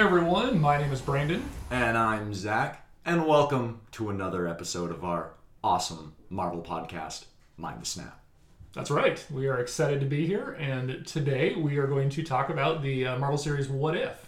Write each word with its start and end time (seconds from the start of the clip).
Hey 0.00 0.06
everyone, 0.06 0.58
my 0.58 0.78
name 0.78 0.92
is 0.92 1.02
Brandon. 1.02 1.44
And 1.70 1.98
I'm 1.98 2.32
Zach, 2.32 2.88
and 3.04 3.26
welcome 3.26 3.82
to 3.92 4.08
another 4.08 4.48
episode 4.48 4.90
of 4.90 5.04
our 5.04 5.32
awesome 5.62 6.14
Marvel 6.30 6.62
podcast, 6.62 7.26
Mind 7.58 7.82
the 7.82 7.84
Snap. 7.84 8.18
That's 8.72 8.90
right. 8.90 9.22
We 9.30 9.46
are 9.48 9.58
excited 9.58 10.00
to 10.00 10.06
be 10.06 10.26
here, 10.26 10.56
and 10.58 11.06
today 11.06 11.54
we 11.54 11.76
are 11.76 11.86
going 11.86 12.08
to 12.08 12.22
talk 12.22 12.48
about 12.48 12.80
the 12.80 13.08
uh, 13.08 13.18
Marvel 13.18 13.36
series 13.36 13.68
What 13.68 13.94
If. 13.94 14.26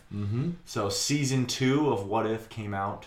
So, 0.66 0.90
season 0.90 1.46
two 1.46 1.88
of 1.88 2.06
What 2.06 2.27
If 2.27 2.50
came 2.50 2.74
out 2.74 3.06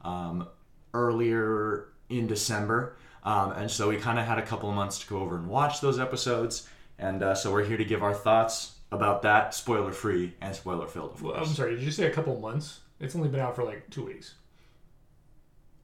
um, 0.00 0.48
earlier 0.94 1.88
in 2.08 2.26
December, 2.26 2.96
um, 3.24 3.52
and 3.52 3.70
so 3.70 3.90
we 3.90 3.98
kind 3.98 4.18
of 4.18 4.24
had 4.24 4.38
a 4.38 4.42
couple 4.42 4.70
of 4.70 4.74
months 4.74 5.00
to 5.00 5.06
go 5.06 5.18
over 5.18 5.36
and 5.36 5.48
watch 5.48 5.82
those 5.82 6.00
episodes, 6.00 6.66
and 6.98 7.22
uh, 7.22 7.34
so 7.34 7.52
we're 7.52 7.66
here 7.66 7.76
to 7.76 7.84
give 7.84 8.02
our 8.02 8.14
thoughts 8.14 8.75
about 8.92 9.22
that, 9.22 9.54
spoiler 9.54 9.92
free 9.92 10.34
and 10.40 10.54
spoiler 10.54 10.86
filled, 10.86 11.12
of 11.14 11.22
Well. 11.22 11.34
I'm 11.36 11.46
sorry, 11.46 11.74
did 11.74 11.82
you 11.84 11.90
say 11.90 12.06
a 12.06 12.10
couple 12.10 12.38
months? 12.40 12.80
It's 13.00 13.14
only 13.16 13.28
been 13.28 13.40
out 13.40 13.54
for 13.56 13.64
like 13.64 13.88
two 13.90 14.04
weeks. 14.06 14.34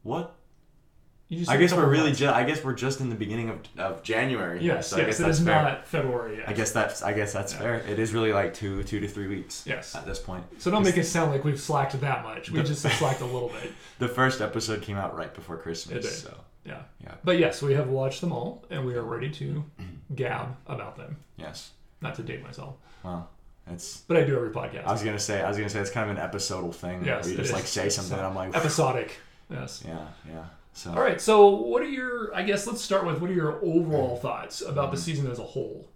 What? 0.03 0.35
You 1.29 1.39
just 1.39 1.51
I 1.51 1.57
guess 1.57 1.73
we're 1.73 1.89
really 1.89 2.13
just 2.13 2.35
I 2.35 2.45
guess 2.45 2.63
we're 2.63 2.75
just 2.75 3.01
in 3.01 3.09
the 3.09 3.15
beginning 3.15 3.49
of, 3.49 3.61
of 3.79 4.03
January. 4.03 4.63
Yes, 4.63 4.89
so 4.89 4.97
I 4.97 5.01
yes, 5.01 5.07
guess 5.07 5.21
it 5.21 5.23
that's 5.23 5.39
is 5.39 5.45
fair. 5.47 5.63
not 5.63 5.87
February 5.87 6.37
yet. 6.39 6.49
I 6.49 6.53
guess 6.53 6.73
that's 6.73 7.01
I 7.03 7.15
guess 7.15 7.33
that's 7.33 7.55
fair. 7.55 7.77
It 7.89 7.99
is 7.99 8.13
really 8.13 8.35
like 8.35 8.53
two 8.53 8.83
two 8.83 9.01
to 9.01 9.09
three 9.09 9.29
weeks. 9.29 9.65
Yes. 9.67 9.95
At 9.95 10.05
this 10.05 10.19
point. 10.19 10.45
So 10.59 10.71
don't 10.71 10.83
make 10.83 10.99
it 10.99 11.05
sound 11.05 11.31
like 11.31 11.43
we've 11.43 11.59
slacked 11.61 11.99
that 11.99 12.23
much. 12.23 12.51
We 12.51 12.63
just 12.63 12.83
slacked 12.83 13.23
a 13.23 13.27
little 13.27 13.49
bit. 13.49 13.73
The 13.99 14.09
first 14.09 14.41
episode 14.41 14.83
came 14.83 14.97
out 14.97 15.17
right 15.17 15.33
before 15.33 15.57
Christmas. 15.57 16.23
So 16.23 16.37
Yeah. 16.67 16.83
Yeah. 17.03 17.15
But 17.25 17.39
yes, 17.39 17.63
we 17.63 17.73
have 17.75 17.89
watched 17.89 18.21
them 18.21 18.33
all, 18.33 18.65
and 18.69 18.85
we 18.85 18.95
are 18.95 19.03
ready 19.03 19.31
to 19.31 19.65
gab 20.15 20.57
about 20.67 20.97
them. 20.97 21.17
yes. 21.37 21.71
Not 22.03 22.15
to 22.17 22.23
date 22.23 22.43
myself, 22.43 22.77
Well, 23.03 23.31
it's 23.71 23.99
but 24.09 24.17
I 24.17 24.25
do 24.25 24.37
every 24.37 24.51
podcast. 24.51 24.85
I 24.87 24.93
was 24.93 25.03
gonna 25.03 25.19
say 25.19 25.41
I 25.41 25.49
was 25.49 25.57
gonna 25.57 25.71
say 25.71 25.81
it's 25.81 25.91
kind 25.91 26.11
of 26.11 26.17
an 26.17 26.23
episodal 26.23 26.73
thing. 26.73 27.05
Yes, 27.05 27.25
where 27.25 27.31
you 27.33 27.37
just 27.39 27.51
is. 27.51 27.55
like 27.55 27.67
say 27.67 27.89
something 27.89 28.19
and 28.19 28.27
I'm 28.27 28.35
like 28.35 28.55
Episodic. 28.57 29.17
Yes. 29.51 29.83
Yeah, 29.87 30.07
yeah. 30.27 30.45
So 30.73 30.91
All 30.93 31.01
right. 31.03 31.21
So, 31.21 31.49
what 31.51 31.83
are 31.83 31.89
your? 31.89 32.35
I 32.35 32.43
guess 32.43 32.67
let's 32.67 32.81
start 32.81 33.05
with 33.05 33.21
what 33.21 33.29
are 33.31 33.35
your 33.35 33.63
overall 33.63 34.17
thoughts 34.17 34.63
about 34.63 34.91
the 34.91 34.97
season 34.97 35.31
as 35.31 35.39
a 35.39 35.43
whole? 35.43 35.87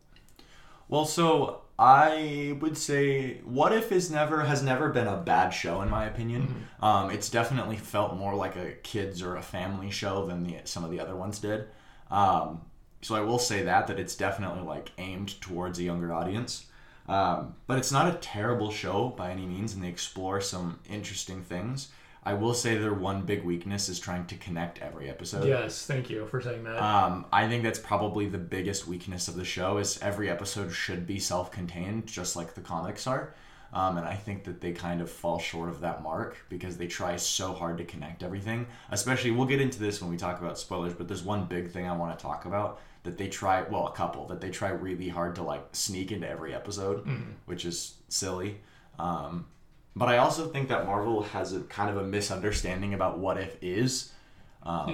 Well, 0.88 1.06
so 1.06 1.62
I 1.78 2.56
would 2.60 2.76
say 2.76 3.40
What 3.44 3.72
If 3.72 3.92
is 3.92 4.10
never 4.10 4.44
has 4.44 4.62
never 4.62 4.90
been 4.90 5.06
a 5.06 5.16
bad 5.16 5.50
show 5.50 5.80
in 5.80 5.88
my 5.90 6.04
opinion. 6.04 6.66
Um, 6.80 7.10
it's 7.10 7.30
definitely 7.30 7.76
felt 7.76 8.14
more 8.16 8.34
like 8.34 8.56
a 8.56 8.72
kids 8.82 9.22
or 9.22 9.36
a 9.36 9.42
family 9.42 9.90
show 9.90 10.26
than 10.26 10.42
the 10.44 10.58
some 10.64 10.84
of 10.84 10.90
the 10.90 11.00
other 11.00 11.16
ones 11.16 11.38
did. 11.38 11.66
Um, 12.10 12.60
so 13.02 13.14
I 13.14 13.20
will 13.20 13.38
say 13.38 13.62
that 13.62 13.86
that 13.86 13.98
it's 14.00 14.16
definitely 14.16 14.62
like 14.62 14.92
aimed 14.98 15.40
towards 15.40 15.78
a 15.78 15.84
younger 15.84 16.12
audience. 16.12 16.66
Um, 17.08 17.54
but 17.66 17.78
it's 17.78 17.92
not 17.92 18.12
a 18.12 18.18
terrible 18.18 18.70
show 18.70 19.10
by 19.10 19.30
any 19.30 19.46
means, 19.46 19.74
and 19.74 19.82
they 19.82 19.88
explore 19.88 20.40
some 20.40 20.80
interesting 20.90 21.42
things. 21.42 21.88
I 22.24 22.34
will 22.34 22.54
say 22.54 22.76
their 22.76 22.92
one 22.92 23.22
big 23.22 23.44
weakness 23.44 23.88
is 23.88 24.00
trying 24.00 24.26
to 24.26 24.34
connect 24.34 24.80
every 24.80 25.08
episode. 25.08 25.46
Yes. 25.46 25.86
Thank 25.86 26.10
you 26.10 26.26
for 26.26 26.40
saying 26.40 26.64
that. 26.64 26.82
Um, 26.82 27.24
I 27.32 27.46
think 27.46 27.62
that's 27.62 27.78
probably 27.78 28.26
the 28.26 28.38
biggest 28.38 28.88
weakness 28.88 29.28
of 29.28 29.36
the 29.36 29.44
show 29.44 29.78
is 29.78 30.02
every 30.02 30.28
episode 30.28 30.72
should 30.72 31.06
be 31.06 31.20
self-contained, 31.20 32.08
just 32.08 32.34
like 32.34 32.54
the 32.54 32.60
comics 32.60 33.06
are. 33.06 33.32
Um, 33.72 33.98
and 33.98 34.06
I 34.06 34.14
think 34.14 34.44
that 34.44 34.60
they 34.60 34.72
kind 34.72 35.00
of 35.00 35.10
fall 35.10 35.38
short 35.38 35.68
of 35.68 35.80
that 35.80 36.02
mark 36.02 36.38
because 36.48 36.76
they 36.76 36.86
try 36.86 37.16
so 37.16 37.52
hard 37.52 37.78
to 37.78 37.84
connect 37.84 38.22
everything. 38.22 38.66
Especially, 38.90 39.30
we'll 39.30 39.46
get 39.46 39.60
into 39.60 39.78
this 39.78 40.00
when 40.00 40.10
we 40.10 40.16
talk 40.16 40.40
about 40.40 40.58
spoilers, 40.58 40.94
but 40.94 41.08
there's 41.08 41.22
one 41.22 41.44
big 41.46 41.70
thing 41.70 41.86
I 41.86 41.96
want 41.96 42.18
to 42.18 42.22
talk 42.22 42.44
about 42.44 42.80
that 43.02 43.18
they 43.18 43.28
try, 43.28 43.62
well, 43.62 43.86
a 43.86 43.92
couple, 43.92 44.26
that 44.28 44.40
they 44.40 44.50
try 44.50 44.70
really 44.70 45.08
hard 45.08 45.34
to 45.36 45.42
like 45.42 45.64
sneak 45.72 46.10
into 46.12 46.28
every 46.28 46.54
episode, 46.54 47.06
which 47.46 47.64
is 47.64 47.94
silly. 48.08 48.60
Um, 48.98 49.46
but 49.94 50.08
I 50.08 50.18
also 50.18 50.46
think 50.48 50.68
that 50.68 50.84
Marvel 50.84 51.22
has 51.22 51.54
a 51.54 51.60
kind 51.60 51.88
of 51.88 51.96
a 51.96 52.04
misunderstanding 52.04 52.92
about 52.92 53.18
what 53.18 53.38
if 53.38 53.56
is. 53.62 54.12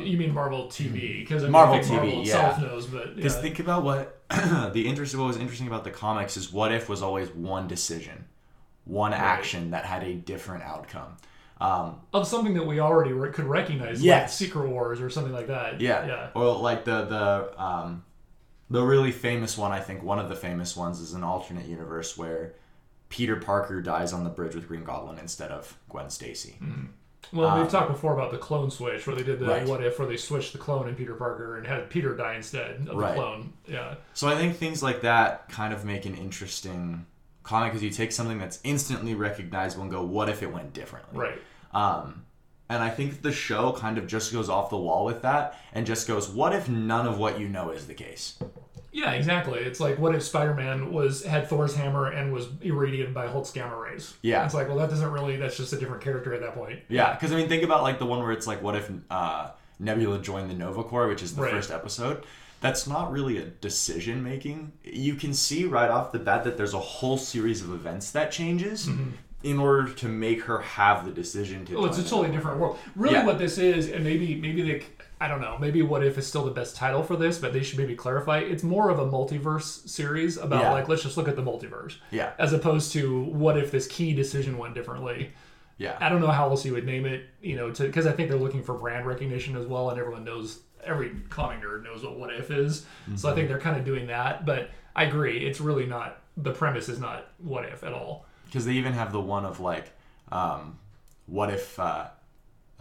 you 0.04 0.18
mean 0.18 0.32
Marvel 0.32 0.66
TV? 0.66 1.20
Because 1.20 1.42
mean, 1.42 1.52
Marvel 1.52 1.76
think 1.76 1.88
Marvel 1.88 2.10
TV, 2.10 2.20
itself 2.22 2.58
yeah. 2.60 2.66
knows, 2.66 2.86
but 2.86 3.16
Because 3.16 3.34
yeah. 3.36 3.42
think 3.42 3.58
about 3.58 3.82
what 3.82 4.22
the 4.30 4.86
interest 4.86 5.16
what 5.16 5.26
was 5.26 5.36
interesting 5.36 5.66
about 5.66 5.82
the 5.84 5.90
comics 5.90 6.36
is 6.36 6.52
what 6.52 6.72
if 6.72 6.88
was 6.88 7.02
always 7.02 7.30
one 7.30 7.66
decision, 7.66 8.26
one 8.84 9.12
action 9.12 9.70
that 9.70 9.84
had 9.84 10.02
a 10.02 10.14
different 10.14 10.64
outcome. 10.64 11.16
Um, 11.60 12.00
of 12.12 12.26
something 12.26 12.54
that 12.54 12.66
we 12.66 12.80
already 12.80 13.12
re- 13.12 13.30
could 13.30 13.44
recognize, 13.44 14.04
like 14.04 14.28
Secret 14.28 14.68
Wars 14.68 15.00
or 15.00 15.08
something 15.10 15.32
like 15.32 15.46
that. 15.46 15.80
yeah. 15.80 16.04
Yeah. 16.06 16.28
Or 16.34 16.56
like 16.58 16.84
the 16.84 17.04
the 17.04 17.62
um, 17.62 18.04
the 18.68 18.82
really 18.82 19.12
famous 19.12 19.56
one. 19.56 19.70
I 19.70 19.78
think 19.80 20.02
one 20.02 20.18
of 20.18 20.28
the 20.28 20.34
famous 20.34 20.76
ones 20.76 20.98
is 20.98 21.12
an 21.14 21.22
alternate 21.22 21.66
universe 21.66 22.18
where 22.18 22.54
Peter 23.10 23.36
Parker 23.36 23.80
dies 23.80 24.12
on 24.12 24.24
the 24.24 24.30
bridge 24.30 24.54
with 24.56 24.66
Green 24.66 24.82
Goblin 24.82 25.18
instead 25.18 25.50
of 25.52 25.76
Gwen 25.88 26.10
Stacy. 26.10 26.56
Well, 27.32 27.56
we've 27.60 27.70
talked 27.70 27.90
before 27.92 28.14
about 28.14 28.32
the 28.32 28.38
clone 28.38 28.70
switch, 28.70 29.06
where 29.06 29.14
they 29.14 29.22
did 29.22 29.38
the 29.38 29.44
Um, 29.44 29.50
Right. 29.52 29.66
what 29.68 29.84
if, 29.84 29.98
where 29.98 30.08
they 30.08 30.16
switched 30.16 30.52
the 30.52 30.58
clone 30.58 30.88
and 30.88 30.96
Peter 30.96 31.14
Parker 31.14 31.56
and 31.58 31.66
had 31.66 31.88
Peter 31.90 32.16
die 32.16 32.34
instead 32.34 32.88
of 32.88 32.96
Right. 32.96 33.10
the 33.10 33.14
clone. 33.14 33.52
Yeah. 33.68 33.94
So 34.14 34.28
I 34.28 34.34
think 34.34 34.56
things 34.56 34.82
like 34.82 35.02
that 35.02 35.48
kind 35.48 35.72
of 35.72 35.84
make 35.84 36.04
an 36.06 36.14
interesting 36.16 37.06
comic 37.42 37.72
because 37.72 37.82
you 37.82 37.90
take 37.90 38.12
something 38.12 38.38
that's 38.38 38.60
instantly 38.64 39.14
recognizable 39.14 39.82
and 39.82 39.90
go, 39.90 40.02
what 40.02 40.28
if 40.28 40.42
it 40.42 40.52
went 40.52 40.72
differently? 40.72 41.18
Right. 41.18 41.38
Um, 41.72 42.24
and 42.68 42.82
I 42.82 42.90
think 42.90 43.22
the 43.22 43.32
show 43.32 43.72
kind 43.72 43.98
of 43.98 44.06
just 44.06 44.32
goes 44.32 44.48
off 44.48 44.70
the 44.70 44.76
wall 44.78 45.04
with 45.04 45.22
that 45.22 45.58
and 45.74 45.84
just 45.86 46.06
goes, 46.08 46.28
what 46.28 46.54
if 46.54 46.68
none 46.68 47.06
of 47.06 47.18
what 47.18 47.38
you 47.38 47.48
know 47.48 47.70
is 47.70 47.86
the 47.86 47.94
case? 47.94 48.38
Yeah, 48.94 49.12
exactly. 49.12 49.58
It's 49.60 49.80
like 49.80 49.98
what 49.98 50.14
if 50.14 50.22
Spider-Man 50.22 50.92
was 50.92 51.24
had 51.24 51.48
Thor's 51.48 51.74
hammer 51.74 52.08
and 52.08 52.32
was 52.32 52.48
irradiated 52.60 53.14
by 53.14 53.26
Hulk's 53.26 53.50
gamma 53.50 53.74
rays? 53.76 54.14
Yeah. 54.22 54.44
It's 54.44 54.52
like, 54.54 54.68
well, 54.68 54.76
that 54.78 54.90
doesn't 54.90 55.10
really. 55.10 55.36
That's 55.36 55.56
just 55.56 55.72
a 55.72 55.78
different 55.78 56.02
character 56.02 56.34
at 56.34 56.40
that 56.42 56.54
point. 56.54 56.80
Yeah, 56.88 57.12
because 57.14 57.32
I 57.32 57.36
mean, 57.36 57.48
think 57.48 57.62
about 57.62 57.82
like 57.82 57.98
the 57.98 58.04
one 58.06 58.20
where 58.20 58.32
it's 58.32 58.46
like, 58.46 58.62
what 58.62 58.76
if 58.76 58.90
uh, 59.10 59.50
Nebula 59.78 60.18
joined 60.20 60.50
the 60.50 60.54
Nova 60.54 60.84
Corps, 60.84 61.08
which 61.08 61.22
is 61.22 61.34
the 61.34 61.42
Right. 61.42 61.50
first 61.52 61.70
episode? 61.70 62.24
That's 62.62 62.86
not 62.86 63.12
really 63.12 63.36
a 63.38 63.44
decision 63.44 64.22
making. 64.22 64.72
You 64.84 65.16
can 65.16 65.34
see 65.34 65.64
right 65.66 65.90
off 65.90 66.12
the 66.12 66.18
bat 66.18 66.44
that 66.44 66.56
there's 66.56 66.74
a 66.74 66.80
whole 66.80 67.18
series 67.18 67.60
of 67.60 67.72
events 67.72 68.12
that 68.12 68.32
changes 68.32 68.86
mm-hmm. 68.86 69.10
in 69.42 69.58
order 69.58 69.92
to 69.92 70.08
make 70.08 70.42
her 70.44 70.60
have 70.60 71.04
the 71.04 71.10
decision 71.10 71.66
to. 71.66 71.76
Oh, 71.76 71.84
it's 71.84 71.98
a 71.98 72.02
totally 72.02 72.30
different 72.30 72.58
world. 72.60 72.78
Really, 72.96 73.16
Yeah. 73.16 73.26
what 73.26 73.38
this 73.38 73.58
is, 73.58 73.90
and 73.90 74.04
maybe 74.04 74.36
maybe 74.36 74.62
they, 74.62 74.82
I 75.20 75.26
don't 75.28 75.40
know, 75.40 75.58
maybe 75.60 75.82
what 75.82 76.04
if 76.04 76.16
is 76.18 76.26
still 76.26 76.44
the 76.44 76.50
best 76.52 76.76
title 76.76 77.02
for 77.02 77.16
this, 77.16 77.38
but 77.38 77.52
they 77.52 77.62
should 77.64 77.78
maybe 77.78 77.94
clarify. 77.96 78.38
It's 78.38 78.62
more 78.62 78.90
of 78.90 78.98
a 79.00 79.06
multiverse 79.06 79.88
series 79.88 80.36
about 80.36 80.62
Yeah. 80.62 80.72
like 80.72 80.88
let's 80.88 81.02
just 81.02 81.16
look 81.16 81.26
at 81.28 81.34
the 81.36 81.42
multiverse, 81.42 81.96
Yeah, 82.12 82.30
as 82.38 82.52
opposed 82.52 82.92
to 82.92 83.24
what 83.24 83.58
if 83.58 83.70
this 83.72 83.86
key 83.88 84.14
decision 84.14 84.56
went 84.56 84.74
differently. 84.74 85.32
yeah. 85.78 85.96
I 86.00 86.08
don't 86.08 86.20
know 86.20 86.28
how 86.30 86.48
else 86.50 86.64
you 86.64 86.72
would 86.74 86.86
name 86.86 87.06
it, 87.06 87.24
you 87.40 87.56
know, 87.56 87.72
to 87.72 87.82
because 87.84 88.06
I 88.06 88.12
think 88.12 88.28
they're 88.30 88.38
looking 88.38 88.62
for 88.62 88.74
brand 88.74 89.04
recognition 89.06 89.56
as 89.56 89.66
well, 89.66 89.90
and 89.90 89.98
everyone 89.98 90.22
knows 90.24 90.60
every 90.84 91.10
comic 91.30 91.60
nerd 91.62 91.84
knows 91.84 92.02
what 92.02 92.18
what 92.18 92.32
if 92.34 92.50
is. 92.50 92.84
So 93.16 93.30
I 93.30 93.34
think 93.34 93.48
they're 93.48 93.58
kind 93.60 93.76
of 93.78 93.84
doing 93.84 94.06
that, 94.08 94.44
but 94.46 94.70
I 94.96 95.04
agree, 95.04 95.44
it's 95.46 95.60
really 95.60 95.86
not. 95.86 96.18
The 96.36 96.52
premise 96.52 96.88
is 96.88 96.98
not 96.98 97.28
what 97.38 97.64
if 97.66 97.82
at 97.84 97.92
all. 97.92 98.26
because 98.46 98.64
they 98.64 98.72
even 98.72 98.92
have 98.94 99.12
the 99.12 99.20
one 99.20 99.44
of 99.44 99.60
like, 99.60 99.92
um, 100.30 100.78
what 101.26 101.50
if 101.50 101.78
uh, 101.78 102.06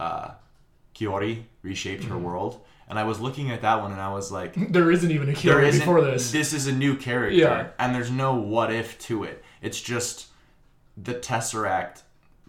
uh, 0.00 0.30
Kahori 0.94 1.42
reshaped 1.62 2.02
Mm-hmm. 2.04 2.12
her 2.12 2.18
world? 2.18 2.60
And 2.88 2.98
I 2.98 3.04
was 3.04 3.20
looking 3.20 3.50
at 3.50 3.62
that 3.62 3.80
one 3.80 3.92
and 3.92 4.00
I 4.00 4.12
was 4.12 4.30
like, 4.32 4.54
There 4.72 4.90
isn't 4.90 5.10
even 5.10 5.28
a 5.30 5.32
Kahori 5.32 5.70
before 5.72 6.00
this. 6.02 6.30
This 6.32 6.52
is 6.52 6.66
a 6.66 6.72
new 6.72 6.96
character, 6.96 7.36
Yeah. 7.36 7.68
and 7.78 7.94
there's 7.94 8.10
no 8.10 8.34
what 8.34 8.72
if 8.72 8.98
to 9.00 9.24
it. 9.24 9.42
It's 9.62 9.80
just 9.80 10.26
the 10.96 11.14
Tesseract 11.14 12.02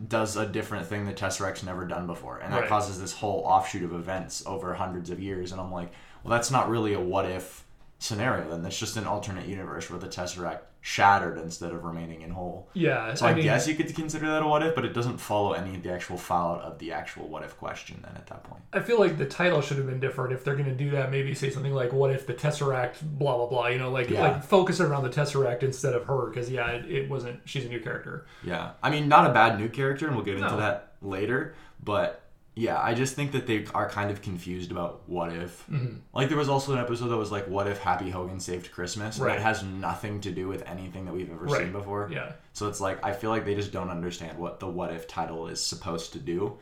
does 0.07 0.35
a 0.35 0.45
different 0.45 0.87
thing 0.87 1.05
the 1.05 1.13
Tesseract's 1.13 1.63
never 1.63 1.85
done 1.85 2.07
before, 2.07 2.39
and 2.39 2.51
that 2.53 2.61
Right. 2.61 2.69
causes 2.69 2.99
this 2.99 3.13
whole 3.13 3.41
offshoot 3.41 3.83
of 3.83 3.93
events 3.93 4.43
over 4.45 4.73
hundreds 4.73 5.09
of 5.09 5.19
years. 5.19 5.51
And 5.51 5.61
I'm 5.61 5.71
like, 5.71 5.91
well, 6.23 6.31
that's 6.31 6.49
not 6.49 6.69
really 6.69 6.93
a 6.93 6.99
what 6.99 7.25
if 7.25 7.63
scenario. 7.99 8.49
Then 8.49 8.63
that's 8.63 8.77
just 8.77 8.97
an 8.97 9.05
alternate 9.05 9.45
universe 9.47 9.89
where 9.89 9.99
the 9.99 10.07
Tesseract 10.07 10.59
shattered 10.85 11.37
instead 11.37 11.71
of 11.71 11.85
remaining 11.85 12.21
in 12.23 12.29
whole. 12.31 12.67
yeah, 12.73 13.13
So 13.13 13.25
I, 13.25 13.33
mean, 13.33 13.45
guess 13.45 13.69
you 13.69 13.73
could 13.75 13.95
consider 13.95 14.27
that 14.27 14.43
a 14.43 14.45
what 14.47 14.61
if, 14.63 14.75
but 14.75 14.83
it 14.83 14.93
doesn't 14.93 15.17
follow 15.17 15.53
any 15.53 15.75
of 15.75 15.81
the 15.81 15.89
actual 15.89 16.17
fallout 16.17 16.59
of 16.61 16.77
the 16.77 16.91
actual 16.91 17.29
what 17.29 17.41
if 17.41 17.57
question 17.57 18.01
then 18.03 18.11
at 18.17 18.27
that 18.27 18.43
point. 18.43 18.61
I 18.73 18.81
feel 18.81 18.99
like 18.99 19.17
the 19.17 19.25
title 19.25 19.61
should 19.61 19.77
have 19.77 19.87
been 19.87 20.01
different. 20.01 20.33
If 20.33 20.43
they're 20.43 20.57
going 20.57 20.67
to 20.67 20.75
do 20.75 20.91
that, 20.91 21.09
maybe 21.09 21.33
say 21.35 21.49
something 21.49 21.73
like, 21.73 21.93
"What 21.93 22.11
if 22.11 22.27
the 22.27 22.33
Tesseract?" 22.33 23.01
Blah 23.01 23.37
blah 23.37 23.47
blah. 23.47 23.67
You 23.67 23.79
know, 23.79 23.91
like 23.91 24.09
Yeah. 24.09 24.21
like 24.23 24.43
focus 24.43 24.81
around 24.81 25.03
the 25.03 25.09
Tesseract 25.09 25.63
instead 25.63 25.93
of 25.93 26.03
her, 26.03 26.25
because 26.29 26.51
yeah, 26.51 26.67
it, 26.71 26.91
it 26.91 27.09
wasn't. 27.09 27.39
She's 27.45 27.63
a 27.63 27.69
new 27.69 27.79
character. 27.79 28.25
Yeah. 28.43 28.71
I 28.83 28.89
mean, 28.89 29.07
not 29.07 29.25
a 29.29 29.33
bad 29.33 29.57
new 29.57 29.69
character, 29.69 30.07
and 30.07 30.17
we'll 30.17 30.25
get 30.25 30.35
into 30.35 30.49
No. 30.49 30.57
that 30.57 30.91
later, 31.01 31.55
but 31.81 32.22
yeah, 32.55 32.79
I 32.79 32.93
just 32.93 33.15
think 33.15 33.31
that 33.31 33.47
they 33.47 33.65
are 33.73 33.89
kind 33.89 34.11
of 34.11 34.21
confused 34.21 34.69
about 34.71 35.01
what 35.07 35.33
if. 35.33 35.65
Mm-hmm. 35.71 35.97
Like, 36.13 36.29
there 36.29 36.37
was 36.37 36.49
also 36.49 36.73
an 36.73 36.79
episode 36.79 37.07
that 37.07 37.17
was 37.17 37.31
like, 37.31 37.47
what 37.47 37.67
if 37.67 37.79
Happy 37.79 38.09
Hogan 38.11 38.39
saved 38.39 38.71
Christmas? 38.71 39.17
And 39.17 39.25
Right. 39.25 39.37
That 39.37 39.43
has 39.43 39.63
nothing 39.63 40.21
to 40.21 40.31
do 40.31 40.47
with 40.47 40.61
anything 40.67 41.05
that 41.05 41.13
we've 41.13 41.31
ever 41.31 41.45
Right. 41.45 41.61
seen 41.63 41.71
before. 41.71 42.09
Yeah. 42.11 42.33
So 42.53 42.67
it's 42.67 42.79
like, 42.79 43.03
I 43.03 43.11
feel 43.13 43.31
like 43.31 43.45
they 43.45 43.55
just 43.55 43.71
don't 43.71 43.89
understand 43.89 44.37
what 44.37 44.59
the 44.59 44.67
what 44.67 44.93
if 44.93 45.07
title 45.07 45.47
is 45.47 45.61
supposed 45.63 46.13
to 46.13 46.19
do 46.19 46.57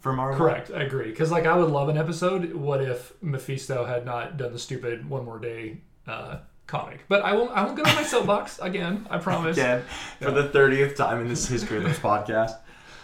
for 0.00 0.12
Marvel. 0.12 0.36
Correct. 0.38 0.70
I 0.74 0.82
agree. 0.82 1.10
Because 1.10 1.30
like 1.30 1.46
I 1.46 1.56
would 1.56 1.70
love 1.70 1.88
an 1.88 1.96
episode. 1.98 2.52
What 2.52 2.82
if 2.82 3.12
Mephisto 3.22 3.84
had 3.84 4.04
not 4.04 4.36
done 4.36 4.52
the 4.52 4.58
stupid 4.58 5.08
one 5.08 5.24
more 5.24 5.38
day 5.38 5.78
uh, 6.08 6.38
comic? 6.66 7.04
But 7.08 7.24
I 7.24 7.34
won't. 7.34 7.50
I 7.52 7.62
won't 7.64 7.76
get 7.76 7.86
on 7.88 7.94
my 7.94 8.02
soapbox 8.14 8.58
again. 8.58 9.06
I 9.10 9.18
promise. 9.18 9.56
Again, 9.56 9.82
for 10.20 10.32
the 10.32 10.48
30th 10.48 10.96
time 10.96 11.20
in 11.20 11.28
this 11.28 11.46
history 11.48 11.78
of 11.78 11.84
this 11.84 11.98
podcast. 11.98 12.56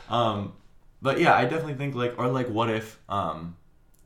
Um, 0.09 0.53
but 1.03 1.19
yeah, 1.21 1.35
I 1.35 1.43
definitely 1.43 1.75
think 1.75 1.95
like, 1.95 2.15
or 2.19 2.29
like, 2.29 2.49
what 2.49 2.71
if, 2.71 2.99
um, 3.09 3.57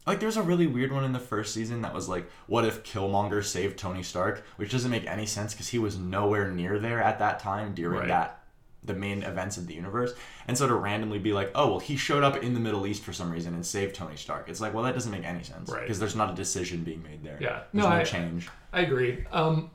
like, 0.07 0.21
there's 0.21 0.37
a 0.37 0.43
really 0.43 0.67
weird 0.67 0.93
one 0.93 1.05
in 1.05 1.13
the 1.13 1.19
first 1.21 1.53
season 1.53 1.83
that 1.83 1.93
was 1.93 2.09
like, 2.09 2.29
what 2.47 2.65
if 2.65 2.83
Killmonger 2.85 3.45
saved 3.45 3.77
Tony 3.79 4.03
Stark, 4.03 4.45
which 4.57 4.71
doesn't 4.71 4.91
make 4.91 5.07
any 5.07 5.27
sense 5.27 5.53
because 5.53 5.69
he 5.69 5.79
was 5.79 5.99
nowhere 5.99 6.51
near 6.51 6.79
there 6.79 7.03
at 7.03 7.19
that 7.19 7.39
time 7.41 7.75
during 7.75 8.01
Right. 8.01 8.09
that 8.09 8.43
the 8.85 8.95
main 8.95 9.25
events 9.25 9.57
of 9.57 9.67
the 9.67 9.75
universe. 9.75 10.15
And 10.47 10.57
so 10.57 10.69
to 10.69 10.75
randomly 10.77 11.19
be 11.19 11.33
like, 11.33 11.51
oh 11.57 11.67
well, 11.71 11.79
he 11.81 11.97
showed 11.97 12.23
up 12.23 12.37
in 12.37 12.55
the 12.55 12.61
Middle 12.61 12.87
East 12.87 13.03
for 13.03 13.13
some 13.13 13.33
reason 13.33 13.53
and 13.53 13.67
saved 13.67 13.97
Tony 13.97 14.15
Stark. 14.15 14.49
It's 14.49 14.61
like, 14.61 14.73
well, 14.75 14.85
that 14.85 14.95
doesn't 14.95 15.11
make 15.11 15.25
any 15.25 15.43
sense 15.43 15.69
Right. 15.69 15.81
because 15.83 15.99
there's 15.99 16.15
not 16.15 16.31
a 16.31 16.35
decision 16.35 16.85
being 16.85 17.03
made 17.03 17.25
there. 17.25 17.37
Yeah. 17.41 17.63
there's 17.73 17.85
No, 17.85 17.89
no, 17.91 17.97
I- 17.97 18.05
change. 18.05 18.49
I 18.73 18.81
agree. 18.83 19.25
Um, 19.33 19.71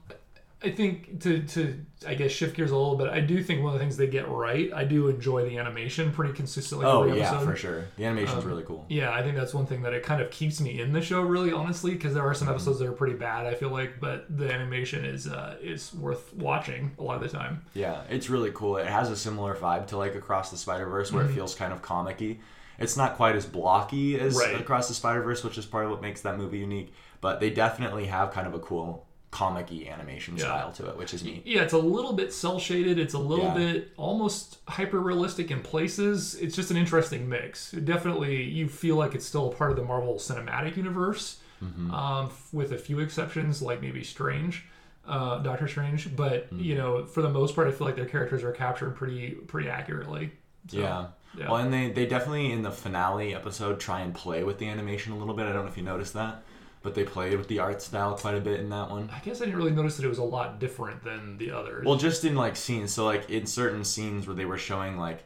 I 0.63 0.69
think 0.69 1.21
to 1.21 1.41
to 1.41 1.85
I 2.07 2.13
guess 2.13 2.31
shift 2.31 2.55
gears 2.55 2.69
a 2.71 2.75
little 2.77 2.95
bit. 2.95 3.09
I 3.09 3.19
do 3.19 3.41
think 3.43 3.63
one 3.63 3.73
of 3.73 3.79
the 3.79 3.79
things 3.79 3.97
they 3.97 4.07
get 4.07 4.27
right. 4.29 4.71
I 4.73 4.83
do 4.83 5.07
enjoy 5.07 5.43
the 5.49 5.57
animation 5.57 6.11
pretty 6.11 6.33
consistently. 6.33 6.85
Oh 6.85 7.03
yeah, 7.05 7.29
episode. 7.31 7.45
for 7.45 7.55
sure. 7.55 7.85
The 7.97 8.05
animation's 8.05 8.43
Um, 8.43 8.49
really 8.49 8.63
cool. 8.63 8.85
Yeah, 8.89 9.11
I 9.11 9.23
think 9.23 9.35
that's 9.35 9.53
one 9.55 9.65
thing 9.65 9.81
that 9.83 9.93
it 9.93 10.03
kind 10.03 10.21
of 10.21 10.29
keeps 10.29 10.61
me 10.61 10.79
in 10.79 10.93
the 10.93 11.01
show, 11.01 11.21
really, 11.21 11.51
honestly, 11.51 11.91
because 11.91 12.13
there 12.13 12.23
are 12.23 12.31
Mm-hmm. 12.33 12.39
some 12.45 12.49
episodes 12.49 12.79
that 12.79 12.87
are 12.87 12.91
pretty 12.91 13.15
bad. 13.15 13.45
I 13.47 13.55
feel 13.55 13.69
like, 13.69 13.99
but 13.99 14.25
the 14.35 14.51
animation 14.53 15.03
is 15.03 15.27
uh, 15.27 15.57
is 15.61 15.93
worth 15.95 16.33
watching 16.35 16.91
a 16.99 17.03
lot 17.03 17.15
of 17.15 17.23
the 17.23 17.35
time. 17.37 17.63
Yeah, 17.73 18.01
it's 18.09 18.29
really 18.29 18.51
cool. 18.53 18.77
It 18.77 18.87
has 18.87 19.09
a 19.09 19.15
similar 19.15 19.55
vibe 19.55 19.87
to 19.87 19.97
like 19.97 20.13
Across 20.15 20.51
the 20.51 20.57
Spider 20.57 20.85
Verse, 20.87 21.11
where 21.11 21.23
Mhm. 21.23 21.29
it 21.31 21.33
feels 21.33 21.55
kind 21.55 21.73
of 21.73 21.81
comic-y. 21.81 22.37
It's 22.79 22.97
not 22.97 23.15
quite 23.15 23.35
as 23.35 23.45
blocky 23.45 24.19
as 24.19 24.35
Right. 24.35 24.59
Across 24.59 24.87
the 24.87 24.93
Spider 24.95 25.21
Verse, 25.21 25.43
which 25.43 25.57
is 25.57 25.65
part 25.65 25.85
of 25.85 25.91
what 25.91 26.01
makes 26.01 26.21
that 26.21 26.37
movie 26.37 26.57
unique. 26.59 26.93
But 27.19 27.39
they 27.39 27.51
definitely 27.51 28.05
have 28.07 28.31
kind 28.31 28.47
of 28.47 28.53
a 28.55 28.59
cool 28.59 29.05
comic-y 29.31 29.87
animation 29.89 30.35
Yeah. 30.35 30.43
style 30.43 30.71
to 30.73 30.89
it, 30.89 30.97
which 30.97 31.13
is 31.13 31.23
neat. 31.23 31.43
Yeah, 31.47 31.61
it's 31.63 31.73
a 31.73 31.77
little 31.77 32.13
bit 32.13 32.33
cell 32.33 32.59
shaded. 32.59 32.99
It's 32.99 33.13
a 33.13 33.19
little 33.19 33.45
Yeah. 33.45 33.53
bit 33.53 33.93
almost 33.97 34.57
hyper 34.67 34.99
realistic 34.99 35.49
in 35.51 35.61
places. 35.61 36.35
It's 36.35 36.55
just 36.55 36.69
an 36.69 36.77
interesting 36.77 37.29
mix. 37.29 37.71
Definitely, 37.71 38.43
you 38.43 38.67
feel 38.67 38.97
like 38.97 39.15
it's 39.15 39.25
still 39.25 39.49
a 39.49 39.55
part 39.55 39.71
of 39.71 39.77
the 39.77 39.83
Marvel 39.83 40.15
Cinematic 40.15 40.75
Universe, 40.77 41.37
Mm-hmm. 41.63 41.93
um, 41.93 42.25
f- 42.25 42.49
with 42.51 42.71
a 42.73 42.77
few 42.77 42.99
exceptions, 42.99 43.61
like 43.61 43.81
maybe 43.81 44.03
Strange, 44.03 44.65
uh, 45.07 45.37
Doctor 45.39 45.67
Strange. 45.67 46.15
But 46.15 46.47
Mm-hmm. 46.53 46.59
you 46.63 46.75
know, 46.75 47.05
for 47.05 47.21
the 47.21 47.29
most 47.29 47.55
part, 47.55 47.67
I 47.67 47.71
feel 47.71 47.87
like 47.87 47.95
their 47.95 48.05
characters 48.05 48.43
are 48.43 48.51
captured 48.51 48.95
pretty 48.95 49.31
pretty 49.31 49.69
accurately. 49.69 50.31
So, 50.67 50.77
yeah. 50.79 51.05
yeah. 51.37 51.49
Well, 51.49 51.57
and 51.61 51.73
they, 51.73 51.89
they 51.91 52.05
definitely 52.05 52.51
in 52.51 52.61
the 52.63 52.71
finale 52.71 53.33
episode 53.33 53.79
try 53.79 54.01
and 54.01 54.13
play 54.13 54.43
with 54.43 54.57
the 54.59 54.67
animation 54.67 55.13
a 55.13 55.17
little 55.17 55.33
bit. 55.33 55.45
I 55.47 55.53
don't 55.53 55.63
know 55.65 55.71
if 55.71 55.77
you 55.77 55.83
noticed 55.83 56.13
that, 56.15 56.43
but 56.83 56.95
they 56.95 57.03
played 57.03 57.37
with 57.37 57.47
the 57.47 57.59
art 57.59 57.81
style 57.81 58.15
quite 58.15 58.35
a 58.35 58.39
bit 58.39 58.59
in 58.59 58.69
that 58.69 58.89
one. 58.89 59.09
I 59.13 59.19
guess 59.19 59.41
I 59.41 59.45
didn't 59.45 59.57
really 59.59 59.71
notice 59.71 59.97
that 59.97 60.05
it 60.05 60.09
was 60.09 60.17
a 60.17 60.23
lot 60.23 60.59
different 60.59 61.03
than 61.03 61.37
the 61.37 61.51
others. 61.51 61.85
Well, 61.85 61.95
just 61.97 62.25
in 62.25 62.35
like 62.35 62.55
scenes. 62.55 62.93
So 62.93 63.05
like 63.05 63.29
in 63.29 63.45
certain 63.45 63.83
scenes 63.83 64.25
where 64.27 64.35
they 64.35 64.45
were 64.45 64.57
showing 64.57 64.97
like 64.97 65.23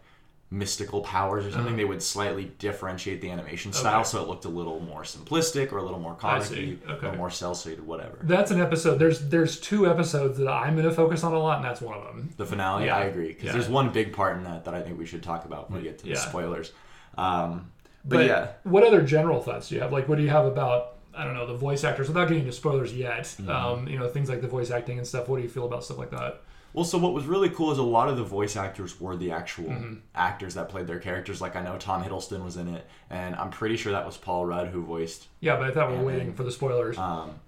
mystical 0.52 1.02
powers 1.02 1.44
or 1.46 1.50
something, 1.52 1.69
Uh-huh. 1.69 1.75
they 1.78 1.86
would 1.86 2.04
slightly 2.04 2.52
differentiate 2.60 3.19
the 3.19 3.31
animation 3.31 3.74
style 3.74 4.02
Okay. 4.02 4.10
so 4.10 4.22
it 4.22 4.28
looked 4.28 4.46
a 4.46 4.50
little 4.50 4.80
more 4.80 5.02
simplistic 5.02 5.72
or 5.74 5.80
a 5.80 5.84
little 5.84 6.00
more 6.00 6.13
comic 6.13 6.44
see. 6.44 6.80
or 7.02 7.13
more 7.13 7.31
cell 7.31 7.56
shaded, 7.56 7.86
whatever. 7.86 8.19
That's 8.22 8.52
an 8.52 8.62
episode. 8.62 9.00
There's 9.00 9.28
there's 9.28 9.60
two 9.60 9.90
episodes 9.90 10.38
that 10.38 10.48
I'm 10.48 10.75
going 10.75 10.88
to 10.88 10.94
focus 10.94 11.24
on 11.24 11.34
a 11.34 11.40
lot, 11.40 11.57
and 11.57 11.66
that's 11.66 11.81
one 11.81 11.98
of 11.98 12.04
them. 12.04 12.30
The 12.38 12.46
finale, 12.46 12.86
Yeah. 12.86 12.98
I 12.98 13.02
agree, 13.06 13.30
because 13.30 13.46
Yeah. 13.46 13.52
there's 13.54 13.68
one 13.69 13.90
big 13.90 14.13
part 14.13 14.38
in 14.38 14.44
that 14.44 14.66
that 14.66 14.74
I 14.75 14.81
think 14.81 15.00
we 15.00 15.06
should 15.06 15.24
talk 15.24 15.46
about 15.46 15.72
when 15.72 15.81
we 15.81 15.88
get 15.88 15.98
to 16.00 16.06
the 16.06 16.16
spoilers. 16.16 16.72
Um, 17.18 17.72
but, 18.07 18.25
yeah, 18.25 18.50
What 18.63 18.84
other 18.84 19.02
general 19.02 19.42
thoughts 19.42 19.69
do 19.69 19.75
you 19.75 19.81
have? 19.81 19.92
Like, 19.92 20.07
what 20.07 20.18
do 20.18 20.24
you 20.24 20.30
have 20.30 20.46
about 20.46 20.94
I 21.16 21.24
don't 21.24 21.34
know 21.34 21.46
the 21.46 21.56
voice 21.58 21.84
actors 21.84 22.08
without 22.08 22.28
getting 22.28 22.44
into 22.44 22.52
spoilers 22.54 22.94
yet? 22.94 23.24
Mm-hmm. 23.24 23.50
Um, 23.50 23.88
you 23.88 23.98
know 24.00 24.08
things 24.08 24.30
like 24.30 24.42
the 24.42 24.48
voice 24.48 24.72
acting 24.72 24.98
and 24.98 25.08
stuff. 25.08 25.28
What 25.28 25.38
do 25.38 25.44
you 25.44 25.50
feel 25.50 25.66
about 25.66 25.84
stuff 25.84 25.98
like 25.98 26.12
that? 26.12 26.42
Well, 26.74 26.84
so 26.84 26.98
what 26.98 27.14
was 27.14 27.26
really 27.26 27.50
cool 27.50 27.72
is 27.72 27.78
a 27.78 27.84
lot 27.84 28.10
of 28.10 28.18
the 28.18 28.24
voice 28.26 28.58
actors 28.58 29.00
were 29.00 29.16
the 29.16 29.32
actual 29.32 29.70
Mm-hmm. 29.70 29.94
actors 30.14 30.56
that 30.56 30.68
played 30.68 30.88
their 30.88 31.00
characters. 31.00 31.40
Like 31.40 31.56
I 31.56 31.62
know 31.62 31.78
Tom 31.78 32.04
Hiddleston 32.04 32.44
was 32.44 32.58
in 32.58 32.68
it, 32.68 32.86
and 33.10 33.34
I'm 33.38 33.50
pretty 33.50 33.78
sure 33.78 33.94
that 33.94 34.06
was 34.06 34.18
Paul 34.18 34.46
Rudd 34.46 34.68
who 34.68 34.84
voiced. 34.84 35.28
Yeah, 35.40 35.56
but 35.56 35.68
I 35.68 35.72
thought 35.72 35.90
we 35.92 35.98
were 35.98 36.04
waiting 36.04 36.34
for 36.34 36.44
the 36.44 36.52
spoilers. 36.52 36.98
Um, 36.98 37.40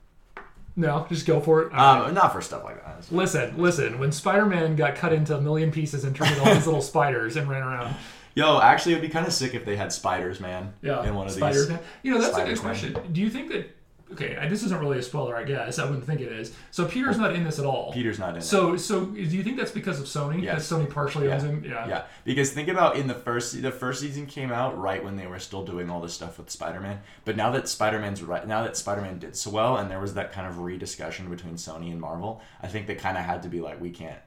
no, 0.80 1.06
just 1.10 1.25
go 1.25 1.40
for 1.42 1.64
it. 1.64 1.74
um, 1.74 2.14
not 2.14 2.31
for 2.31 2.40
stuff 2.42 2.64
like 2.64 2.84
that. 2.86 3.12
Listen, 3.12 3.58
listen. 3.58 3.98
When 3.98 4.12
Spider-Man 4.12 4.75
got 4.75 4.96
cut 4.96 5.12
into 5.12 5.36
a 5.36 5.42
million 5.42 5.72
pieces 5.72 6.04
and 6.04 6.16
turned 6.16 6.31
into 6.31 6.48
all 6.48 6.54
these 6.54 6.68
little 6.68 6.81
spiders 6.94 7.36
and 7.36 7.50
ran 7.50 7.64
around, 7.64 7.96
Yo, 8.38 8.62
actually, 8.62 8.92
it'd 8.94 9.01
be 9.01 9.10
kind 9.10 9.25
of 9.25 9.34
sick 9.34 9.56
if 9.56 9.66
they 9.66 9.75
had 9.75 9.92
spiders, 9.92 10.39
man. 10.39 10.72
yeah, 10.84 11.04
In 11.04 11.16
one 11.16 11.25
of 11.25 11.34
these. 11.34 11.38
spiders. 11.39 11.68
these. 11.69 11.78
You 12.04 12.12
know, 12.13 12.22
that's 12.22 12.38
a 12.38 12.42
good 12.42 12.48
man. 12.50 12.57
question. 12.57 12.95
Do 13.12 13.19
you 13.19 13.31
think 13.31 13.50
that? 13.51 13.74
Okay, 14.13 14.38
I- 14.38 14.48
this 14.48 14.63
isn't 14.63 14.80
really 14.80 15.00
a 15.00 15.01
spoiler, 15.04 15.36
I 15.36 15.44
guess. 15.44 15.80
I 15.80 15.84
wouldn't 15.86 16.06
think 16.06 16.22
it 16.22 16.31
is. 16.31 16.54
So 16.72 16.86
Peter's 16.86 17.18
not 17.18 17.34
in 17.34 17.44
this 17.44 17.57
at 17.60 17.66
all. 17.66 17.92
Peter's 17.92 18.19
not 18.19 18.30
in 18.30 18.38
it. 18.38 18.42
So, 18.44 18.78
so 18.78 19.06
do 19.06 19.19
you 19.22 19.44
think 19.44 19.57
that's 19.57 19.72
because 19.72 20.00
of 20.00 20.06
Sony? 20.06 20.44
Yes. 20.44 20.69
That 20.69 20.75
Sony 20.75 20.89
partially 20.89 21.30
owns 21.30 21.44
him. 21.44 21.62
Yeah. 21.68 21.88
Yeah, 21.89 22.04
because 22.24 22.51
think 22.51 22.69
about 22.69 22.95
in 22.95 23.07
the 23.07 23.16
first 23.16 23.60
the 23.62 23.72
first 23.72 24.00
season 24.00 24.25
came 24.28 24.50
out 24.51 24.78
right 24.80 25.04
when 25.04 25.18
they 25.18 25.28
were 25.28 25.40
still 25.40 25.66
doing 25.66 25.90
all 25.90 26.00
this 26.00 26.13
stuff 26.13 26.38
with 26.38 26.50
Spider-Man. 26.50 27.01
But 27.25 27.36
now 27.36 27.50
that 27.51 27.68
Spider-Man's 27.68 28.22
right 28.24 28.48
now 28.48 28.63
that 28.63 28.78
Spider-Man 28.78 29.19
did 29.19 29.36
so 29.36 29.50
well 29.50 29.75
and 29.78 29.92
there 29.92 30.00
was 30.00 30.13
that 30.13 30.31
kind 30.31 30.48
of 30.48 30.60
rediscussion 30.60 31.30
between 31.30 31.56
Sony 31.56 31.92
and 31.92 32.00
Marvel, 32.00 32.42
I 32.63 32.68
think 32.68 32.86
they 32.88 32.95
kind 32.95 33.18
of 33.18 33.25
had 33.25 33.42
to 33.44 33.50
be 33.50 33.60
like 33.60 33.81
we 33.81 33.90
can't 33.90 34.19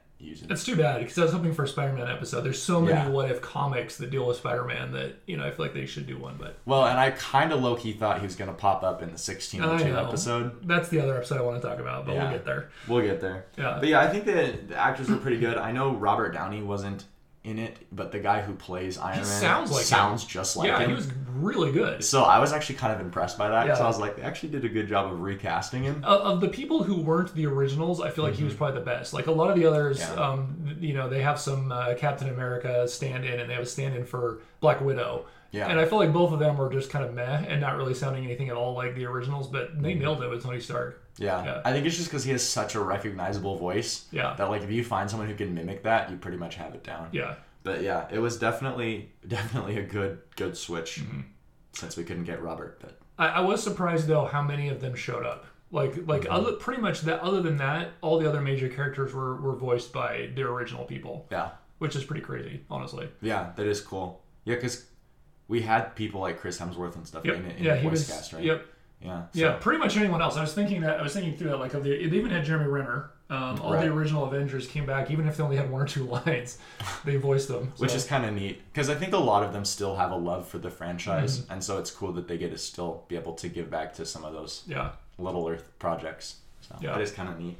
That's 0.47 0.63
too 0.63 0.75
bad 0.75 0.99
because 0.99 1.17
I 1.17 1.23
was 1.23 1.31
hoping 1.33 1.53
for 1.53 1.63
a 1.63 1.67
Spider-Man 1.67 2.07
episode. 2.09 2.41
There's 2.41 2.61
so 2.61 2.79
many 2.81 2.93
Yeah. 2.93 3.09
what 3.09 3.29
if 3.31 3.41
comics 3.41 3.97
that 3.97 4.09
deal 4.09 4.25
with 4.27 4.37
Spider-Man 4.37 4.91
that 4.93 5.15
you 5.25 5.37
know 5.37 5.45
I 5.45 5.51
feel 5.51 5.65
like 5.65 5.73
they 5.73 5.85
should 5.85 6.07
do 6.07 6.17
one, 6.17 6.35
but 6.39 6.55
Well, 6.65 6.85
and 6.85 6.99
I 6.99 7.11
kind 7.11 7.51
of 7.53 7.61
low 7.61 7.75
key 7.75 7.93
thought 7.93 8.19
he 8.19 8.25
was 8.25 8.35
going 8.35 8.49
to 8.49 8.55
pop 8.55 8.83
up 8.83 9.01
in 9.01 9.09
the 9.09 9.17
1602 9.17 9.95
I 9.95 10.01
episode. 10.07 10.67
that's 10.67 10.89
the 10.89 10.99
other 10.99 11.15
episode 11.17 11.37
I 11.39 11.41
want 11.41 11.61
to 11.61 11.67
talk 11.67 11.79
about. 11.79 12.05
But 12.05 12.13
Yeah. 12.15 12.23
we'll 12.23 12.31
get 12.31 12.45
there. 12.45 12.69
We'll 12.87 13.01
get 13.01 13.21
there. 13.21 13.45
Yeah. 13.57 13.77
But 13.79 13.89
yeah, 13.89 14.01
I 14.01 14.07
think 14.07 14.25
that 14.25 14.69
the 14.69 14.75
actors 14.77 15.09
were 15.09 15.17
pretty 15.17 15.39
good. 15.39 15.57
I 15.57 15.71
know 15.71 15.91
Robert 15.95 16.33
Downey 16.33 16.61
wasn't 16.61 17.05
in 17.43 17.57
it, 17.57 17.75
but 17.91 18.11
the 18.11 18.19
guy 18.19 18.41
who 18.41 18.53
plays 18.53 18.97
Iron 18.99 19.15
Man 19.17 19.25
sounds 19.25 19.71
like 19.71 19.83
sounds 19.83 20.23
just 20.25 20.55
like 20.55 20.67
yeah, 20.67 20.79
him. 20.79 20.89
he 20.89 20.95
was 20.95 21.07
really 21.33 21.71
good. 21.71 22.03
So 22.03 22.21
I 22.23 22.37
was 22.37 22.53
actually 22.53 22.75
kind 22.75 22.93
of 22.93 23.01
impressed 23.01 23.35
by 23.37 23.49
that 23.49 23.63
because 23.63 23.79
Yeah. 23.79 23.85
I 23.85 23.87
was 23.87 23.99
like, 23.99 24.15
they 24.15 24.21
actually 24.21 24.49
did 24.49 24.63
a 24.63 24.69
good 24.69 24.87
job 24.87 25.11
of 25.11 25.19
recasting 25.21 25.81
him. 25.83 26.03
Of 26.03 26.21
of 26.21 26.41
the 26.41 26.49
people 26.49 26.83
who 26.83 27.01
weren't 27.01 27.33
the 27.33 27.47
originals, 27.47 27.99
I 27.99 28.11
feel 28.11 28.23
like 28.23 28.35
he 28.35 28.43
was 28.43 28.53
probably 28.53 28.79
the 28.79 28.85
best. 28.85 29.11
Like 29.13 29.25
a 29.27 29.31
lot 29.31 29.49
of 29.49 29.55
the 29.57 29.65
others, 29.65 29.99
Mm-hmm. 29.99 30.17
Yeah. 30.19 30.27
um, 30.29 30.77
you 30.79 30.93
know, 30.93 31.09
they 31.09 31.21
have 31.23 31.39
some 31.39 31.71
uh, 31.71 31.95
Captain 31.97 32.29
America 32.29 32.87
stand-in, 32.87 33.39
and 33.39 33.49
they 33.49 33.53
have 33.55 33.63
a 33.63 33.67
stand-in 33.67 34.05
for 34.05 34.41
Black 34.59 34.79
Widow. 34.81 35.25
Yeah. 35.49 35.67
And 35.67 35.79
I 35.79 35.85
feel 35.85 35.97
like 35.97 36.13
both 36.13 36.31
of 36.31 36.39
them 36.39 36.57
were 36.57 36.71
just 36.71 36.89
kind 36.91 37.03
of 37.03 37.13
meh 37.13 37.43
and 37.47 37.59
not 37.59 37.75
really 37.75 37.93
sounding 37.93 38.23
anything 38.23 38.49
at 38.49 38.55
all 38.55 38.73
like 38.73 38.95
the 38.95 39.05
originals, 39.05 39.47
but 39.47 39.81
they 39.81 39.95
nailed 39.95 40.23
it 40.23 40.29
with 40.29 40.43
Tony 40.43 40.59
Stark. 40.61 41.00
Yeah. 41.17 41.43
Yeah. 41.43 41.61
I 41.65 41.71
think 41.71 41.85
it's 41.85 41.95
just 41.97 42.09
because 42.09 42.23
he 42.23 42.31
has 42.31 42.47
such 42.47 42.75
a 42.75 42.79
recognizable 42.79 43.57
voice 43.57 44.05
Yeah. 44.11 44.33
that 44.37 44.49
like 44.49 44.61
if 44.63 44.71
you 44.71 44.83
find 44.83 45.09
someone 45.09 45.27
who 45.27 45.35
can 45.35 45.53
mimic 45.53 45.83
that, 45.83 46.09
you 46.09 46.17
pretty 46.17 46.37
much 46.37 46.55
have 46.55 46.73
it 46.73 46.83
down. 46.83 47.09
Yeah. 47.11 47.35
But 47.63 47.83
yeah, 47.83 48.07
it 48.11 48.19
was 48.19 48.37
definitely 48.39 49.11
definitely 49.27 49.77
a 49.77 49.83
good 49.83 50.19
good 50.35 50.57
switch 50.57 50.99
Mm-hmm. 51.01 51.21
since 51.73 51.95
we 51.97 52.03
couldn't 52.03 52.23
get 52.23 52.41
Robert. 52.41 52.79
But 52.81 52.99
I, 53.19 53.27
I 53.27 53.39
was 53.41 53.61
surprised 53.63 54.07
though 54.07 54.25
how 54.25 54.41
many 54.41 54.69
of 54.69 54.81
them 54.81 54.95
showed 54.95 55.25
up. 55.25 55.45
Like 55.71 55.95
like 56.07 56.23
Mm-hmm. 56.23 56.31
other 56.33 56.51
pretty 56.53 56.81
much 56.81 57.01
that. 57.01 57.21
Other 57.21 57.41
than 57.41 57.57
that, 57.57 57.89
all 58.01 58.19
the 58.19 58.27
other 58.27 58.41
major 58.41 58.67
characters 58.67 59.13
were 59.13 59.35
were 59.39 59.55
voiced 59.55 59.93
by 59.93 60.29
their 60.35 60.47
original 60.49 60.85
people, 60.85 61.27
yeah, 61.31 61.51
which 61.77 61.95
is 61.95 62.03
pretty 62.03 62.21
crazy, 62.21 62.61
honestly. 62.69 63.09
yeah, 63.21 63.51
that 63.55 63.65
is 63.67 63.79
cool. 63.79 64.21
Yeah, 64.43 64.55
because 64.55 64.85
we 65.47 65.61
had 65.61 65.95
people 65.95 66.19
like 66.21 66.39
Chris 66.39 66.57
Hemsworth 66.59 66.95
and 66.95 67.05
stuff 67.07 67.23
Yep. 67.25 67.35
in 67.35 67.45
it 67.45 67.57
in 67.57 67.63
yeah, 67.63 67.75
the 67.75 67.81
voice 67.83 67.91
was. 67.91 68.07
cast, 68.09 68.33
right? 68.33 68.43
Yep. 68.43 68.65
Yeah. 69.03 69.23
so- 69.23 69.39
Yeah, 69.39 69.57
pretty 69.59 69.79
much 69.79 69.97
anyone 69.97 70.21
else. 70.21 70.37
I 70.37 70.41
was 70.41 70.53
thinking 70.53 70.81
that 70.81 70.99
I 70.99 71.03
was 71.03 71.13
thinking 71.13 71.35
through 71.37 71.49
that. 71.49 71.59
Like, 71.59 71.73
of 71.73 71.83
the, 71.83 71.89
they 72.07 72.17
even 72.17 72.31
had 72.31 72.45
Jeremy 72.45 72.67
Renner. 72.67 73.11
Um, 73.29 73.61
all 73.61 73.71
Right. 73.73 73.85
the 73.85 73.93
original 73.93 74.25
Avengers 74.25 74.67
came 74.67 74.85
back, 74.85 75.09
even 75.09 75.25
if 75.25 75.37
they 75.37 75.43
only 75.43 75.55
had 75.55 75.71
one 75.71 75.81
or 75.81 75.85
two 75.87 76.03
lines. 76.25 76.57
They 77.05 77.15
voiced 77.15 77.47
them, 77.47 77.71
Which 77.77 77.95
is 77.95 78.03
kind 78.05 78.25
of 78.25 78.33
neat 78.33 78.61
because 78.73 78.89
I 78.89 78.95
think 78.95 79.13
a 79.13 79.17
lot 79.17 79.43
of 79.43 79.53
them 79.53 79.63
still 79.63 79.95
have 79.95 80.11
a 80.11 80.15
love 80.17 80.47
for 80.47 80.57
the 80.57 80.69
franchise, 80.69 81.39
Mm-hmm. 81.39 81.53
and 81.53 81.63
so 81.63 81.77
it's 81.77 81.91
cool 81.91 82.11
that 82.13 82.27
they 82.27 82.37
get 82.37 82.51
to 82.51 82.57
still 82.57 83.05
be 83.07 83.15
able 83.15 83.33
to 83.35 83.47
give 83.47 83.69
back 83.71 83.93
to 83.95 84.05
some 84.05 84.25
of 84.25 84.33
those 84.33 84.63
yeah. 84.67 84.91
Little 85.17 85.47
Earth 85.47 85.69
projects. 85.79 86.37
So 86.59 86.75
Yeah. 86.81 86.91
that 86.91 87.01
is 87.01 87.11
kind 87.11 87.29
of 87.29 87.39
neat. 87.39 87.57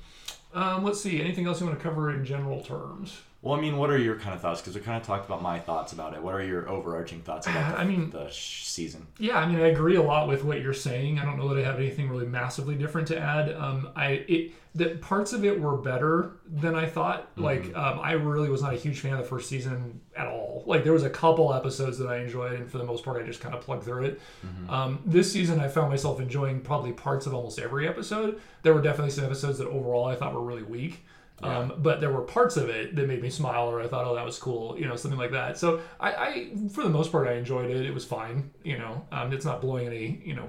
Um, 0.53 0.83
let's 0.83 0.99
see. 0.99 1.21
Anything 1.21 1.47
else 1.47 1.61
you 1.61 1.67
want 1.67 1.79
to 1.79 1.83
cover 1.83 2.11
in 2.11 2.25
general 2.25 2.61
terms? 2.61 3.21
Well, 3.43 3.57
I 3.57 3.59
mean, 3.61 3.77
what 3.77 3.89
are 3.89 3.97
your 3.97 4.17
kind 4.19 4.35
of 4.35 4.41
thoughts? 4.41 4.61
Because 4.61 4.75
we 4.75 4.81
kind 4.81 5.01
of 5.01 5.07
talked 5.07 5.25
about 5.25 5.41
my 5.41 5.57
thoughts 5.57 5.93
about 5.93 6.13
it. 6.13 6.21
What 6.21 6.35
are 6.35 6.43
your 6.43 6.69
overarching 6.69 7.21
thoughts 7.21 7.47
about 7.47 7.71
the, 7.75 7.79
I 7.79 7.83
mean- 7.85 8.11
the 8.11 8.29
sh- 8.29 8.65
season? 8.65 9.07
Yeah, 9.17 9.37
I 9.37 9.47
mean, 9.47 9.59
I 9.59 9.67
agree 9.69 9.95
a 9.95 10.01
lot 10.03 10.27
with 10.27 10.43
what 10.43 10.61
you're 10.61 10.73
saying. 10.75 11.17
I 11.17 11.25
don't 11.25 11.37
know 11.37 11.47
that 11.53 11.59
I 11.59 11.65
have 11.65 11.77
anything 11.79 12.07
really 12.07 12.27
massively 12.27 12.75
different 12.75 13.07
to 13.07 13.17
add. 13.19 13.51
Um, 13.55 13.89
I 13.95 14.23
it 14.27 14.51
that 14.73 15.01
parts 15.01 15.33
of 15.33 15.43
it 15.43 15.59
were 15.59 15.75
better 15.75 16.31
than 16.49 16.75
I 16.75 16.85
thought. 16.85 17.27
Like, 17.35 17.75
um, 17.75 17.99
I 17.99 18.13
really 18.13 18.47
was 18.49 18.61
not 18.61 18.73
a 18.73 18.77
huge 18.77 19.01
fan 19.01 19.11
of 19.13 19.19
the 19.19 19.25
first 19.25 19.49
season 19.49 19.99
at 20.15 20.27
all. 20.27 20.63
Like, 20.65 20.85
there 20.85 20.93
was 20.93 21.03
a 21.03 21.09
couple 21.09 21.53
episodes 21.53 21.97
that 21.97 22.07
I 22.07 22.19
enjoyed, 22.19 22.53
and 22.53 22.71
for 22.71 22.77
the 22.77 22.85
most 22.85 23.03
part, 23.03 23.21
I 23.21 23.25
just 23.25 23.41
kind 23.41 23.53
of 23.53 23.59
plugged 23.59 23.83
through 23.83 24.05
it. 24.05 24.21
Um, 24.69 24.99
this 25.05 25.29
season, 25.29 25.59
I 25.59 25.67
found 25.67 25.89
myself 25.89 26.21
enjoying 26.21 26.61
probably 26.61 26.93
parts 26.93 27.25
of 27.25 27.33
almost 27.33 27.59
every 27.59 27.85
episode. 27.85 28.39
There 28.63 28.73
were 28.73 28.81
definitely 28.81 29.11
some 29.11 29.25
episodes 29.25 29.57
that 29.57 29.67
overall 29.67 30.05
I 30.05 30.15
thought 30.15 30.33
were 30.33 30.41
really 30.41 30.63
weak. 30.63 31.03
Um, 31.43 31.73
but 31.77 31.99
there 32.01 32.11
were 32.11 32.21
parts 32.21 32.57
of 32.57 32.69
it 32.69 32.95
that 32.95 33.07
made 33.07 33.21
me 33.21 33.29
smile, 33.29 33.67
or 33.67 33.81
I 33.81 33.87
thought, 33.87 34.05
"Oh, 34.05 34.15
that 34.15 34.25
was 34.25 34.37
cool," 34.37 34.77
you 34.79 34.87
know, 34.87 34.95
something 34.95 35.19
like 35.19 35.31
that. 35.31 35.57
So 35.57 35.81
I, 35.99 36.13
I 36.13 36.51
for 36.73 36.83
the 36.83 36.89
most 36.89 37.11
part, 37.11 37.27
I 37.27 37.33
enjoyed 37.33 37.69
it. 37.69 37.85
It 37.85 37.93
was 37.93 38.05
fine, 38.05 38.51
you 38.63 38.77
know. 38.77 39.05
Um, 39.11 39.33
it's 39.33 39.45
not 39.45 39.61
blowing 39.61 39.87
any, 39.87 40.21
you 40.23 40.35
know, 40.35 40.47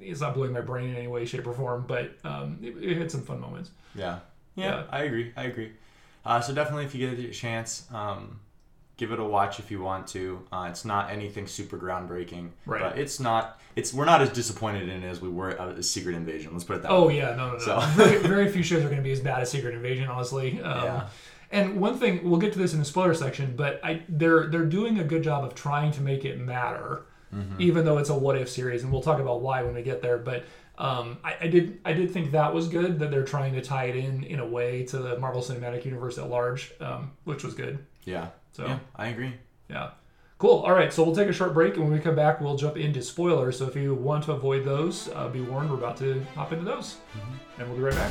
it's 0.00 0.20
not 0.20 0.34
blowing 0.34 0.52
my 0.52 0.60
brain 0.60 0.90
in 0.90 0.96
any 0.96 1.06
way, 1.08 1.24
shape, 1.24 1.46
or 1.46 1.52
form. 1.52 1.84
But 1.86 2.16
um, 2.24 2.58
it, 2.62 2.76
it 2.82 2.96
had 2.98 3.10
some 3.10 3.22
fun 3.22 3.40
moments. 3.40 3.70
Yeah. 3.94 4.20
Yeah. 4.56 4.64
Yeah, 4.64 4.82
I 4.90 5.02
agree. 5.04 5.32
I 5.36 5.44
agree. 5.44 5.72
Uh, 6.24 6.40
so 6.40 6.52
definitely, 6.52 6.84
if 6.84 6.94
you 6.94 7.08
get 7.08 7.18
a 7.18 7.30
chance, 7.32 7.86
um, 7.92 8.40
give 8.98 9.10
it 9.12 9.18
a 9.18 9.24
watch 9.24 9.58
if 9.58 9.70
you 9.70 9.80
want 9.80 10.06
to. 10.08 10.42
Uh, 10.52 10.66
it's 10.68 10.84
not 10.84 11.10
anything 11.10 11.46
super 11.46 11.78
groundbreaking, 11.78 12.50
Right. 12.66 12.82
but 12.82 12.98
it's 12.98 13.18
not. 13.18 13.58
It's 13.76 13.94
we're 13.94 14.04
not 14.04 14.20
as 14.20 14.28
disappointed 14.30 14.88
in 14.90 15.02
it 15.02 15.06
as 15.06 15.22
we 15.22 15.30
were 15.30 15.50
at 15.50 15.84
Secret 15.84 16.14
Invasion. 16.14 16.50
Let's 16.52 16.64
put 16.64 16.76
it 16.76 16.82
that 16.82 16.90
Oh 16.90 17.06
way. 17.06 17.22
Oh 17.22 17.28
yeah, 17.30 17.34
no, 17.36 17.46
no, 17.46 17.52
no. 17.54 17.58
So- 17.58 17.80
very, 17.96 18.18
very 18.18 18.48
few 18.52 18.62
shows 18.62 18.80
are 18.84 18.88
going 18.88 18.96
to 18.98 19.02
be 19.02 19.12
as 19.12 19.20
bad 19.20 19.40
as 19.40 19.50
Secret 19.50 19.74
Invasion, 19.74 20.08
honestly. 20.08 20.60
Um, 20.60 20.84
Yeah. 20.84 21.06
And 21.50 21.80
one 21.80 21.96
thing 21.98 22.28
we'll 22.28 22.40
get 22.40 22.52
to 22.52 22.58
this 22.58 22.74
in 22.74 22.78
the 22.78 22.84
spoiler 22.84 23.14
section, 23.14 23.54
but 23.56 23.80
I 23.82 24.02
they're 24.06 24.48
they're 24.48 24.66
doing 24.66 24.98
a 24.98 25.04
good 25.04 25.22
job 25.22 25.44
of 25.44 25.54
trying 25.54 25.92
to 25.92 26.02
make 26.02 26.26
it 26.26 26.38
matter, 26.38 27.06
Mm-hmm. 27.34 27.60
even 27.60 27.84
though 27.84 27.98
it's 27.98 28.08
a 28.10 28.14
what 28.14 28.36
if 28.38 28.48
series, 28.50 28.82
and 28.82 28.90
we'll 28.92 29.02
talk 29.02 29.18
about 29.20 29.40
why 29.42 29.62
when 29.62 29.74
we 29.74 29.82
get 29.82 30.00
there. 30.02 30.16
But 30.18 30.44
um, 30.78 31.18
I, 31.24 31.36
I 31.42 31.48
did 31.48 31.78
I 31.84 31.92
did 31.94 32.10
think 32.10 32.32
that 32.32 32.52
was 32.54 32.68
good 32.68 32.98
that 33.00 33.10
they're 33.10 33.24
trying 33.24 33.52
to 33.54 33.60
tie 33.62 33.84
it 33.86 33.96
in 33.96 34.24
in 34.24 34.40
a 34.40 34.46
way 34.46 34.84
to 34.84 34.98
the 34.98 35.18
Marvel 35.18 35.40
Cinematic 35.42 35.84
Universe 35.84 36.16
at 36.18 36.28
large, 36.30 36.72
um, 36.80 37.12
which 37.24 37.44
was 37.44 37.54
good. 37.54 37.78
Yeah. 38.04 38.28
So 38.58 38.66
Yeah, 38.66 38.78
I 38.96 39.06
agree. 39.08 39.34
yeah. 39.70 39.90
Cool. 40.38 40.64
All 40.66 40.72
right. 40.72 40.92
So 40.92 41.04
we'll 41.04 41.14
take 41.14 41.28
a 41.28 41.32
short 41.32 41.54
break, 41.54 41.74
and 41.74 41.84
when 41.84 41.92
we 41.92 42.00
come 42.00 42.16
back, 42.16 42.40
we'll 42.40 42.56
jump 42.56 42.76
into 42.76 43.02
spoilers. 43.02 43.56
So 43.58 43.66
if 43.66 43.76
you 43.76 43.94
want 43.94 44.24
to 44.24 44.32
avoid 44.32 44.64
those, 44.64 45.08
uh, 45.14 45.28
be 45.28 45.40
warned, 45.40 45.70
we're 45.70 45.76
about 45.76 45.96
to 45.98 46.24
hop 46.34 46.52
into 46.52 46.64
those. 46.64 46.96
And 47.58 47.68
we'll 47.68 47.76
be 47.76 47.84
right 47.84 47.94
back. 47.94 48.10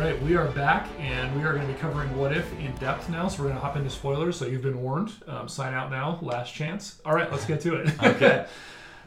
Right, 0.00 0.22
we 0.22 0.34
are 0.34 0.46
back, 0.52 0.88
and 0.98 1.36
we 1.36 1.44
are 1.44 1.52
going 1.52 1.66
to 1.66 1.70
be 1.70 1.78
covering 1.78 2.16
What 2.16 2.34
If 2.34 2.50
in 2.58 2.74
depth 2.76 3.10
now. 3.10 3.28
So 3.28 3.42
we're 3.42 3.50
going 3.50 3.60
to 3.60 3.64
hop 3.64 3.76
into 3.76 3.90
spoilers. 3.90 4.34
So 4.34 4.46
you've 4.46 4.62
been 4.62 4.80
warned. 4.80 5.12
Um, 5.26 5.46
sign 5.46 5.74
out 5.74 5.90
now. 5.90 6.18
Last 6.22 6.54
chance. 6.54 7.02
All 7.04 7.14
right, 7.14 7.30
let's 7.30 7.44
get 7.44 7.60
to 7.62 7.76
it. 7.76 7.92
Okay. 8.02 8.46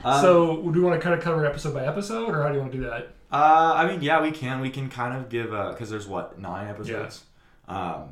Um, 0.04 0.22
so, 0.22 0.58
do 0.72 0.80
you 0.80 0.86
want 0.86 1.00
to 1.00 1.02
kind 1.02 1.18
of 1.18 1.24
cover 1.24 1.46
episode 1.46 1.74
by 1.74 1.86
episode, 1.86 2.30
or 2.30 2.42
how 2.42 2.50
do 2.50 2.56
you 2.56 2.60
want 2.60 2.74
to 2.74 2.78
do 2.78 2.84
that? 2.90 3.14
Uh, 3.32 3.74
I 3.76 3.88
mean, 3.88 4.02
yeah, 4.02 4.22
we 4.22 4.32
can. 4.32 4.60
We 4.60 4.70
can 4.70 4.90
kind 4.90 5.16
of 5.16 5.30
give 5.30 5.54
uh, 5.54 5.70
because 5.70 5.90
there's 5.90 6.08
what 6.08 6.40
nine 6.40 6.68
episodes. 6.68 7.24
Um. 7.70 8.10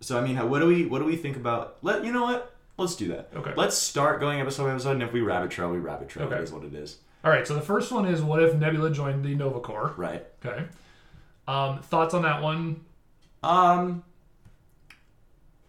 So 0.00 0.16
I 0.16 0.20
mean, 0.20 0.36
how, 0.36 0.46
what 0.46 0.60
do 0.60 0.66
we 0.66 0.84
what 0.84 1.00
do 1.00 1.06
we 1.06 1.16
think 1.16 1.36
about? 1.36 1.78
Let 1.82 2.04
you 2.04 2.12
know 2.12 2.22
what. 2.24 2.54
Let's 2.76 2.94
do 2.94 3.08
that. 3.08 3.30
Okay. 3.34 3.52
Let's 3.56 3.76
start 3.76 4.20
going 4.20 4.40
episode 4.40 4.64
by 4.64 4.70
episode, 4.72 4.92
and 4.92 5.02
if 5.02 5.12
we 5.12 5.22
rabbit 5.22 5.50
trail, 5.50 5.72
we 5.72 5.78
rabbit 5.78 6.08
trail. 6.08 6.26
Okay. 6.28 6.36
It 6.36 6.42
is 6.42 6.52
what 6.52 6.62
it 6.62 6.74
is. 6.74 6.98
All 7.24 7.32
right. 7.32 7.48
So 7.48 7.54
the 7.54 7.60
first 7.60 7.90
one 7.90 8.06
is 8.06 8.22
what 8.22 8.40
if 8.40 8.54
Nebula 8.54 8.92
joined 8.92 9.24
the 9.24 9.34
Nova 9.34 9.58
Corps? 9.58 9.94
Right. 9.96 10.24
Okay. 10.44 10.66
Um, 11.48 11.80
thoughts 11.82 12.14
on 12.14 12.22
that 12.22 12.42
one? 12.42 12.84
Um. 13.42 14.04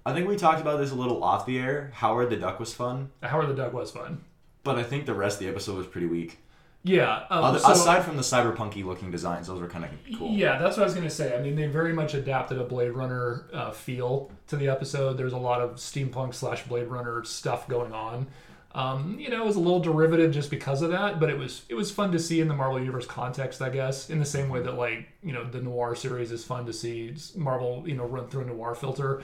I 0.06 0.14
think 0.14 0.28
we 0.28 0.36
talked 0.38 0.62
about 0.62 0.78
this 0.80 0.92
a 0.92 0.96
little 0.96 1.24
off 1.24 1.46
the 1.46 1.60
air. 1.60 1.92
Howard 1.94 2.30
the 2.30 2.36
Duck 2.38 2.60
was 2.60 2.74
fun, 2.74 3.12
Howard 3.22 3.48
the 3.50 3.54
Duck 3.54 3.74
was 3.74 3.92
fun. 3.92 4.24
but 4.64 4.78
I 4.78 4.84
think 4.84 5.06
the 5.06 5.14
rest 5.14 5.36
of 5.40 5.46
the 5.46 5.52
episode 5.52 5.78
was 5.78 5.86
pretty 5.88 6.08
weak. 6.08 6.40
Yeah. 6.84 7.26
Um, 7.30 7.44
Other, 7.44 7.60
so- 7.60 7.72
aside 7.72 8.04
from 8.06 8.16
the 8.16 8.24
cyberpunky 8.24 8.84
looking 8.86 9.12
designs, 9.12 9.48
those 9.48 9.60
were 9.60 9.68
kind 9.68 9.84
of 9.86 9.92
cool. 10.18 10.32
Yeah, 10.32 10.58
that's 10.58 10.78
what 10.78 10.84
I 10.84 10.86
was 10.86 10.96
gonna 10.96 11.10
say. 11.10 11.38
I 11.38 11.42
mean, 11.42 11.56
they 11.56 11.68
very 11.68 11.94
much 11.94 12.14
adapted 12.14 12.58
a 12.58 12.64
Blade 12.64 12.92
Runner 12.92 13.46
uh, 13.54 13.72
feel 13.72 14.32
to 14.48 14.56
the 14.56 14.70
episode. 14.70 15.18
There's 15.18 15.34
a 15.34 15.38
lot 15.38 15.62
of 15.62 15.76
steampunk 15.76 16.34
slash 16.34 16.64
Blade 16.64 16.88
Runner 16.88 17.24
stuff 17.26 17.68
going 17.68 17.92
on. 17.94 18.28
Um, 18.76 19.18
you 19.20 19.30
know, 19.30 19.42
it 19.42 19.46
was 19.46 19.56
a 19.56 19.60
little 19.60 19.80
derivative 19.80 20.32
just 20.32 20.52
because 20.52 20.84
of 20.84 20.92
that, 20.92 21.20
but 21.20 21.30
it 21.30 21.38
was 21.38 21.64
it 21.70 21.74
was 21.74 21.90
fun 21.90 22.12
to 22.12 22.20
see 22.20 22.40
in 22.40 22.48
the 22.48 22.54
Marvel 22.54 22.80
Universe 22.80 23.06
context, 23.08 23.62
I 23.62 23.70
guess. 23.70 24.10
In 24.10 24.20
the 24.20 24.26
same 24.26 24.48
way 24.50 24.62
that 24.62 24.76
like 24.76 25.10
you 25.24 25.34
know 25.34 25.44
the 25.44 25.60
Noir 25.60 25.96
series 25.96 26.32
is 26.32 26.44
fun 26.44 26.66
to 26.68 26.74
see 26.74 27.16
Marvel 27.36 27.84
you 27.88 27.96
know 27.96 28.06
run 28.06 28.28
through 28.28 28.44
a 28.44 28.46
Noir 28.46 28.76
filter. 28.76 29.24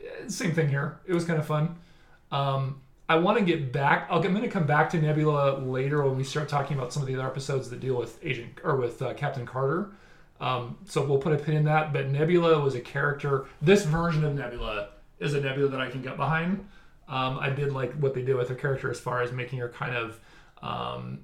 Eh, 0.00 0.28
Same 0.28 0.54
thing 0.54 0.68
here. 0.68 1.00
It 1.06 1.12
was 1.14 1.24
kind 1.24 1.40
of 1.40 1.46
fun. 1.46 1.76
Um, 2.30 2.80
I 3.08 3.16
want 3.16 3.38
to 3.38 3.44
get 3.44 3.72
back. 3.72 4.06
I'll, 4.10 4.24
I'm 4.24 4.32
going 4.32 4.42
to 4.42 4.48
come 4.48 4.66
back 4.66 4.90
to 4.90 5.00
Nebula 5.02 5.58
later 5.58 6.04
when 6.04 6.16
we 6.16 6.24
start 6.24 6.48
talking 6.48 6.78
about 6.78 6.92
some 6.92 7.02
of 7.02 7.08
the 7.08 7.14
other 7.16 7.26
episodes 7.26 7.68
that 7.70 7.80
deal 7.80 7.96
with 7.96 8.18
Agent 8.24 8.60
or 8.62 8.76
with 8.76 9.02
uh, 9.02 9.12
Captain 9.14 9.44
Carter. 9.44 9.90
Um, 10.40 10.78
so 10.84 11.04
we'll 11.04 11.18
put 11.18 11.32
a 11.32 11.36
pin 11.36 11.56
in 11.56 11.64
that. 11.64 11.92
But 11.92 12.10
Nebula 12.10 12.60
was 12.60 12.74
a 12.76 12.80
character. 12.80 13.46
This 13.60 13.84
version 13.84 14.24
of 14.24 14.34
Nebula 14.34 14.90
is 15.18 15.34
a 15.34 15.40
Nebula 15.40 15.68
that 15.70 15.80
I 15.80 15.90
can 15.90 16.00
get 16.00 16.16
behind. 16.16 16.66
Um, 17.08 17.38
I 17.38 17.50
did 17.50 17.72
like 17.72 17.92
what 17.94 18.14
they 18.14 18.22
did 18.22 18.36
with 18.36 18.48
her 18.48 18.54
character 18.54 18.90
as 18.90 18.98
far 19.00 19.22
as 19.22 19.32
making 19.32 19.58
her 19.58 19.68
kind 19.68 19.94
of. 19.96 20.18
Um, 20.62 21.20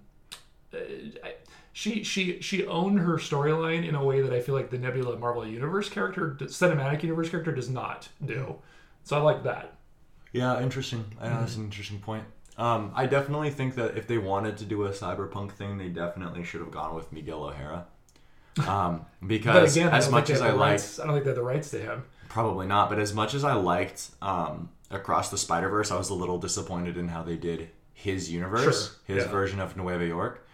uh, 0.74 0.78
I- 1.24 1.34
she 1.72 2.02
she 2.02 2.40
she 2.42 2.66
owned 2.66 2.98
her 2.98 3.14
storyline 3.16 3.88
in 3.88 3.94
a 3.94 4.04
way 4.04 4.20
that 4.22 4.32
I 4.32 4.40
feel 4.40 4.56
like 4.56 4.70
the 4.70 4.76
Nebula 4.78 5.16
Marvel 5.18 5.46
Universe 5.46 5.88
character, 5.88 6.36
cinematic 6.40 7.04
universe 7.04 7.30
character, 7.30 7.52
does 7.52 7.70
not 7.70 8.08
do. 8.26 8.56
So 9.04 9.16
I 9.16 9.22
like 9.22 9.44
that. 9.44 9.74
Yeah, 10.32 10.60
interesting. 10.60 11.04
I 11.20 11.28
know 11.28 11.40
that's 11.40 11.54
an 11.56 11.64
interesting 11.64 12.00
point. 12.00 12.24
Um, 12.58 12.90
I 12.94 13.06
definitely 13.06 13.50
think 13.50 13.76
that 13.76 13.96
if 13.96 14.08
they 14.08 14.18
wanted 14.18 14.58
to 14.58 14.64
do 14.64 14.84
a 14.84 14.90
cyberpunk 14.90 15.52
thing, 15.52 15.78
they 15.78 15.88
definitely 15.88 16.42
should 16.42 16.60
have 16.60 16.72
gone 16.72 16.94
with 16.94 17.12
Miguel 17.12 17.44
O'Hara. 17.44 17.86
Um, 18.66 19.06
because 19.26 19.76
again, 19.76 19.92
as 19.92 20.10
much 20.10 20.28
as 20.28 20.40
I 20.42 20.48
liked, 20.50 20.58
rights, 20.58 20.98
I 20.98 21.04
don't 21.04 21.14
think 21.14 21.24
they 21.24 21.30
have 21.30 21.36
the 21.36 21.42
rights 21.44 21.70
to 21.70 21.78
him. 21.78 22.02
probably 22.28 22.66
not, 22.66 22.90
but 22.90 22.98
as 22.98 23.14
much 23.14 23.32
as 23.32 23.44
I 23.44 23.54
liked 23.54 24.10
um, 24.20 24.70
Across 24.90 25.30
the 25.30 25.38
Spider 25.38 25.68
Verse, 25.68 25.90
I 25.90 25.96
was 25.96 26.10
a 26.10 26.14
little 26.14 26.38
disappointed 26.38 26.96
in 26.96 27.08
how 27.08 27.22
they 27.22 27.36
did 27.36 27.70
his 27.92 28.30
universe, 28.30 28.96
Sure, 29.06 29.16
his 29.16 29.24
yeah. 29.24 29.30
version 29.30 29.60
of 29.60 29.76
Nueva 29.76 30.06
York. 30.06 30.46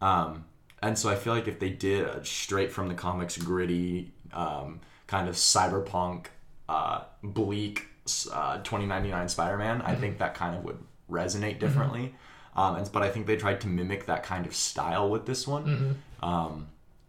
Um, 0.00 0.44
and 0.82 0.98
so 0.98 1.08
I 1.10 1.16
feel 1.16 1.34
like 1.34 1.48
if 1.48 1.58
they 1.58 1.70
did 1.70 2.06
a 2.06 2.24
straight 2.24 2.70
from 2.72 2.88
the 2.88 2.94
comics, 2.94 3.36
gritty, 3.36 4.12
um, 4.32 4.80
kind 5.06 5.28
of 5.28 5.34
cyberpunk, 5.34 6.26
uh, 6.68 7.02
bleak 7.22 7.86
uh, 8.32 8.58
2099 8.58 9.28
Spider-Man, 9.28 9.78
Mm-hmm. 9.78 9.86
I 9.90 9.94
think 9.96 10.18
that 10.18 10.34
kind 10.34 10.56
of 10.56 10.64
would 10.64 10.78
resonate 11.10 11.58
differently. 11.58 12.14
Um, 12.56 12.76
and, 12.76 12.90
but 12.92 13.02
I 13.02 13.10
think 13.10 13.26
they 13.26 13.36
tried 13.36 13.60
to 13.62 13.66
mimic 13.66 14.06
that 14.06 14.22
kind 14.22 14.46
of 14.46 14.54
style 14.54 15.10
with 15.10 15.26
this 15.26 15.46
one. 15.46 15.64
Mm-hmm. 15.66 16.24
Um, 16.24 16.68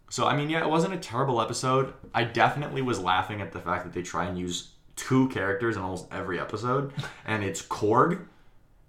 so 0.10 0.26
I 0.26 0.36
mean, 0.36 0.50
yeah, 0.50 0.62
it 0.62 0.70
wasn't 0.70 0.94
a 0.94 0.98
terrible 0.98 1.42
episode. 1.42 1.94
I 2.14 2.24
definitely 2.24 2.82
was 2.82 3.00
laughing 3.00 3.42
at 3.42 3.52
the 3.52 3.60
fact 3.60 3.84
that 3.86 3.94
they 3.94 4.02
try 4.02 4.26
and 4.26 4.38
use 4.38 4.72
two 4.96 5.30
characters 5.30 5.76
in 5.76 5.82
almost 5.82 6.08
every 6.12 6.40
episode, 6.40 6.94
and 7.26 7.44
it's 7.44 7.62
Korg 7.62 8.26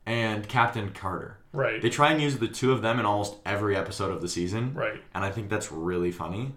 and 0.07 0.49
Captain 0.49 0.91
Carter. 0.93 1.39
Right. 1.53 1.81
They 1.81 1.91
try 1.91 2.13
and 2.13 2.21
use 2.21 2.39
the 2.39 2.49
two 2.49 2.73
of 2.73 2.83
them 2.83 3.01
in 3.01 3.07
almost 3.07 3.37
every 3.45 3.77
episode 3.77 4.13
of 4.13 4.21
the 4.21 4.29
season. 4.29 4.75
Right. 4.75 5.03
And 5.15 5.25
I 5.25 5.31
think 5.31 5.49
that's 5.49 5.73
really 5.73 6.13
funny. 6.13 6.53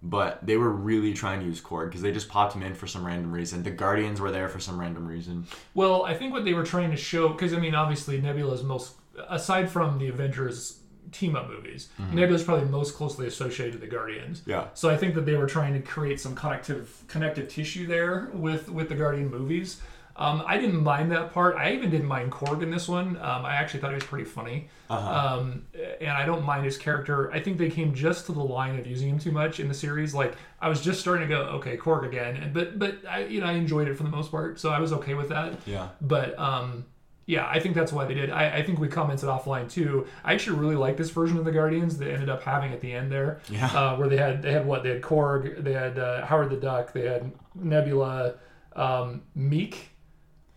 But 0.00 0.46
they 0.46 0.56
were 0.56 0.70
really 0.70 1.12
trying 1.12 1.40
to 1.40 1.46
use 1.46 1.60
Korg 1.60 1.86
because 1.86 2.02
they 2.02 2.12
just 2.12 2.28
popped 2.28 2.54
him 2.54 2.62
in 2.62 2.74
for 2.74 2.86
some 2.86 3.04
random 3.04 3.32
reason. 3.32 3.64
The 3.64 3.72
Guardians 3.72 4.20
were 4.20 4.30
there 4.30 4.48
for 4.48 4.60
some 4.60 4.78
random 4.78 5.08
reason. 5.08 5.48
Well, 5.74 6.04
I 6.04 6.14
think 6.14 6.32
what 6.32 6.44
they 6.44 6.54
were 6.54 6.64
trying 6.64 6.92
to 6.92 6.96
show, 6.96 7.30
because 7.30 7.52
I 7.52 7.58
mean, 7.58 7.74
obviously, 7.74 8.20
Nebula's 8.20 8.62
most, 8.62 8.94
aside 9.28 9.68
from 9.68 9.98
the 9.98 10.06
Avengers 10.06 10.78
team 11.12 11.36
up 11.36 11.48
movies, 11.48 11.88
Nebula's 12.12 12.42
probably 12.44 12.66
most 12.66 12.94
closely 12.94 13.26
associated 13.26 13.74
with 13.74 13.82
the 13.82 13.96
Guardians. 13.96 14.42
Yeah. 14.46 14.66
So 14.74 14.88
I 14.90 14.96
think 14.96 15.14
that 15.14 15.26
they 15.26 15.34
were 15.34 15.46
trying 15.46 15.74
to 15.74 15.80
create 15.80 16.20
some 16.20 16.34
connective 16.34 17.04
connective 17.08 17.48
tissue 17.48 17.86
there 17.86 18.30
with 18.32 18.68
with 18.70 18.88
the 18.88 18.94
Guardian 18.94 19.30
movies. 19.30 19.80
Um, 20.16 20.42
I 20.48 20.58
didn't 20.58 20.82
mind 20.82 21.12
that 21.12 21.32
part. 21.32 21.54
I 21.54 21.72
even 21.74 21.90
didn't 21.90 22.08
mind 22.08 22.32
Korg 22.32 22.60
in 22.60 22.72
this 22.72 22.88
one. 22.88 23.16
Um, 23.18 23.44
I 23.46 23.54
actually 23.54 23.78
thought 23.78 23.90
he 23.90 23.94
was 23.94 24.02
pretty 24.04 24.24
funny. 24.24 24.68
Uh 24.90 24.96
Um, 25.38 25.62
and 26.00 26.10
I 26.10 26.26
don't 26.26 26.44
mind 26.44 26.64
his 26.64 26.76
character. 26.76 27.30
I 27.30 27.38
think 27.38 27.56
they 27.56 27.70
came 27.70 27.94
just 27.94 28.26
to 28.26 28.32
the 28.32 28.42
line 28.42 28.80
of 28.80 28.86
using 28.86 29.08
him 29.10 29.20
too 29.20 29.30
much 29.30 29.60
in 29.60 29.68
the 29.68 29.74
series. 29.74 30.14
Like 30.14 30.34
I 30.60 30.68
was 30.68 30.80
just 30.80 30.98
starting 30.98 31.28
to 31.28 31.32
go, 31.32 31.42
okay, 31.58 31.76
Korg 31.76 32.04
again. 32.04 32.34
And, 32.36 32.52
but 32.52 32.80
but 32.80 32.96
I 33.08 33.26
you 33.26 33.40
know 33.40 33.46
I 33.46 33.52
enjoyed 33.52 33.86
it 33.86 33.94
for 33.96 34.02
the 34.02 34.10
most 34.10 34.32
part, 34.32 34.58
so 34.58 34.70
I 34.70 34.80
was 34.80 34.92
okay 34.92 35.14
with 35.14 35.28
that. 35.28 35.52
Yeah. 35.66 35.90
But 36.00 36.36
um, 36.36 36.84
yeah, 37.30 37.46
I 37.46 37.60
think 37.60 37.74
that's 37.74 37.92
why 37.92 38.06
they 38.06 38.14
did. 38.14 38.30
I, 38.30 38.56
I 38.56 38.62
think 38.62 38.78
we 38.80 38.88
commented 38.88 39.28
offline 39.28 39.70
too. 39.70 40.06
I 40.24 40.32
actually 40.32 40.58
really 40.58 40.76
like 40.76 40.96
this 40.96 41.10
version 41.10 41.36
of 41.36 41.44
the 41.44 41.52
Guardians 41.52 41.98
they 41.98 42.10
ended 42.10 42.30
up 42.30 42.42
having 42.42 42.72
at 42.72 42.80
the 42.80 42.90
end 42.90 43.12
there. 43.12 43.40
Yeah. 43.50 43.66
Uh, 43.66 43.96
where 43.96 44.08
they 44.08 44.16
had 44.16 44.40
they 44.40 44.50
had 44.50 44.64
what 44.66 44.82
they 44.82 44.88
had 44.88 45.02
Korg, 45.02 45.62
they 45.62 45.74
had 45.74 45.98
uh, 45.98 46.24
Howard 46.24 46.48
the 46.48 46.56
Duck, 46.56 46.94
they 46.94 47.06
had 47.06 47.30
Nebula, 47.54 48.34
um, 48.74 49.22
Miek 49.36 49.74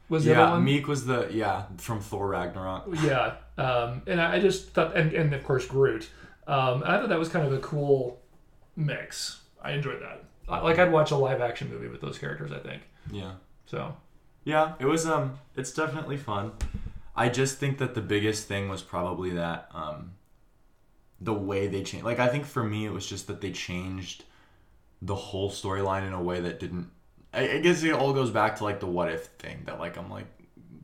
was 0.08 0.24
the 0.24 0.32
Yeah. 0.32 0.52
Miek 0.52 0.88
was 0.88 1.06
the 1.06 1.28
yeah 1.32 1.66
from 1.78 2.00
Thor 2.00 2.30
Ragnarok. 2.30 2.88
Yeah, 3.04 3.34
um, 3.58 4.02
and 4.08 4.22
I 4.22 4.36
I 4.36 4.40
just 4.40 4.70
thought, 4.70 4.96
and, 4.96 5.12
and 5.14 5.34
of 5.34 5.44
course 5.44 5.66
Groot. 5.66 6.10
Um, 6.48 6.84
I 6.86 6.98
thought 7.00 7.10
that 7.10 7.20
was 7.20 7.28
kind 7.30 7.46
of 7.46 7.52
a 7.52 7.60
cool 7.60 8.22
mix. 8.78 9.42
I 9.62 9.72
enjoyed 9.74 10.02
that. 10.02 10.24
Like 10.64 10.80
I'd 10.80 10.92
watch 10.92 11.12
a 11.12 11.16
live 11.18 11.42
action 11.42 11.70
movie 11.70 11.88
with 11.90 12.00
those 12.02 12.18
characters. 12.18 12.52
I 12.54 12.60
think 12.60 12.82
Yeah. 13.12 13.34
so. 13.66 13.94
Yeah, 14.44 14.74
it 14.80 14.86
was 14.86 15.06
um 15.06 15.40
it's 15.56 15.72
definitely 15.72 16.18
fun. 16.18 16.54
I 17.16 17.30
just 17.30 17.58
think 17.58 17.78
that 17.80 17.94
the 17.94 18.02
biggest 18.02 18.48
thing 18.48 18.70
was 18.70 18.82
probably 18.82 19.32
that 19.32 19.70
um 19.74 20.14
the 21.20 21.34
way 21.34 21.68
they 21.68 21.84
changed 21.84 22.06
like 22.06 22.20
I 22.20 22.28
think 22.28 22.46
for 22.46 22.64
me 22.64 22.86
it 22.86 22.92
was 22.92 23.06
just 23.06 23.28
that 23.28 23.42
they 23.42 23.52
changed 23.52 24.24
the 25.02 25.16
whole 25.16 25.52
storyline 25.52 26.08
in 26.08 26.14
a 26.14 26.22
way 26.22 26.40
that 26.42 26.60
didn't 26.60 26.90
I, 27.34 27.50
I 27.50 27.60
guess 27.60 27.84
it 27.84 27.94
all 27.94 28.14
goes 28.14 28.32
back 28.32 28.58
to 28.58 28.64
like 28.64 28.80
the 28.80 28.88
what 28.88 29.12
if 29.12 29.26
thing 29.26 29.64
that 29.66 29.80
like 29.80 29.98
I'm 29.98 30.10
like 30.10 30.26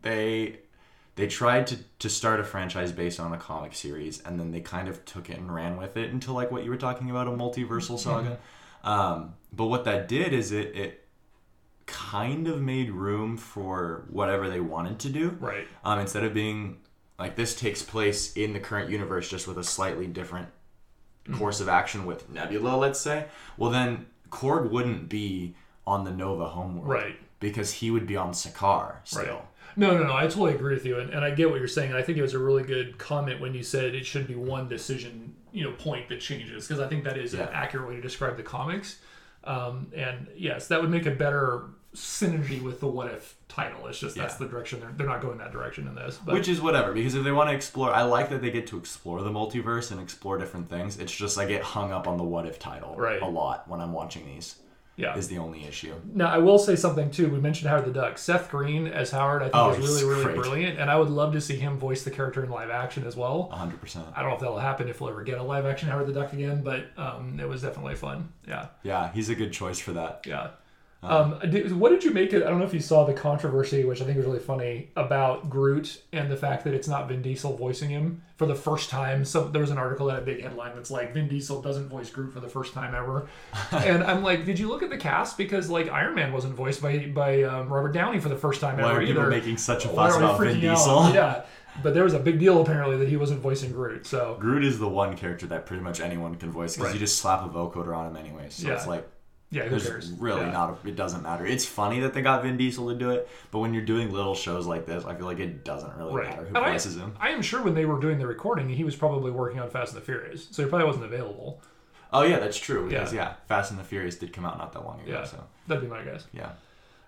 they 0.02 0.60
they 1.16 1.26
tried 1.28 1.66
to 1.68 1.78
to 2.00 2.10
start 2.10 2.40
a 2.40 2.44
franchise 2.44 2.92
based 2.92 3.20
on 3.20 3.34
a 3.34 3.38
comic 3.38 3.74
series 3.74 4.22
and 4.22 4.40
then 4.40 4.52
they 4.52 4.62
kind 4.62 4.88
of 4.88 5.04
took 5.06 5.32
it 5.32 5.38
and 5.40 5.54
ran 5.54 5.76
with 5.78 5.98
it 5.98 6.12
into 6.12 6.32
like 6.32 6.52
what 6.52 6.64
you 6.64 6.70
were 6.70 6.78
talking 6.78 7.10
about 7.10 7.28
a 7.28 7.32
multiversal 7.32 7.98
saga. 7.98 8.38
Um, 8.84 9.34
but 9.52 9.66
what 9.66 9.86
that 9.86 10.08
did 10.08 10.34
is 10.34 10.52
it 10.52 10.76
it 10.76 11.07
kind 11.88 12.48
of 12.48 12.62
made 12.62 12.92
room 12.92 13.38
for 13.38 14.06
whatever 14.10 14.48
they 14.50 14.60
wanted 14.60 15.00
to 15.00 15.10
do. 15.10 15.30
Right. 15.40 15.68
Um, 15.84 16.00
instead 16.00 16.24
of 16.24 16.34
being 16.34 16.78
like 17.18 17.36
this 17.36 17.56
takes 17.56 17.82
place 17.82 18.34
in 18.38 18.54
the 18.54 18.60
current 18.60 18.92
universe 18.92 19.28
just 19.30 19.48
with 19.48 19.58
a 19.58 19.64
slightly 19.64 20.06
different 20.08 20.50
Mm-hmm. 21.28 21.40
course 21.40 21.60
of 21.60 21.68
action 21.68 22.06
with 22.06 22.30
Nebula, 22.30 22.78
let's 22.78 23.02
say. 23.02 23.26
Well, 23.58 23.70
then 23.70 24.06
Korg 24.30 24.72
wouldn't 24.72 25.10
be 25.10 25.56
on 25.86 26.06
the 26.06 26.12
Nova 26.12 26.48
homeworld, 26.48 26.88
Right. 26.88 27.20
Because 27.42 27.74
he 27.74 27.92
would 27.92 28.08
be 28.08 28.16
on 28.16 28.32
Sakaar 28.32 29.00
still. 29.04 29.24
Right. 29.26 29.42
No, 29.76 29.98
no, 29.98 30.06
no. 30.06 30.16
I 30.16 30.22
totally 30.24 30.56
agree 30.56 30.74
with 30.74 30.86
you, 30.86 30.98
and, 31.00 31.10
and 31.10 31.26
I 31.26 31.32
get 31.32 31.50
what 31.50 31.60
you're 31.60 31.68
saying. 31.68 31.90
And 31.90 31.98
I 31.98 32.02
think 32.02 32.18
it 32.18 32.22
was 32.22 32.34
a 32.34 32.40
really 32.40 32.64
good 32.64 32.98
comment 32.98 33.42
when 33.42 33.54
you 33.54 33.62
said 33.62 33.94
it 33.94 34.06
should 34.06 34.26
be 34.26 34.36
one 34.36 34.70
decision, 34.70 35.36
you 35.52 35.66
know, 35.66 35.74
point 35.74 36.08
that 36.08 36.22
changes 36.22 36.66
because 36.66 36.82
I 36.82 36.88
think 36.88 37.04
that 37.04 37.18
is 37.18 37.34
an 37.34 37.50
accurate 37.52 37.90
way 37.90 37.96
to 37.96 38.02
describe 38.02 38.38
the 38.38 38.44
comics. 38.44 39.00
Um, 39.48 39.88
and 39.96 40.28
yes, 40.36 40.68
that 40.68 40.82
would 40.82 40.90
make 40.92 41.06
a 41.06 41.12
better 41.12 41.64
synergy 41.96 42.62
with 42.62 42.80
the 42.80 42.88
what 42.88 43.08
if 43.08 43.36
title. 43.48 43.88
It's 43.88 43.98
just 44.00 44.16
that's 44.16 44.34
Yeah. 44.36 44.46
the 44.46 44.52
direction 44.52 44.80
they're 44.80 44.92
they're 44.96 45.08
not 45.08 45.22
going 45.22 45.38
that 45.40 45.52
direction 45.52 45.88
in 45.88 45.96
this. 45.96 46.20
But 46.24 46.34
Which 46.34 46.48
is 46.48 46.62
whatever, 46.62 46.94
because 46.94 47.16
if 47.16 47.24
they 47.24 47.32
want 47.32 47.50
to 47.50 47.56
explore, 47.56 47.92
I 47.94 48.04
like 48.04 48.30
that 48.30 48.42
they 48.42 48.52
get 48.52 48.68
to 48.68 48.78
explore 48.78 49.24
the 49.24 49.32
multiverse 49.32 49.92
and 49.92 50.00
explore 50.00 50.38
different 50.38 50.70
things. 50.70 51.00
It's 51.00 51.16
just 51.16 51.38
I 51.40 51.46
get 51.46 51.64
hung 51.64 51.92
up 51.92 52.08
on 52.08 52.18
the 52.18 52.24
what 52.24 52.46
if 52.46 52.60
title 52.60 52.96
Right. 52.96 53.22
a 53.22 53.26
lot 53.28 53.68
when 53.68 53.80
I'm 53.82 53.94
watching 53.94 54.26
these. 54.26 54.58
Yeah. 54.98 55.16
Is 55.16 55.28
the 55.30 55.38
only 55.38 55.64
issue. 55.66 55.94
Now 56.14 56.28
I 56.28 56.40
will 56.40 56.58
say 56.60 56.76
something 56.76 57.12
too. 57.12 57.30
We 57.30 57.40
mentioned 57.40 57.70
Howard 57.70 57.86
the 57.86 57.92
Duck. 57.92 58.18
Seth 58.18 58.50
Green 58.52 58.88
as 58.88 59.12
Howard, 59.12 59.42
I 59.44 59.46
think 59.46 59.56
Oh, 59.56 59.70
is 59.72 59.78
really, 59.80 60.04
really 60.10 60.24
great. 60.26 60.36
brilliant, 60.36 60.80
and 60.80 60.90
I 60.90 60.98
would 60.98 61.10
love 61.10 61.34
to 61.34 61.42
see 61.42 61.56
him 61.56 61.78
voice 61.78 62.04
the 62.04 62.12
character 62.12 62.44
in 62.44 62.50
live 62.50 62.70
action 62.72 63.06
as 63.06 63.16
well. 63.16 63.50
100%. 63.54 64.04
I 64.16 64.22
don't 64.22 64.30
know 64.30 64.36
if 64.36 64.42
that'll 64.42 64.58
happen 64.60 64.90
if 64.90 65.00
we'll 65.00 65.12
ever 65.12 65.24
get 65.24 65.38
a 65.38 65.44
live 65.44 65.66
action 65.66 65.88
Howard 65.90 66.08
the 66.08 66.14
Duck 66.14 66.34
again, 66.34 66.64
but 66.64 66.88
um, 66.98 67.40
it 67.40 67.48
was 67.48 67.62
definitely 67.62 67.96
fun. 67.96 68.34
Yeah. 68.48 68.68
Yeah, 68.84 69.12
he's 69.14 69.30
a 69.30 69.36
good 69.36 69.54
choice 69.54 69.80
for 69.80 69.94
that. 69.94 70.22
Yeah. 70.26 70.50
Um, 71.04 71.38
did, 71.50 71.72
what 71.74 71.90
did 71.90 72.04
you 72.04 72.12
make 72.12 72.34
it? 72.34 72.44
I 72.44 72.50
don't 72.50 72.58
know 72.60 72.66
if 72.66 72.74
you 72.74 72.80
saw 72.80 73.06
the 73.06 73.14
controversy, 73.14 73.86
which 73.86 74.02
I 74.02 74.06
think 74.06 74.18
was 74.18 74.26
really 74.26 74.40
funny, 74.40 74.90
about 74.96 75.50
Groot 75.50 76.02
and 76.12 76.30
the 76.30 76.36
fact 76.36 76.64
that 76.64 76.74
it's 76.74 76.88
not 76.88 77.08
Vin 77.08 77.22
Diesel 77.22 77.56
voicing 77.56 77.90
him 77.90 78.24
for 78.36 78.48
the 78.48 78.56
first 78.56 78.90
time. 78.90 79.24
So 79.24 79.48
there 79.48 79.62
was 79.62 79.70
an 79.70 79.78
article 79.78 80.08
that 80.08 80.14
had 80.16 80.24
a 80.24 80.26
big 80.26 80.42
headline 80.42 80.76
that's 80.76 80.90
like 80.90 81.14
Vin 81.14 81.28
Diesel 81.28 81.62
doesn't 81.62 81.88
voice 81.88 82.10
Groot 82.10 82.34
for 82.34 82.40
the 82.40 82.50
first 82.50 82.74
time 82.74 82.96
ever, 82.96 83.28
and 83.72 84.04
I'm 84.04 84.24
like, 84.24 84.44
did 84.46 84.58
you 84.58 84.70
look 84.70 84.82
at 84.82 84.90
the 84.90 84.98
cast 84.98 85.38
because 85.38 85.70
like 85.70 85.88
Iron 85.90 86.16
Man 86.16 86.34
wasn't 86.34 86.56
voiced 86.56 86.82
by 86.82 86.98
by 87.08 87.44
um, 87.44 87.70
Robert 87.72 87.92
Downey 87.94 88.20
for 88.20 88.30
the 88.30 88.36
first 88.36 88.60
time 88.60 88.78
Why 88.78 88.84
ever 88.86 88.94
Why 88.94 88.98
are 89.04 89.06
people 89.06 89.22
either. 89.22 89.30
making 89.32 89.58
such 89.58 89.86
a 89.86 89.90
fuss 89.90 90.18
about 90.18 90.40
Vin 90.40 90.56
freaking 90.60 90.70
out? 90.70 90.78
Diesel? 90.78 91.14
Yeah, 91.14 91.44
but 91.84 91.94
there 91.94 92.04
was 92.06 92.16
a 92.16 92.20
big 92.20 92.40
deal 92.40 92.60
apparently 92.60 92.98
that 92.98 93.08
he 93.08 93.18
wasn't 93.18 93.40
voicing 93.42 93.72
Groot. 93.72 94.08
So 94.08 94.36
Groot 94.40 94.64
is 94.66 94.80
the 94.80 94.90
one 94.90 95.16
character 95.16 95.46
that 95.48 95.68
pretty 95.68 95.84
much 95.84 96.00
anyone 96.02 96.34
can 96.36 96.50
voice 96.52 96.74
because 96.76 96.88
Right. 96.88 96.94
you 96.96 97.00
just 97.00 97.20
slap 97.20 97.46
a 97.46 97.50
vocoder 97.50 97.96
on 97.96 98.08
him 98.08 98.18
anyway. 98.18 98.48
So 98.50 98.68
Yeah. 98.68 98.74
it's 98.74 98.88
like 98.88 99.08
yeah, 99.50 99.64
who 99.64 99.70
there's 99.72 99.88
cares? 99.88 100.12
really 100.12 100.42
Yeah. 100.42 100.52
not. 100.52 100.80
A, 100.84 100.88
it 100.88 100.96
doesn't 100.96 101.24
matter. 101.24 101.46
It's 101.46 101.66
funny 101.66 102.00
that 102.02 102.14
they 102.14 102.22
got 102.22 102.44
Vin 102.44 102.58
Diesel 102.58 102.90
to 102.90 102.96
do 102.96 103.12
it, 103.12 103.28
but 103.52 103.60
when 103.60 103.74
you're 103.74 103.86
doing 103.86 104.12
little 104.12 104.36
shows 104.36 104.66
like 104.68 104.86
this, 104.86 105.06
I 105.06 105.16
feel 105.16 105.26
like 105.26 105.40
it 105.40 105.64
doesn't 105.64 105.96
really 105.98 106.14
Right. 106.14 106.30
matter 106.30 106.42
who 106.44 106.48
And 106.56 106.58
I- 106.58 106.72
voices 106.72 106.98
him. 106.98 107.16
I 107.20 107.30
am 107.30 107.42
sure 107.42 107.62
when 107.64 107.74
they 107.74 107.86
were 107.86 108.00
doing 108.00 108.18
the 108.20 108.28
recording, 108.28 108.70
he 108.70 108.84
was 108.84 108.96
probably 108.96 109.32
working 109.32 109.60
on 109.60 109.70
Fast 109.70 109.94
and 109.94 110.02
the 110.02 110.06
Furious, 110.06 110.48
so 110.52 110.64
he 110.64 110.70
probably 110.70 110.86
wasn't 110.88 111.06
available. 111.06 111.62
Oh 112.14 112.24
yeah, 112.24 112.40
that's 112.40 112.58
true. 112.58 112.88
Because 112.90 113.14
Yeah. 113.14 113.22
yeah, 113.30 113.34
Fast 113.48 113.72
and 113.72 113.80
the 113.80 113.84
Furious 113.84 114.16
did 114.16 114.32
come 114.34 114.46
out 114.46 114.58
not 114.58 114.72
that 114.74 114.86
long 114.86 115.02
ago. 115.02 115.12
Yeah. 115.12 115.24
So 115.26 115.44
That'd 115.68 115.84
be 115.84 115.90
my 115.90 116.04
guess. 116.04 116.26
yeah, 116.34 116.52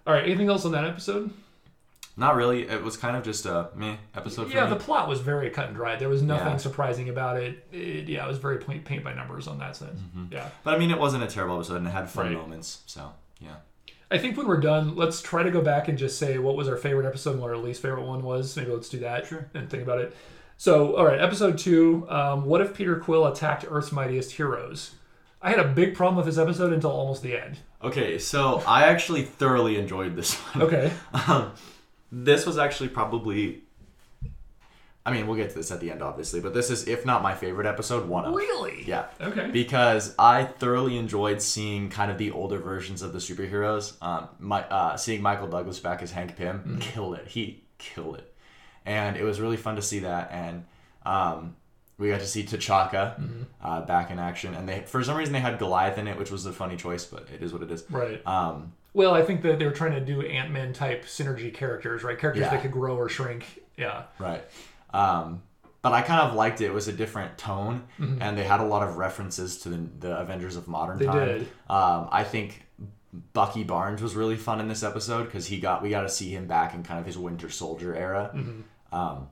All 0.08 0.13
right, 0.13 0.23
anything 0.25 0.49
else 0.49 0.65
on 0.65 0.71
that 0.73 0.86
episode? 0.86 1.32
Not 2.19 2.36
really. 2.36 2.67
It 2.67 2.84
was 2.84 2.97
kind 2.97 3.15
of 3.17 3.23
just 3.23 3.45
a 3.45 3.69
meh 3.75 3.95
episode. 4.15 4.51
yeah, 4.53 4.65
the 4.67 4.75
plot 4.75 5.08
was 5.08 5.21
very 5.21 5.49
cut 5.49 5.67
and 5.67 5.75
dry. 5.75 5.95
There 5.95 6.10
was 6.10 6.21
nothing 6.21 6.47
Yeah. 6.53 6.58
surprising 6.58 7.10
about 7.10 7.38
it. 7.38 7.65
it. 7.71 8.08
Yeah, 8.08 8.25
it 8.25 8.27
was 8.27 8.38
very 8.38 8.58
paint, 8.60 8.86
paint 8.86 9.03
by 9.03 9.13
numbers 9.13 9.47
on 9.47 9.58
that 9.60 9.75
sense. 9.75 9.99
Mm-hmm. 9.99 10.34
Yeah. 10.34 10.49
But 10.63 10.75
I 10.75 10.77
mean, 10.77 10.91
it 10.91 10.99
wasn't 10.99 11.23
a 11.23 11.27
terrible 11.27 11.55
episode, 11.55 11.77
and 11.77 11.88
it 11.88 11.91
had 11.91 12.10
fun 12.10 12.27
Right. 12.27 12.36
moments. 12.36 12.82
So 12.86 13.12
yeah. 13.39 13.55
I 14.12 14.17
think 14.17 14.38
when 14.38 14.47
we're 14.47 14.60
done, 14.60 14.95
let's 14.95 15.21
try 15.21 15.43
to 15.43 15.51
go 15.51 15.62
back 15.62 15.88
and 15.88 15.97
just 15.97 16.17
say 16.19 16.38
what 16.39 16.55
was 16.55 16.67
our 16.67 16.77
favorite 16.77 17.05
episode 17.08 17.32
and 17.34 17.41
what 17.41 17.51
our 17.51 17.58
least 17.58 17.82
favorite 17.82 18.05
one 18.05 18.23
was. 18.23 18.55
Maybe 18.58 18.71
let's 18.71 18.89
do 18.89 18.99
that 18.99 19.27
Sure. 19.27 19.47
and 19.53 19.69
think 19.69 19.84
about 19.84 19.99
it. 19.99 20.15
So, 20.58 20.95
all 20.97 21.05
right, 21.05 21.21
episode 21.21 21.58
two. 21.58 22.05
Um, 22.10 22.45
what 22.45 22.60
if 22.60 22.73
Peter 22.73 22.97
Quill 22.97 23.25
attacked 23.27 23.65
Earth's 23.69 23.91
mightiest 23.91 24.32
heroes? 24.34 24.95
I 25.41 25.51
had 25.51 25.60
a 25.60 25.67
big 25.69 25.95
problem 25.95 26.17
with 26.17 26.25
this 26.25 26.38
episode 26.38 26.73
until 26.73 26.89
almost 26.91 27.21
the 27.23 27.39
end. 27.41 27.60
Okay, 27.82 28.19
so 28.19 28.62
I 28.67 28.84
actually 28.88 29.21
thoroughly 29.23 29.77
enjoyed 29.77 30.15
this 30.17 30.34
one. 30.36 30.63
Okay. 30.63 30.91
Um, 31.27 31.51
this 32.12 32.45
was 32.45 32.58
actually 32.58 32.89
probably. 32.89 33.63
I 35.06 35.12
mean, 35.12 35.26
we'll 35.28 35.38
get 35.38 35.50
to 35.52 35.56
this 35.56 35.72
at 35.72 35.80
the 35.80 35.89
end, 35.91 36.04
obviously, 36.04 36.39
but 36.39 36.54
this 36.54 36.69
is, 36.69 36.88
if 36.88 37.04
not 37.06 37.24
my 37.24 37.34
favorite 37.34 37.65
episode, 37.65 38.08
one 38.08 38.26
of. 38.26 38.36
really? 38.36 38.84
Yeah. 38.86 39.06
Okay. 39.19 39.50
Because 39.50 40.13
I 40.19 40.43
thoroughly 40.43 40.98
enjoyed 40.98 41.41
seeing 41.41 41.89
kind 41.89 42.12
of 42.12 42.17
the 42.19 42.30
older 42.32 42.60
versions 42.60 43.02
of 43.02 43.12
the 43.13 43.17
superheroes. 43.19 43.93
Um, 44.04 44.28
my 44.39 44.62
uh, 44.65 44.98
seeing 44.98 45.22
Michael 45.24 45.48
Douglas 45.48 45.80
back 45.80 46.04
as 46.04 46.12
Hank 46.12 46.36
Pym 46.36 46.60
Mm-hmm. 46.60 46.80
killed 46.80 47.15
it. 47.15 47.28
He 47.28 47.63
killed 47.80 48.17
it, 48.17 48.34
and 48.86 49.15
it 49.17 49.24
was 49.24 49.39
really 49.39 49.58
fun 49.58 49.78
to 49.78 49.82
see 49.82 50.00
that. 50.00 50.32
And 50.32 50.65
um, 51.06 51.56
we 51.99 52.09
got 52.09 52.21
to 52.21 52.25
see 52.27 52.43
T'Chaka 52.43 53.19
Mm-hmm. 53.19 53.43
uh, 53.62 53.81
back 53.81 54.09
in 54.09 54.17
action, 54.17 54.55
and 54.55 54.67
they 54.67 54.81
for 54.81 55.03
some 55.03 55.15
reason 55.17 55.33
they 55.33 55.39
had 55.39 55.59
Goliath 55.59 55.97
in 55.99 56.07
it, 56.07 56.17
which 56.17 56.31
was 56.31 56.45
a 56.47 56.51
funny 56.53 56.75
choice, 56.77 57.05
but 57.05 57.27
it 57.33 57.43
is 57.43 57.53
what 57.53 57.62
it 57.62 57.69
is. 57.69 57.83
Right. 57.91 58.25
Um, 58.25 58.73
Well, 58.93 59.13
I 59.13 59.21
think 59.21 59.41
that 59.43 59.59
they 59.59 59.65
were 59.65 59.71
trying 59.71 59.91
to 59.91 60.01
do 60.01 60.21
Ant 60.21 60.49
Man 60.51 60.73
type 60.73 61.05
synergy 61.05 61.53
characters, 61.53 62.03
right? 62.03 62.17
Characters 62.17 62.41
Yeah. 62.45 62.49
that 62.51 62.62
could 62.63 62.71
grow 62.71 62.95
or 62.95 63.09
shrink. 63.09 63.45
Yeah. 63.77 64.03
Right. 64.17 64.43
Um, 64.93 65.43
but 65.81 65.93
I 65.93 66.01
kind 66.01 66.21
of 66.21 66.33
liked 66.35 66.59
it. 66.62 66.65
It 66.65 66.73
was 66.73 66.88
a 66.88 66.93
different 66.93 67.38
tone, 67.38 67.83
and 67.99 68.38
they 68.38 68.43
had 68.43 68.59
a 68.59 68.65
lot 68.65 68.81
of 68.88 68.97
references 68.97 69.59
to 69.62 69.69
the, 69.69 69.77
the 69.99 70.17
Avengers 70.19 70.55
of 70.57 70.67
modern 70.67 70.97
They 70.97 71.05
time. 71.05 71.27
did. 71.27 71.41
Um, 71.69 72.09
I 72.12 72.23
think 72.25 72.65
Bucky 73.33 73.63
Barnes 73.63 74.01
was 74.01 74.15
really 74.15 74.35
fun 74.35 74.59
in 74.59 74.67
this 74.67 74.83
episode 74.83 75.23
because 75.25 75.45
he 75.47 75.59
got 75.59 75.81
we 75.81 75.89
got 75.89 76.01
to 76.01 76.09
see 76.09 76.29
him 76.31 76.47
back 76.47 76.73
in 76.73 76.83
kind 76.83 76.99
of 76.99 77.05
his 77.05 77.17
Winter 77.17 77.49
Soldier 77.49 77.95
era. 77.95 78.31
Um, 78.91 79.29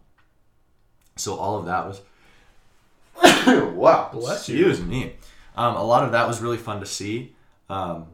so 1.15 1.35
all 1.35 1.57
of 1.57 1.65
that 1.65 1.85
was 1.87 1.99
wow. 3.75 4.09
Bless 4.11 4.49
you. 4.49 4.67
Excuse 4.67 4.85
me. 4.85 5.15
Um, 5.55 5.75
a 5.75 5.83
lot 5.83 6.03
of 6.03 6.11
that 6.11 6.27
was 6.27 6.41
really 6.41 6.57
fun 6.57 6.79
to 6.79 6.85
see. 6.85 7.35
Um, 7.69 8.07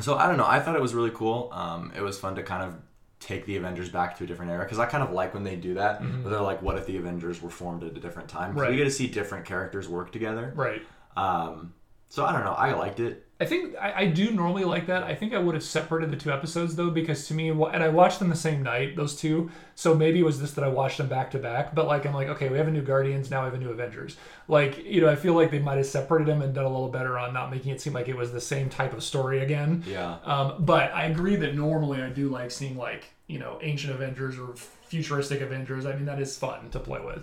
so 0.00 0.16
I 0.16 0.26
don't 0.26 0.36
know. 0.36 0.46
I 0.46 0.60
thought 0.60 0.76
it 0.76 0.82
was 0.82 0.94
really 0.94 1.10
cool. 1.10 1.50
Um, 1.52 1.92
it 1.96 2.02
was 2.02 2.18
fun 2.18 2.36
to 2.36 2.42
kind 2.42 2.62
of 2.62 2.76
take 3.18 3.44
the 3.46 3.56
Avengers 3.56 3.88
back 3.88 4.16
to 4.18 4.24
a 4.24 4.26
different 4.26 4.50
era 4.50 4.64
because 4.64 4.78
I 4.78 4.86
kind 4.86 5.02
of 5.02 5.12
like 5.12 5.34
when 5.34 5.44
they 5.44 5.56
do 5.56 5.74
that. 5.74 6.00
Where 6.00 6.30
they're 6.30 6.40
like, 6.40 6.62
"What 6.62 6.76
if 6.76 6.86
the 6.86 6.96
Avengers 6.96 7.42
were 7.42 7.50
formed 7.50 7.82
at 7.82 7.96
a 7.96 8.00
different 8.00 8.28
time? 8.28 8.54
Right. 8.54 8.70
We 8.70 8.76
get 8.76 8.84
to 8.84 8.90
see 8.90 9.06
different 9.08 9.46
characters 9.46 9.88
work 9.88 10.12
together. 10.12 10.52
Right. 10.54 10.82
Um, 11.16 11.74
so 12.10 12.24
I 12.24 12.32
don't 12.32 12.42
know. 12.42 12.52
I 12.52 12.72
liked 12.72 12.98
it. 12.98 13.24
I 13.38 13.44
think 13.44 13.76
I, 13.80 13.92
I 14.02 14.06
do 14.06 14.32
normally 14.32 14.64
like 14.64 14.88
that. 14.88 15.04
I 15.04 15.14
think 15.14 15.32
I 15.32 15.38
would 15.38 15.54
have 15.54 15.62
separated 15.62 16.10
the 16.10 16.16
two 16.16 16.32
episodes 16.32 16.74
though, 16.74 16.90
because 16.90 17.28
to 17.28 17.34
me, 17.34 17.50
and 17.50 17.82
I 17.84 17.88
watched 17.88 18.18
them 18.18 18.28
the 18.28 18.36
same 18.36 18.64
night, 18.64 18.96
those 18.96 19.14
two. 19.14 19.48
So 19.76 19.94
maybe 19.94 20.18
it 20.18 20.24
was 20.24 20.40
this 20.40 20.50
that 20.54 20.64
I 20.64 20.68
watched 20.68 20.98
them 20.98 21.06
back 21.06 21.30
to 21.30 21.38
back. 21.38 21.72
But 21.72 21.86
like, 21.86 22.04
I'm 22.04 22.12
like, 22.12 22.26
okay, 22.26 22.48
we 22.48 22.58
have 22.58 22.66
a 22.66 22.70
new 22.72 22.82
Guardians, 22.82 23.30
now 23.30 23.42
we 23.42 23.44
have 23.44 23.54
a 23.54 23.58
new 23.58 23.70
Avengers. 23.70 24.16
Like, 24.48 24.84
you 24.84 25.00
know, 25.00 25.08
I 25.08 25.14
feel 25.14 25.34
like 25.34 25.52
they 25.52 25.60
might 25.60 25.76
have 25.76 25.86
separated 25.86 26.26
them 26.26 26.42
and 26.42 26.52
done 26.52 26.64
a 26.64 26.68
little 26.68 26.90
better 26.90 27.16
on 27.16 27.32
not 27.32 27.52
making 27.52 27.70
it 27.70 27.80
seem 27.80 27.92
like 27.92 28.08
it 28.08 28.16
was 28.16 28.32
the 28.32 28.40
same 28.40 28.68
type 28.68 28.92
of 28.92 29.04
story 29.04 29.38
again. 29.38 29.84
Yeah. 29.86 30.16
Um, 30.24 30.56
but 30.64 30.92
I 30.92 31.04
agree 31.04 31.36
that 31.36 31.54
normally 31.54 32.02
I 32.02 32.10
do 32.10 32.28
like 32.28 32.50
seeing 32.50 32.76
like 32.76 33.04
you 33.28 33.38
know 33.38 33.60
ancient 33.62 33.94
Avengers 33.94 34.36
or 34.36 34.56
futuristic 34.56 35.40
Avengers. 35.42 35.86
I 35.86 35.94
mean 35.94 36.06
that 36.06 36.20
is 36.20 36.36
fun 36.36 36.70
to 36.70 36.80
play 36.80 37.00
with. 37.00 37.22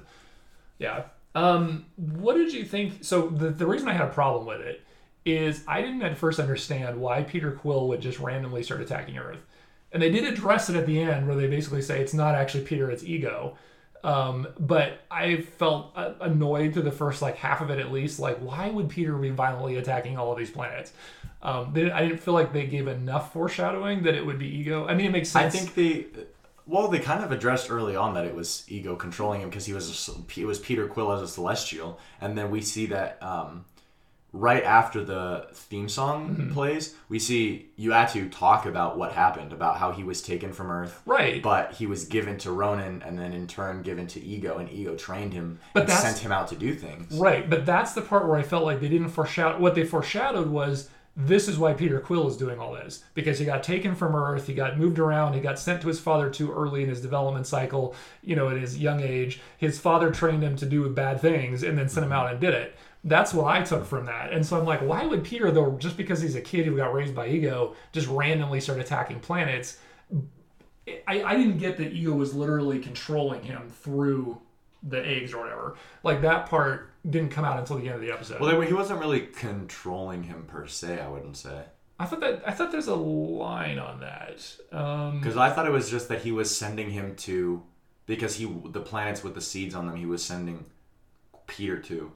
Yeah. 0.80 1.04
Um, 1.38 1.86
what 1.98 2.34
did 2.34 2.52
you 2.52 2.66
think? 2.66 3.04
So 3.04 3.30
the 3.30 3.50
the 3.50 3.68
reason 3.68 3.88
I 3.88 3.94
had 3.94 4.08
a 4.08 4.14
problem 4.14 4.48
with 4.48 4.62
it 4.62 4.84
is 5.24 5.64
I 5.68 5.82
didn't 5.82 6.02
at 6.02 6.18
first 6.18 6.40
understand 6.40 7.00
why 7.00 7.24
Peter 7.24 7.52
Quill 7.52 7.88
would 7.90 8.02
just 8.02 8.20
randomly 8.20 8.64
start 8.64 8.82
attacking 8.82 9.18
Earth, 9.20 9.46
and 9.92 10.02
they 10.02 10.10
did 10.10 10.24
address 10.24 10.70
it 10.70 10.76
at 10.76 10.88
the 10.88 11.00
end 11.00 11.28
where 11.28 11.36
they 11.36 11.48
basically 11.48 11.84
say 11.84 12.02
it's 12.02 12.14
not 12.14 12.34
actually 12.34 12.64
Peter, 12.64 12.90
it's 12.90 13.04
Ego. 13.04 13.56
Um, 14.04 14.48
but 14.60 15.02
I 15.12 15.42
felt 15.42 15.92
uh, 15.96 16.14
annoyed 16.22 16.74
through 16.74 16.84
the 16.84 16.92
first 16.92 17.22
like 17.22 17.36
half 17.36 17.62
of 17.62 17.70
it 17.70 17.80
at 17.80 17.92
least. 17.92 18.20
Like, 18.20 18.38
why 18.40 18.70
would 18.70 18.90
Peter 18.90 19.16
be 19.18 19.30
violently 19.30 19.76
attacking 19.76 20.18
all 20.18 20.32
of 20.32 20.38
these 20.40 20.52
planets? 20.52 20.94
Um, 21.44 21.72
they, 21.74 21.92
I 21.92 22.08
didn't 22.08 22.20
feel 22.20 22.34
like 22.34 22.52
they 22.52 22.66
gave 22.66 22.88
enough 22.88 23.32
foreshadowing 23.34 24.04
that 24.04 24.16
it 24.16 24.26
would 24.26 24.40
be 24.40 24.48
ego. 24.48 24.88
I 24.88 24.96
mean, 24.96 25.08
it 25.08 25.12
makes 25.12 25.30
sense. 25.30 25.54
I 25.54 25.58
think 25.58 25.76
they. 25.76 26.06
Well, 26.68 26.90
they 26.90 27.00
kind 27.00 27.24
of 27.24 27.32
addressed 27.32 27.72
early 27.72 27.96
on 27.96 28.14
that 28.16 28.26
it 28.26 28.36
was 28.36 28.66
ego 28.68 28.96
controlling 28.96 29.42
him 29.42 29.50
because 29.50 29.66
he 29.66 29.74
was 29.74 30.10
a, 30.10 30.40
it 30.40 30.46
was 30.46 30.60
Peter 30.60 30.88
Quill 30.88 31.12
as 31.14 31.22
a 31.22 31.28
Celestial, 31.28 32.00
and 32.22 32.38
then 32.38 32.52
we 32.52 32.62
see 32.62 32.88
that 32.88 33.18
um, 33.24 33.64
right 34.34 34.64
after 34.64 35.04
the 35.04 35.48
theme 35.54 35.88
song 35.88 36.36
Mm-hmm. 36.36 36.54
plays, 36.54 36.94
we 37.08 37.20
see 37.20 37.70
Uatu 37.80 38.30
talk 38.32 38.66
about 38.66 38.98
what 38.98 39.14
happened, 39.14 39.54
about 39.54 39.78
how 39.78 39.92
he 39.94 40.04
was 40.04 40.22
taken 40.22 40.52
from 40.52 40.70
Earth, 40.70 41.02
right. 41.06 41.42
but 41.42 41.72
he 41.74 41.88
was 41.88 42.04
given 42.06 42.38
to 42.40 42.52
Ronan, 42.52 43.02
and 43.04 43.18
then 43.18 43.32
in 43.34 43.48
turn 43.48 43.82
given 43.82 44.06
to 44.08 44.20
Ego, 44.22 44.58
and 44.58 44.70
Ego 44.70 44.96
trained 44.96 45.34
him 45.34 45.60
But 45.74 45.84
and 45.84 45.92
sent 45.94 46.18
him 46.18 46.32
out 46.34 46.50
to 46.50 46.56
do 46.56 46.74
things. 46.76 47.18
Right, 47.18 47.50
but 47.50 47.66
that's 47.66 47.94
the 47.94 48.02
part 48.02 48.28
where 48.28 48.38
I 48.38 48.44
felt 48.44 48.66
like 48.66 48.82
they 48.82 48.90
didn't 48.90 49.10
foreshadow. 49.10 49.58
What 49.58 49.74
they 49.74 49.86
foreshadowed 49.86 50.50
was 50.50 50.90
this 51.20 51.48
is 51.48 51.58
why 51.58 51.74
Peter 51.74 52.00
Quill 52.00 52.28
is 52.28 52.38
doing 52.38 52.60
all 52.60 52.74
this 52.74 53.04
because 53.16 53.40
he 53.40 53.46
got 53.46 53.64
taken 53.64 53.96
from 53.96 54.16
Earth, 54.16 54.46
he 54.46 54.54
got 54.54 54.78
moved 54.78 55.00
around, 55.00 55.34
he 55.34 55.40
got 55.40 55.58
sent 55.58 55.82
to 55.82 55.88
his 55.88 56.00
father 56.00 56.30
too 56.30 56.54
early 56.54 56.84
in 56.84 56.90
his 56.90 57.02
development 57.02 57.48
cycle. 57.48 57.96
You 58.22 58.36
know, 58.36 58.50
at 58.50 58.58
his 58.58 58.78
young 58.78 59.02
age, 59.02 59.42
his 59.58 59.80
father 59.80 60.12
trained 60.12 60.44
him 60.44 60.56
to 60.58 60.68
do 60.68 60.88
bad 60.90 61.20
things 61.20 61.64
and 61.64 61.76
then 61.76 61.90
sent 61.90 62.06
him 62.06 62.12
mm-hmm. 62.12 62.20
out 62.20 62.32
and 62.32 62.40
did 62.40 62.54
it. 62.54 62.78
That's 63.04 63.34
what 63.34 63.46
I 63.46 63.64
took 63.64 63.84
from 63.84 64.06
that. 64.06 64.32
And 64.32 64.46
so 64.46 64.60
I'm 64.60 64.66
like, 64.66 64.82
why 64.82 65.06
would 65.08 65.24
Peter, 65.24 65.50
though, 65.50 65.78
just 65.80 65.98
because 65.98 66.22
he's 66.22 66.36
a 66.36 66.42
kid 66.42 66.68
who 66.68 66.78
got 66.78 66.94
raised 66.94 67.16
by 67.16 67.28
Ego, 67.28 67.76
just 67.94 68.08
randomly 68.08 68.62
start 68.62 68.80
attacking 68.80 69.20
planets? 69.20 69.80
I, 71.08 71.24
I 71.24 71.36
didn't 71.36 71.58
get 71.58 71.78
that 71.78 71.94
Ego 71.94 72.14
was 72.14 72.36
literally 72.36 72.80
controlling 72.80 73.42
him 73.42 73.70
through 73.70 74.40
the 74.84 75.06
eggs 75.06 75.34
or 75.34 75.40
whatever. 75.40 75.78
Like 76.04 76.22
that 76.22 76.48
part 76.48 76.92
didn't 77.10 77.30
come 77.30 77.46
out 77.46 77.58
until 77.60 77.78
the 77.78 77.86
end 77.86 77.96
of 77.96 78.02
the 78.02 78.12
episode. 78.12 78.40
Well, 78.42 78.60
he 78.62 78.74
wasn't 78.74 79.00
really 79.00 79.22
controlling 79.22 80.24
him 80.24 80.44
per 80.48 80.68
se. 80.68 81.00
I 81.00 81.08
wouldn't 81.08 81.38
say. 81.38 81.64
I 82.00 82.06
thought 82.06 82.20
that 82.20 82.44
I 82.46 82.52
thought 82.52 82.72
there's 82.72 82.88
a 82.88 82.96
line 82.96 83.80
on 83.80 84.00
that. 84.02 84.46
Um, 84.72 85.20
Because 85.20 85.38
I 85.38 85.50
thought 85.50 85.66
it 85.66 85.72
was 85.72 85.90
just 85.90 86.10
that 86.10 86.22
he 86.22 86.32
was 86.32 86.56
sending 86.56 86.90
him 86.92 87.16
to, 87.18 87.64
because 88.06 88.36
he 88.36 88.46
the 88.66 88.82
planets 88.82 89.24
with 89.24 89.34
the 89.36 89.42
seeds 89.42 89.74
on 89.74 89.88
them, 89.88 89.96
he 89.96 90.06
was 90.06 90.24
sending 90.24 90.66
Peter 91.48 91.80
to. 91.80 92.12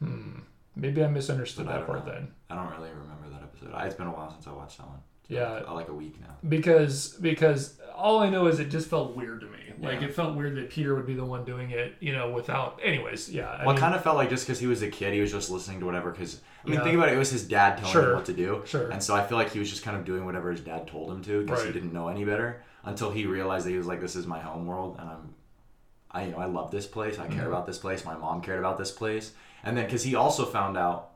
Hmm. 0.00 0.40
maybe 0.74 1.04
I 1.04 1.06
misunderstood 1.06 1.68
I 1.68 1.72
that 1.72 1.78
don't 1.78 1.86
part 1.86 2.06
know. 2.06 2.12
then. 2.12 2.32
I 2.50 2.56
don't 2.56 2.70
really 2.72 2.90
remember 2.90 3.28
that 3.30 3.42
episode. 3.42 3.72
I, 3.72 3.86
it's 3.86 3.94
been 3.94 4.08
a 4.08 4.12
while 4.12 4.30
since 4.32 4.46
I 4.48 4.52
watched 4.52 4.78
that 4.78 4.88
one. 4.88 4.98
Yeah. 5.28 5.62
Uh, 5.68 5.74
like 5.74 5.88
a 5.88 5.94
week 5.94 6.20
now. 6.20 6.34
because 6.48 7.16
because 7.20 7.78
all 7.94 8.18
I 8.18 8.28
know 8.30 8.46
is 8.48 8.58
it 8.58 8.68
just 8.68 8.88
felt 8.88 9.14
weird 9.16 9.40
to 9.42 9.46
me. 9.46 9.58
Like 9.82 10.00
Yeah. 10.00 10.06
it 10.06 10.14
felt 10.14 10.36
weird 10.36 10.56
that 10.56 10.70
Peter 10.70 10.94
would 10.94 11.06
be 11.06 11.14
the 11.14 11.24
one 11.24 11.44
doing 11.44 11.70
it, 11.72 11.94
you 12.00 12.12
know, 12.12 12.30
without. 12.30 12.78
Anyways, 12.82 13.28
yeah. 13.30 13.48
I 13.50 13.62
Well, 13.62 13.70
it 13.70 13.72
mean, 13.72 13.80
kind 13.80 13.94
of 13.94 14.02
felt 14.02 14.16
like 14.16 14.30
just 14.30 14.46
because 14.46 14.60
he 14.60 14.66
was 14.68 14.80
a 14.82 14.88
kid, 14.88 15.12
he 15.12 15.20
was 15.20 15.32
just 15.32 15.50
listening 15.50 15.80
to 15.80 15.86
whatever. 15.86 16.12
Because 16.12 16.40
I 16.64 16.68
mean, 16.68 16.78
Yeah. 16.78 16.84
think 16.84 16.94
about 16.96 17.08
it; 17.08 17.14
it 17.14 17.18
was 17.18 17.30
his 17.30 17.42
dad 17.46 17.78
telling 17.78 17.92
Sure. 17.92 18.10
him 18.10 18.14
what 18.16 18.24
to 18.26 18.32
do, 18.32 18.62
Sure. 18.64 18.88
and 18.90 19.02
so 19.02 19.14
I 19.16 19.24
feel 19.24 19.36
like 19.36 19.50
he 19.50 19.58
was 19.58 19.68
just 19.68 19.82
kind 19.82 19.96
of 19.96 20.04
doing 20.04 20.24
whatever 20.24 20.50
his 20.52 20.60
dad 20.60 20.86
told 20.86 21.10
him 21.10 21.20
to 21.24 21.42
because 21.42 21.64
he 21.64 21.72
didn't 21.72 21.92
know 21.92 22.06
any 22.08 22.24
better 22.24 22.62
until 22.84 23.10
he 23.10 23.26
realized 23.26 23.66
that 23.66 23.70
he 23.70 23.76
was 23.76 23.86
like, 23.86 24.00
"This 24.00 24.14
is 24.14 24.26
my 24.26 24.38
home 24.38 24.66
world, 24.66 24.96
and 25.00 25.08
I'm, 25.10 25.34
I 26.12 26.24
you 26.26 26.30
know 26.32 26.38
I 26.38 26.44
love 26.46 26.70
this 26.70 26.86
place. 26.86 27.18
I 27.18 27.24
Mm-hmm. 27.26 27.38
care 27.38 27.48
about 27.48 27.66
this 27.66 27.78
place. 27.78 28.04
My 28.04 28.16
mom 28.16 28.40
cared 28.42 28.60
about 28.60 28.78
this 28.78 28.92
place." 28.92 29.32
And 29.64 29.76
then 29.76 29.84
because 29.86 30.04
he 30.04 30.14
also 30.14 30.44
found 30.44 30.76
out 30.76 31.10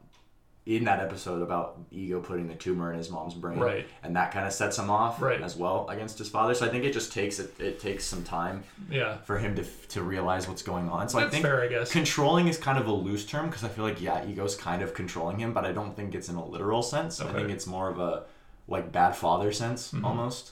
in 0.66 0.83
that 0.83 0.98
episode 0.98 1.42
about 1.42 1.79
ego 1.92 2.18
putting 2.20 2.48
the 2.48 2.55
tumor 2.57 2.90
in 2.90 2.98
his 2.98 3.09
mom's 3.09 3.35
brain, 3.35 3.57
Right. 3.59 3.87
and 4.02 4.16
that 4.16 4.33
kind 4.33 4.46
of 4.46 4.52
sets 4.52 4.76
him 4.76 4.90
off 4.90 5.22
Right. 5.22 5.40
as 5.40 5.55
well 5.57 5.87
against 5.88 6.18
his 6.18 6.29
father. 6.29 6.55
So 6.55 6.66
I 6.66 6.68
think 6.70 6.85
it 6.85 6.92
just 6.92 7.12
takes 7.12 7.38
it, 7.38 7.55
it 7.61 7.79
takes 7.79 8.05
some 8.05 8.24
time 8.24 8.64
yeah, 8.90 9.18
for 9.18 9.38
him 9.38 9.55
to 9.57 9.62
to 9.90 10.02
realize 10.02 10.48
what's 10.48 10.62
going 10.62 10.88
on. 10.88 11.09
So 11.09 11.20
I 11.20 11.29
think 11.31 11.44
fair, 11.44 11.62
I 11.62 11.68
guess. 11.68 11.92
controlling 11.92 12.48
is 12.48 12.59
kind 12.59 12.79
of 12.79 12.87
a 12.88 12.92
loose 12.92 13.24
term 13.24 13.46
because 13.46 13.62
I 13.62 13.68
feel 13.68 13.85
like 13.85 14.00
yeah, 14.02 14.26
ego's 14.26 14.57
kind 14.57 14.83
of 14.83 14.92
controlling 14.92 15.38
him, 15.38 15.52
but 15.52 15.64
I 15.64 15.70
don't 15.70 15.94
think 15.94 16.14
it's 16.16 16.29
in 16.29 16.35
a 16.35 16.44
literal 16.44 16.83
sense. 16.83 17.20
I 17.20 17.33
think 17.33 17.48
it's 17.50 17.66
more 17.68 17.88
of 17.88 18.00
a 18.00 18.24
like 18.66 18.90
bad 18.90 19.14
father 19.14 19.52
sense 19.52 19.94
almost. 20.02 20.50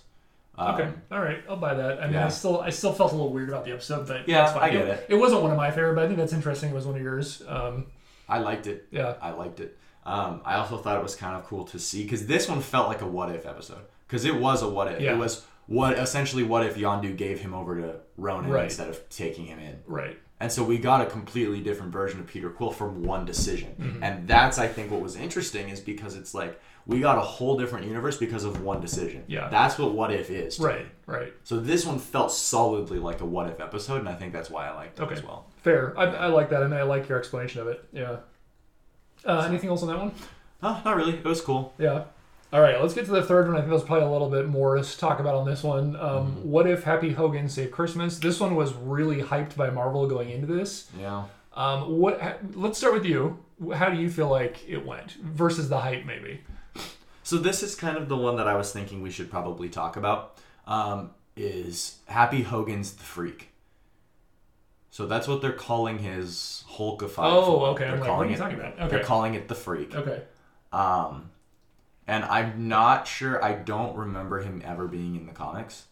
Um, 0.57 0.75
Okay, 0.77 0.89
all 1.11 1.21
right, 1.21 1.43
I'll 1.49 1.57
buy 1.57 1.75
that. 1.75 1.99
I 2.01 2.05
mean, 2.05 2.13
yeah. 2.15 2.27
I 2.27 2.29
still, 2.29 2.61
I 2.61 2.71
still 2.71 2.93
felt 2.93 3.11
a 3.11 3.17
little 3.17 3.33
weird 3.33 3.49
about 3.49 3.65
the 3.65 3.73
episode, 3.73 4.07
but 4.07 4.29
Yeah, 4.29 4.43
that's 4.43 4.53
fine. 4.53 4.63
I 4.63 4.73
get 4.73 4.87
it. 4.87 5.07
It 5.09 5.17
wasn't 5.17 5.43
one 5.43 5.51
of 5.51 5.57
my 5.57 5.73
favorite, 5.73 5.97
but 5.97 6.05
I 6.05 6.07
think 6.07 6.17
that's 6.21 6.33
interesting. 6.33 6.71
It 6.71 6.75
was 6.75 6.87
one 6.87 6.95
of 6.95 7.03
yours. 7.03 7.43
Um, 7.49 7.87
I 8.29 8.39
liked 8.39 8.69
it. 8.69 8.87
yeah, 8.93 9.15
I 9.21 9.31
liked 9.33 9.59
it. 9.59 9.77
Um, 10.07 10.41
I 10.45 10.57
also 10.57 10.77
thought 10.77 10.97
it 10.99 11.03
was 11.03 11.17
kind 11.17 11.37
of 11.37 11.45
cool 11.45 11.65
to 11.65 11.79
see 11.79 12.03
because 12.03 12.27
this 12.27 12.49
one 12.49 12.61
felt 12.61 12.89
like 12.89 13.01
a 13.01 13.07
what 13.07 13.35
if 13.35 13.47
episode 13.47 13.83
because 14.07 14.25
it 14.25 14.35
was 14.35 14.63
a 14.63 14.69
what 14.69 14.93
if. 14.93 15.01
Yeah. 15.01 15.13
It 15.15 15.19
was 15.19 15.45
what 15.67 15.99
essentially 15.99 16.43
what 16.43 16.65
if 16.67 16.77
Yondu 16.77 17.17
gave 17.17 17.41
him 17.41 17.55
over 17.55 17.81
to 17.81 17.97
Ronan 18.19 18.51
Right. 18.51 18.65
instead 18.65 18.89
of 18.91 19.09
taking 19.09 19.47
him 19.47 19.59
in. 19.59 19.79
right. 19.87 20.19
And 20.41 20.51
so 20.53 20.63
we 20.63 20.77
got 20.79 21.01
a 21.01 21.07
completely 21.07 21.61
different 21.63 21.91
version 21.93 22.21
of 22.21 22.27
Peter 22.27 22.51
Quill 22.51 22.71
from 22.73 23.03
one 23.05 23.25
decision. 23.25 23.75
Mm-hmm. 23.81 24.03
And 24.05 24.29
that's 24.29 24.59
I 24.59 24.67
think 24.69 24.91
what 24.91 25.01
was 25.01 25.17
interesting 25.17 25.71
is 25.71 25.81
because 25.81 26.17
it's 26.17 26.35
like 26.35 26.61
we 26.87 27.01
got 27.01 27.17
a 27.17 27.23
whole 27.23 27.57
different 27.57 27.87
universe 27.87 28.19
because 28.19 28.45
of 28.45 28.61
one 28.61 28.83
decision. 28.83 29.25
Yeah. 29.27 29.49
That's 29.49 29.79
what 29.79 29.95
what 29.95 30.13
if 30.13 30.29
is. 30.31 30.59
Right, 30.61 30.85
me. 30.85 30.91
right. 31.07 31.33
So 31.45 31.59
this 31.61 31.87
one 31.87 31.99
felt 31.99 32.31
solidly 32.31 32.99
like 32.99 33.23
a 33.23 33.25
what 33.25 33.49
if 33.49 33.59
episode 33.61 34.01
and 34.01 34.09
I 34.09 34.15
think 34.17 34.35
that's 34.35 34.51
why 34.51 34.69
I 34.69 34.75
liked 34.75 34.99
it 34.99 35.03
Okay. 35.05 35.15
as 35.15 35.23
well. 35.23 35.47
Fair. 35.63 35.95
I, 35.99 36.05
I 36.05 36.27
like 36.27 36.51
that, 36.51 36.63
and 36.63 36.75
I 36.75 36.83
like 36.83 37.09
your 37.09 37.17
explanation 37.17 37.63
of 37.63 37.69
it. 37.69 37.83
Yeah. 37.91 38.17
Uh, 39.27 39.45
anything 39.49 39.71
else 39.71 39.83
on 39.83 39.89
that 39.89 39.99
one? 39.99 40.13
No, 40.63 40.81
not 40.85 40.97
really. 40.97 41.15
It 41.15 41.25
was 41.25 41.41
cool. 41.41 41.73
Yeah. 41.79 42.05
All 42.53 42.61
right, 42.61 42.81
let's 42.81 42.95
get 42.95 43.05
to 43.07 43.11
the 43.11 43.23
third 43.23 43.47
one. 43.49 43.57
I 43.57 43.61
think 43.61 43.71
there's 43.71 43.83
probably 43.83 44.07
a 44.07 44.11
little 44.11 44.31
bit 44.31 44.47
more 44.47 44.77
to 44.77 44.99
talk 44.99 45.19
about 45.19 45.35
on 45.35 45.45
this 45.45 45.63
one. 45.65 45.97
Um, 45.97 46.37
What 46.49 46.69
if 46.69 46.85
Happy 46.85 47.11
Hogan 47.13 47.49
saved 47.49 47.73
Christmas? 47.73 48.19
This 48.19 48.39
one 48.39 48.55
was 48.55 48.73
really 48.75 49.21
hyped 49.23 49.57
by 49.57 49.71
Marvel 49.71 50.07
going 50.07 50.31
into 50.31 50.47
this. 50.47 50.89
Yeah. 50.99 51.25
Um, 51.55 51.99
what? 51.99 52.21
ha- 52.21 52.37
Let's 52.53 52.79
start 52.79 52.95
with 52.95 53.05
you. 53.05 53.39
How 53.75 53.89
do 53.91 53.97
you 54.01 54.09
feel 54.09 54.29
like 54.29 54.69
it 54.69 54.85
went 54.87 55.13
versus 55.15 55.69
the 55.69 55.81
hype, 55.81 56.05
maybe? 56.05 56.41
So 57.25 57.39
this 57.39 57.63
is 57.63 57.75
kind 57.75 57.97
of 57.97 58.09
the 58.09 58.17
one 58.17 58.37
that 58.37 58.47
I 58.47 58.55
was 58.57 58.73
thinking 58.73 59.03
we 59.03 59.11
should 59.11 59.31
probably 59.31 59.69
talk 59.69 59.97
about. 59.97 60.39
Um, 60.67 61.11
is 61.37 61.99
Happy 62.07 62.43
Hogan's 62.43 62.93
the 62.93 63.03
freak. 63.03 63.51
So 64.95 65.07
that's 65.07 65.27
what 65.27 65.43
they're 65.43 65.51
calling 65.51 65.99
his 65.99 66.63
Hulkified. 66.71 67.19
Oh, 67.19 67.65
okay. 67.73 67.83
I'm 67.87 67.91
They're 67.91 67.99
like, 67.99 68.07
calling 68.09 68.17
what 68.19 68.27
are 68.27 68.29
you 68.29 68.35
it- 68.35 68.39
talking 68.39 68.61
about? 68.61 68.91
They're 68.91 69.03
calling 69.03 69.35
it 69.35 69.49
the 69.49 69.55
freak. 69.57 69.93
Okay. 69.93 70.23
Um, 70.73 71.31
and 72.07 72.23
I'm 72.23 72.69
not 72.69 73.09
sure. 73.09 73.45
I 73.45 73.55
don't 73.55 73.97
remember 73.97 74.39
him 74.39 74.63
ever 74.65 74.87
being 74.87 75.17
in 75.17 75.27
the 75.27 75.33
comics. 75.33 75.87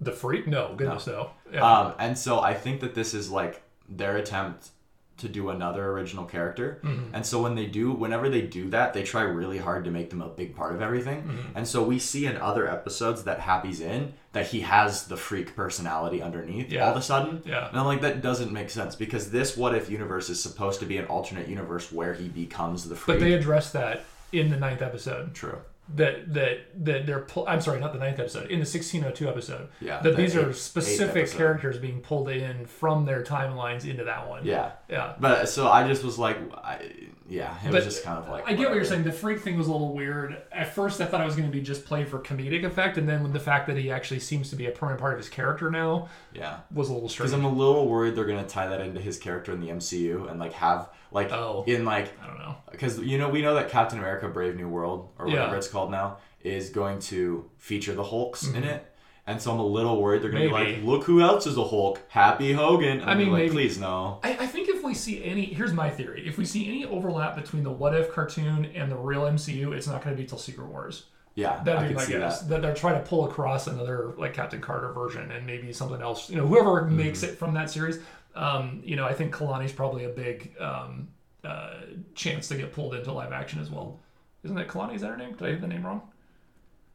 The 0.00 0.12
freak? 0.12 0.46
No, 0.46 0.76
goodness 0.76 1.08
no. 1.08 1.30
Yeah. 1.52 1.68
Um, 1.68 1.94
and 1.98 2.16
so 2.16 2.38
I 2.38 2.54
think 2.54 2.82
that 2.82 2.94
this 2.94 3.14
is 3.14 3.32
like 3.32 3.64
their 3.88 4.16
attempt 4.16 4.68
to 5.16 5.28
do 5.28 5.50
another 5.50 5.90
original 5.92 6.24
character. 6.24 6.80
Mm-hmm. 6.82 7.14
And 7.14 7.24
so 7.24 7.40
when 7.40 7.54
they 7.54 7.66
do, 7.66 7.92
whenever 7.92 8.28
they 8.28 8.42
do 8.42 8.68
that, 8.70 8.94
they 8.94 9.02
try 9.04 9.22
really 9.22 9.58
hard 9.58 9.84
to 9.84 9.90
make 9.90 10.10
them 10.10 10.20
a 10.20 10.28
big 10.28 10.56
part 10.56 10.74
of 10.74 10.82
everything. 10.82 11.22
Mm-hmm. 11.22 11.56
And 11.56 11.68
so 11.68 11.84
we 11.84 11.98
see 12.00 12.26
in 12.26 12.36
other 12.36 12.68
episodes 12.68 13.22
that 13.24 13.38
Happy's 13.40 13.80
in 13.80 14.14
that 14.32 14.48
he 14.48 14.62
has 14.62 15.06
the 15.06 15.16
freak 15.16 15.54
personality 15.54 16.20
underneath 16.20 16.70
Yeah. 16.72 16.86
all 16.86 16.90
of 16.90 16.96
a 16.96 17.02
sudden. 17.02 17.42
Yeah. 17.46 17.68
And 17.68 17.78
I'm 17.78 17.86
like, 17.86 18.00
that 18.00 18.22
doesn't 18.22 18.50
make 18.50 18.70
sense 18.70 18.96
because 18.96 19.30
this 19.30 19.56
what 19.56 19.74
if 19.74 19.88
universe 19.88 20.28
is 20.30 20.42
supposed 20.42 20.80
to 20.80 20.86
be 20.86 20.96
an 20.98 21.04
alternate 21.06 21.48
universe 21.48 21.92
where 21.92 22.14
he 22.14 22.26
becomes 22.28 22.88
the 22.88 22.96
freak. 22.96 23.18
but 23.18 23.24
they 23.24 23.34
addressed 23.34 23.72
that 23.74 24.04
in 24.32 24.50
the 24.50 24.56
ninth 24.56 24.82
episode. 24.82 25.32
True. 25.34 25.58
That 25.96 26.32
that 26.32 26.84
that 26.84 27.06
they're 27.06 27.20
pull, 27.20 27.46
I'm 27.46 27.60
sorry, 27.60 27.78
not 27.78 27.92
the 27.92 27.98
ninth 27.98 28.18
episode, 28.18 28.44
in 28.44 28.58
the 28.60 28.66
1602 28.66 29.28
episode. 29.28 29.68
Yeah, 29.80 30.00
That 30.00 30.10
the 30.16 30.22
these 30.22 30.34
eighth- 30.34 30.44
are 30.46 30.52
specific 30.54 31.30
characters 31.30 31.78
being 31.78 32.00
pulled 32.00 32.30
in 32.30 32.66
from 32.66 33.04
their 33.04 33.22
timelines 33.22 33.84
into 33.88 34.04
that 34.04 34.28
one. 34.28 34.44
Yeah. 34.46 34.72
Yeah. 34.88 35.14
But 35.20 35.48
so 35.48 35.68
I 35.68 35.86
just 35.86 36.02
was 36.02 36.18
like, 36.18 36.38
I, 36.56 36.90
yeah, 37.28 37.54
it 37.58 37.64
But 37.64 37.74
was 37.74 37.84
just 37.84 38.02
kind 38.04 38.18
of 38.18 38.28
like. 38.30 38.44
I 38.46 38.54
get 38.54 38.68
what 38.68 38.76
you're 38.76 38.84
saying. 38.84 39.04
The 39.04 39.12
freak 39.12 39.40
thing 39.40 39.56
was 39.58 39.66
a 39.66 39.72
little 39.72 39.94
weird. 39.94 40.42
At 40.52 40.74
first, 40.74 41.00
I 41.00 41.04
thought 41.06 41.20
it 41.20 41.24
was 41.26 41.36
going 41.36 41.48
to 41.50 41.52
be 41.52 41.62
just 41.62 41.84
played 41.84 42.08
for 42.08 42.18
comedic 42.18 42.64
effect, 42.64 42.96
and 42.98 43.08
then 43.08 43.22
with 43.22 43.32
the 43.32 43.40
fact 43.40 43.66
that 43.66 43.76
he 43.76 43.90
actually 43.90 44.20
seems 44.20 44.50
to 44.50 44.56
be 44.56 44.66
a 44.66 44.70
permanent 44.70 45.00
part 45.00 45.12
of 45.14 45.18
his 45.18 45.28
character 45.28 45.70
now 45.70 46.08
Yeah. 46.32 46.58
was 46.72 46.88
a 46.88 46.92
little 46.94 47.08
strange. 47.08 47.30
Because 47.30 47.38
I'm 47.38 47.44
a 47.46 47.52
little 47.54 47.88
worried 47.88 48.14
they're 48.14 48.24
gonna 48.26 48.46
tie 48.46 48.68
that 48.68 48.80
into 48.80 49.00
his 49.00 49.18
character 49.18 49.52
in 49.52 49.60
the 49.60 49.68
MCU 49.70 50.30
and 50.30 50.38
like 50.40 50.52
have 50.54 50.88
like 51.14 51.32
Oh. 51.32 51.64
in 51.66 51.84
like 51.86 52.12
I 52.22 52.26
don't 52.26 52.38
know. 52.38 52.56
because 52.70 52.98
you 52.98 53.16
know 53.16 53.30
we 53.30 53.40
know 53.40 53.54
that 53.54 53.70
Captain 53.70 53.98
America: 53.98 54.28
Brave 54.28 54.56
New 54.56 54.68
World 54.68 55.08
or 55.18 55.26
whatever 55.26 55.52
Yeah. 55.52 55.56
it's 55.56 55.68
called 55.68 55.90
now 55.90 56.18
is 56.42 56.68
going 56.68 56.98
to 56.98 57.48
feature 57.56 57.94
the 57.94 58.04
Hulks 58.04 58.46
in 58.48 58.64
it. 58.64 58.84
And 59.26 59.40
so 59.40 59.50
I'm 59.52 59.58
a 59.58 59.64
little 59.66 60.02
worried 60.02 60.20
they're 60.20 60.30
gonna 60.30 60.44
be 60.44 60.50
Mm-hmm. 60.50 60.74
Like, 60.74 60.84
look 60.84 61.04
who 61.04 61.22
else 61.22 61.46
is 61.46 61.56
a 61.56 61.64
Hulk, 61.64 61.98
Happy 62.08 62.52
Hogan. 62.52 63.00
And 63.00 63.08
I 63.10 63.14
mean, 63.14 63.30
like, 63.30 63.44
maybe. 63.44 63.52
please 63.54 63.78
no. 63.78 64.18
I, 64.22 64.32
I 64.40 64.46
think 64.46 64.68
if 64.68 64.84
we 64.84 64.92
see 64.92 65.24
any, 65.24 65.46
here's 65.46 65.72
my 65.72 65.88
theory: 65.88 66.26
if 66.28 66.36
we 66.36 66.44
see 66.44 66.68
any 66.68 66.84
overlap 66.84 67.34
between 67.34 67.62
the 67.64 67.70
What 67.70 67.94
If 67.94 68.12
cartoon 68.12 68.66
and 68.74 68.92
the 68.92 68.96
real 68.96 69.22
MCU, 69.22 69.72
it's 69.72 69.86
not 69.86 70.04
going 70.04 70.14
to 70.14 70.20
be 70.22 70.28
till 70.28 70.36
Secret 70.36 70.66
Wars. 70.66 71.04
Yeah, 71.36 71.62
That'd 71.64 71.88
be 71.88 71.94
can 71.94 71.96
my 71.96 72.04
guess. 72.20 72.40
that. 72.42 72.48
That. 72.50 72.62
they're 72.62 72.74
trying 72.74 73.02
to 73.02 73.08
pull 73.08 73.24
across 73.28 73.66
another 73.66 74.12
like 74.18 74.34
Captain 74.34 74.60
Carter 74.60 74.92
version 74.92 75.32
and 75.32 75.46
maybe 75.46 75.72
something 75.72 76.02
else. 76.02 76.28
You 76.28 76.36
know, 76.36 76.46
whoever 76.46 76.82
Mm-hmm. 76.82 76.96
makes 76.98 77.22
it 77.22 77.38
from 77.38 77.54
that 77.54 77.70
series. 77.70 78.00
Um, 78.34 78.82
you 78.84 78.96
know, 78.96 79.04
I 79.04 79.12
think 79.14 79.34
Kalani's 79.34 79.72
probably 79.72 80.04
a 80.04 80.08
big 80.08 80.54
um, 80.60 81.08
uh, 81.44 81.74
chance 82.14 82.48
to 82.48 82.56
get 82.56 82.72
pulled 82.72 82.94
into 82.94 83.12
live 83.12 83.32
action 83.32 83.60
as 83.60 83.70
well. 83.70 84.00
Isn't 84.42 84.56
that 84.56 84.68
Kalani? 84.68 84.94
Is 84.96 85.02
that 85.02 85.10
her 85.10 85.16
name? 85.16 85.32
Did 85.34 85.46
I 85.46 85.50
get 85.52 85.60
the 85.60 85.68
name 85.68 85.84
wrong? 85.86 86.02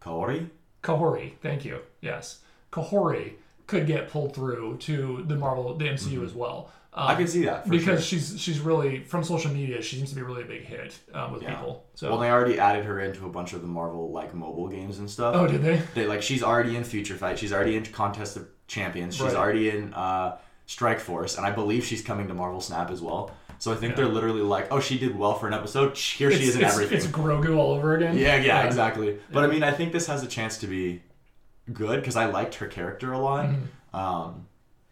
Kahori? 0.01 0.49
Kahori. 0.83 1.33
Thank 1.41 1.65
you. 1.65 1.79
Yes, 2.01 2.39
Kahori 2.71 3.33
could 3.67 3.85
get 3.87 4.09
pulled 4.09 4.33
through 4.33 4.77
to 4.77 5.23
the 5.27 5.35
Marvel, 5.35 5.75
the 5.75 5.85
MCU 5.87 6.23
as 6.25 6.33
well. 6.33 6.71
Um, 6.71 6.73
Mm-hmm. 6.91 7.07
I 7.11 7.15
can 7.15 7.27
see 7.27 7.45
that 7.45 7.63
for 7.65 7.69
because 7.69 8.03
sure. 8.03 8.19
she's 8.19 8.39
she's 8.41 8.59
really 8.59 9.03
from 9.03 9.23
social 9.23 9.51
media. 9.51 9.79
She 9.81 9.95
seems 9.97 10.09
to 10.09 10.15
be 10.15 10.23
really 10.23 10.41
a 10.41 10.45
big 10.45 10.63
hit 10.65 10.97
um, 11.13 11.31
with 11.33 11.43
Yeah. 11.43 11.53
people. 11.55 11.85
So 11.93 12.09
Well, 12.09 12.17
they 12.19 12.31
already 12.31 12.57
added 12.59 12.83
her 12.85 12.99
into 13.01 13.27
a 13.27 13.29
bunch 13.29 13.53
of 13.53 13.61
the 13.61 13.67
Marvel 13.67 14.11
like 14.11 14.33
mobile 14.33 14.67
games 14.67 14.97
and 14.97 15.07
stuff. 15.09 15.35
oh, 15.35 15.45
did 15.45 15.61
they? 15.61 15.81
They 15.93 16.07
like 16.07 16.23
she's 16.23 16.41
already 16.41 16.75
in 16.75 16.83
Future 16.83 17.13
Fight. 17.15 17.37
She's 17.37 17.53
already 17.53 17.75
in 17.75 17.85
Contest 17.85 18.37
of 18.37 18.47
Champions. 18.67 19.15
She's 19.15 19.25
Right. 19.27 19.35
already 19.35 19.69
in 19.69 19.93
uh, 19.93 20.37
Strike 20.69 20.99
Force, 20.99 21.35
and 21.35 21.47
I 21.47 21.49
believe 21.51 21.83
she's 21.83 22.03
coming 22.03 22.27
to 22.27 22.33
Marvel 22.35 22.61
Snap 22.61 22.91
as 22.91 23.01
well. 23.01 23.31
So 23.57 23.73
I 23.73 23.75
think 23.75 23.91
Yeah. 23.93 24.03
they're 24.03 24.13
literally 24.13 24.43
like, 24.43 24.67
oh, 24.71 24.79
she 24.79 24.99
did 24.99 25.17
well 25.17 25.33
for 25.33 25.47
an 25.47 25.53
episode. 25.55 25.97
Here 25.97 26.29
she 26.29 26.43
is 26.43 26.55
in 26.55 26.61
it's, 26.63 26.73
everything. 26.73 26.97
it's 26.99 27.07
Grogu 27.07 27.57
all 27.57 27.71
over 27.71 27.95
again. 27.95 28.15
yeah, 28.15 28.35
yeah, 28.35 28.61
exactly. 28.67 29.17
But 29.33 29.43
I 29.43 29.47
mean, 29.47 29.63
I 29.63 29.71
think 29.71 29.91
this 29.93 30.05
has 30.05 30.21
a 30.23 30.27
chance 30.27 30.59
to 30.59 30.67
be 30.67 31.01
good 31.73 31.99
because 32.01 32.15
I 32.15 32.27
liked 32.27 32.53
her 32.55 32.67
character 32.67 33.13
a 33.13 33.17
lot. 33.17 33.47
Mm-hmm. 33.47 33.95
Um, 33.99 34.45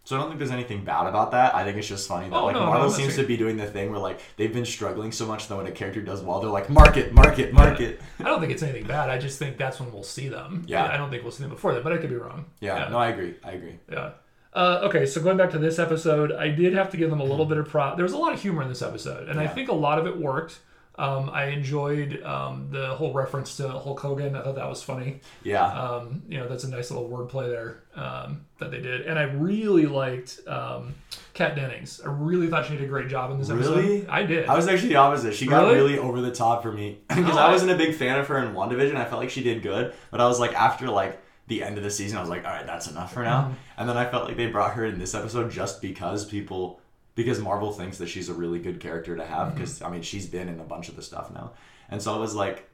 so 0.03 0.15
I 0.15 0.19
don't 0.19 0.29
think 0.29 0.39
there's 0.39 0.49
anything 0.51 0.83
bad 0.83 1.05
about 1.05 1.29
that. 1.31 1.53
I 1.53 1.63
think 1.63 1.77
it's 1.77 1.87
just 1.87 2.07
funny 2.07 2.27
that 2.27 2.35
Oh, 2.35 2.45
like 2.45 2.55
no, 2.55 2.61
no, 2.61 2.65
Marvel 2.71 2.87
I'm 2.87 2.91
seems 2.91 3.15
to 3.17 3.23
be 3.23 3.37
doing 3.37 3.55
the 3.57 3.67
thing 3.67 3.91
where 3.91 3.99
like 3.99 4.19
they've 4.35 4.51
been 4.51 4.65
struggling 4.65 5.11
so 5.11 5.27
much 5.27 5.47
that 5.47 5.55
when 5.57 5.67
a 5.67 5.71
character 5.71 6.01
does 6.01 6.23
well, 6.23 6.39
they're 6.39 6.49
like, 6.49 6.71
market, 6.71 7.13
market, 7.13 7.53
market. 7.53 8.01
I 8.19 8.23
don't 8.23 8.39
think 8.39 8.51
it's 8.51 8.63
anything 8.63 8.87
bad. 8.87 9.11
I 9.11 9.19
just 9.19 9.37
think 9.37 9.57
that's 9.57 9.79
when 9.79 9.91
we'll 9.93 10.01
see 10.01 10.27
them. 10.27 10.63
Yeah. 10.67 10.85
I 10.91 10.97
don't 10.97 11.11
think 11.11 11.21
we'll 11.21 11.31
see 11.33 11.43
them 11.43 11.51
before 11.51 11.75
that, 11.75 11.83
but 11.83 11.93
I 11.93 11.97
could 11.97 12.09
be 12.09 12.15
wrong. 12.15 12.45
Yeah, 12.61 12.79
Yeah. 12.85 12.89
no, 12.89 12.97
I 12.97 13.09
agree. 13.09 13.35
I 13.43 13.51
agree. 13.51 13.77
Yeah. 13.91 14.09
Uh, 14.57 14.81
okay, 14.85 15.05
so 15.05 15.21
going 15.21 15.37
back 15.37 15.51
to 15.51 15.59
this 15.59 15.77
episode, 15.77 16.31
I 16.31 16.47
did 16.49 16.73
have 16.73 16.89
to 16.91 16.97
give 16.97 17.09
them 17.11 17.19
a 17.21 17.23
little 17.23 17.45
bit 17.45 17.57
of 17.59 17.67
prop. 17.69 17.95
There 17.95 18.03
was 18.03 18.13
a 18.13 18.17
lot 18.17 18.33
of 18.33 18.41
humor 18.41 18.63
in 18.63 18.69
this 18.69 18.81
episode, 18.81 19.29
and 19.29 19.39
I 19.39 19.45
think 19.47 19.69
a 19.69 19.75
lot 19.75 19.99
of 19.99 20.07
it 20.07 20.17
worked. 20.17 20.59
Um, 20.99 21.29
I 21.29 21.49
enjoyed 21.49 22.23
um, 22.23 22.69
the 22.71 22.87
whole 22.95 23.13
reference 23.13 23.55
to 23.57 23.69
Hulk 23.69 23.99
Hogan. 23.99 24.35
I 24.35 24.41
thought 24.41 24.55
that 24.55 24.67
was 24.67 24.81
funny. 24.81 25.19
Yeah. 25.43 25.63
Um, 25.63 26.23
you 26.27 26.39
know, 26.39 26.47
that's 26.47 26.63
a 26.63 26.69
nice 26.69 26.89
little 26.89 27.07
wordplay 27.07 27.47
there 27.49 27.83
um, 27.95 28.47
that 28.57 28.71
they 28.71 28.81
did. 28.81 29.01
And 29.01 29.19
I 29.19 29.23
really 29.25 29.85
liked 29.85 30.39
um, 30.47 30.95
Kat 31.35 31.55
Dennings. 31.55 32.01
I 32.03 32.09
really 32.09 32.47
thought 32.47 32.65
she 32.65 32.73
did 32.73 32.81
a 32.85 32.87
great 32.87 33.09
job 33.09 33.29
in 33.29 33.37
this 33.37 33.51
episode. 33.51 33.77
Really? 33.77 34.07
I 34.07 34.23
did. 34.23 34.47
I 34.49 34.55
was 34.55 34.67
actually 34.67 34.89
the 34.89 34.95
opposite. 34.95 35.35
She 35.35 35.45
got 35.45 35.65
Really? 35.65 35.75
really 35.75 35.97
over 35.99 36.19
the 36.19 36.31
top 36.31 36.63
for 36.63 36.71
me 36.71 36.97
because 37.09 37.35
Oh, 37.35 37.41
I 37.41 37.45
I- 37.45 37.51
wasn't 37.51 37.69
a 37.73 37.75
big 37.77 37.93
fan 37.93 38.17
of 38.19 38.25
her 38.29 38.39
in 38.43 38.55
WandaVision. 38.55 38.95
I 38.95 39.05
felt 39.05 39.21
like 39.21 39.29
she 39.29 39.43
did 39.43 39.61
good, 39.61 39.93
but 40.09 40.19
I 40.19 40.25
was 40.25 40.39
like 40.39 40.55
after 40.55 40.89
like 40.89 41.21
the 41.47 41.63
end 41.63 41.77
of 41.77 41.83
the 41.83 41.91
season, 41.91 42.17
I 42.17 42.21
was 42.21 42.29
like, 42.29 42.45
all 42.45 42.51
right, 42.51 42.65
that's 42.65 42.87
enough 42.87 43.13
for 43.13 43.23
now. 43.23 43.43
Mm-hmm. 43.43 43.53
And 43.77 43.89
then 43.89 43.97
I 43.97 44.09
felt 44.09 44.25
like 44.27 44.37
they 44.37 44.47
brought 44.47 44.73
her 44.73 44.85
in 44.85 44.99
this 44.99 45.15
episode 45.15 45.49
just 45.51 45.81
because 45.81 46.25
people, 46.25 46.81
because 47.15 47.39
Marvel 47.39 47.71
thinks 47.71 47.97
that 47.99 48.07
she's 48.09 48.27
a 48.29 48.33
really 48.33 48.59
good 48.59 48.79
character 48.79 49.15
to 49.15 49.25
have. 49.25 49.47
Mm-hmm. 49.49 49.55
Because 49.57 49.81
I 49.81 49.89
mean, 49.89 50.01
she's 50.01 50.27
been 50.27 50.49
in 50.49 50.59
a 50.59 50.63
bunch 50.63 50.89
of 50.89 50.95
the 50.95 51.01
stuff 51.01 51.31
now, 51.33 51.53
and 51.89 52.01
so 52.01 52.13
I 52.13 52.17
was 52.17 52.35
like. 52.35 52.69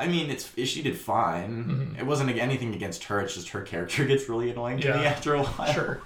I 0.00 0.06
mean, 0.06 0.30
it's 0.30 0.54
she 0.64 0.80
did 0.80 0.96
fine. 0.96 1.96
It 1.98 2.06
wasn't 2.06 2.30
anything 2.38 2.72
against 2.72 3.02
her. 3.04 3.20
It's 3.20 3.34
just 3.34 3.48
her 3.48 3.62
character 3.62 4.04
gets 4.06 4.28
really 4.28 4.48
annoying 4.48 4.78
to 4.82 4.86
me 4.90 4.94
Mm-hmm. 4.94 5.04
After 5.06 5.34
a 5.34 5.42
while. 5.42 5.72
sure. 5.72 6.00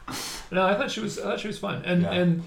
No, 0.50 0.64
I 0.64 0.74
thought 0.76 0.90
she 0.90 1.00
was. 1.00 1.18
I 1.18 1.24
thought 1.24 1.40
she 1.40 1.48
was 1.48 1.58
fun, 1.58 1.82
and 1.84 2.00
Yeah. 2.00 2.10
and 2.12 2.42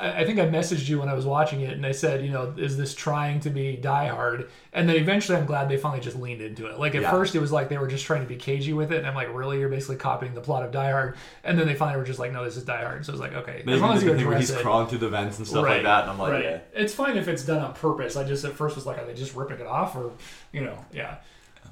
I 0.00 0.24
think 0.24 0.38
I 0.38 0.46
messaged 0.46 0.88
you 0.88 1.00
when 1.00 1.08
I 1.08 1.14
was 1.14 1.26
watching 1.26 1.60
it, 1.62 1.72
and 1.72 1.84
I 1.84 1.90
said, 1.92 2.24
you 2.24 2.30
know, 2.30 2.54
is 2.56 2.76
this 2.76 2.94
trying 2.94 3.40
to 3.40 3.50
be 3.50 3.76
Die 3.76 4.06
Hard? 4.06 4.48
And 4.72 4.88
then 4.88 4.94
eventually, 4.96 5.36
I'm 5.36 5.44
glad 5.46 5.68
they 5.68 5.76
finally 5.76 6.00
just 6.00 6.16
leaned 6.16 6.40
into 6.40 6.66
it. 6.66 6.78
Like 6.78 6.94
at 6.94 7.02
Yeah. 7.02 7.10
first, 7.10 7.34
it 7.34 7.40
was 7.40 7.50
like 7.50 7.68
they 7.68 7.78
were 7.78 7.88
just 7.88 8.04
trying 8.04 8.22
to 8.22 8.28
be 8.28 8.36
cagey 8.36 8.72
with 8.72 8.92
it, 8.92 8.98
and 8.98 9.06
I'm 9.06 9.14
like, 9.16 9.34
really, 9.34 9.58
you're 9.58 9.68
basically 9.68 9.96
copying 9.96 10.34
the 10.34 10.40
plot 10.40 10.64
of 10.64 10.70
Die 10.70 10.90
Hard. 10.90 11.16
And 11.42 11.58
then 11.58 11.66
they 11.66 11.74
finally 11.74 11.98
were 11.98 12.06
just 12.06 12.18
like, 12.20 12.32
no, 12.32 12.44
this 12.44 12.56
is 12.56 12.64
Die 12.64 12.80
Hard. 12.84 13.04
So 13.04 13.12
I 13.12 13.14
was 13.14 13.20
like, 13.20 13.32
okay, 13.34 13.62
They 13.66 13.72
as 13.72 13.80
long 13.80 13.96
as 13.96 14.02
you 14.04 14.10
the 14.10 14.16
thing 14.16 14.26
where 14.26 14.36
address 14.36 14.50
he's 14.50 14.58
it. 14.58 14.62
crawling 14.62 14.86
through 14.88 14.98
the 14.98 15.08
vents 15.08 15.38
and 15.38 15.46
stuff 15.46 15.64
like 15.64 15.82
that, 15.82 16.02
and 16.02 16.10
I'm 16.12 16.18
like, 16.18 16.32
right. 16.32 16.44
yeah. 16.44 16.58
It's 16.74 16.94
fine 16.94 17.16
if 17.16 17.26
it's 17.26 17.44
done 17.44 17.60
on 17.62 17.74
purpose. 17.74 18.16
I 18.16 18.24
just 18.24 18.44
at 18.44 18.52
first 18.52 18.76
was 18.76 18.86
like, 18.86 18.98
are 18.98 19.04
they 19.04 19.14
just 19.14 19.34
ripping 19.34 19.58
it 19.58 19.66
off, 19.66 19.96
or 19.96 20.12
you 20.52 20.60
know, 20.60 20.78
yeah. 20.92 21.16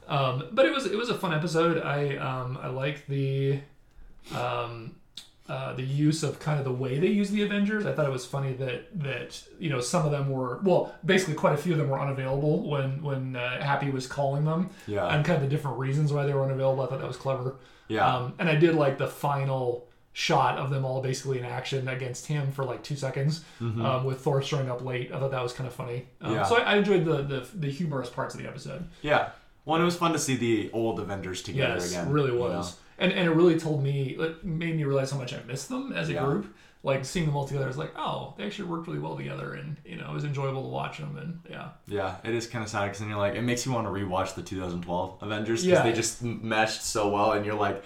Um, 0.09 0.49
but 0.53 0.67
it 0.67 0.73
was 0.73 0.87
it 0.87 0.97
was 0.97 1.11
a 1.11 1.15
fun 1.19 1.33
episode. 1.33 1.83
I 1.83 2.17
um, 2.17 2.59
I 2.62 2.69
like 2.69 3.07
the 3.07 3.61
um, 4.35 4.95
uh, 5.48 5.72
the 5.74 5.82
use 5.82 6.22
of 6.22 6.38
kind 6.40 6.59
of 6.59 6.64
the 6.64 6.72
way 6.72 6.98
they 6.98 7.06
use 7.09 7.30
the 7.30 7.42
Avengers. 7.42 7.87
I 7.87 7.92
thought 7.92 8.06
it 8.06 8.12
was 8.12 8.26
funny 8.26 8.52
that 8.54 8.98
that 9.00 9.42
you 9.59 9.70
know 9.70 9.80
some 9.80 10.04
of 10.04 10.11
them 10.11 10.30
were 10.30 10.59
well, 10.62 10.94
basically 11.04 11.35
quite 11.35 11.54
a 11.54 11.56
few 11.56 11.72
of 11.72 11.78
them 11.78 11.88
were 11.88 12.00
unavailable 12.00 12.68
when 12.68 13.02
when 13.02 13.37
uh, 13.37 13.62
Happy 13.62 13.90
was 13.90 14.06
calling 14.06 14.44
them, 14.44 14.70
Yeah. 14.87 15.06
and 15.06 15.24
kind 15.24 15.37
of 15.37 15.42
the 15.42 15.54
different 15.54 15.78
reasons 15.78 16.12
why 16.12 16.26
they 16.26 16.35
were 16.35 16.42
unavailable. 16.44 16.82
I 16.82 16.87
thought 16.88 16.98
that 17.00 17.09
was 17.09 17.16
clever. 17.16 17.56
Yeah. 17.88 18.06
Um, 18.06 18.35
and 18.38 18.48
I 18.48 18.56
did 18.56 18.74
like 18.74 18.98
the 18.98 19.06
final 19.06 19.87
shot 20.12 20.56
of 20.59 20.70
them 20.70 20.85
all 20.85 21.02
basically 21.02 21.38
in 21.38 21.44
action 21.44 21.87
against 21.88 22.26
him 22.26 22.50
for 22.50 22.64
like 22.64 22.82
two 22.82 22.96
seconds 22.96 23.44
um, 23.61 24.02
with 24.04 24.18
Thor 24.20 24.40
showing 24.42 24.70
up 24.70 24.82
late. 24.82 25.12
I 25.12 25.18
thought 25.20 25.30
that 25.30 25.42
was 25.42 25.52
kind 25.52 25.66
of 25.68 25.74
funny. 25.74 26.06
Um, 26.22 26.32
Yeah. 26.32 26.42
So 26.44 26.56
I, 26.56 26.72
I 26.72 26.76
enjoyed 26.76 27.04
the, 27.04 27.22
the 27.22 27.46
the 27.54 27.70
humorous 27.70 28.09
parts 28.09 28.35
of 28.35 28.40
the 28.42 28.48
episode. 28.48 28.88
Yeah. 29.02 29.28
Well, 29.66 29.74
and 29.76 29.82
it 29.82 29.85
was 29.85 29.96
fun 29.96 30.12
to 30.12 30.18
see 30.18 30.37
the 30.37 30.70
old 30.72 31.00
Avengers 31.00 31.42
together 31.42 31.74
Yes, 31.74 31.90
again. 31.90 32.09
really 32.11 32.32
you 32.32 32.38
was. 32.38 32.76
And 32.98 33.12
and 33.12 33.28
it 33.28 33.32
really 33.32 33.59
told 33.59 33.82
me, 33.82 34.16
it 34.18 34.44
made 34.44 34.76
me 34.76 34.85
realize 34.85 35.11
how 35.11 35.18
much 35.18 35.35
I 35.35 35.42
missed 35.46 35.68
them 35.68 35.92
as 35.92 36.09
a 36.09 36.14
Yeah. 36.14 36.24
group. 36.24 36.54
Like 36.82 37.04
seeing 37.04 37.26
them 37.26 37.35
all 37.37 37.46
together, 37.48 37.64
I 37.64 37.68
was 37.68 37.76
like, 37.78 37.92
oh, 37.96 38.35
they 38.38 38.44
actually 38.44 38.68
worked 38.68 38.87
really 38.87 39.00
well 39.00 39.16
together, 39.16 39.54
and 39.54 39.76
you 39.85 39.96
know, 39.96 40.09
it 40.11 40.14
was 40.14 40.24
enjoyable 40.24 40.62
to 40.62 40.68
watch 40.68 40.98
them. 40.98 41.16
And 41.16 41.40
yeah. 41.50 41.70
Yeah, 41.88 42.16
it 42.22 42.32
is 42.32 42.46
kind 42.46 42.62
of 42.62 42.70
sad 42.70 42.85
because 42.85 43.00
then 43.00 43.09
you're 43.09 43.18
like, 43.18 43.35
it 43.35 43.42
makes 43.42 43.66
you 43.66 43.72
want 43.72 43.87
to 43.88 43.90
rewatch 43.90 44.35
the 44.37 44.42
2012 44.42 45.18
Avengers 45.22 45.64
because 45.64 45.78
Yeah. 45.78 45.82
they 45.82 45.92
just 45.92 46.22
meshed 46.22 46.85
so 46.85 47.09
well, 47.09 47.32
and 47.32 47.44
you're 47.44 47.56
like, 47.56 47.82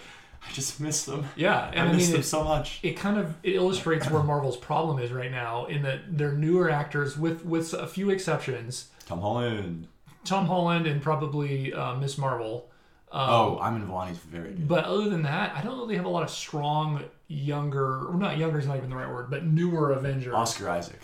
I 0.47 0.53
just 0.53 0.81
miss 0.81 1.05
them. 1.05 1.25
yeah, 1.35 1.71
and 1.73 1.81
I 1.89 1.93
I, 1.93 1.93
miss 1.95 2.03
mean, 2.05 2.13
them 2.13 2.21
it, 2.21 2.25
so 2.25 2.45
much. 2.45 2.81
it 2.83 2.93
kind 2.99 3.17
of 3.19 3.35
it 3.43 3.55
illustrates 3.55 4.11
where 4.11 4.23
Marvel's 4.23 4.57
problem 4.59 4.99
is 4.99 5.13
right 5.13 5.31
now 5.31 5.65
in 5.67 5.83
that 5.83 6.19
they're 6.19 6.33
newer 6.33 6.69
actors 6.71 7.17
with 7.17 7.45
with 7.45 7.73
a 7.73 7.87
few 7.87 8.11
exceptions. 8.11 8.91
Tom 9.07 9.21
Holland. 9.21 9.87
Tom 10.25 10.47
Holland 10.47 10.87
and 10.87 11.01
probably 11.01 11.73
uh, 11.73 11.95
Miss 11.95 12.19
Marvel. 12.19 12.70
Um, 13.13 13.29
oh, 13.29 13.59
Iman 13.61 13.87
Vellani's 13.89 14.19
very 14.19 14.51
good. 14.51 14.69
But 14.69 14.85
other 14.85 15.09
than 15.11 15.23
that, 15.23 15.55
I 15.57 15.63
don't 15.63 15.79
really 15.79 15.97
have 15.97 16.05
a 16.05 16.09
lot 16.09 16.23
of 16.23 16.31
strong 16.31 17.03
younger, 17.27 18.07
or 18.07 18.15
not 18.15 18.39
younger 18.39 18.59
is 18.59 18.67
not 18.67 18.77
even 18.77 18.89
the 18.91 18.97
right 18.97 19.09
word, 19.11 19.31
but 19.31 19.45
newer 19.45 19.91
Avengers. 19.93 20.33
Oscar 20.35 20.69
Isaac. 20.71 21.01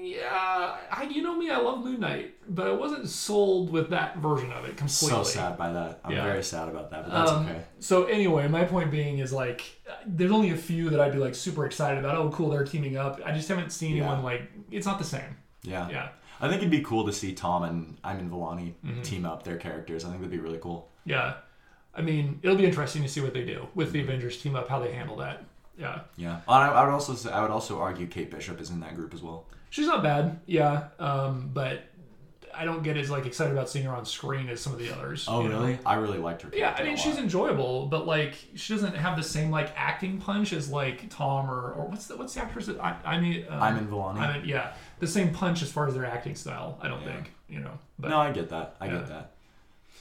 Yeah, 0.00 0.76
I, 0.92 1.08
you 1.10 1.22
know 1.22 1.36
me, 1.36 1.50
I 1.50 1.58
love 1.58 1.84
Moon 1.84 2.00
Knight, 2.00 2.34
but 2.48 2.68
I 2.68 2.72
wasn't 2.72 3.08
sold 3.08 3.70
with 3.70 3.90
that 3.90 4.18
version 4.18 4.52
of 4.52 4.64
it 4.64 4.76
completely. 4.76 5.08
So 5.08 5.22
sad 5.24 5.58
by 5.58 5.72
that. 5.72 6.00
I'm 6.04 6.12
Yeah. 6.12 6.24
very 6.24 6.42
sad 6.42 6.68
about 6.68 6.90
that, 6.92 7.04
but 7.04 7.12
that's 7.12 7.30
Um, 7.32 7.46
okay. 7.46 7.62
So 7.80 8.04
anyway, 8.04 8.46
my 8.48 8.64
point 8.64 8.90
being 8.90 9.18
is 9.18 9.32
like, 9.32 9.62
there's 10.06 10.30
only 10.30 10.50
a 10.52 10.56
few 10.56 10.88
that 10.90 11.00
I'd 11.00 11.12
be 11.12 11.18
like 11.18 11.34
super 11.34 11.66
excited 11.66 11.98
about. 11.98 12.16
Oh, 12.16 12.30
cool, 12.30 12.48
they're 12.50 12.64
teaming 12.64 12.96
up. 12.96 13.20
I 13.24 13.32
just 13.32 13.48
haven't 13.48 13.70
seen 13.70 13.96
Yeah. 13.96 14.04
anyone 14.04 14.22
like 14.22 14.42
it's 14.70 14.86
not 14.86 14.98
the 14.98 15.04
same. 15.04 15.36
Yeah. 15.62 15.88
Yeah, 15.90 16.08
I 16.40 16.48
think 16.48 16.58
it'd 16.62 16.70
be 16.70 16.82
cool 16.82 17.04
to 17.06 17.12
see 17.12 17.32
Tom 17.32 17.62
and 17.64 17.96
Iman 18.04 18.30
Vellani 18.30 18.74
Mm-hmm. 18.84 19.02
team 19.02 19.24
up 19.26 19.42
their 19.42 19.56
characters. 19.56 20.04
I 20.04 20.08
think 20.08 20.20
that'd 20.20 20.30
be 20.30 20.38
really 20.38 20.58
cool. 20.58 20.88
yeah. 21.04 21.34
I 21.94 22.00
mean, 22.02 22.38
it'll 22.42 22.54
be 22.56 22.64
interesting 22.66 23.02
to 23.02 23.08
see 23.08 23.20
what 23.20 23.34
they 23.34 23.44
do 23.44 23.66
with 23.74 23.88
Mm-hmm. 23.88 23.92
the 23.94 24.00
Avengers 24.02 24.40
team 24.40 24.54
up, 24.54 24.68
how 24.68 24.78
they 24.78 24.92
handle 24.92 25.16
that. 25.16 25.44
Yeah. 25.76 26.00
Yeah. 26.16 26.40
I, 26.46 26.68
I 26.68 26.84
would 26.84 26.92
also 26.92 27.14
say, 27.14 27.30
I 27.30 27.40
would 27.42 27.50
also 27.50 27.78
argue 27.80 28.06
Kate 28.06 28.30
Bishop 28.30 28.60
is 28.60 28.70
in 28.70 28.78
that 28.80 28.94
group 28.94 29.14
as 29.14 29.22
well. 29.22 29.46
She's 29.70 29.86
not 29.86 30.02
bad, 30.02 30.38
yeah, 30.46 30.88
um, 30.98 31.50
but 31.52 31.82
I 32.54 32.64
don't 32.64 32.82
get 32.82 32.96
as 32.96 33.10
like 33.10 33.26
excited 33.26 33.52
about 33.52 33.68
seeing 33.68 33.84
her 33.84 33.92
on 33.94 34.04
screen 34.06 34.48
as 34.48 34.60
some 34.60 34.72
of 34.72 34.78
the 34.78 34.90
others. 34.92 35.26
Oh, 35.28 35.42
you 35.42 35.48
know? 35.50 35.60
really? 35.60 35.78
I 35.84 35.94
really 35.96 36.18
liked 36.18 36.42
her. 36.42 36.50
Yeah, 36.54 36.74
I 36.76 36.82
mean 36.84 36.96
she's 36.96 37.18
enjoyable, 37.18 37.86
but 37.86 38.06
like 38.06 38.34
she 38.54 38.72
doesn't 38.72 38.96
have 38.96 39.16
the 39.16 39.22
same 39.22 39.50
like 39.50 39.70
acting 39.76 40.18
punch 40.18 40.52
as 40.52 40.70
like 40.70 41.08
Tom 41.10 41.50
or 41.50 41.72
or 41.72 41.84
what's 41.86 42.06
the 42.06 42.16
what's 42.16 42.32
the 42.34 42.40
actress 42.40 42.66
that 42.66 42.80
I, 42.80 42.96
I 43.04 43.20
mean 43.20 43.44
um, 43.50 43.62
Iman 43.62 43.86
Vellani. 43.88 44.18
I 44.18 44.38
mean 44.38 44.48
yeah 44.48 44.72
the 45.00 45.06
same 45.06 45.32
punch 45.32 45.62
as 45.62 45.70
far 45.70 45.86
as 45.88 45.94
their 45.94 46.04
acting 46.06 46.34
style. 46.34 46.78
I 46.82 46.88
don't 46.88 47.00
Yeah. 47.02 47.12
think 47.14 47.32
you 47.48 47.60
know. 47.60 47.78
But 47.98 48.08
no, 48.10 48.18
I 48.18 48.30
get 48.32 48.48
that. 48.50 48.76
I 48.80 48.86
Yeah. 48.86 48.92
get 48.92 49.06
that. 49.08 49.30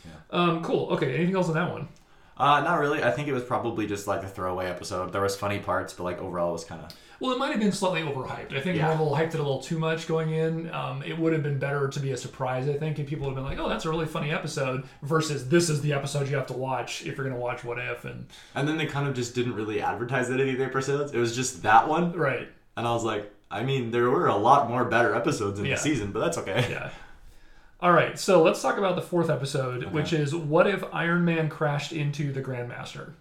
Yeah. 0.05 0.11
Um, 0.31 0.63
cool. 0.63 0.89
Okay, 0.91 1.15
anything 1.15 1.35
else 1.35 1.47
on 1.47 1.53
that 1.55 1.71
one? 1.71 1.87
Uh, 2.37 2.61
not 2.61 2.79
really. 2.79 3.03
I 3.03 3.09
think 3.11 3.27
it 3.27 3.33
was 3.33 3.43
probably 3.43 3.87
just 3.87 4.05
like 4.05 4.21
a 4.21 4.27
throwaway 4.27 4.67
episode. 4.67 5.11
There 5.11 5.21
was 5.21 5.35
funny 5.35 5.57
parts, 5.59 5.93
but 5.93 6.03
like 6.03 6.21
overall, 6.21 6.49
it 6.49 6.53
was 6.53 6.65
kind 6.65 6.81
of 6.83 6.91
Well, 7.19 7.31
it 7.31 7.39
might 7.39 7.49
have 7.49 7.59
been 7.59 7.71
slightly 7.71 8.03
overhyped. 8.03 8.55
I 8.55 8.61
think 8.61 8.77
Yeah. 8.77 8.89
Marvel 8.89 9.15
hyped 9.15 9.29
it 9.33 9.35
a 9.35 9.43
little 9.43 9.59
too 9.59 9.79
much 9.79 10.07
going 10.07 10.29
in. 10.33 10.71
Um, 10.71 11.01
it 11.01 11.17
would 11.17 11.33
have 11.33 11.41
been 11.41 11.57
better 11.57 11.87
to 11.87 11.99
be 11.99 12.11
a 12.11 12.17
surprise, 12.17 12.69
I 12.69 12.77
think, 12.77 12.99
and 12.99 13.07
people 13.07 13.25
would 13.25 13.35
have 13.35 13.43
been 13.43 13.49
like, 13.57 13.59
"Oh, 13.65 13.67
that's 13.67 13.85
a 13.85 13.89
really 13.89 14.05
funny 14.05 14.29
episode," 14.31 14.83
versus 15.01 15.49
this 15.49 15.67
is 15.67 15.81
the 15.81 15.93
episode 15.93 16.29
you 16.29 16.35
have 16.35 16.45
to 16.47 16.53
watch 16.53 17.01
if 17.07 17.17
you're 17.17 17.25
going 17.25 17.33
to 17.35 17.41
watch 17.41 17.63
What 17.63 17.79
If. 17.79 18.05
And 18.05 18.27
And 18.53 18.67
then 18.67 18.77
they 18.77 18.85
kind 18.85 19.07
of 19.07 19.15
just 19.15 19.33
didn't 19.33 19.55
really 19.55 19.81
advertise 19.81 20.29
it 20.29 20.39
any 20.39 20.51
of 20.51 20.59
the 20.59 20.65
episodes. 20.65 21.11
It 21.11 21.17
was 21.17 21.35
just 21.35 21.63
that 21.63 21.87
one, 21.87 22.11
right, 22.13 22.49
and 22.75 22.87
I 22.87 22.91
was 22.93 23.03
like, 23.03 23.33
I 23.49 23.63
mean, 23.63 23.91
there 23.91 24.09
were 24.09 24.27
a 24.27 24.35
lot 24.35 24.69
more 24.69 24.85
better 24.85 25.15
episodes 25.15 25.59
in 25.59 25.65
Yeah. 25.65 25.75
the 25.75 25.81
season, 25.81 26.11
but 26.11 26.19
that's 26.19 26.37
okay. 26.39 26.67
yeah. 26.69 26.89
All 27.79 27.91
right, 27.91 28.17
so 28.17 28.41
let's 28.41 28.61
talk 28.61 28.77
about 28.77 28.95
the 28.95 29.01
fourth 29.03 29.29
episode, 29.29 29.91
which 29.93 30.11
is 30.11 30.33
what 30.35 30.65
if 30.67 30.83
Iron 30.91 31.23
Man 31.23 31.47
crashed 31.47 31.91
into 31.91 32.31
the 32.33 32.41
Grandmaster? 32.41 33.13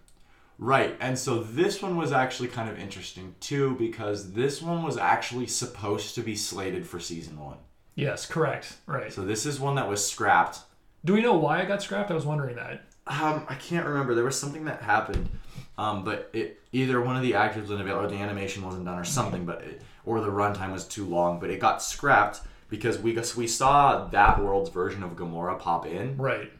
Right, 0.57 0.97
and 0.99 1.17
so 1.19 1.43
this 1.43 1.81
one 1.83 1.95
was 1.95 2.11
actually 2.11 2.47
kind 2.49 2.67
of 2.67 2.79
interesting 2.79 3.35
too 3.39 3.75
because 3.77 4.33
this 4.33 4.59
one 4.61 4.81
was 4.81 4.97
actually 4.97 5.45
supposed 5.45 6.15
to 6.15 6.21
be 6.21 6.35
slated 6.35 6.87
for 6.87 6.99
season 6.99 7.39
one. 7.39 7.57
Yes, 7.93 8.25
correct. 8.25 8.77
Right. 8.87 9.13
So 9.13 9.21
this 9.21 9.45
is 9.45 9.59
one 9.59 9.75
that 9.75 9.87
was 9.87 10.05
scrapped. 10.05 10.59
Do 11.05 11.13
we 11.13 11.21
know 11.21 11.35
why 11.37 11.61
it 11.61 11.67
got 11.67 11.83
scrapped? 11.83 12.09
I 12.09 12.15
was 12.15 12.25
wondering 12.25 12.55
that. 12.55 12.81
Um, 13.05 13.45
I 13.47 13.53
can't 13.55 13.85
remember. 13.85 14.15
There 14.15 14.23
was 14.25 14.39
something 14.39 14.65
that 14.65 14.81
happened, 14.81 15.29
um, 15.77 16.03
but 16.03 16.29
it 16.33 16.59
either 16.71 16.99
one 17.01 17.15
of 17.15 17.21
the 17.21 17.35
actors 17.35 17.61
wasn't 17.63 17.81
available, 17.81 18.05
or 18.05 18.09
the 18.09 18.17
animation 18.21 18.63
wasn't 18.65 18.85
done, 18.85 18.97
or 18.99 19.03
something. 19.05 19.45
But 19.45 19.61
it, 19.61 19.81
or 20.07 20.21
the 20.21 20.31
runtime 20.31 20.71
was 20.71 20.85
too 20.87 21.05
long. 21.05 21.39
But 21.39 21.49
it 21.51 21.59
got 21.59 21.83
scrapped 21.83 22.41
because 22.69 22.97
we 22.97 23.17
we 23.35 23.47
saw 23.47 24.05
that 24.07 24.41
world's 24.43 24.69
version 24.71 25.03
of 25.03 25.11
Gamora 25.15 25.59
pop 25.59 25.85
in 25.85 26.17
Right. 26.17 26.51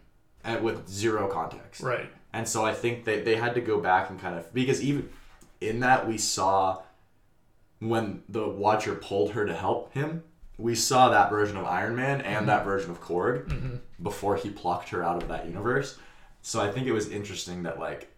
and 0.44 0.64
with 0.64 0.88
zero 0.88 1.28
context. 1.28 1.82
Right. 1.82 2.10
And 2.34 2.48
so 2.48 2.64
I 2.66 2.74
think 2.74 3.06
they, 3.06 3.22
they 3.22 3.36
had 3.38 3.56
to 3.56 3.62
go 3.62 3.80
back 3.80 4.10
and 4.10 4.20
kind 4.20 4.38
of 4.38 4.54
because 4.54 4.84
even 4.84 5.10
in 5.62 5.80
that 5.80 6.08
we 6.08 6.18
saw 6.18 6.82
when 7.80 8.24
the 8.30 8.48
Watcher 8.48 8.96
pulled 8.96 9.32
her 9.32 9.46
to 9.46 9.54
help 9.56 9.94
him, 9.94 10.24
we 10.58 10.74
saw 10.76 11.10
that 11.10 11.30
version 11.30 11.58
of 11.58 11.66
Iron 11.66 11.96
Man 11.96 12.22
and 12.22 12.48
that 12.50 12.66
version 12.66 12.90
of 12.92 13.02
Korg 13.02 13.80
before 14.02 14.36
he 14.36 14.50
plucked 14.50 14.90
her 14.90 15.04
out 15.04 15.22
of 15.22 15.30
that 15.30 15.46
universe. 15.46 15.98
So 16.42 16.60
I 16.62 16.72
think 16.72 16.88
it 16.88 16.92
was 16.92 17.10
interesting 17.10 17.64
that 17.64 17.80
like 17.80 18.10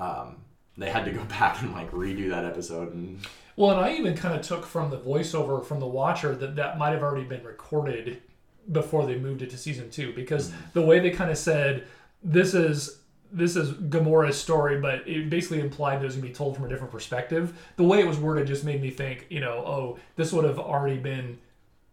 um, 0.00 0.36
they 0.76 0.90
had 0.90 1.04
to 1.04 1.10
go 1.12 1.22
back 1.38 1.60
and 1.62 1.72
like 1.72 1.90
redo 1.92 2.30
that 2.30 2.44
episode 2.44 2.94
and 2.94 3.20
Well, 3.56 3.70
and 3.70 3.80
I 3.80 3.94
even 3.94 4.16
kind 4.16 4.34
of 4.34 4.42
took 4.46 4.64
from 4.64 4.90
the 4.90 4.98
voiceover 4.98 5.64
from 5.64 5.80
the 5.80 5.86
Watcher 5.86 6.34
that 6.36 6.56
that 6.56 6.78
might 6.78 6.90
have 6.90 7.02
already 7.02 7.24
been 7.24 7.44
recorded 7.44 8.22
before 8.70 9.06
they 9.06 9.18
moved 9.18 9.42
it 9.42 9.50
to 9.50 9.58
season 9.58 9.90
two, 9.90 10.12
because 10.14 10.48
mm-hmm. 10.48 10.60
the 10.74 10.82
way 10.82 11.00
they 11.00 11.10
kind 11.10 11.30
of 11.30 11.38
said 11.38 11.84
this 12.22 12.54
is 12.54 12.98
this 13.32 13.56
is 13.56 13.72
Gamora's 13.72 14.38
story, 14.38 14.78
but 14.78 15.08
it 15.08 15.30
basically 15.30 15.60
implied 15.60 15.96
that 15.96 16.02
it 16.02 16.06
was 16.06 16.16
gonna 16.16 16.28
be 16.28 16.34
told 16.34 16.54
from 16.54 16.66
a 16.66 16.68
different 16.68 16.92
perspective. 16.92 17.58
The 17.76 17.84
way 17.84 18.00
it 18.00 18.06
was 18.06 18.18
worded 18.18 18.46
just 18.46 18.62
made 18.62 18.82
me 18.82 18.90
think, 18.90 19.26
you 19.30 19.40
know, 19.40 19.64
oh, 19.66 19.98
this 20.16 20.32
would 20.32 20.44
have 20.44 20.58
already 20.58 20.98
been 20.98 21.38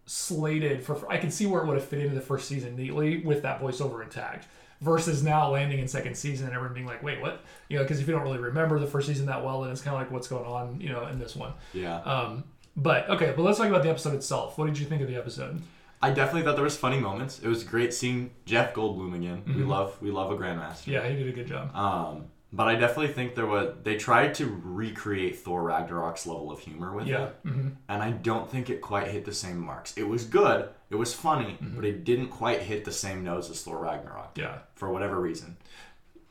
slated 0.05 0.83
for. 0.83 1.09
I 1.09 1.17
can 1.17 1.31
see 1.31 1.45
where 1.45 1.61
it 1.61 1.67
would 1.67 1.77
have 1.77 1.87
fit 1.87 1.99
into 1.99 2.15
the 2.15 2.21
first 2.21 2.47
season 2.47 2.75
neatly 2.75 3.19
with 3.19 3.41
that 3.43 3.61
voiceover 3.61 4.03
intact. 4.03 4.47
Versus 4.81 5.23
now 5.23 5.49
landing 5.51 5.79
in 5.79 5.87
second 5.87 6.15
season 6.15 6.47
and 6.47 6.55
everyone 6.55 6.73
being 6.73 6.85
like, 6.85 7.03
wait, 7.03 7.21
what? 7.21 7.41
You 7.67 7.77
know, 7.77 7.83
because 7.83 7.99
if 7.99 8.07
you 8.07 8.13
don't 8.13 8.23
really 8.23 8.39
remember 8.39 8.79
the 8.79 8.87
first 8.87 9.07
season 9.07 9.25
that 9.25 9.43
well, 9.43 9.61
then 9.61 9.71
it's 9.71 9.81
kind 9.81 9.95
of 9.95 10.01
like 10.01 10.11
what's 10.11 10.27
going 10.27 10.45
on, 10.45 10.79
you 10.79 10.89
know, 10.89 11.07
in 11.07 11.19
this 11.19 11.35
one. 11.35 11.53
Yeah. 11.73 11.99
Um, 12.01 12.45
but 12.75 13.09
okay, 13.09 13.33
but 13.35 13.43
let's 13.43 13.57
talk 13.57 13.67
about 13.67 13.83
the 13.83 13.89
episode 13.89 14.13
itself. 14.13 14.57
What 14.57 14.67
did 14.67 14.79
you 14.79 14.85
think 14.85 15.01
of 15.01 15.07
the 15.07 15.15
episode? 15.15 15.61
I 16.01 16.11
definitely 16.11 16.43
thought 16.43 16.55
there 16.55 16.63
was 16.63 16.77
funny 16.77 16.97
moments. 16.99 17.39
It 17.39 17.47
was 17.47 17.63
great 17.63 17.93
seeing 17.93 18.31
Jeff 18.45 18.73
Goldblum 18.73 19.15
again. 19.15 19.43
We 19.45 19.63
love 19.63 20.01
we 20.01 20.11
love 20.11 20.31
a 20.31 20.37
grandmaster. 20.37 20.87
Yeah, 20.87 21.05
he 21.05 21.17
did 21.17 21.27
a 21.27 21.33
good 21.33 21.47
job. 21.47 21.75
Um, 21.75 22.27
but 22.51 22.67
I 22.67 22.75
definitely 22.75 23.13
think 23.13 23.35
there 23.35 23.45
was 23.45 23.75
they 23.83 23.95
tried 23.97 24.33
to 24.35 24.59
recreate 24.63 25.37
Thor 25.39 25.63
Ragnarok's 25.63 26.25
level 26.25 26.51
of 26.51 26.59
humor 26.59 26.93
with 26.93 27.07
Yeah. 27.07 27.25
it, 27.25 27.35
hmm 27.43 27.67
and 27.87 28.01
I 28.03 28.11
don't 28.11 28.49
think 28.49 28.69
it 28.69 28.81
quite 28.81 29.07
hit 29.07 29.25
the 29.25 29.33
same 29.33 29.59
marks. 29.59 29.95
It 29.97 30.07
was 30.07 30.23
good, 30.25 30.69
it 30.89 30.95
was 30.95 31.13
funny, 31.13 31.57
Mm-hmm. 31.61 31.75
but 31.75 31.85
it 31.85 32.03
didn't 32.03 32.29
quite 32.29 32.61
hit 32.61 32.85
the 32.85 32.91
same 32.91 33.23
notes 33.23 33.49
as 33.49 33.61
Thor 33.63 33.77
Ragnarok 33.79 34.31
Yeah. 34.37 34.59
for 34.75 34.89
whatever 34.91 35.19
reason. 35.19 35.57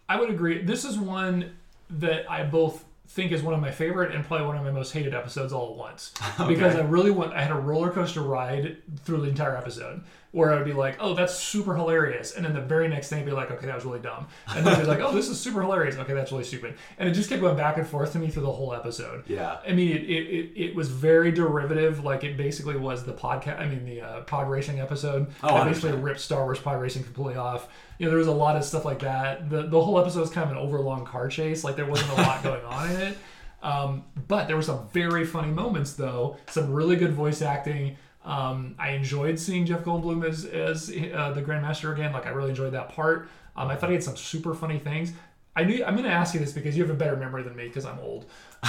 I 0.09 0.19
would 0.19 0.31
agree. 0.31 0.63
This 0.63 0.85
is 0.85 0.99
one 0.99 1.53
that 1.91 2.31
I 2.31 2.43
both 2.45 2.85
think 3.09 3.33
is 3.33 3.43
one 3.43 3.55
of 3.55 3.61
my 3.61 3.71
favorite 3.71 4.15
and 4.15 4.25
probably 4.25 4.47
one 4.47 4.57
of 4.57 4.63
my 4.65 4.71
most 4.71 4.93
hated 4.93 5.15
episodes 5.15 5.53
all 5.53 5.71
at 5.71 5.77
once. 5.77 6.13
Because 6.47 6.75
I 6.77 6.83
really 6.83 7.11
want 7.11 7.33
I 7.33 7.43
had 7.43 7.51
a 7.53 7.61
roller 7.61 7.91
coaster 7.91 8.21
ride 8.23 8.77
through 9.05 9.23
the 9.23 9.29
entire 9.29 9.57
episode 9.57 10.03
where 10.33 10.53
I 10.53 10.57
would 10.57 10.67
be 10.67 10.75
like, 10.75 10.97
oh, 11.01 11.15
that's 11.15 11.35
super 11.35 11.75
hilarious. 11.75 12.35
And 12.35 12.45
then 12.45 12.53
the 12.53 12.61
very 12.61 12.87
next 12.87 13.09
thing 13.09 13.21
I'd 13.21 13.25
be 13.25 13.33
like, 13.33 13.51
okay, 13.51 13.67
that 13.67 13.75
was 13.75 13.87
really 13.87 14.01
dumb. 14.01 14.29
And 14.49 14.67
then 14.67 14.75
I'd 14.75 14.81
be 14.83 14.87
like, 14.87 15.01
oh, 15.01 15.13
this 15.13 15.29
is 15.29 15.41
super 15.41 15.63
hilarious. 15.63 15.97
Okay, 15.97 16.13
that's 16.13 16.31
really 16.31 16.45
stupid. 16.45 16.75
And 16.99 17.09
it 17.09 17.13
just 17.13 17.31
kept 17.31 17.41
going 17.41 17.57
back 17.57 17.79
and 17.79 17.87
forth 17.87 18.13
to 18.13 18.19
me 18.19 18.29
through 18.29 18.43
the 18.43 18.53
whole 18.53 18.75
episode. 18.75 19.25
Yeah. 19.27 19.59
I 19.67 19.73
mean, 19.73 19.97
it, 19.97 20.03
it, 20.03 20.53
it, 20.55 20.75
was 20.75 20.91
very 20.91 21.33
derivative. 21.33 22.05
Like, 22.05 22.25
it 22.25 22.37
basically 22.37 22.77
was 22.77 23.05
the 23.05 23.15
podcast, 23.15 23.59
I 23.59 23.67
mean, 23.67 23.87
the 23.87 24.03
uh, 24.03 24.21
pod 24.23 24.51
racing 24.51 24.81
episode. 24.81 25.29
Oh, 25.43 25.63
It 25.63 25.65
basically 25.65 25.93
ripped 25.93 26.21
Star 26.21 26.45
Wars 26.45 26.59
pod 26.59 26.81
racing 26.81 27.05
completely 27.05 27.37
off. 27.37 27.69
You 27.99 28.05
know, 28.05 28.11
there 28.11 28.19
was 28.19 28.29
a 28.29 28.33
lot 28.33 28.57
of 28.57 28.65
stuff 28.65 28.85
like 28.85 28.99
that. 29.01 29.49
The, 29.49 29.63
the 29.63 29.81
whole 29.83 29.99
episode 29.99 30.21
was 30.21 30.31
kind 30.31 30.51
of 30.51 30.57
an 30.57 30.63
overlong 30.63 31.07
car 31.07 31.29
chase. 31.29 31.65
Like, 31.65 31.77
there 31.77 31.87
wasn't 31.87 32.13
a 32.13 32.23
lot 32.23 32.43
going 32.43 32.65
on 32.65 32.91
in 32.91 33.01
it. 33.01 33.19
Um, 33.63 34.05
but 34.29 34.47
there 34.47 34.57
were 34.57 34.63
some 34.63 34.89
very 34.93 35.25
funny 35.25 35.51
moments, 35.51 35.95
though. 35.95 36.37
Some 36.49 36.73
really 36.73 36.97
good 36.97 37.13
voice 37.13 37.43
acting. 37.43 37.97
Um, 38.29 38.75
I 38.79 38.91
enjoyed 38.91 39.39
seeing 39.39 39.65
Jeff 39.65 39.83
Goldblum 39.85 40.23
as, 40.29 40.45
as 40.45 40.91
uh, 40.91 41.33
the 41.33 41.43
Grandmaster 41.43 41.93
again. 41.93 42.13
Like, 42.13 42.27
I 42.27 42.31
really 42.31 42.51
enjoyed 42.51 42.75
that 42.75 42.91
part. 42.91 43.29
Um, 43.57 43.69
I 43.69 43.75
thought 43.75 43.89
he 43.89 43.95
had 43.95 44.05
some 44.05 44.17
super 44.17 44.55
funny 44.55 44.79
things. 44.79 45.13
I 45.57 45.65
knew 45.65 45.83
I'm 45.85 45.95
going 45.95 46.05
to 46.05 46.13
ask 46.13 46.35
you 46.35 46.41
this 46.41 46.53
because 46.53 46.77
you 46.77 46.85
have 46.85 46.95
a 46.95 46.99
better 46.99 47.17
memory 47.17 47.43
than 47.43 47.57
me 47.57 47.67
because 47.67 47.87
I'm 47.87 47.99
old. 47.99 48.27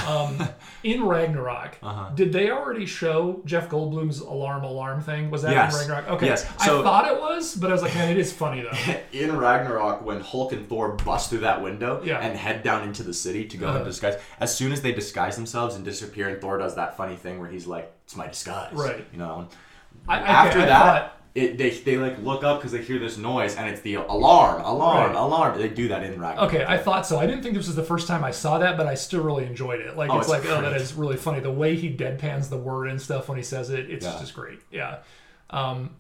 Um, 0.08 0.38
in 0.84 1.04
Ragnarok, 1.04 1.78
Uh-huh. 1.82 2.12
did 2.14 2.32
they 2.32 2.52
already 2.52 2.86
show 2.86 3.42
Jeff 3.46 3.70
Goldblum's 3.70 4.20
alarm 4.20 4.64
alarm 4.64 5.02
thing? 5.02 5.32
Was 5.32 5.42
that 5.42 5.52
Yes. 5.52 5.74
in 5.74 5.80
Ragnarok? 5.90 6.16
Okay, 6.16 6.28
Yes. 6.28 6.46
I 6.60 6.68
thought 6.68 7.08
it 7.12 7.20
was, 7.20 7.56
but 7.56 7.70
I 7.72 7.74
was 7.74 7.82
like, 7.82 7.96
man, 7.96 8.10
it 8.12 8.18
is 8.18 8.32
funny 8.32 8.62
though. 8.62 8.94
In 9.20 9.36
Ragnarok, 9.36 10.06
when 10.06 10.22
Hulk 10.22 10.52
and 10.54 10.70
Thor 10.70 10.90
bust 10.94 11.32
through 11.32 11.40
that 11.40 11.62
window 11.64 12.02
Yeah. 12.04 12.20
and 12.20 12.38
head 12.38 12.62
down 12.64 12.84
into 12.84 13.02
the 13.04 13.14
city 13.14 13.46
to 13.46 13.58
go 13.58 13.68
Uh-huh. 13.68 13.78
and 13.78 13.86
disguise, 13.86 14.18
as 14.40 14.56
soon 14.56 14.72
as 14.72 14.82
they 14.82 14.92
disguise 14.92 15.36
themselves 15.36 15.76
and 15.76 15.84
disappear, 15.84 16.30
and 16.30 16.40
Thor 16.40 16.58
does 16.60 16.76
that 16.76 16.96
funny 16.96 17.16
thing 17.16 17.40
where 17.40 17.50
he's 17.50 17.66
like, 17.66 17.92
"It's 18.06 18.16
my 18.16 18.28
disguise," 18.28 18.72
Right. 18.74 19.06
You 19.12 19.18
know. 19.20 19.48
I- 20.08 20.20
okay, 20.22 20.28
After 20.32 20.60
I 20.62 20.66
that, 20.66 20.80
thought- 20.86 21.19
it, 21.36 21.58
they 21.58 21.70
they 21.70 21.98
like 21.98 22.18
look 22.24 22.44
up 22.44 22.58
because 22.60 22.72
they 22.72 22.82
hear 22.82 22.98
this 23.00 23.18
noise, 23.18 23.56
and 23.56 23.70
it's 23.70 23.82
the 23.82 23.96
alarm, 23.96 24.62
alarm, 24.64 25.08
Right. 25.12 25.16
alarm. 25.16 25.58
They 25.60 25.70
do 25.70 25.88
that 25.90 26.04
in 26.04 26.20
Ragnarok. 26.20 26.54
Okay, 26.54 26.66
I 26.68 26.78
thought 26.78 27.06
so. 27.06 27.20
I 27.20 27.28
didn't 27.28 27.44
think 27.44 27.56
this 27.56 27.68
was 27.68 27.76
the 27.76 27.84
first 27.84 28.08
time 28.08 28.24
I 28.24 28.32
saw 28.32 28.58
that, 28.60 28.78
but 28.78 28.88
I 28.88 28.96
still 28.96 29.24
really 29.24 29.46
enjoyed 29.46 29.80
it. 29.80 29.96
Like 29.96 30.10
Oh, 30.10 30.18
it's, 30.20 30.28
it's 30.32 30.46
like, 30.46 30.58
oh, 30.58 30.62
that 30.62 30.74
is 30.80 30.94
really 30.94 31.18
funny. 31.18 31.40
The 31.40 31.52
way 31.52 31.76
he 31.76 31.96
deadpans 31.96 32.50
the 32.50 32.58
word 32.58 32.88
and 32.90 33.00
stuff 33.02 33.30
when 33.30 33.38
he 33.38 33.44
says 33.44 33.70
it, 33.70 33.90
it's 33.90 34.06
Yeah. 34.06 34.18
just 34.20 34.34
great. 34.34 34.60
Yeah. 34.72 34.98
Um, 35.52 35.92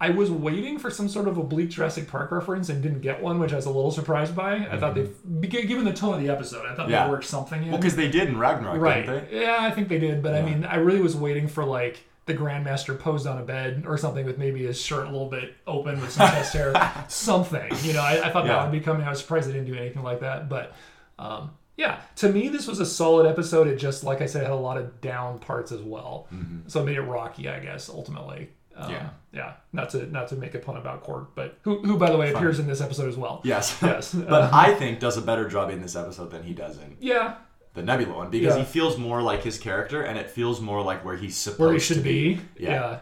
I 0.00 0.10
was 0.10 0.30
waiting 0.30 0.78
for 0.78 0.90
some 0.90 1.08
sort 1.08 1.26
of 1.26 1.38
oblique 1.38 1.70
Jurassic 1.70 2.06
Park 2.06 2.30
reference 2.30 2.68
and 2.68 2.80
didn't 2.80 3.00
get 3.00 3.20
one, 3.20 3.40
which 3.40 3.52
I 3.52 3.56
was 3.56 3.66
a 3.66 3.70
little 3.70 3.90
surprised 3.90 4.36
by. 4.36 4.54
I 4.70 4.76
thought 4.78 4.94
they, 4.94 5.08
given 5.48 5.84
the 5.84 5.92
tone 5.92 6.14
of 6.14 6.20
the 6.22 6.28
episode, 6.28 6.64
I 6.66 6.74
thought 6.74 6.82
Mm-hmm. 6.84 6.90
Yeah. 6.92 7.04
they 7.06 7.10
worked 7.10 7.24
something 7.24 7.62
in. 7.64 7.68
Well, 7.70 7.78
because 7.78 7.96
they 7.96 8.08
did 8.08 8.28
in 8.28 8.38
Ragnarok, 8.38 8.80
right? 8.80 9.04
didn't 9.04 9.30
they? 9.30 9.40
Yeah, 9.42 9.56
I 9.58 9.70
think 9.72 9.88
they 9.88 9.98
did, 9.98 10.22
but 10.22 10.34
I 10.34 10.42
mean, 10.42 10.64
I 10.64 10.76
really 10.76 11.00
was 11.00 11.16
waiting 11.16 11.48
for 11.48 11.64
like 11.64 11.98
the 12.28 12.34
Grandmaster 12.34 12.96
posed 12.96 13.26
on 13.26 13.38
a 13.38 13.42
bed 13.44 13.82
or 13.86 13.98
something 13.98 14.24
with 14.24 14.38
maybe 14.38 14.64
his 14.64 14.80
shirt 14.80 15.06
a 15.06 15.10
little 15.10 15.28
bit 15.28 15.54
open 15.66 16.00
with 16.00 16.12
some 16.12 16.28
chest 16.30 16.52
hair, 16.52 16.72
something. 17.08 17.72
You 17.82 17.94
know, 17.94 18.02
I, 18.02 18.28
I 18.28 18.30
thought 18.30 18.46
that 18.46 18.62
would 18.62 18.72
be 18.72 18.80
coming. 18.80 19.04
I 19.06 19.10
was 19.10 19.18
surprised 19.18 19.48
they 19.48 19.52
didn't 19.52 19.66
do 19.66 19.74
anything 19.74 20.02
like 20.04 20.20
that, 20.20 20.48
but 20.48 20.72
um, 21.18 21.50
yeah, 21.76 22.00
to 22.16 22.28
me, 22.28 22.48
this 22.48 22.66
was 22.68 22.80
a 22.80 22.86
solid 22.86 23.26
episode. 23.26 23.66
It 23.66 23.76
just, 23.76 24.04
like 24.04 24.20
I 24.20 24.26
said, 24.26 24.42
had 24.42 24.52
a 24.52 24.56
lot 24.56 24.76
of 24.78 25.00
down 25.00 25.38
parts 25.40 25.72
as 25.72 25.80
well, 25.80 26.28
so 26.68 26.82
it 26.82 26.84
made 26.84 26.96
it 26.96 27.02
rocky, 27.02 27.48
I 27.48 27.58
guess, 27.60 27.88
ultimately. 27.88 28.50
Um, 28.76 28.84
Mm-hmm. 28.84 28.92
Yeah. 28.92 29.08
yeah. 29.32 29.52
Not 29.72 29.90
to 29.90 30.06
not 30.06 30.28
to 30.28 30.36
make 30.36 30.54
a 30.54 30.60
pun 30.60 30.76
about 30.76 31.02
Korg, 31.04 31.26
but 31.34 31.58
who 31.62 31.80
who 31.82 31.98
by 31.98 32.10
the 32.10 32.16
way 32.16 32.32
appears 32.32 32.60
in 32.60 32.68
this 32.68 32.80
episode 32.80 33.08
as 33.08 33.16
well. 33.16 33.40
Yes. 33.42 33.76
Yes. 33.82 34.14
but 34.28 34.42
Uh, 34.42 34.50
I 34.52 34.72
think 34.74 35.00
does 35.00 35.16
a 35.16 35.20
better 35.20 35.48
job 35.48 35.70
in 35.70 35.82
this 35.82 35.96
episode 35.96 36.30
than 36.30 36.44
he 36.44 36.52
does 36.54 36.76
in 36.78 36.96
yeah, 37.00 37.34
the 37.78 37.82
Nebula 37.84 38.14
one 38.14 38.30
because 38.30 38.54
Yeah. 38.54 38.60
he 38.60 38.64
feels 38.66 38.98
more 38.98 39.22
like 39.22 39.42
his 39.42 39.58
character, 39.58 40.02
and 40.02 40.18
it 40.18 40.28
feels 40.30 40.60
more 40.60 40.82
like 40.82 41.04
where 41.04 41.16
he's 41.16 41.36
supposed 41.36 41.60
where 41.60 41.72
he 41.72 41.78
to 41.78 41.84
should 41.84 42.02
be. 42.02 42.40
Yeah. 42.58 42.70
Yeah. 42.70 42.98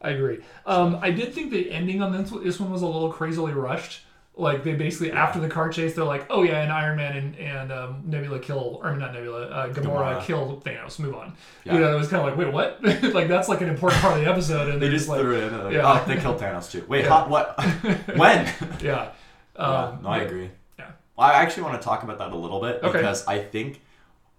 I 0.00 0.10
agree. 0.10 0.38
Um, 0.66 0.98
I 1.00 1.10
did 1.10 1.32
think 1.34 1.50
the 1.52 1.70
ending 1.70 2.02
on 2.02 2.10
this, 2.12 2.30
this 2.30 2.58
one 2.58 2.70
was 2.72 2.82
a 2.82 2.86
little 2.86 3.12
crazily 3.12 3.52
rushed. 3.52 4.00
Like 4.34 4.64
they 4.64 4.72
basically 4.74 5.12
after 5.12 5.38
the 5.40 5.48
car 5.48 5.68
chase, 5.68 5.94
they're 5.94 6.04
like, 6.06 6.24
"Oh 6.30 6.42
yeah, 6.42 6.62
and 6.62 6.72
Iron 6.72 6.96
Man 6.96 7.14
and, 7.18 7.36
and 7.36 7.70
um, 7.70 8.02
Nebula 8.06 8.38
kill, 8.38 8.80
or 8.82 8.96
not 8.96 9.12
Nebula, 9.12 9.42
uh, 9.48 9.68
Gamora, 9.74 10.16
Gamora. 10.16 10.24
kill 10.24 10.62
Thanos. 10.64 10.98
Move 10.98 11.14
on." 11.14 11.34
Yeah. 11.64 11.74
You 11.74 11.80
know, 11.80 11.92
it 11.94 11.98
was 11.98 12.08
kind 12.08 12.22
of 12.22 12.28
like, 12.30 12.38
"Wait, 12.38 12.50
what?" 12.52 12.82
like 13.14 13.28
that's 13.28 13.50
like 13.50 13.60
an 13.60 13.68
important 13.68 14.00
part 14.00 14.16
of 14.18 14.24
the 14.24 14.30
episode, 14.30 14.68
and 14.70 14.80
They 14.80 14.88
just 14.88 15.06
like, 15.06 15.20
threw 15.20 15.36
it 15.36 15.52
in. 15.52 15.64
Like, 15.64 15.74
yeah. 15.74 15.82
Oh, 15.84 16.02
they 16.08 16.16
killed 16.18 16.40
Thanos 16.40 16.70
too. 16.70 16.82
Wait, 16.88 17.04
Yeah. 17.04 17.10
how, 17.10 17.28
what? 17.28 17.62
when? 18.16 18.46
"Yeah." 18.80 19.10
Yeah, 19.54 19.62
Um, 19.62 19.98
no, 20.02 20.08
I 20.08 20.18
agree. 20.20 20.50
yeah. 20.78 20.86
Well, 21.14 21.28
I 21.28 21.34
actually 21.34 21.64
want 21.64 21.80
to 21.80 21.84
talk 21.86 22.02
about 22.02 22.16
that 22.18 22.32
a 22.32 22.36
little 22.36 22.58
bit 22.60 22.80
Okay. 22.82 22.90
because 22.98 23.26
I 23.28 23.38
think 23.38 23.82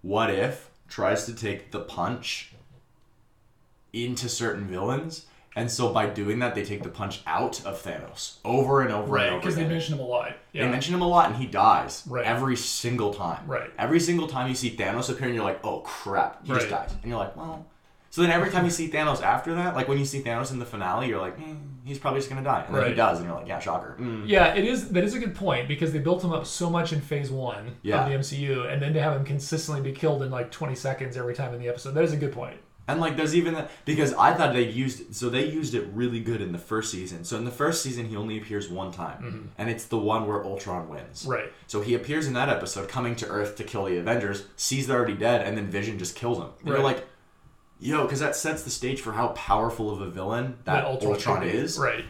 what 0.04 0.28
if 0.30 0.70
tries 0.86 1.24
to 1.24 1.34
take 1.34 1.70
the 1.72 1.80
punch 1.80 2.52
into 3.92 4.28
certain 4.28 4.66
villains, 4.66 5.26
and 5.56 5.70
so 5.70 5.92
by 5.92 6.06
doing 6.06 6.40
that, 6.40 6.54
they 6.54 6.64
take 6.64 6.82
the 6.82 6.88
punch 6.88 7.20
out 7.26 7.64
of 7.64 7.80
Thanos 7.82 8.36
over 8.44 8.82
and 8.82 8.92
over 8.92 9.10
Right, 9.12 9.26
and 9.26 9.34
over 9.36 9.40
because 9.40 9.54
they 9.54 9.62
again. 9.62 9.72
mentioned 9.72 9.98
him 9.98 10.04
a 10.04 10.08
lot. 10.08 10.32
Yeah. 10.52 10.64
They 10.66 10.70
mention 10.70 10.94
him 10.94 11.00
a 11.00 11.08
lot, 11.08 11.26
and 11.30 11.36
he 11.36 11.46
dies 11.46 12.02
Right. 12.06 12.26
every 12.26 12.56
single 12.56 13.14
time. 13.14 13.46
Right. 13.46 13.70
Every 13.78 14.00
single 14.00 14.26
time 14.26 14.48
you 14.48 14.54
see 14.54 14.76
Thanos 14.76 15.08
appear, 15.10 15.26
and 15.26 15.34
you're 15.34 15.44
like, 15.44 15.64
"Oh 15.64 15.80
crap, 15.80 16.44
he 16.44 16.52
just 16.52 16.70
Right. 16.70 16.86
dies," 16.86 16.92
and 17.02 17.10
you're 17.10 17.18
like, 17.18 17.36
"Well." 17.36 17.64
So 18.14 18.22
then 18.22 18.30
every 18.30 18.48
time 18.48 18.64
you 18.64 18.70
see 18.70 18.88
Thanos 18.88 19.20
after 19.24 19.56
that, 19.56 19.74
like 19.74 19.88
when 19.88 19.98
you 19.98 20.04
see 20.04 20.20
Thanos 20.22 20.52
in 20.52 20.60
the 20.60 20.64
finale, 20.64 21.08
you're 21.08 21.20
like, 21.20 21.36
eh, 21.36 21.54
"He's 21.84 21.98
probably 21.98 22.20
just 22.20 22.30
gonna 22.30 22.44
die," 22.44 22.62
and 22.64 22.72
then 22.72 22.86
he 22.90 22.94
does, 22.94 23.18
and 23.18 23.26
you're 23.26 23.36
like, 23.36 23.48
"Yeah, 23.48 23.58
shocker." 23.58 23.96
Mm. 23.98 24.22
Yeah, 24.28 24.54
it 24.54 24.64
is. 24.64 24.90
That 24.90 25.02
is 25.02 25.14
a 25.14 25.18
good 25.18 25.34
point 25.34 25.66
because 25.66 25.92
they 25.92 25.98
built 25.98 26.22
him 26.22 26.32
up 26.32 26.46
so 26.46 26.70
much 26.70 26.92
in 26.92 27.00
Phase 27.00 27.32
One 27.32 27.74
Yeah. 27.82 28.04
of 28.04 28.08
the 28.08 28.14
MCU, 28.14 28.72
and 28.72 28.80
then 28.80 28.94
to 28.94 29.02
have 29.02 29.16
him 29.16 29.24
consistently 29.24 29.82
be 29.82 29.90
killed 29.90 30.22
in 30.22 30.30
like 30.30 30.52
20 30.52 30.76
seconds 30.76 31.16
every 31.16 31.34
time 31.34 31.52
in 31.54 31.58
the 31.60 31.66
episode. 31.68 31.94
That 31.94 32.04
is 32.04 32.12
a 32.12 32.16
good 32.16 32.30
point. 32.32 32.56
And 32.86 33.00
like, 33.00 33.16
there's 33.16 33.34
even 33.34 33.54
that 33.54 33.68
because 33.84 34.12
I 34.14 34.32
thought 34.34 34.52
they 34.52 34.68
used 34.68 35.12
so 35.12 35.28
they 35.28 35.46
used 35.46 35.74
it 35.74 35.84
really 35.92 36.20
good 36.20 36.40
in 36.40 36.52
the 36.52 36.58
first 36.58 36.92
season. 36.92 37.24
So 37.24 37.36
in 37.36 37.44
the 37.44 37.50
first 37.50 37.82
season, 37.82 38.08
he 38.08 38.14
only 38.14 38.38
appears 38.38 38.68
one 38.68 38.92
time, 38.92 39.50
and 39.58 39.68
it's 39.68 39.86
the 39.86 39.98
one 39.98 40.28
where 40.28 40.44
Ultron 40.44 40.88
wins. 40.88 41.22
Mm-hmm. 41.22 41.30
Right. 41.32 41.52
So 41.66 41.80
he 41.80 41.94
appears 41.94 42.28
in 42.28 42.34
that 42.34 42.48
episode, 42.48 42.88
coming 42.88 43.16
to 43.16 43.26
Earth 43.26 43.56
to 43.56 43.64
kill 43.64 43.86
the 43.86 43.96
Avengers, 43.96 44.44
sees 44.54 44.86
they're 44.86 44.98
already 44.98 45.14
dead, 45.16 45.44
and 45.44 45.56
then 45.58 45.66
Vision 45.66 45.98
just 45.98 46.14
kills 46.14 46.38
him. 46.38 46.50
And 46.60 46.68
you're 46.68 46.76
Right. 46.76 46.84
like, 46.84 47.06
yo, 47.80 48.02
because 48.04 48.20
that 48.20 48.36
sets 48.36 48.62
the 48.62 48.70
stage 48.70 49.00
for 49.00 49.12
how 49.12 49.28
powerful 49.28 49.90
of 49.90 50.00
a 50.00 50.08
villain 50.10 50.56
that, 50.64 50.84
Ultron, 50.84 51.40
be. 51.42 51.48
is. 51.48 51.78
Right. 51.78 52.04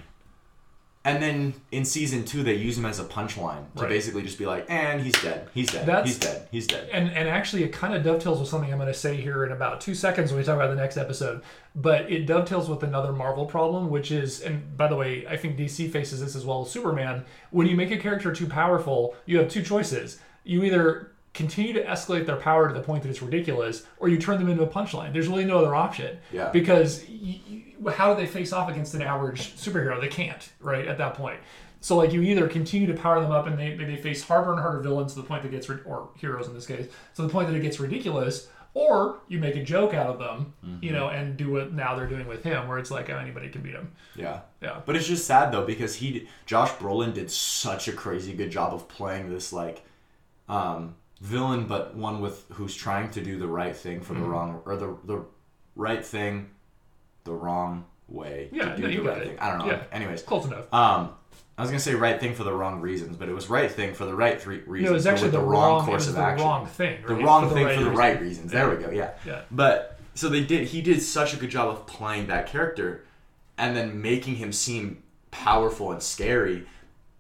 And 1.06 1.22
then 1.22 1.52
in 1.70 1.84
season 1.84 2.24
two, 2.24 2.42
they 2.42 2.54
use 2.54 2.78
him 2.78 2.86
as 2.86 2.98
a 2.98 3.04
punchline 3.04 3.64
to 3.76 3.82
Right. 3.82 3.90
basically 3.90 4.22
just 4.22 4.38
be 4.38 4.46
like, 4.46 4.64
and 4.70 5.02
he's 5.02 5.12
dead, 5.20 5.48
he's 5.52 5.70
dead, 5.70 5.84
That's- 5.84 6.06
he's 6.06 6.18
dead, 6.18 6.48
he's 6.50 6.66
dead. 6.66 6.88
And 6.90 7.10
and 7.10 7.28
actually, 7.28 7.62
it 7.62 7.72
kind 7.74 7.92
of 7.94 8.02
dovetails 8.02 8.40
with 8.40 8.48
something 8.48 8.72
I'm 8.72 8.78
going 8.78 8.86
to 8.90 8.98
say 8.98 9.16
here 9.16 9.44
in 9.44 9.52
about 9.52 9.82
two 9.82 9.94
seconds 9.94 10.30
when 10.30 10.38
we 10.38 10.44
talk 10.46 10.54
about 10.56 10.70
the 10.70 10.80
next 10.80 10.96
episode. 10.96 11.42
But 11.74 12.10
it 12.10 12.24
dovetails 12.24 12.70
with 12.70 12.82
another 12.82 13.12
Marvel 13.12 13.44
problem, 13.44 13.90
which 13.90 14.10
is, 14.10 14.40
and 14.40 14.78
by 14.78 14.88
the 14.88 14.96
way, 14.96 15.26
I 15.28 15.36
think 15.36 15.58
DC 15.58 15.90
faces 15.90 16.20
this 16.22 16.34
as 16.34 16.46
well 16.46 16.62
as 16.62 16.70
Superman. 16.70 17.26
When 17.50 17.66
you 17.66 17.76
make 17.76 17.90
a 17.90 17.98
character 17.98 18.32
too 18.32 18.46
powerful, 18.46 19.14
you 19.26 19.36
have 19.40 19.50
two 19.50 19.62
choices. 19.62 20.18
You 20.42 20.62
either 20.64 21.10
continue 21.34 21.72
to 21.74 21.84
escalate 21.84 22.24
their 22.26 22.36
power 22.36 22.68
to 22.68 22.74
the 22.74 22.80
point 22.80 23.02
that 23.02 23.10
it's 23.10 23.20
ridiculous, 23.20 23.84
or 23.98 24.08
you 24.08 24.16
turn 24.18 24.38
them 24.38 24.48
into 24.48 24.62
a 24.62 24.66
punchline. 24.66 25.12
There's 25.12 25.28
really 25.28 25.44
no 25.44 25.58
other 25.58 25.74
option. 25.74 26.16
Yeah. 26.32 26.50
Because 26.50 27.04
y- 27.08 27.40
y- 27.82 27.92
how 27.92 28.14
do 28.14 28.20
they 28.20 28.26
face 28.26 28.52
off 28.52 28.70
against 28.70 28.94
an 28.94 29.02
average 29.02 29.54
superhero? 29.56 30.00
They 30.00 30.08
can't, 30.08 30.48
right? 30.60 30.86
At 30.86 30.96
that 30.98 31.14
point. 31.14 31.40
So 31.80 31.96
like 31.96 32.12
you 32.12 32.22
either 32.22 32.48
continue 32.48 32.86
to 32.86 32.94
power 32.94 33.20
them 33.20 33.30
up 33.30 33.46
and 33.46 33.58
they, 33.58 33.74
they 33.76 33.96
face 33.96 34.22
harder 34.22 34.52
and 34.52 34.60
harder 34.60 34.78
villains 34.80 35.12
to 35.14 35.20
the 35.20 35.26
point 35.26 35.42
that 35.42 35.50
gets 35.50 35.68
or 35.68 36.08
heroes 36.16 36.46
in 36.48 36.54
this 36.54 36.64
case 36.66 36.86
to 37.16 37.22
the 37.22 37.28
point 37.28 37.46
that 37.48 37.54
it 37.54 37.60
gets 37.60 37.78
ridiculous, 37.78 38.48
or 38.72 39.18
you 39.28 39.38
make 39.38 39.54
a 39.56 39.62
joke 39.62 39.92
out 39.92 40.06
of 40.06 40.18
them, 40.18 40.54
you 40.80 40.92
know, 40.92 41.08
and 41.08 41.36
do 41.36 41.50
what 41.50 41.74
now 41.74 41.94
they're 41.94 42.06
doing 42.06 42.26
with 42.26 42.42
him, 42.42 42.68
where 42.68 42.78
it's 42.78 42.90
like 42.90 43.10
oh, 43.10 43.16
anybody 43.18 43.48
can 43.50 43.60
beat 43.60 43.74
him. 43.74 43.92
Yeah. 44.16 44.40
Yeah. 44.62 44.80
But 44.86 44.96
it's 44.96 45.06
just 45.06 45.26
sad 45.26 45.52
though 45.52 45.66
because 45.66 45.96
he 45.96 46.26
Josh 46.46 46.70
Brolin 46.72 47.12
did 47.12 47.30
such 47.30 47.86
a 47.88 47.92
crazy 47.92 48.32
good 48.34 48.50
job 48.50 48.72
of 48.72 48.88
playing 48.88 49.28
this 49.30 49.52
like 49.52 49.84
um 50.48 50.94
villain 51.24 51.64
but 51.66 51.94
one 51.96 52.20
with 52.20 52.44
who's 52.52 52.74
trying 52.76 53.10
to 53.10 53.20
do 53.22 53.38
the 53.38 53.46
right 53.48 53.74
thing 53.76 54.00
for 54.00 54.12
the 54.14 54.20
Mm-hmm. 54.20 54.28
wrong 54.30 54.62
or 54.66 54.76
the 54.76 54.96
the 55.04 55.24
right 55.74 56.04
thing 56.04 56.50
the 57.24 57.32
wrong 57.32 57.86
way 58.08 58.50
Yeah, 58.52 58.74
to 58.74 58.76
do 58.76 58.82
no, 58.82 58.88
the 58.88 59.08
right 59.08 59.22
it. 59.22 59.28
thing. 59.28 59.38
I 59.38 59.48
don't 59.50 59.58
know. 59.60 59.66
Yeah. 59.72 59.82
Anyways, 59.90 60.22
Close 60.22 60.44
enough. 60.46 60.72
um 60.72 61.14
I 61.56 61.62
was 61.62 61.70
gonna 61.70 61.80
say 61.80 61.94
right 61.94 62.20
thing 62.20 62.34
for 62.34 62.44
the 62.44 62.52
wrong 62.52 62.80
reasons, 62.80 63.16
but 63.16 63.28
it 63.28 63.32
was 63.34 63.48
right 63.48 63.70
thing 63.70 63.94
for 63.94 64.04
the 64.04 64.14
right 64.14 64.40
three 64.40 64.60
reasons. 64.66 64.84
No, 64.84 64.90
it 64.90 64.94
was 64.94 65.06
actually 65.06 65.28
with 65.30 65.40
the, 65.40 65.40
wrong, 65.40 65.86
course 65.86 66.08
of 66.08 66.14
the 66.14 66.20
action. 66.20 66.46
wrong 66.46 66.66
thing. 66.66 67.02
the 67.06 67.14
wrong 67.14 67.48
For 67.48 67.54
thing 67.54 67.68
for 67.68 67.74
the 67.74 67.78
reason. 67.90 67.94
right 67.94 68.20
reasons. 68.20 68.52
There 68.52 68.68
we 68.68 68.76
go. 68.76 68.90
Yeah. 68.90 69.12
Yeah. 69.24 69.42
But 69.50 69.98
so 70.14 70.28
they 70.28 70.42
did. 70.44 70.68
He 70.68 70.82
did 70.82 71.00
such 71.00 71.32
a 71.32 71.36
good 71.38 71.50
job 71.50 71.68
of 71.68 71.86
playing 71.86 72.26
that 72.26 72.46
character, 72.48 73.04
and 73.56 73.74
then 73.76 74.02
making 74.02 74.34
him 74.36 74.52
seem 74.52 75.02
powerful 75.30 75.90
and 75.92 76.02
scary, 76.02 76.66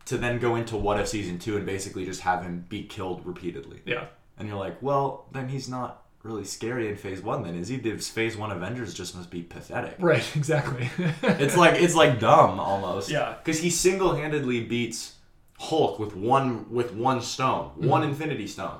to 0.06 0.18
then 0.18 0.38
go 0.38 0.54
into 0.56 0.76
what 0.76 1.00
if 1.00 1.08
season 1.08 1.38
two 1.38 1.56
and 1.56 1.64
basically 1.66 2.04
just 2.04 2.20
have 2.22 2.42
him 2.42 2.64
be 2.68 2.82
killed 2.84 3.24
repeatedly. 3.24 3.80
Yeah. 3.86 4.06
And 4.38 4.48
you're 4.48 4.58
like, 4.58 4.82
well, 4.82 5.26
then 5.32 5.48
he's 5.48 5.68
not 5.68 6.02
really 6.22 6.44
scary 6.44 6.88
in 6.88 6.96
phase 6.96 7.22
one. 7.22 7.42
Then 7.42 7.54
is 7.54 7.68
he? 7.68 7.76
This 7.76 8.08
phase 8.10 8.36
one 8.36 8.50
Avengers 8.50 8.94
just 8.94 9.14
must 9.16 9.30
be 9.30 9.42
pathetic. 9.42 9.96
Right. 9.98 10.24
Exactly. 10.36 10.90
It's 11.22 11.56
like 11.56 11.80
it's 11.80 11.94
like 11.94 12.18
dumb 12.20 12.58
almost. 12.60 13.10
Yeah. 13.10 13.34
Because 13.42 13.60
he 13.60 13.70
single 13.70 14.14
handedly 14.14 14.64
beats 14.64 15.14
Hulk 15.58 15.98
with 15.98 16.16
one 16.16 16.68
with 16.70 16.92
one 16.92 17.20
stone, 17.22 17.70
Mm-hmm. 17.70 17.88
one 17.88 18.02
Infinity 18.02 18.46
Stone, 18.48 18.78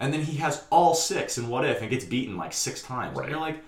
and 0.00 0.12
then 0.12 0.22
he 0.22 0.38
has 0.38 0.64
all 0.70 0.94
six 0.94 1.36
in 1.38 1.48
What 1.48 1.64
If 1.66 1.80
and 1.82 1.90
gets 1.90 2.04
beaten 2.04 2.36
like 2.36 2.52
six 2.52 2.82
times. 2.82 3.16
Right. 3.16 3.24
And 3.24 3.30
you're 3.32 3.40
like, 3.40 3.62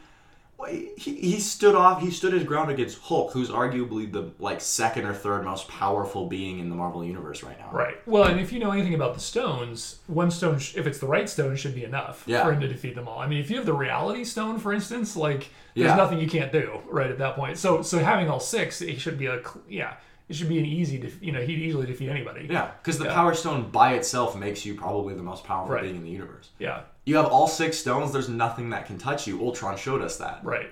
he, 0.68 0.92
he 0.96 1.38
stood 1.38 1.74
off. 1.74 2.00
He 2.00 2.10
stood 2.10 2.32
his 2.32 2.44
ground 2.44 2.70
against 2.70 2.98
Hulk, 2.98 3.32
who's 3.32 3.50
arguably 3.50 4.10
the 4.10 4.32
like 4.38 4.60
second 4.60 5.04
or 5.04 5.12
third 5.14 5.44
most 5.44 5.68
powerful 5.68 6.26
being 6.26 6.58
in 6.58 6.70
the 6.70 6.74
Marvel 6.76 7.04
universe 7.04 7.42
right 7.42 7.58
now. 7.58 7.70
Right. 7.72 7.96
Well, 8.06 8.24
and 8.24 8.40
if 8.40 8.52
you 8.52 8.58
know 8.58 8.70
anything 8.70 8.94
about 8.94 9.14
the 9.14 9.20
stones, 9.20 9.98
one 10.06 10.30
stone, 10.30 10.58
sh- 10.58 10.76
if 10.76 10.86
it's 10.86 10.98
the 10.98 11.06
right 11.06 11.28
stone, 11.28 11.56
should 11.56 11.74
be 11.74 11.84
enough 11.84 12.22
Yeah. 12.26 12.42
for 12.44 12.52
him 12.52 12.60
to 12.60 12.68
defeat 12.68 12.94
them 12.94 13.06
all. 13.06 13.18
I 13.18 13.26
mean, 13.26 13.38
if 13.40 13.50
you 13.50 13.56
have 13.56 13.66
the 13.66 13.74
reality 13.74 14.24
stone, 14.24 14.58
for 14.58 14.72
instance, 14.72 15.14
like 15.16 15.50
there's 15.74 15.88
Yeah. 15.88 15.96
nothing 15.96 16.18
you 16.18 16.28
can't 16.28 16.50
do 16.52 16.80
right 16.88 17.10
at 17.10 17.18
that 17.18 17.36
point. 17.36 17.58
So, 17.58 17.82
so 17.82 17.98
having 17.98 18.30
all 18.30 18.40
six, 18.40 18.80
it 18.80 18.98
should 19.00 19.18
be 19.18 19.26
a 19.26 19.42
cl- 19.42 19.62
yeah, 19.68 19.94
it 20.28 20.34
should 20.36 20.48
be 20.48 20.58
an 20.58 20.64
easy, 20.64 20.98
def- 20.98 21.22
you 21.22 21.32
know, 21.32 21.40
he'd 21.40 21.58
easily 21.58 21.86
defeat 21.86 22.08
anybody. 22.08 22.46
Yeah, 22.50 22.70
because 22.82 22.98
the 22.98 23.04
Yeah. 23.06 23.14
Power 23.14 23.34
Stone 23.34 23.70
by 23.70 23.94
itself 23.94 24.36
makes 24.36 24.64
you 24.66 24.74
probably 24.74 25.14
the 25.14 25.22
most 25.22 25.44
powerful 25.44 25.74
Right. 25.74 25.82
being 25.82 25.96
in 25.96 26.02
the 26.02 26.10
universe. 26.10 26.50
Yeah. 26.58 26.80
You 27.04 27.16
have 27.16 27.26
all 27.26 27.46
six 27.46 27.78
stones. 27.78 28.12
There's 28.12 28.28
nothing 28.28 28.70
that 28.70 28.86
can 28.86 28.98
touch 28.98 29.26
you. 29.26 29.40
Ultron 29.40 29.76
showed 29.76 30.02
us 30.02 30.16
that. 30.18 30.40
Right. 30.42 30.70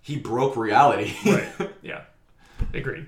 He 0.00 0.16
broke 0.16 0.56
reality. 0.56 1.12
Right. 1.26 1.48
yeah. 1.82 2.02
Agreed. 2.72 3.06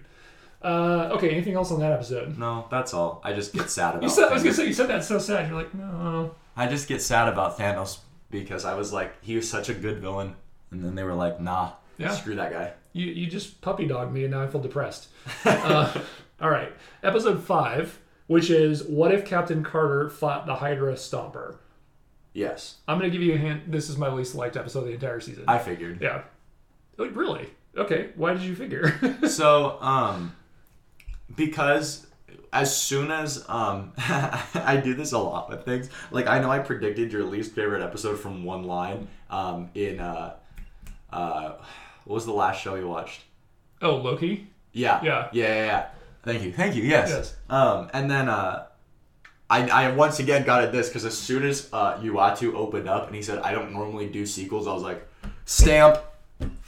Uh, 0.63 1.11
okay. 1.13 1.31
Anything 1.31 1.55
else 1.55 1.71
on 1.73 1.81
that 1.81 1.93
episode? 1.93 2.39
no, 2.39 2.67
that's 2.71 2.95
all. 2.95 3.21
I 3.25 3.33
just 3.33 3.53
get 3.53 3.71
sad 3.71 3.91
about. 3.95 4.03
You 4.03 4.09
said 4.11 4.29
I 4.29 4.35
was 4.35 4.43
gonna 4.43 4.55
say 4.55 4.67
you 4.67 4.73
said 4.73 4.89
that 4.89 5.05
so 5.05 5.19
sad. 5.19 5.49
You're 5.49 5.57
like, 5.59 5.73
no. 5.75 6.35
I 6.57 6.67
just 6.67 6.87
get 6.89 7.01
sad 7.03 7.29
about 7.29 7.59
Thanos 7.59 7.99
because 8.31 8.65
I 8.65 8.75
was 8.75 8.93
like, 8.93 9.13
he 9.23 9.37
was 9.37 9.49
such 9.49 9.69
a 9.69 9.75
good 9.75 10.01
villain, 10.01 10.35
and 10.71 10.85
then 10.85 10.95
they 10.95 11.03
were 11.05 11.15
like, 11.15 11.41
nah, 11.41 11.73
Yeah. 11.99 12.11
screw 12.11 12.35
that 12.37 12.53
guy. 12.53 12.73
You 12.93 13.07
you 13.07 13.27
just 13.27 13.61
puppy 13.61 13.87
dogged 13.87 14.13
me, 14.13 14.25
and 14.25 14.33
now 14.33 14.43
I 14.43 14.47
feel 14.47 14.61
depressed. 14.61 15.09
uh, 15.45 15.93
all 16.41 16.51
right, 16.51 16.73
episode 17.03 17.43
five, 17.43 17.99
which 18.27 18.51
is 18.51 18.85
what 18.85 19.13
if 19.13 19.25
Captain 19.25 19.63
Carter 19.63 20.11
fought 20.11 20.47
the 20.47 20.57
Hydra 20.57 20.95
Stomper? 20.95 21.57
Yes, 22.35 22.77
I'm 22.89 22.99
gonna 22.99 23.11
give 23.11 23.23
you 23.23 23.35
a 23.35 23.39
hint. 23.39 23.71
This 23.71 23.89
is 23.89 23.97
my 23.97 24.09
least 24.09 24.35
liked 24.35 24.57
episode 24.57 24.81
of 24.81 24.87
the 24.87 24.93
entire 24.93 25.21
season. 25.21 25.45
I 25.49 25.59
figured. 25.59 26.01
yeah. 26.01 26.23
Oh, 26.99 27.09
really? 27.09 27.49
Okay. 27.77 28.11
Why 28.17 28.35
did 28.35 28.43
you 28.43 28.55
figure? 28.55 29.19
so, 29.29 29.81
um, 29.81 30.37
because 31.35 32.07
as 32.53 32.77
soon 32.77 33.11
as 33.11 33.45
um, 33.49 33.93
I 33.99 34.81
do 34.83 34.95
this 34.95 35.13
a 35.13 35.19
lot 35.19 35.49
with 35.49 35.65
things. 35.65 35.89
Like 36.11 36.27
I 36.27 36.39
know 36.39 36.51
I 36.51 36.59
predicted 36.59 37.13
your 37.13 37.25
least 37.25 37.55
favorite 37.55 37.83
episode 37.83 38.19
from 38.19 38.45
one 38.45 38.65
line. 38.65 39.09
Um, 39.31 39.71
in 39.75 40.01
uh, 40.01 40.35
uh, 41.11 41.55
what 42.05 42.15
was 42.15 42.27
the 42.27 42.33
last 42.33 42.61
show 42.63 42.75
you 42.75 42.89
watched? 42.89 43.21
oh, 43.83 43.97
Loki. 43.97 44.47
Yeah. 44.73 45.01
Yeah. 45.03 45.29
Yeah, 45.33 45.47
yeah, 45.55 45.65
yeah. 45.67 45.87
Thank 46.25 46.43
you. 46.45 46.53
Thank 46.53 46.77
you. 46.77 46.83
Yes. 46.85 47.09
Yes. 47.11 47.37
Um, 47.51 47.91
and 47.93 48.11
then 48.11 48.29
uh, 48.29 48.67
I, 49.51 49.67
I 49.69 49.91
once 49.91 50.19
again 50.21 50.45
got 50.45 50.63
at 50.63 50.71
this 50.73 50.89
because 50.89 51.05
as 51.05 51.19
soon 51.19 51.45
as 51.45 51.69
uh, 51.73 51.99
Uatu 51.99 52.55
opened 52.55 52.89
up 52.89 53.07
and 53.09 53.15
he 53.17 53.23
said, 53.23 53.39
I 53.41 53.53
don't 53.53 53.73
normally 53.73 54.09
do 54.09 54.25
sequels, 54.25 54.67
I 54.69 54.73
was 54.73 54.83
like, 54.83 55.07
stamp. 55.45 55.99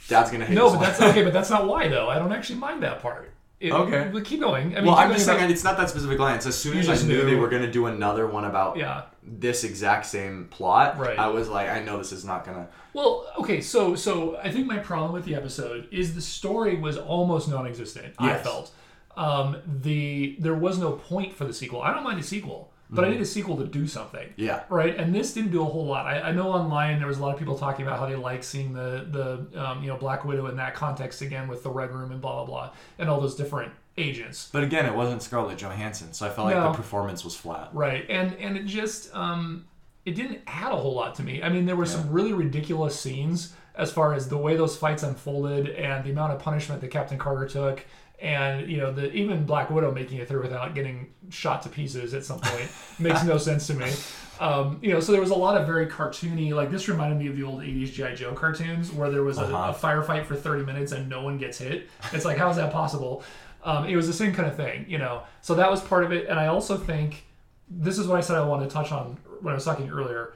Dad's 0.07 0.29
gonna 0.31 0.45
hate 0.45 0.53
No, 0.55 0.69
but 0.69 0.77
one." 0.77 0.85
that's 0.85 1.01
okay. 1.01 1.23
But 1.23 1.33
that's 1.37 1.49
not 1.49 1.67
why 1.67 1.87
though. 1.87 2.09
I 2.09 2.19
don't 2.19 2.31
actually 2.31 2.59
mind 2.59 2.83
that 2.83 3.01
part. 3.01 3.31
It, 3.59 3.71
Okay. 3.71 4.09
But 4.13 4.25
keep 4.25 4.41
going. 4.41 4.73
I 4.73 4.81
mean, 4.81 4.85
Well, 4.85 4.95
I'm 4.95 5.07
going 5.07 5.17
just 5.17 5.27
about- 5.27 5.39
saying 5.39 5.51
it's 5.51 5.63
not 5.63 5.77
that 5.77 5.89
specific 5.89 6.19
line. 6.19 6.35
It's 6.35 6.45
as 6.45 6.57
soon 6.57 6.77
as 6.77 6.87
I 6.89 6.93
just 6.93 7.07
knew, 7.07 7.25
they 7.25 7.35
were 7.35 7.47
gonna 7.47 7.71
do 7.71 7.85
another 7.87 8.27
one 8.27 8.43
about 8.45 8.77
Yeah. 8.77 9.03
This 9.27 9.63
exact 9.63 10.05
same 10.05 10.47
plot, 10.49 10.97
Right. 10.97 11.17
I 11.17 11.27
was 11.27 11.49
like, 11.49 11.69
I 11.69 11.79
know 11.81 11.97
this 11.97 12.11
is 12.11 12.23
not 12.25 12.45
gonna. 12.45 12.67
Well, 12.93 13.25
okay, 13.39 13.61
so 13.61 13.95
so 13.95 14.37
I 14.37 14.51
think 14.51 14.67
my 14.67 14.77
problem 14.77 15.11
with 15.11 15.25
the 15.25 15.35
episode 15.35 15.87
is 15.91 16.15
the 16.15 16.21
story 16.21 16.75
was 16.77 16.97
almost 16.97 17.49
non-existent. 17.49 18.15
I 18.17 18.37
felt 18.37 18.71
um, 19.17 19.57
the 19.81 20.35
there 20.39 20.55
was 20.55 20.77
no 20.77 20.93
point 20.93 21.33
for 21.33 21.45
the 21.45 21.53
sequel. 21.53 21.81
I 21.81 21.93
don't 21.93 22.03
mind 22.03 22.19
a 22.19 22.23
sequel, 22.23 22.71
but 22.89 23.03
I 23.03 23.09
need 23.09 23.21
a 23.21 23.25
sequel 23.25 23.57
to 23.57 23.65
do 23.65 23.87
something. 23.87 24.27
Mm-hmm. 24.29 24.41
Yeah. 24.41 24.63
Right, 24.69 24.95
and 24.95 25.13
this 25.13 25.33
didn't 25.33 25.51
do 25.51 25.61
a 25.61 25.65
whole 25.65 25.85
lot. 25.85 26.05
I, 26.05 26.21
I 26.21 26.31
know 26.31 26.51
online 26.51 26.99
there 26.99 27.07
was 27.07 27.17
a 27.17 27.21
lot 27.21 27.33
of 27.33 27.39
people 27.39 27.57
talking 27.57 27.85
about 27.85 27.99
how 27.99 28.05
they 28.05 28.15
like 28.15 28.43
seeing 28.43 28.73
the 28.73 29.07
the 29.51 29.61
um, 29.61 29.81
you 29.81 29.87
know 29.89 29.97
Black 29.97 30.23
Widow 30.23 30.47
in 30.47 30.55
that 30.57 30.75
context 30.75 31.21
again 31.21 31.47
with 31.47 31.63
the 31.63 31.69
Red 31.69 31.91
Room 31.91 32.11
and 32.11 32.21
blah 32.21 32.35
blah 32.35 32.45
blah 32.45 32.71
and 32.99 33.09
all 33.09 33.19
those 33.19 33.35
different 33.35 33.71
agents. 33.97 34.49
But 34.51 34.63
again, 34.63 34.85
it 34.85 34.93
wasn't 34.95 35.21
Scarlett 35.21 35.57
Johansson, 35.57 36.13
so 36.13 36.25
I 36.25 36.29
felt 36.29 36.47
like 36.47 36.55
No. 36.55 36.71
the 36.71 36.77
performance 36.77 37.23
was 37.23 37.35
flat. 37.35 37.69
Right, 37.73 38.05
and 38.09 38.33
and 38.35 38.57
it 38.57 38.65
just 38.65 39.13
um, 39.15 39.65
it 40.05 40.15
didn't 40.15 40.41
add 40.47 40.71
a 40.71 40.75
whole 40.75 40.93
lot 40.93 41.15
to 41.15 41.23
me. 41.23 41.41
I 41.41 41.49
mean, 41.49 41.65
there 41.65 41.75
were 41.75 41.85
some 41.85 42.09
really 42.11 42.33
ridiculous 42.33 42.99
scenes 42.99 43.53
as 43.75 43.91
far 43.91 44.13
as 44.13 44.29
the 44.29 44.37
way 44.37 44.55
those 44.55 44.77
fights 44.77 45.03
unfolded 45.03 45.69
and 45.69 46.03
the 46.05 46.09
amount 46.11 46.31
of 46.33 46.39
punishment 46.39 46.79
that 46.81 46.89
Captain 46.91 47.17
Carter 47.17 47.47
took, 47.47 47.85
and 48.19 48.69
you 48.69 48.77
know, 48.77 48.91
the 48.91 49.11
even 49.13 49.45
Black 49.45 49.69
Widow 49.69 49.91
making 49.91 50.17
it 50.19 50.27
through 50.27 50.41
without 50.43 50.75
getting 50.75 51.07
shot 51.29 51.61
to 51.63 51.69
pieces 51.69 52.13
at 52.13 52.23
some 52.25 52.39
point 52.39 52.69
makes 52.99 53.23
no 53.23 53.37
sense 53.37 53.67
to 53.67 53.73
me. 53.73 53.91
Um, 54.37 54.79
you 54.81 54.91
know, 54.91 54.99
so 54.99 55.13
there 55.13 55.21
was 55.21 55.29
a 55.29 55.35
lot 55.35 55.55
of 55.59 55.65
very 55.65 55.87
cartoony. 55.87 56.51
Like 56.53 56.69
this 56.69 56.89
reminded 56.89 57.17
me 57.17 57.27
of 57.27 57.37
the 57.37 57.43
old 57.43 57.61
'80s 57.61 57.93
GI 57.93 58.15
Joe 58.15 58.33
cartoons 58.33 58.91
where 58.91 59.09
there 59.09 59.23
was 59.23 59.37
a, 59.37 59.41
Uh-huh. 59.43 59.71
a 59.71 59.73
firefight 59.73 60.25
for 60.25 60.35
30 60.35 60.65
minutes 60.65 60.91
and 60.91 61.07
no 61.09 61.23
one 61.23 61.37
gets 61.37 61.57
hit. 61.59 61.89
It's 62.11 62.25
like, 62.25 62.37
how 62.37 62.49
is 62.49 62.57
that 62.57 62.71
possible? 62.73 63.23
Um, 63.65 63.85
it 63.89 63.95
was 63.95 64.07
the 64.07 64.13
same 64.13 64.33
kind 64.33 64.47
of 64.47 64.55
thing, 64.55 64.85
you 64.87 64.97
know. 64.99 65.23
So 65.41 65.55
that 65.55 65.69
was 65.69 65.81
part 65.81 66.03
of 66.03 66.11
it, 66.13 66.27
and 66.29 66.39
I 66.39 66.47
also 66.47 66.77
think 66.77 67.25
this 67.69 67.97
is 67.97 68.07
what 68.07 68.17
I 68.17 68.21
said 68.21 68.37
I 68.37 68.45
wanted 68.45 68.69
to 68.69 68.73
touch 68.73 68.91
on 68.91 69.17
when 69.41 69.51
I 69.51 69.55
was 69.55 69.65
talking 69.65 69.89
earlier. 69.89 70.33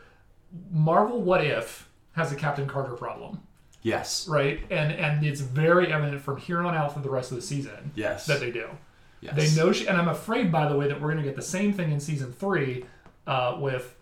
Marvel 0.71 1.21
What 1.21 1.45
If 1.45 1.87
has 2.13 2.31
a 2.31 2.35
Captain 2.35 2.67
Carter 2.67 2.93
problem, 2.95 3.41
Yes. 3.83 4.27
right? 4.27 4.59
And 4.71 4.91
and 4.91 5.23
it's 5.25 5.41
very 5.41 5.93
evident 5.93 6.21
from 6.21 6.37
here 6.37 6.59
on 6.61 6.73
out 6.75 6.93
for 6.93 6.99
the 7.01 7.09
rest 7.09 7.29
of 7.31 7.35
the 7.37 7.43
season 7.43 7.91
Yes. 7.95 8.25
that 8.25 8.39
they 8.39 8.49
do. 8.51 8.67
yes. 9.21 9.35
They 9.35 9.55
know 9.61 9.71
she, 9.71 9.87
and 9.87 9.95
I'm 9.95 10.07
afraid, 10.07 10.51
by 10.51 10.67
the 10.67 10.75
way, 10.75 10.87
that 10.87 10.99
we're 10.99 11.11
going 11.11 11.23
to 11.23 11.29
get 11.29 11.35
the 11.35 11.41
same 11.41 11.71
thing 11.71 11.91
in 11.91 11.99
season 11.99 12.33
three 12.33 12.85
uh, 13.27 13.57
with 13.59 13.95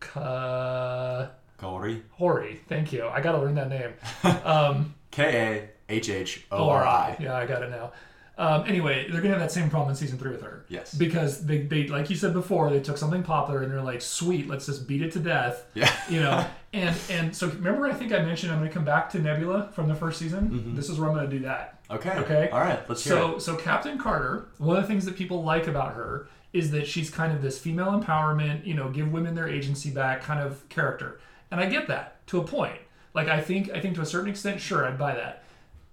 Ka- 0.00 1.28
Kaori. 1.58 2.02
Hori. 2.12 2.60
Thank 2.68 2.92
you. 2.92 3.06
I 3.06 3.20
got 3.20 3.32
to 3.32 3.38
learn 3.38 3.54
that 3.56 3.68
name. 3.68 3.92
Um, 4.44 4.94
K 5.10 5.22
A 5.24 5.68
H 5.92 6.08
H 6.08 6.44
O 6.50 6.68
R 6.68 6.84
I. 6.86 7.16
Yeah, 7.20 7.36
I 7.36 7.46
got 7.46 7.62
it 7.62 7.70
now. 7.70 7.92
Um, 8.38 8.64
anyway, 8.66 9.08
they're 9.10 9.20
gonna 9.20 9.34
have 9.34 9.40
that 9.40 9.52
same 9.52 9.68
problem 9.68 9.90
in 9.90 9.96
season 9.96 10.18
three 10.18 10.30
with 10.30 10.40
her. 10.42 10.64
Yes. 10.68 10.94
Because 10.94 11.44
they, 11.44 11.62
they 11.62 11.86
like 11.88 12.08
you 12.08 12.16
said 12.16 12.32
before, 12.32 12.70
they 12.70 12.80
took 12.80 12.96
something 12.96 13.22
popular 13.22 13.62
and 13.62 13.70
they're 13.70 13.82
like, 13.82 14.00
sweet, 14.00 14.48
let's 14.48 14.64
just 14.66 14.88
beat 14.88 15.02
it 15.02 15.12
to 15.12 15.18
death. 15.18 15.66
Yeah. 15.74 15.92
You 16.08 16.20
know, 16.20 16.46
and 16.72 16.96
and 17.10 17.36
so 17.36 17.48
remember, 17.48 17.86
I 17.86 17.92
think 17.92 18.12
I 18.12 18.20
mentioned 18.22 18.50
I'm 18.50 18.58
gonna 18.58 18.70
come 18.70 18.86
back 18.86 19.10
to 19.10 19.18
Nebula 19.18 19.68
from 19.74 19.86
the 19.86 19.94
first 19.94 20.18
season. 20.18 20.48
Mm-hmm. 20.50 20.74
This 20.76 20.88
is 20.88 20.98
where 20.98 21.10
I'm 21.10 21.14
gonna 21.14 21.28
do 21.28 21.40
that. 21.40 21.78
Okay. 21.90 22.16
Okay. 22.20 22.48
All 22.48 22.60
right. 22.60 22.80
Let's 22.88 23.04
hear 23.04 23.12
So 23.12 23.36
it. 23.36 23.40
so 23.42 23.54
Captain 23.56 23.98
Carter, 23.98 24.46
one 24.56 24.76
of 24.78 24.82
the 24.82 24.88
things 24.88 25.04
that 25.04 25.14
people 25.14 25.44
like 25.44 25.66
about 25.66 25.92
her 25.94 26.26
is 26.54 26.70
that 26.70 26.86
she's 26.86 27.10
kind 27.10 27.32
of 27.34 27.42
this 27.42 27.58
female 27.58 27.98
empowerment, 28.00 28.64
you 28.66 28.74
know, 28.74 28.88
give 28.90 29.12
women 29.12 29.34
their 29.34 29.48
agency 29.48 29.90
back 29.90 30.22
kind 30.22 30.40
of 30.40 30.66
character. 30.70 31.20
And 31.50 31.60
I 31.60 31.66
get 31.66 31.86
that 31.88 32.26
to 32.28 32.40
a 32.40 32.44
point. 32.44 32.78
Like 33.14 33.28
I 33.28 33.42
think 33.42 33.70
I 33.70 33.78
think 33.80 33.94
to 33.96 34.00
a 34.00 34.06
certain 34.06 34.30
extent, 34.30 34.58
sure, 34.58 34.86
I'd 34.86 34.98
buy 34.98 35.14
that. 35.14 35.41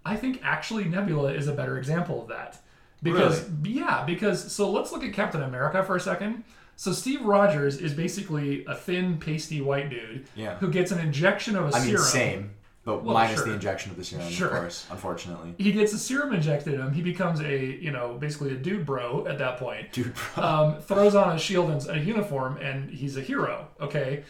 I 0.09 0.15
think 0.15 0.39
actually 0.43 0.85
Nebula 0.85 1.33
is 1.33 1.47
a 1.47 1.53
better 1.53 1.77
example 1.77 2.21
of 2.21 2.27
that. 2.29 2.59
Because 3.03 3.45
yeah, 3.63 4.03
because 4.05 4.51
so 4.51 4.69
let's 4.69 4.91
look 4.91 5.03
at 5.03 5.13
Captain 5.13 5.41
America 5.43 5.83
for 5.83 5.95
a 5.95 5.99
second. 6.01 6.43
So 6.75 6.91
Steve 6.93 7.21
Rogers 7.23 7.77
is 7.77 7.93
basically 7.93 8.65
a 8.65 8.73
thin, 8.75 9.17
pasty 9.19 9.61
white 9.61 9.89
dude 9.89 10.25
Yeah. 10.35 10.55
who 10.57 10.69
gets 10.69 10.91
an 10.91 10.99
injection 10.99 11.55
of 11.55 11.69
a 11.71 11.75
I 11.75 11.79
mean, 11.79 11.89
serum. 11.89 12.03
same, 12.05 12.51
but 12.85 13.03
Well, 13.03 13.13
minus 13.13 13.35
sure. 13.39 13.47
the 13.47 13.53
injection 13.53 13.91
of 13.91 13.97
the 13.97 14.03
serum, 14.03 14.29
Sure. 14.29 14.47
of 14.47 14.53
course. 14.61 14.87
Unfortunately, 14.89 15.55
He 15.57 15.71
gets 15.73 15.93
a 15.93 15.97
serum 15.99 16.33
injected 16.33 16.73
in 16.75 16.81
him. 16.81 16.91
He 16.93 17.01
becomes 17.01 17.41
a, 17.41 17.65
you 17.65 17.91
know, 17.91 18.17
basically 18.17 18.51
a 18.53 18.55
dude 18.55 18.85
bro 18.85 19.27
at 19.27 19.37
that 19.39 19.57
point. 19.57 19.91
dude. 19.91 20.13
Bro. 20.35 20.43
um, 20.43 20.81
throws 20.81 21.15
on 21.15 21.35
a 21.35 21.39
shield 21.39 21.69
and 21.69 21.89
a 21.89 21.99
uniform, 21.99 22.57
and 22.57 22.89
he's 22.89 23.15
a 23.17 23.21
hero. 23.21 23.67
Okay. 23.81 24.23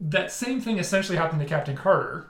That 0.00 0.32
same 0.32 0.60
thing 0.60 0.78
essentially 0.78 1.18
happened 1.18 1.40
to 1.40 1.46
Captain 1.46 1.76
Carter, 1.76 2.26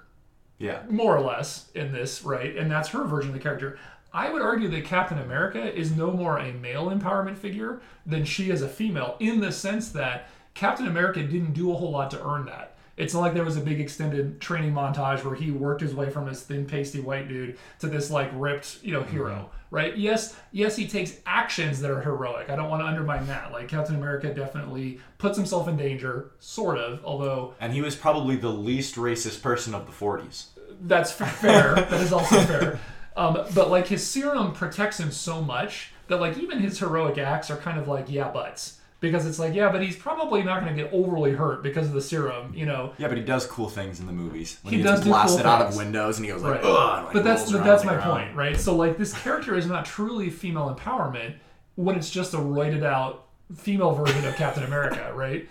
yeah. 0.61 0.83
more 0.89 1.17
or 1.17 1.23
less, 1.23 1.69
in 1.75 1.91
this, 1.91 2.23
right? 2.23 2.57
And 2.57 2.71
that's 2.71 2.91
her 2.91 3.03
version 3.05 3.31
of 3.31 3.35
the 3.35 3.43
character. 3.43 3.79
I 4.13 4.31
would 4.31 4.43
argue 4.43 4.69
that 4.69 4.85
Captain 4.85 5.19
America 5.19 5.75
is 5.77 5.97
no 5.97 6.13
more 6.13 6.39
a 6.39 6.53
male 6.53 6.91
empowerment 6.91 7.37
figure 7.37 7.81
than 8.07 8.25
she 8.25 8.51
is 8.51 8.63
a 8.63 8.69
female, 8.69 9.17
in 9.19 9.41
the 9.41 9.51
sense 9.51 9.89
that 9.91 10.29
Captain 10.55 10.87
America 10.87 11.23
didn't 11.23 11.55
do 11.55 11.73
a 11.73 11.75
whole 11.75 11.91
lot 11.91 12.11
to 12.13 12.25
earn 12.25 12.45
that. 12.47 12.77
It's 13.01 13.15
not 13.15 13.21
like 13.21 13.35
there 13.35 13.45
was 13.45 13.57
a 13.57 13.61
big 13.63 13.81
extended 13.81 14.41
training 14.41 14.73
montage 14.73 15.25
where 15.25 15.35
he 15.35 15.51
worked 15.51 15.81
his 15.81 15.95
way 15.95 16.11
from 16.11 16.27
this 16.27 16.43
thin, 16.43 16.67
pasty 16.67 17.01
white 17.01 17.29
dude 17.29 17.57
to 17.79 17.87
this 17.87 18.11
like 18.11 18.31
ripped, 18.35 18.79
you 18.83 18.93
know, 18.93 19.03
hero, 19.03 19.51
right? 19.71 19.97
Yes, 19.97 20.37
yes, 20.53 20.77
he 20.77 20.87
takes 20.87 21.17
actions 21.25 21.81
that 21.81 21.91
are 21.91 22.03
heroic. 22.03 22.51
I 22.51 22.57
don't 22.57 22.69
want 22.69 22.83
to 22.83 22.87
undermine 22.87 23.27
that. 23.29 23.53
Like 23.53 23.69
Captain 23.69 23.97
America 23.97 24.33
definitely 24.35 25.01
puts 25.19 25.37
himself 25.37 25.67
in 25.67 25.77
danger, 25.77 26.33
sort 26.41 26.77
of, 26.77 27.03
although 27.05 27.55
And 27.59 27.73
he 27.73 27.81
was 27.81 27.97
probably 27.97 28.37
the 28.37 28.51
least 28.51 28.97
racist 28.97 29.41
person 29.43 29.75
of 29.75 29.87
the 29.87 29.93
40s. 29.93 30.47
that's 30.83 31.11
fair. 31.11 31.75
that 31.75 32.01
is 32.01 32.13
also 32.13 32.39
fair. 32.43 32.79
Um, 33.17 33.45
but 33.55 33.71
like 33.71 33.87
his 33.89 34.07
serum 34.07 34.53
protects 34.53 35.01
him 35.01 35.11
so 35.11 35.41
much 35.43 35.93
that 36.09 36.21
like 36.21 36.39
even 36.39 36.59
his 36.59 36.79
heroic 36.79 37.19
acts 37.19 37.51
are 37.51 37.57
kind 37.57 37.79
of 37.79 37.89
like 37.89 38.11
yeah 38.11 38.31
buts 38.31 38.80
because 39.01 39.27
it's 39.27 39.39
like 39.39 39.55
yeah 39.55 39.71
but 39.73 39.83
he's 39.83 39.97
probably 39.97 40.43
not 40.43 40.63
going 40.63 40.77
to 40.77 40.83
get 40.83 40.93
overly 40.93 41.33
hurt 41.33 41.63
because 41.63 41.87
of 41.89 41.93
the 41.95 42.01
serum 42.03 42.53
you 42.55 42.67
know 42.67 42.93
Yeah, 42.99 43.09
but 43.09 43.17
he 43.17 43.25
does 43.25 43.47
cool 43.47 43.69
things 43.69 43.99
in 44.01 44.07
the 44.07 44.13
movies. 44.13 44.59
When 44.63 44.73
He 44.73 44.79
he, 44.79 44.83
does 44.85 45.01
gets 45.01 45.05
do 45.05 45.11
cool 45.11 45.13
blasted 45.15 45.47
out 45.47 45.63
of 45.63 45.77
windows 45.77 46.19
and 46.19 46.27
he 46.27 46.33
goes 46.33 46.43
like, 46.43 46.63
Right. 46.63 46.65
ugh, 46.65 47.05
like, 47.05 47.13
but 47.15 47.25
that's 47.25 47.51
but 47.51 47.65
that's 47.65 47.85
my 47.85 47.95
ground. 47.95 48.11
point 48.11 48.37
right 48.37 48.57
so 48.59 48.77
like 48.77 48.97
this 48.99 49.13
character 49.23 49.57
is 49.57 49.67
not 49.67 49.85
truly 49.85 50.31
female 50.31 50.75
empowerment 50.75 51.35
when 51.77 51.97
it's 51.97 52.11
just 52.11 52.35
a 52.35 52.39
roided 52.39 52.83
out 52.85 53.27
female 53.57 53.93
version 53.95 54.25
of 54.27 54.37
captain 54.37 54.63
america 54.65 55.13
right 55.17 55.49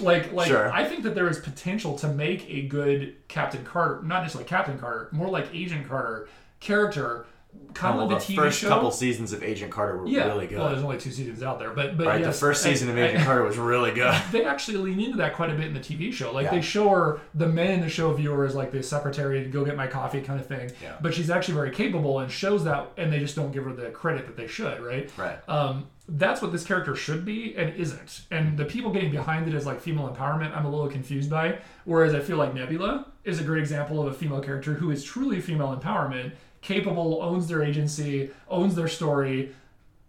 like 0.00 0.32
like 0.32 0.48
Sure. 0.48 0.72
i 0.72 0.82
think 0.84 1.02
that 1.02 1.14
there 1.14 1.28
is 1.28 1.38
potential 1.38 1.94
to 1.98 2.08
make 2.08 2.48
a 2.48 2.62
good 2.68 3.16
captain 3.28 3.64
carter 3.64 4.02
not 4.02 4.22
just 4.24 4.34
like 4.36 4.46
captain 4.46 4.78
carter 4.78 5.08
more 5.12 5.28
like 5.28 5.48
agent 5.52 5.86
carter 5.88 6.26
character 6.60 7.26
kind 7.74 7.96
Well, 7.96 8.04
of 8.04 8.10
the 8.10 8.16
the 8.26 8.32
tv 8.34 8.36
first 8.36 8.60
show 8.60 8.68
couple 8.68 8.90
seasons 8.92 9.32
of 9.32 9.42
Agent 9.42 9.72
Carter 9.72 9.98
were 9.98 10.06
yeah 10.06 10.26
really 10.26 10.46
good. 10.46 10.58
well 10.58 10.68
there's 10.68 10.84
only 10.84 10.96
two 10.96 11.10
seasons 11.10 11.42
out 11.42 11.58
there 11.58 11.70
but 11.72 11.96
but 11.98 12.06
right, 12.06 12.20
yes, 12.20 12.36
the 12.36 12.40
first 12.46 12.64
I- 12.64 12.68
season 12.70 12.88
of 12.88 12.96
I- 12.96 13.08
Agent 13.08 13.24
Carter 13.24 13.42
was 13.42 13.58
really 13.58 13.90
good. 13.90 14.14
they 14.30 14.44
actually 14.44 14.76
lean 14.76 15.00
into 15.00 15.16
that 15.16 15.34
quite 15.34 15.50
a 15.50 15.54
bit 15.54 15.66
in 15.66 15.74
the 15.74 15.80
TV 15.80 16.12
show. 16.12 16.32
Like 16.32 16.44
Yeah. 16.44 16.52
they 16.52 16.60
show 16.60 16.88
her 16.90 17.20
the 17.34 17.48
men 17.48 17.72
in 17.72 17.80
the 17.80 17.88
show 17.88 18.12
viewer 18.12 18.44
as 18.44 18.54
like 18.54 18.70
the 18.70 18.80
secretary 18.82 19.42
to 19.42 19.50
go 19.50 19.64
get 19.64 19.76
my 19.76 19.88
coffee 19.88 20.20
kind 20.20 20.38
of 20.38 20.46
thing. 20.46 20.70
Yeah. 20.80 20.94
But 21.02 21.14
she's 21.14 21.30
actually 21.30 21.54
very 21.54 21.72
capable 21.72 22.20
and 22.20 22.30
shows 22.30 22.62
that, 22.62 22.90
and 22.96 23.12
they 23.12 23.18
just 23.18 23.34
don't 23.34 23.50
give 23.50 23.64
her 23.64 23.72
the 23.72 23.90
credit 23.90 24.26
that 24.26 24.36
they 24.36 24.46
should. 24.46 24.80
Right. 24.80 25.10
Right. 25.18 25.38
Um, 25.48 25.88
that's 26.08 26.40
what 26.42 26.52
this 26.52 26.64
character 26.64 26.94
should 26.94 27.24
be 27.24 27.56
and 27.56 27.74
isn't. 27.74 28.22
And 28.30 28.56
the 28.56 28.66
people 28.66 28.92
getting 28.92 29.10
behind 29.10 29.48
it 29.48 29.54
as 29.54 29.66
like 29.66 29.80
female 29.80 30.08
empowerment, 30.14 30.56
I'm 30.56 30.64
a 30.66 30.70
little 30.70 30.88
confused 30.88 31.28
by. 31.30 31.58
Whereas 31.86 32.14
I 32.14 32.20
feel 32.20 32.36
like 32.36 32.54
Nebula 32.54 33.06
is 33.24 33.40
a 33.40 33.42
great 33.44 33.60
example 33.60 34.00
of 34.00 34.06
a 34.06 34.12
female 34.16 34.40
character 34.40 34.74
who 34.74 34.90
is 34.92 35.02
truly 35.02 35.40
female 35.40 35.74
empowerment, 35.76 36.32
capable, 36.64 37.20
owns 37.22 37.46
their 37.46 37.62
agency, 37.62 38.30
owns 38.48 38.74
their 38.74 38.88
story, 38.88 39.52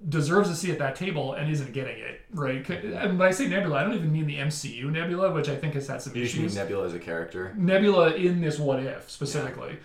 deserves 0.09 0.49
a 0.49 0.55
seat 0.55 0.71
at 0.71 0.79
that 0.79 0.95
table 0.95 1.33
and 1.33 1.51
isn't 1.51 1.71
getting 1.73 1.99
it, 1.99 2.21
right? 2.31 2.67
And 2.69 3.19
when 3.19 3.27
I 3.27 3.31
say 3.31 3.47
Nebula, 3.47 3.77
I 3.77 3.83
don't 3.83 3.93
even 3.93 4.11
mean 4.11 4.25
the 4.25 4.37
MCU 4.37 4.85
Nebula, 4.91 5.31
which 5.31 5.49
I 5.49 5.55
think 5.55 5.73
has 5.75 5.87
had 5.87 6.01
some 6.01 6.15
You 6.15 6.23
just 6.23 6.35
mean 6.35 6.45
issues. 6.45 6.55
Nebula 6.57 6.85
as 6.87 6.93
a 6.93 6.99
character. 6.99 7.53
Nebula 7.57 8.13
in 8.15 8.41
this 8.41 8.57
What 8.57 8.79
If 8.81 9.11
specifically. 9.11 9.77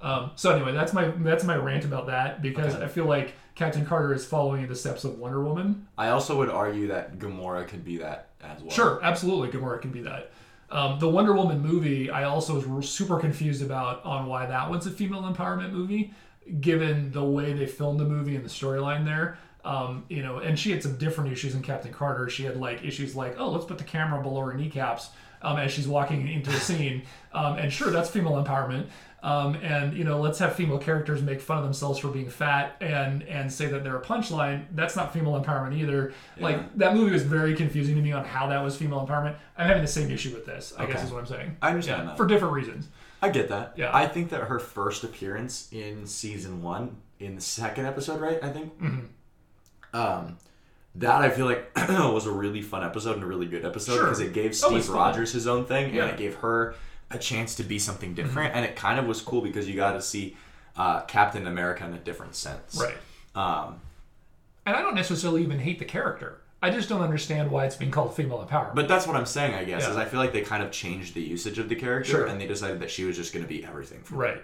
Um, 0.00 0.30
so 0.36 0.54
anyway, 0.54 0.72
that's 0.72 0.92
my 0.92 1.08
that's 1.08 1.42
my 1.42 1.56
rant 1.56 1.84
about 1.84 2.06
that 2.06 2.40
because 2.40 2.74
Okay. 2.76 2.84
I 2.84 2.88
feel 2.88 3.06
like 3.06 3.34
Captain 3.56 3.84
Carter 3.84 4.14
is 4.14 4.24
following 4.24 4.62
in 4.62 4.68
the 4.68 4.76
steps 4.76 5.02
of 5.02 5.18
Wonder 5.18 5.42
Woman. 5.42 5.88
I 5.98 6.10
also 6.10 6.36
would 6.38 6.50
argue 6.50 6.86
that 6.88 7.18
Gamora 7.18 7.66
could 7.66 7.84
be 7.84 7.96
that 7.98 8.28
as 8.40 8.60
well. 8.62 8.70
Sure, 8.70 9.00
absolutely, 9.02 9.48
Gamora 9.48 9.80
can 9.80 9.90
be 9.90 10.02
that. 10.02 10.30
Um, 10.70 10.98
the 10.98 11.08
Wonder 11.08 11.32
Woman 11.32 11.60
movie, 11.60 12.10
I 12.10 12.24
also 12.24 12.60
was 12.68 12.88
super 12.88 13.18
confused 13.18 13.62
about 13.62 14.04
on 14.04 14.26
why 14.26 14.46
that 14.46 14.68
one's 14.68 14.86
a 14.86 14.90
female 14.90 15.22
empowerment 15.22 15.72
movie, 15.72 16.12
given 16.60 17.10
the 17.10 17.24
way 17.24 17.52
they 17.52 17.66
filmed 17.66 17.98
the 17.98 18.04
movie 18.04 18.36
and 18.36 18.44
the 18.44 18.50
storyline 18.50 19.04
there. 19.04 19.38
Um, 19.64 20.04
you 20.08 20.22
know, 20.22 20.38
and 20.38 20.58
she 20.58 20.70
had 20.70 20.82
some 20.82 20.96
different 20.96 21.32
issues 21.32 21.54
in 21.54 21.62
Captain 21.62 21.92
Carter. 21.92 22.28
She 22.28 22.44
had 22.44 22.58
like 22.58 22.84
issues 22.84 23.16
like, 23.16 23.36
oh, 23.38 23.50
let's 23.50 23.64
put 23.64 23.78
the 23.78 23.84
camera 23.84 24.22
below 24.22 24.40
her 24.42 24.54
kneecaps 24.54 25.10
um, 25.42 25.58
as 25.58 25.72
she's 25.72 25.88
walking 25.88 26.28
into 26.28 26.50
the 26.50 26.60
scene, 26.60 27.02
um, 27.32 27.56
and 27.58 27.72
sure, 27.72 27.90
that's 27.90 28.10
female 28.10 28.42
empowerment. 28.42 28.88
Um, 29.20 29.56
and 29.56 29.94
you 29.96 30.04
know, 30.04 30.20
let's 30.20 30.38
have 30.38 30.54
female 30.54 30.78
characters 30.78 31.22
make 31.22 31.40
fun 31.40 31.58
of 31.58 31.64
themselves 31.64 31.98
for 31.98 32.06
being 32.08 32.30
fat 32.30 32.76
and 32.80 33.24
and 33.24 33.52
say 33.52 33.66
that 33.66 33.82
they're 33.82 33.96
a 33.96 34.00
punchline. 34.02 34.66
That's 34.74 34.94
not 34.94 35.12
female 35.12 35.40
empowerment 35.42 35.76
either. 35.76 36.12
Like 36.38 36.76
that 36.78 36.94
movie 36.94 37.10
was 37.12 37.24
very 37.24 37.54
confusing 37.56 37.96
to 37.96 38.00
me 38.02 38.12
on 38.12 38.24
how 38.24 38.46
that 38.48 38.62
was 38.62 38.76
female 38.76 39.04
empowerment. 39.04 39.34
I'm 39.56 39.66
having 39.66 39.82
the 39.82 39.88
same 39.88 40.10
issue 40.12 40.32
with 40.32 40.46
this. 40.46 40.72
I 40.78 40.86
guess 40.86 41.02
is 41.02 41.10
what 41.10 41.18
I'm 41.18 41.26
saying. 41.26 41.56
I 41.60 41.70
understand 41.70 42.02
Yeah, 42.02 42.06
that. 42.10 42.16
for 42.16 42.26
different 42.26 42.54
reasons. 42.54 42.86
I 43.20 43.30
get 43.30 43.48
that. 43.48 43.72
Yeah. 43.76 43.90
I 43.92 44.06
think 44.06 44.30
that 44.30 44.42
her 44.42 44.60
first 44.60 45.02
appearance 45.02 45.68
in 45.72 46.06
season 46.06 46.62
one, 46.62 46.98
in 47.18 47.34
the 47.34 47.40
second 47.40 47.86
episode, 47.86 48.20
right? 48.20 48.38
I 48.42 48.50
think. 48.50 48.80
Mm-hmm. 48.80 49.96
Um, 49.96 50.36
that 50.94 51.22
I 51.22 51.30
feel 51.30 51.46
like 51.46 51.70
was 51.88 52.26
a 52.26 52.30
really 52.30 52.62
fun 52.62 52.84
episode 52.84 53.14
and 53.14 53.22
a 53.22 53.26
really 53.26 53.46
good 53.46 53.64
episode 53.64 53.94
Sure. 53.94 54.04
because 54.04 54.20
it 54.20 54.32
gave 54.32 54.54
Steve. 54.54 54.88
Rogers 54.88 55.32
his 55.32 55.46
own 55.46 55.64
thing 55.64 55.94
Yeah. 55.94 56.04
and 56.04 56.12
it 56.12 56.18
gave 56.18 56.36
her 56.36 56.74
a 57.10 57.18
chance 57.18 57.54
to 57.56 57.62
be 57.62 57.78
something 57.78 58.10
Mm-hmm. 58.14 58.22
different 58.26 58.54
and 58.54 58.64
it 58.64 58.76
kind 58.76 58.98
of 58.98 59.06
was 59.06 59.20
cool 59.22 59.40
because 59.40 59.68
you 59.68 59.74
got 59.76 59.92
to 59.92 60.02
see 60.02 60.36
uh, 60.76 61.00
Captain 61.02 61.46
America 61.46 61.84
in 61.84 61.92
a 61.94 61.98
different 61.98 62.34
sense. 62.34 62.80
Right. 62.80 62.94
Um, 63.34 63.80
And 64.66 64.76
I 64.76 64.82
don't 64.82 64.94
necessarily 64.94 65.42
even 65.42 65.58
hate 65.58 65.78
the 65.78 65.84
character. 65.84 66.40
I 66.60 66.70
just 66.70 66.88
don't 66.88 67.00
understand 67.02 67.50
why 67.50 67.66
it's 67.66 67.76
being 67.76 67.90
called 67.92 68.14
female 68.16 68.44
empowerment. 68.46 68.74
but 68.74 68.88
that's 68.88 69.06
what 69.06 69.14
I'm 69.16 69.26
saying, 69.26 69.54
I 69.54 69.64
guess, 69.64 69.82
Yeah. 69.84 69.90
is 69.90 69.96
I 69.96 70.04
feel 70.04 70.20
like 70.20 70.32
they 70.32 70.40
kind 70.42 70.62
of 70.62 70.70
changed 70.70 71.14
the 71.14 71.20
usage 71.22 71.58
of 71.58 71.68
the 71.68 71.76
character 71.76 72.10
Sure. 72.10 72.26
and 72.26 72.40
they 72.40 72.46
decided 72.46 72.80
that 72.80 72.90
she 72.90 73.04
was 73.04 73.16
just 73.16 73.32
going 73.32 73.44
to 73.44 73.48
be 73.48 73.64
everything 73.64 74.00
for 74.02 74.16
right. 74.16 74.42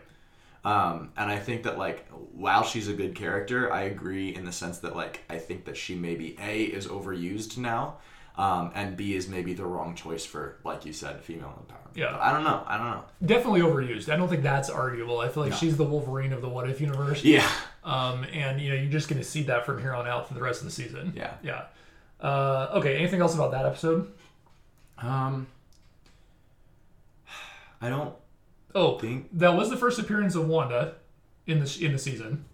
Um, 0.65 1.11
and 1.19 1.31
I 1.31 1.39
think 1.39 1.65
that 1.65 1.77
like 1.77 2.07
while 2.33 2.65
she's 2.65 2.89
a 2.89 2.95
good 2.95 3.15
character, 3.15 3.71
I 3.71 3.83
agree 3.83 4.35
in 4.35 4.45
the 4.47 4.53
sense 4.53 4.79
that 4.79 4.97
like 4.97 5.21
I 5.29 5.37
think 5.39 5.67
that 5.67 5.77
she 5.77 5.95
maybe 5.95 6.37
a 6.41 6.63
is 6.65 6.87
overused 6.87 7.59
now, 7.59 7.97
um, 8.37 8.73
and 8.75 8.97
b 8.97 9.15
is 9.15 9.29
maybe 9.29 9.53
the 9.55 9.65
wrong 9.65 9.95
choice 9.95 10.25
for 10.25 10.59
like 10.65 10.85
you 10.85 10.93
said, 10.93 11.21
female 11.23 11.49
empowerment. 11.67 11.97
Yeah. 11.97 12.11
But 12.13 12.21
I 12.21 12.33
don't 12.33 12.43
know. 12.45 12.65
I 12.67 12.77
don't 12.77 12.91
know. 12.91 13.05
Definitely 13.25 13.61
overused. 13.61 14.09
I 14.13 14.17
don't 14.17 14.29
think 14.29 14.43
that's 14.43 14.69
arguable. 14.69 15.21
I 15.21 15.29
feel 15.29 15.45
like 15.45 15.53
she's 15.53 15.77
the 15.77 15.85
Wolverine 15.85 16.33
of 16.33 16.43
the 16.43 16.49
What 16.49 16.69
If 16.69 16.81
universe. 16.81 17.23
Yeah. 17.25 17.49
Um, 17.85 18.25
and 18.33 18.61
you 18.61 18.71
know, 18.71 18.75
you're 18.77 18.91
just 18.91 19.09
going 19.09 19.21
to 19.21 19.29
see 19.29 19.43
that 19.45 19.65
from 19.65 19.81
here 19.81 19.95
on 19.95 20.07
out 20.09 20.27
for 20.27 20.35
the 20.35 20.41
rest 20.43 20.61
of 20.61 20.65
the 20.67 20.73
season. 20.73 21.13
Yeah. 21.15 21.35
Yeah. 21.43 21.65
Uh, 22.21 22.71
okay. 22.75 22.97
Anything 22.97 23.21
else 23.21 23.35
about 23.35 23.53
that 23.53 23.67
episode? 23.67 24.11
Um. 24.99 25.47
I 27.81 27.89
don't 27.91 28.15
Oh, 28.75 28.99
think. 28.99 29.29
that 29.39 29.55
was 29.55 29.71
the 29.71 29.77
first 29.77 29.99
appearance 29.99 30.35
of 30.35 30.49
Wanda 30.49 30.95
in 31.47 31.61
the 31.61 31.79
in 31.85 31.93
the 31.93 31.99
season. 31.99 32.45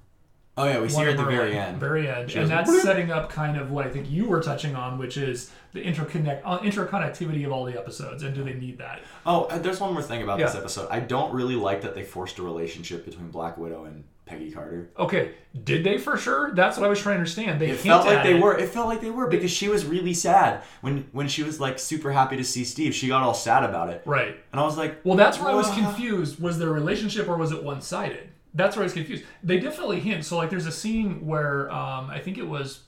Oh 0.57 0.65
yeah, 0.67 0.81
we 0.81 0.89
see 0.89 1.03
her 1.03 1.11
at 1.11 1.17
the 1.17 1.25
very 1.25 1.57
end. 1.57 1.79
Very 1.79 2.09
end, 2.09 2.31
and 2.33 2.51
that's 2.51 2.69
"Bloop." 2.71 2.83
setting 2.83 3.11
up 3.11 3.31
kind 3.31 3.57
of 3.57 3.71
what 3.71 3.87
I 3.87 3.91
think 3.91 4.11
you 4.11 4.27
were 4.27 4.43
touching 4.43 4.75
on, 4.75 4.99
which 4.99 5.17
is 5.17 5.51
the 5.73 5.81
interconnect 5.83 6.43
uh, 6.45 6.59
interconnectivity 6.59 7.47
of 7.47 7.53
all 7.53 7.65
the 7.65 7.79
episodes, 7.79 8.23
and 8.25 8.35
do 8.35 8.43
they 8.45 8.55
need 8.55 8.79
that? 8.79 9.01
Oh, 9.25 9.45
uh, 9.45 9.59
there's 9.59 9.81
one 9.81 9.93
more 9.93 10.03
thing 10.03 10.23
about 10.23 10.39
this 10.39 10.55
episode. 10.55 10.89
I 10.91 11.01
don't 11.01 11.33
really 11.33 11.55
like 11.55 11.83
that 11.83 11.95
they 11.95 12.03
forced 12.03 12.39
a 12.39 12.43
relationship 12.43 13.05
between 13.05 13.29
Black 13.31 13.57
Widow 13.57 13.85
and 13.85 14.05
Peggy 14.27 14.51
Carter. 14.51 14.91
Okay, 14.99 15.33
did 15.65 15.83
they 15.83 15.99
for 15.99 16.17
sure? 16.19 16.53
That's 16.53 16.77
what 16.77 16.85
I 16.85 16.89
was 16.89 17.01
trying 17.01 17.15
to 17.15 17.19
understand. 17.21 17.61
They 17.61 17.71
It 17.71 17.79
felt 17.79 18.05
like 18.05 18.23
they 18.23 18.37
it. 18.37 18.43
were. 18.43 18.57
It 18.59 18.69
felt 18.69 18.89
like 18.89 19.01
they 19.01 19.11
were 19.11 19.29
because 19.29 19.51
she 19.53 19.69
was 19.69 19.87
really 19.87 20.15
sad 20.15 20.63
when 20.83 21.09
when 21.13 21.29
she 21.29 21.43
was 21.43 21.59
like 21.61 21.79
super 21.79 22.11
happy 22.13 22.37
to 22.37 22.45
see 22.45 22.65
Steve. 22.65 22.95
She 22.95 23.09
got 23.09 23.23
all 23.23 23.35
sad 23.35 23.65
about 23.65 23.89
it, 23.89 24.03
right. 24.05 24.37
and 24.53 24.61
I 24.61 24.65
was 24.65 24.77
like, 24.77 25.01
Well, 25.05 25.17
that's 25.17 25.39
where 25.39 25.49
I 25.49 25.55
was 25.55 25.71
confused. 25.71 26.41
Was 26.41 26.59
their 26.59 26.71
relationship 26.71 27.29
or 27.29 27.37
was 27.37 27.53
it 27.53 27.63
one 27.63 27.81
sided? 27.81 28.29
That's 28.55 28.77
where 28.77 28.83
I 28.83 28.87
was 28.87 28.93
confused. 28.95 29.25
They 29.43 29.59
definitely 29.61 30.01
hint. 30.01 30.25
So, 30.25 30.37
like, 30.37 30.51
there's 30.51 30.67
a 30.67 30.73
scene 30.73 31.25
where 31.27 31.71
um, 31.73 32.11
I 32.11 32.19
think 32.19 32.37
it 32.39 32.47
was 32.47 32.81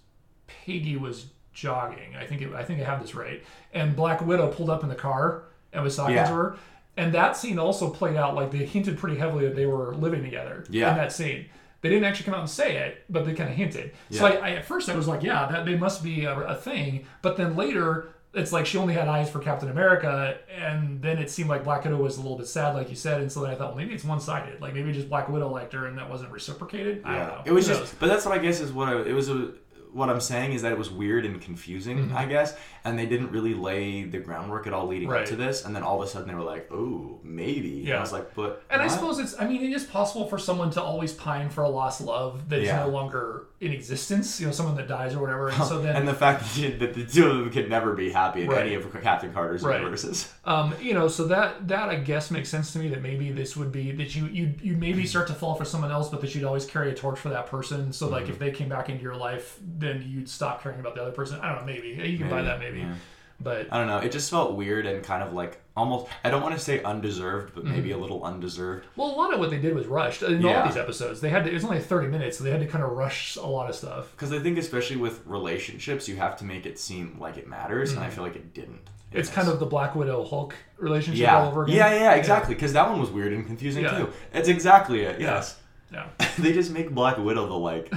Peggy 0.46 0.96
was 0.96 1.26
jogging. 1.52 2.16
I 2.16 2.26
think 2.26 2.42
it, 2.42 2.52
I 2.52 2.64
think 2.64 2.80
I 2.80 2.84
have 2.84 3.00
this 3.00 3.14
right. 3.14 3.42
And 3.72 3.94
Black 3.94 4.20
Widow 4.24 4.48
pulled 4.48 4.70
up 4.70 4.82
in 4.82 4.88
the 4.88 4.94
car 4.94 5.44
and 5.72 5.82
was 5.84 5.96
talking 5.96 6.14
Yeah. 6.16 6.28
to 6.28 6.34
her. 6.34 6.56
And 6.96 7.14
that 7.14 7.36
scene 7.36 7.58
also 7.58 7.88
played 7.90 8.16
out 8.16 8.34
like 8.34 8.50
they 8.50 8.66
hinted 8.66 8.98
pretty 8.98 9.16
heavily 9.16 9.46
that 9.46 9.54
they 9.56 9.66
were 9.66 9.94
living 9.94 10.22
together 10.22 10.64
Yeah. 10.68 10.90
in 10.90 10.96
that 10.96 11.12
scene. 11.12 11.46
They 11.80 11.88
didn't 11.88 12.04
actually 12.04 12.26
come 12.26 12.34
out 12.34 12.40
and 12.40 12.50
say 12.50 12.76
it, 12.76 13.04
but 13.08 13.24
they 13.24 13.34
kind 13.34 13.50
of 13.50 13.56
hinted. 13.56 13.92
So 14.10 14.26
Yeah. 14.28 14.34
I, 14.40 14.48
I, 14.48 14.50
at 14.56 14.64
first 14.64 14.88
I 14.88 14.94
was 14.96 15.08
like, 15.08 15.22
yeah, 15.22 15.46
that 15.50 15.64
they 15.64 15.76
must 15.76 16.02
be 16.04 16.24
a, 16.24 16.38
a 16.40 16.54
thing. 16.54 17.06
But 17.22 17.36
then 17.36 17.56
later, 17.56 18.08
it's 18.34 18.52
like 18.52 18.64
she 18.66 18.78
only 18.78 18.94
had 18.94 19.08
eyes 19.08 19.30
for 19.30 19.38
Captain 19.40 19.68
America, 19.70 20.38
and 20.54 21.02
then 21.02 21.18
it 21.18 21.30
seemed 21.30 21.50
like 21.50 21.64
Black 21.64 21.84
Widow 21.84 21.96
was 21.98 22.16
a 22.18 22.22
little 22.22 22.38
bit 22.38 22.46
sad, 22.46 22.74
like 22.74 22.88
you 22.88 22.96
said. 22.96 23.20
And 23.20 23.30
so 23.30 23.42
then 23.42 23.50
I 23.50 23.54
thought, 23.54 23.68
well, 23.68 23.76
maybe 23.76 23.94
it's 23.94 24.04
one 24.04 24.20
sided. 24.20 24.60
Like 24.60 24.74
maybe 24.74 24.92
just 24.92 25.08
Black 25.08 25.28
Widow 25.28 25.48
liked 25.50 25.72
her, 25.74 25.86
and 25.86 25.98
that 25.98 26.08
wasn't 26.08 26.30
reciprocated. 26.32 27.02
I 27.04 27.18
don't 27.18 27.28
know. 27.28 27.42
It 27.44 27.52
was 27.52 27.66
Who 27.66 27.74
just, 27.74 27.82
knows? 27.82 27.94
but 28.00 28.06
that's 28.08 28.24
what 28.24 28.38
I 28.38 28.38
guess 28.42 28.60
is 28.60 28.72
what 28.72 28.88
I, 28.88 29.00
it 29.02 29.12
was. 29.12 29.28
A, 29.28 29.52
what 29.92 30.08
I'm 30.08 30.22
saying 30.22 30.54
is 30.54 30.62
that 30.62 30.72
it 30.72 30.78
was 30.78 30.90
weird 30.90 31.26
and 31.26 31.38
confusing, 31.38 31.98
Mm-hmm. 32.06 32.16
I 32.16 32.24
guess, 32.24 32.56
and 32.82 32.98
they 32.98 33.04
didn't 33.04 33.30
really 33.30 33.52
lay 33.52 34.04
the 34.04 34.20
groundwork 34.20 34.66
at 34.66 34.72
all 34.72 34.86
leading 34.86 35.06
Right. 35.10 35.20
up 35.20 35.28
to 35.28 35.36
this, 35.36 35.66
and 35.66 35.76
then 35.76 35.82
all 35.82 36.00
of 36.00 36.08
a 36.08 36.10
sudden 36.10 36.28
they 36.28 36.34
were 36.34 36.40
like, 36.40 36.66
"Oh, 36.72 37.20
maybe." 37.22 37.80
And 37.80 37.88
Yeah. 37.88 37.98
I 37.98 38.00
was 38.00 38.10
like, 38.10 38.34
"But." 38.34 38.62
And 38.70 38.80
I 38.80 38.86
suppose 38.88 39.18
it's, 39.18 39.38
I 39.38 39.46
mean, 39.46 39.62
it 39.62 39.70
is 39.76 39.84
possible 39.84 40.26
for 40.28 40.38
someone 40.38 40.70
to 40.70 40.82
always 40.82 41.12
pine 41.12 41.50
for 41.50 41.62
a 41.64 41.68
lost 41.68 42.00
love 42.00 42.48
that 42.48 42.60
is 42.60 42.68
Yeah. 42.68 42.84
no 42.86 42.88
longer 42.88 43.48
in 43.62 43.72
existence, 43.72 44.40
you 44.40 44.46
know, 44.46 44.52
someone 44.52 44.74
that 44.76 44.88
dies 44.88 45.14
or 45.14 45.20
whatever. 45.20 45.48
And 45.48 45.62
so 45.72 45.80
then, 45.80 45.94
and 45.96 46.08
the 46.08 46.12
fact 46.14 46.42
that, 46.42 46.56
you- 46.58 46.76
that 46.78 46.94
the 46.94 47.04
two 47.06 47.26
of 47.30 47.36
them 47.38 47.50
could 47.50 47.70
never 47.70 47.94
be 47.94 48.10
happy 48.10 48.42
in 48.42 48.48
Right. 48.48 48.66
any 48.66 48.74
of 48.74 48.92
Captain 49.02 49.32
Carter's 49.32 49.62
Right. 49.62 49.78
universes. 49.78 50.32
um, 50.44 50.74
you 50.80 50.94
know, 50.94 51.06
so 51.06 51.26
that, 51.28 51.68
that 51.68 51.88
I 51.88 51.94
guess 51.96 52.30
makes 52.32 52.48
sense 52.48 52.72
to 52.72 52.78
me 52.80 52.88
that 52.88 53.02
maybe 53.02 53.30
this 53.30 53.56
would 53.56 53.70
be 53.70 53.92
that 53.92 54.16
you, 54.16 54.26
you, 54.26 54.52
you 54.60 54.76
maybe 54.76 55.06
start 55.06 55.28
to 55.28 55.34
fall 55.34 55.54
for 55.54 55.64
someone 55.64 55.92
else, 55.92 56.08
but 56.08 56.20
that 56.22 56.34
you'd 56.34 56.44
always 56.44 56.66
carry 56.66 56.90
a 56.90 56.94
torch 56.94 57.18
for 57.20 57.28
that 57.30 57.46
person. 57.46 57.92
So, 57.92 58.06
Mm-hmm. 58.06 58.14
like, 58.14 58.28
if 58.28 58.38
they 58.40 58.50
came 58.50 58.68
back 58.68 58.88
into 58.88 59.02
your 59.02 59.14
life, 59.16 59.58
then 59.78 60.04
you'd 60.08 60.28
stop 60.28 60.62
caring 60.62 60.80
about 60.80 60.94
the 60.96 61.02
other 61.02 61.12
person. 61.12 61.38
I 61.40 61.48
don't 61.54 61.64
know, 61.64 61.72
maybe. 61.72 61.88
You 62.10 62.18
can 62.18 62.28
buy 62.28 62.42
that 62.42 62.58
maybe. 62.58 62.80
yeah. 62.80 62.94
But 63.42 63.72
I 63.72 63.78
don't 63.78 63.86
know. 63.86 63.98
It 63.98 64.12
just 64.12 64.30
felt 64.30 64.54
weird 64.54 64.86
and 64.86 65.02
kind 65.02 65.22
of 65.22 65.32
like 65.32 65.60
almost. 65.76 66.06
I 66.24 66.30
don't 66.30 66.42
want 66.42 66.54
to 66.54 66.60
say 66.60 66.82
undeserved, 66.82 67.54
but 67.54 67.64
maybe 67.64 67.90
mm-hmm. 67.90 67.98
a 67.98 68.02
little 68.02 68.24
undeserved. 68.24 68.86
well, 68.96 69.10
a 69.10 69.16
lot 69.16 69.32
of 69.34 69.40
what 69.40 69.50
they 69.50 69.58
did 69.58 69.74
was 69.74 69.86
rushed 69.86 70.22
in 70.22 70.44
all 70.44 70.50
Yeah. 70.50 70.66
these 70.66 70.76
episodes. 70.76 71.20
They 71.20 71.30
had 71.30 71.44
to, 71.44 71.50
it 71.50 71.54
was 71.54 71.64
only 71.64 71.80
thirty 71.80 72.08
minutes, 72.08 72.38
so 72.38 72.44
they 72.44 72.50
had 72.50 72.60
to 72.60 72.66
kind 72.66 72.84
of 72.84 72.92
rush 72.92 73.36
a 73.36 73.46
lot 73.46 73.68
of 73.68 73.76
stuff. 73.76 74.12
Because 74.12 74.32
I 74.32 74.38
think, 74.38 74.58
especially 74.58 74.96
with 74.96 75.26
relationships, 75.26 76.08
you 76.08 76.16
have 76.16 76.36
to 76.38 76.44
make 76.44 76.66
it 76.66 76.78
seem 76.78 77.16
like 77.18 77.36
it 77.36 77.48
matters, 77.48 77.92
and 77.92 78.00
I 78.00 78.04
mm-hmm. 78.04 78.14
feel 78.14 78.24
like 78.24 78.36
it 78.36 78.54
didn't. 78.54 78.88
It's 79.14 79.28
kind 79.28 79.48
of 79.48 79.60
the 79.60 79.66
Black 79.66 79.94
Widow 79.94 80.24
Hulk 80.24 80.54
relationship 80.78 81.20
yeah, 81.20 81.38
all 81.38 81.48
over 81.48 81.64
again. 81.64 81.76
yeah, 81.76 81.94
yeah, 81.94 82.14
exactly. 82.14 82.54
Because 82.54 82.72
that 82.72 82.88
one 82.88 82.98
was 82.98 83.10
weird 83.10 83.32
and 83.32 83.46
confusing 83.46 83.84
Yeah. 83.84 83.98
too. 83.98 84.12
It's 84.32 84.48
exactly 84.48 85.02
it. 85.02 85.20
Yes. 85.20 85.58
Yeah. 85.92 86.08
they 86.38 86.52
just 86.52 86.70
make 86.70 86.90
Black 86.90 87.18
Widow 87.18 87.46
the 87.46 87.54
like. 87.54 87.92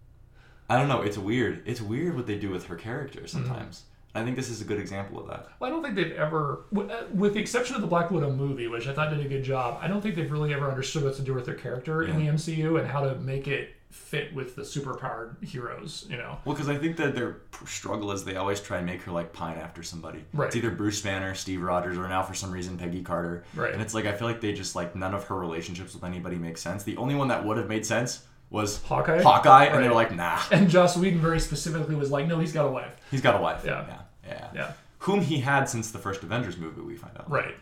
I 0.68 0.76
don't 0.76 0.88
know. 0.88 1.02
It's 1.02 1.18
weird. 1.18 1.62
It's 1.66 1.80
weird 1.80 2.16
what 2.16 2.26
they 2.26 2.38
do 2.38 2.50
with 2.50 2.66
her 2.66 2.76
character 2.76 3.26
sometimes. 3.26 3.78
Mm-hmm. 3.78 3.89
I 4.14 4.24
think 4.24 4.36
this 4.36 4.48
is 4.48 4.60
a 4.60 4.64
good 4.64 4.78
example 4.78 5.20
of 5.20 5.28
that. 5.28 5.48
Well, 5.60 5.70
I 5.70 5.72
don't 5.72 5.82
think 5.82 5.94
they've 5.94 6.12
ever, 6.12 6.64
uh, 6.76 7.04
with 7.14 7.34
the 7.34 7.40
exception 7.40 7.76
of 7.76 7.80
the 7.80 7.86
Black 7.86 8.10
Widow 8.10 8.32
movie, 8.32 8.66
which 8.66 8.88
I 8.88 8.92
thought 8.92 9.10
did 9.10 9.24
a 9.24 9.28
good 9.28 9.44
job, 9.44 9.78
I 9.80 9.88
don't 9.88 10.00
think 10.00 10.16
they've 10.16 10.30
really 10.30 10.52
ever 10.52 10.68
understood 10.68 11.04
what 11.04 11.14
to 11.16 11.22
do 11.22 11.34
with 11.34 11.46
their 11.46 11.54
character 11.54 12.02
in 12.02 12.18
the 12.18 12.26
MCU 12.26 12.78
and 12.78 12.88
how 12.88 13.02
to 13.02 13.14
make 13.16 13.46
it 13.46 13.76
fit 13.90 14.32
with 14.34 14.54
the 14.54 14.62
superpowered 14.62 15.42
heroes, 15.44 16.06
you 16.08 16.16
know? 16.16 16.38
Well, 16.44 16.54
because 16.54 16.68
I 16.68 16.76
think 16.76 16.96
that 16.96 17.14
their 17.14 17.38
struggle 17.66 18.12
is 18.12 18.24
they 18.24 18.36
always 18.36 18.60
try 18.60 18.78
and 18.78 18.86
make 18.86 19.02
her 19.02 19.12
like 19.12 19.32
pine 19.32 19.58
after 19.58 19.82
somebody. 19.82 20.24
Right. 20.32 20.46
It's 20.46 20.56
either 20.56 20.70
Bruce 20.70 21.00
Banner, 21.02 21.34
Steve 21.34 21.60
Rogers, 21.60 21.98
or 21.98 22.08
now 22.08 22.22
for 22.22 22.34
some 22.34 22.52
reason 22.52 22.78
Peggy 22.78 23.02
Carter. 23.02 23.44
Right. 23.54 23.72
And 23.72 23.82
it's 23.82 23.92
like 23.92 24.06
I 24.06 24.12
feel 24.12 24.28
like 24.28 24.40
they 24.40 24.52
just 24.52 24.76
like 24.76 24.94
none 24.94 25.12
of 25.12 25.24
her 25.24 25.36
relationships 25.36 25.94
with 25.94 26.04
anybody 26.04 26.36
make 26.36 26.56
sense. 26.56 26.84
The 26.84 26.96
only 26.98 27.16
one 27.16 27.28
that 27.28 27.44
would 27.44 27.56
have 27.56 27.68
made 27.68 27.84
sense 27.84 28.22
was 28.50 28.82
Hawkeye? 28.82 29.22
Hawkeye, 29.22 29.66
and 29.66 29.82
they 29.82 29.88
were 29.88 29.94
like, 29.94 30.14
nah, 30.14 30.40
And 30.50 30.68
Joss 30.68 30.96
Whedon 30.96 31.20
very 31.20 31.40
specifically 31.40 31.94
was 31.94 32.10
like, 32.10 32.26
no, 32.26 32.38
he's 32.40 32.52
got 32.52 32.66
a 32.66 32.70
wife. 32.70 32.92
he's 33.10 33.20
got 33.20 33.36
a 33.36 33.42
wife. 33.42 33.62
Yeah. 33.64 33.86
Yeah. 33.86 33.98
Yeah. 34.26 34.48
Yeah. 34.54 34.72
Whom 35.00 35.20
he 35.20 35.38
had 35.38 35.68
since 35.68 35.90
the 35.92 35.98
first 35.98 36.22
Avengers 36.22 36.56
movie, 36.56 36.80
we 36.82 36.96
find 36.96 37.16
out. 37.16 37.30
Right. 37.30 37.54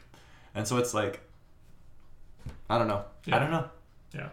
And 0.55 0.66
so 0.66 0.78
it's 0.78 0.95
like, 0.95 1.20
I 2.68 2.78
don't 2.78 2.89
know. 2.89 3.05
Yeah. 3.26 3.36
I 3.36 3.39
don't 3.39 3.51
know. 3.51 3.68
Yeah. 4.14 4.28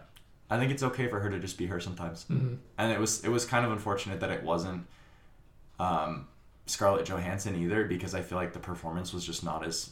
I 0.50 0.58
think 0.58 0.72
it's 0.72 0.82
okay 0.82 1.08
for 1.08 1.20
her 1.20 1.30
to 1.30 1.38
just 1.38 1.58
be 1.58 1.66
her 1.66 1.78
sometimes. 1.80 2.24
Mm-hmm. 2.30 2.54
And 2.78 2.92
it 2.92 2.98
was 2.98 3.24
it 3.24 3.28
was 3.28 3.44
kind 3.44 3.64
of 3.66 3.72
unfortunate 3.72 4.20
that 4.20 4.30
it 4.30 4.42
wasn't 4.42 4.86
um, 5.78 6.26
Scarlett 6.66 7.06
Johansson 7.06 7.56
either 7.56 7.84
because 7.84 8.14
I 8.14 8.22
feel 8.22 8.38
like 8.38 8.52
the 8.52 8.58
performance 8.58 9.12
was 9.12 9.24
just 9.24 9.44
not 9.44 9.64
as 9.66 9.90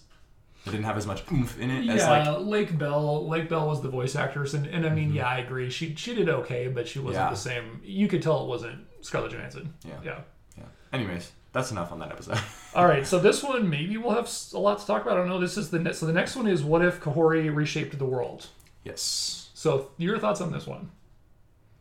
it 0.67 0.71
didn't 0.71 0.85
have 0.85 0.97
as 0.97 1.07
much 1.07 1.23
oomph 1.31 1.59
in 1.61 1.71
it 1.71 1.89
as 1.91 2.01
Yeah, 2.03 2.11
like 2.11 2.29
Mm-hmm. 2.29 2.49
Lake 2.49 2.79
Bell. 2.79 3.29
Lake 3.29 3.49
Bell 3.49 3.67
was 3.69 3.83
the 3.83 3.89
voice 3.91 4.17
actress, 4.17 4.55
and, 4.55 4.67
and 4.67 4.87
I 4.87 4.91
mean, 4.91 5.12
yeah, 5.12 5.29
I 5.29 5.39
agree. 5.39 5.69
She 5.71 5.95
she 5.95 6.15
did 6.15 6.29
okay, 6.29 6.69
but 6.69 6.89
she 6.89 6.99
wasn't 6.99 7.25
Yeah. 7.25 7.31
the 7.31 7.37
same. 7.37 7.81
You 7.85 8.09
could 8.09 8.23
tell 8.23 8.43
it 8.45 8.49
wasn't 8.49 8.87
Scarlett 9.03 9.33
Johansson. 9.33 9.75
Yeah. 9.85 9.95
Yeah. 10.05 10.21
yeah. 10.57 10.65
Anyways, 10.93 11.33
that's 11.53 11.71
enough 11.71 11.93
on 11.93 11.99
that 11.99 12.11
episode. 12.11 12.39
All 12.75 12.87
right, 12.87 13.07
so 13.07 13.19
this 13.29 13.43
one 13.43 13.69
maybe 13.69 13.97
we'll 13.99 14.12
have 14.15 14.31
a 14.55 14.59
lot 14.59 14.79
to 14.79 14.87
talk 14.87 15.03
about. 15.03 15.15
I 15.17 15.21
don't 15.21 15.29
know. 15.29 15.39
This 15.41 15.57
is 15.59 15.71
the 15.71 15.79
ne- 15.79 15.93
so 15.93 16.07
the 16.07 16.12
next 16.12 16.35
one 16.37 16.47
is 16.47 16.65
what 16.65 16.83
if 16.85 17.01
Kahori 17.01 17.55
reshaped 17.55 17.99
the 17.99 18.07
world. 18.07 18.47
yes. 18.85 19.41
So 19.55 19.91
your 19.99 20.19
thoughts 20.19 20.41
on 20.43 20.53
this 20.53 20.67
one? 20.67 20.91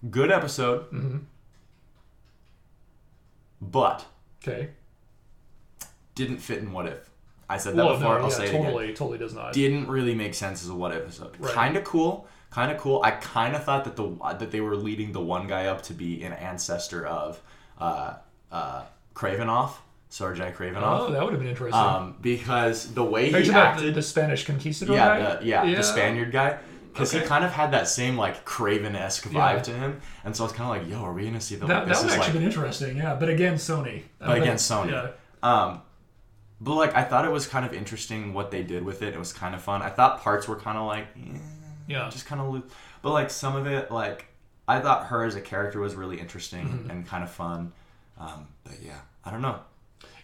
Good 0.09 0.31
episode. 0.31 0.86
Mm-hmm. 0.91 1.17
But 3.61 4.05
Okay. 4.41 4.69
didn't 6.15 6.38
fit 6.38 6.59
in 6.59 6.71
what 6.73 6.86
if. 6.88 7.09
I 7.53 7.57
said 7.57 7.75
that 7.75 7.85
Well, 7.85 7.95
before, 7.95 8.15
no, 8.17 8.23
I'll 8.25 8.29
yeah, 8.29 8.35
say 8.35 8.45
it 8.45 8.49
again. 8.49 8.63
totally, 8.63 8.87
totally 8.93 9.17
does 9.17 9.33
not. 9.33 9.53
didn't 9.53 9.87
really 9.87 10.15
make 10.15 10.33
sense 10.33 10.63
as 10.63 10.69
a 10.69 10.75
what 10.75 10.91
episode. 10.91 11.35
Right. 11.39 11.53
Kind 11.53 11.77
of 11.77 11.83
cool, 11.83 12.27
kind 12.49 12.71
of 12.71 12.77
cool. 12.77 13.01
I 13.03 13.11
kind 13.11 13.55
of 13.55 13.63
thought 13.63 13.83
that 13.85 13.95
the 13.95 14.07
that 14.39 14.51
they 14.51 14.61
were 14.61 14.75
leading 14.75 15.11
the 15.11 15.21
one 15.21 15.47
guy 15.47 15.67
up 15.67 15.81
to 15.83 15.93
be 15.93 16.23
an 16.23 16.33
ancestor 16.33 17.05
of 17.05 17.41
uh, 17.79 18.15
uh, 18.51 18.83
Kravinoff, 19.15 19.71
Sergei 20.09 20.51
Kravinoff, 20.51 20.99
Oh, 21.01 21.11
that 21.11 21.23
would 21.23 21.33
have 21.33 21.39
been 21.41 21.49
interesting. 21.49 21.79
um, 21.81 22.15
because 22.21 22.93
the 22.93 23.03
way 23.03 23.25
he 23.29 23.29
about 23.29 23.45
the, 23.45 23.53
acted, 23.55 23.95
the 23.95 24.01
Spanish 24.01 24.45
conquistador 24.45 24.95
yeah, 24.95 25.19
guy? 25.19 25.35
the, 25.39 25.45
yeah, 25.45 25.75
the 25.75 25.83
Spaniard 25.83 26.31
guy. 26.31 26.57
Because 26.93 27.11
Okay. 27.11 27.23
he 27.23 27.27
kind 27.27 27.43
of 27.43 27.51
had 27.51 27.71
that 27.71 27.87
same 27.87 28.15
like 28.17 28.45
Kraven-esque 28.45 29.25
vibe 29.29 29.33
Yeah. 29.55 29.59
to 29.63 29.71
him, 29.71 30.01
and 30.23 30.35
so 30.35 30.43
I 30.43 30.45
was 30.47 30.53
kind 30.53 30.69
of 30.69 30.77
like, 30.83 30.91
"Yo, 30.91 31.03
are 31.03 31.11
we 31.11 31.25
gonna 31.25 31.41
see 31.41 31.55
the, 31.55 31.65
That, 31.65 31.73
like, 31.73 31.85
that 31.87 31.89
this 31.89 32.03
would 32.03 32.11
actually 32.11 32.23
like 32.25 32.33
been 32.33 32.43
interesting, 32.43 32.97
yeah. 32.97 33.15
But 33.15 33.29
again, 33.29 33.55
Sony. 33.55 34.03
But 34.19 34.37
again 34.37 34.57
Sony. 34.57 34.91
Yeah. 34.91 35.07
Um, 35.41 35.81
but 36.61 36.75
like 36.75 36.95
I 36.95 37.03
thought 37.03 37.25
it 37.25 37.31
was 37.31 37.47
kind 37.47 37.65
of 37.65 37.73
interesting 37.73 38.33
what 38.33 38.51
they 38.51 38.63
did 38.63 38.83
with 38.83 39.01
it. 39.01 39.13
It 39.13 39.19
was 39.19 39.33
kind 39.33 39.53
of 39.55 39.61
fun. 39.61 39.81
I 39.81 39.89
thought 39.89 40.21
parts 40.21 40.47
were 40.47 40.55
kind 40.55 40.77
of 40.77 40.85
like, 40.87 41.07
eh, 41.17 41.37
Yeah. 41.87 42.09
just 42.09 42.25
kind 42.25 42.39
of 42.41 42.51
loose. 42.53 42.63
But 43.01 43.11
like 43.11 43.29
some 43.29 43.55
of 43.55 43.67
it, 43.67 43.91
like 43.91 44.27
I 44.67 44.79
thought 44.79 45.07
her 45.07 45.23
as 45.25 45.35
a 45.35 45.41
character 45.41 45.79
was 45.79 45.95
really 45.95 46.19
interesting 46.19 46.65
Mm-hmm. 46.67 46.89
and 46.89 47.07
kind 47.07 47.23
of 47.23 47.31
fun. 47.31 47.73
Um, 48.17 48.47
but 48.63 48.75
yeah, 48.81 48.99
I 49.25 49.31
don't 49.31 49.41
know. 49.41 49.59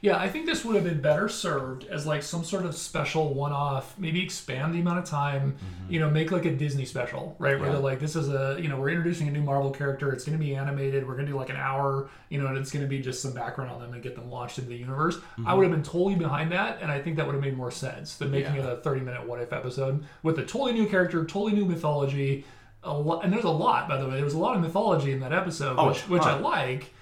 Yeah, 0.01 0.17
I 0.17 0.29
think 0.29 0.45
this 0.45 0.63
would 0.63 0.75
have 0.75 0.85
been 0.85 1.01
better 1.01 1.27
served 1.27 1.83
as 1.87 2.05
like 2.05 2.23
some 2.23 2.45
sort 2.45 2.65
of 2.65 2.73
special 2.75 3.33
one-off. 3.33 3.97
Maybe 3.97 4.23
expand 4.23 4.73
the 4.73 4.79
amount 4.79 4.99
of 4.99 5.05
time. 5.05 5.57
You 5.89 5.99
know, 5.99 6.09
make 6.09 6.31
like 6.31 6.45
a 6.45 6.51
Disney 6.55 6.85
special, 6.85 7.35
right? 7.37 7.59
Where 7.59 7.65
Mm-hmm. 7.65 7.71
They're 7.73 7.81
like, 7.81 7.99
this 7.99 8.15
is 8.15 8.29
a 8.29 8.57
you 8.61 8.69
know, 8.69 8.79
we're 8.79 8.89
introducing 8.89 9.27
a 9.27 9.31
new 9.31 9.41
Marvel 9.41 9.71
character. 9.71 10.13
It's 10.13 10.23
going 10.23 10.37
to 10.37 10.43
be 10.43 10.55
animated. 10.55 11.05
We're 11.05 11.15
going 11.15 11.25
to 11.25 11.31
do 11.33 11.37
like 11.37 11.49
an 11.49 11.57
hour. 11.57 12.09
You 12.29 12.41
know, 12.41 12.47
and 12.47 12.57
it's 12.57 12.71
going 12.71 12.83
to 12.83 12.87
be 12.89 12.99
just 12.99 13.21
some 13.21 13.33
background 13.33 13.71
on 13.71 13.81
them 13.81 13.93
and 13.93 14.01
get 14.01 14.15
them 14.15 14.31
launched 14.31 14.57
into 14.57 14.69
the 14.69 14.77
universe. 14.77 15.17
I 15.45 15.53
would 15.53 15.63
have 15.63 15.71
been 15.71 15.83
totally 15.83 16.15
behind 16.15 16.51
that, 16.53 16.79
and 16.81 16.89
I 16.91 17.01
think 17.01 17.17
that 17.17 17.25
would 17.25 17.35
have 17.35 17.43
made 17.43 17.57
more 17.57 17.71
sense 17.71 18.15
than 18.15 18.31
making 18.31 18.51
Mm-hmm. 18.53 18.57
Yeah. 18.65 18.71
it 18.71 18.79
a 18.79 18.81
thirty-minute 18.81 19.27
what-if 19.27 19.51
episode 19.51 20.05
with 20.23 20.39
a 20.39 20.45
totally 20.45 20.71
new 20.73 20.87
character, 20.87 21.25
totally 21.25 21.51
new 21.53 21.65
mythology. 21.65 22.45
A 22.83 22.93
lot, 22.93 23.25
and 23.25 23.33
there's 23.33 23.43
a 23.43 23.49
lot, 23.49 23.89
by 23.89 23.97
the 23.97 24.07
way. 24.07 24.15
There 24.15 24.23
was 24.23 24.35
a 24.35 24.39
lot 24.39 24.55
of 24.55 24.61
mythology 24.61 25.11
in 25.11 25.19
that 25.19 25.33
episode, 25.33 25.75
Oh, 25.77 25.87
which, 25.89 26.07
which 26.07 26.21
I 26.23 26.39
like. 26.39 26.93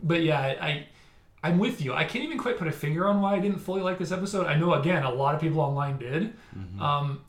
But 0.00 0.22
yeah, 0.22 0.38
I 0.40 0.86
I'm 1.46 1.58
with 1.58 1.80
you. 1.80 1.94
I 1.94 2.04
can't 2.04 2.24
even 2.24 2.38
quite 2.38 2.58
put 2.58 2.66
a 2.66 2.72
finger 2.72 3.06
on 3.06 3.20
why 3.20 3.34
I 3.34 3.38
didn't 3.38 3.58
fully 3.58 3.80
like 3.80 3.98
this 3.98 4.10
episode. 4.10 4.46
I 4.46 4.56
know 4.58 4.74
again 4.74 5.04
a 5.04 5.12
lot 5.12 5.34
of 5.34 5.40
people 5.40 5.60
online 5.60 5.96
did. 5.98 6.34
Mm-hmm. 6.56 6.82
Um, 6.82 7.20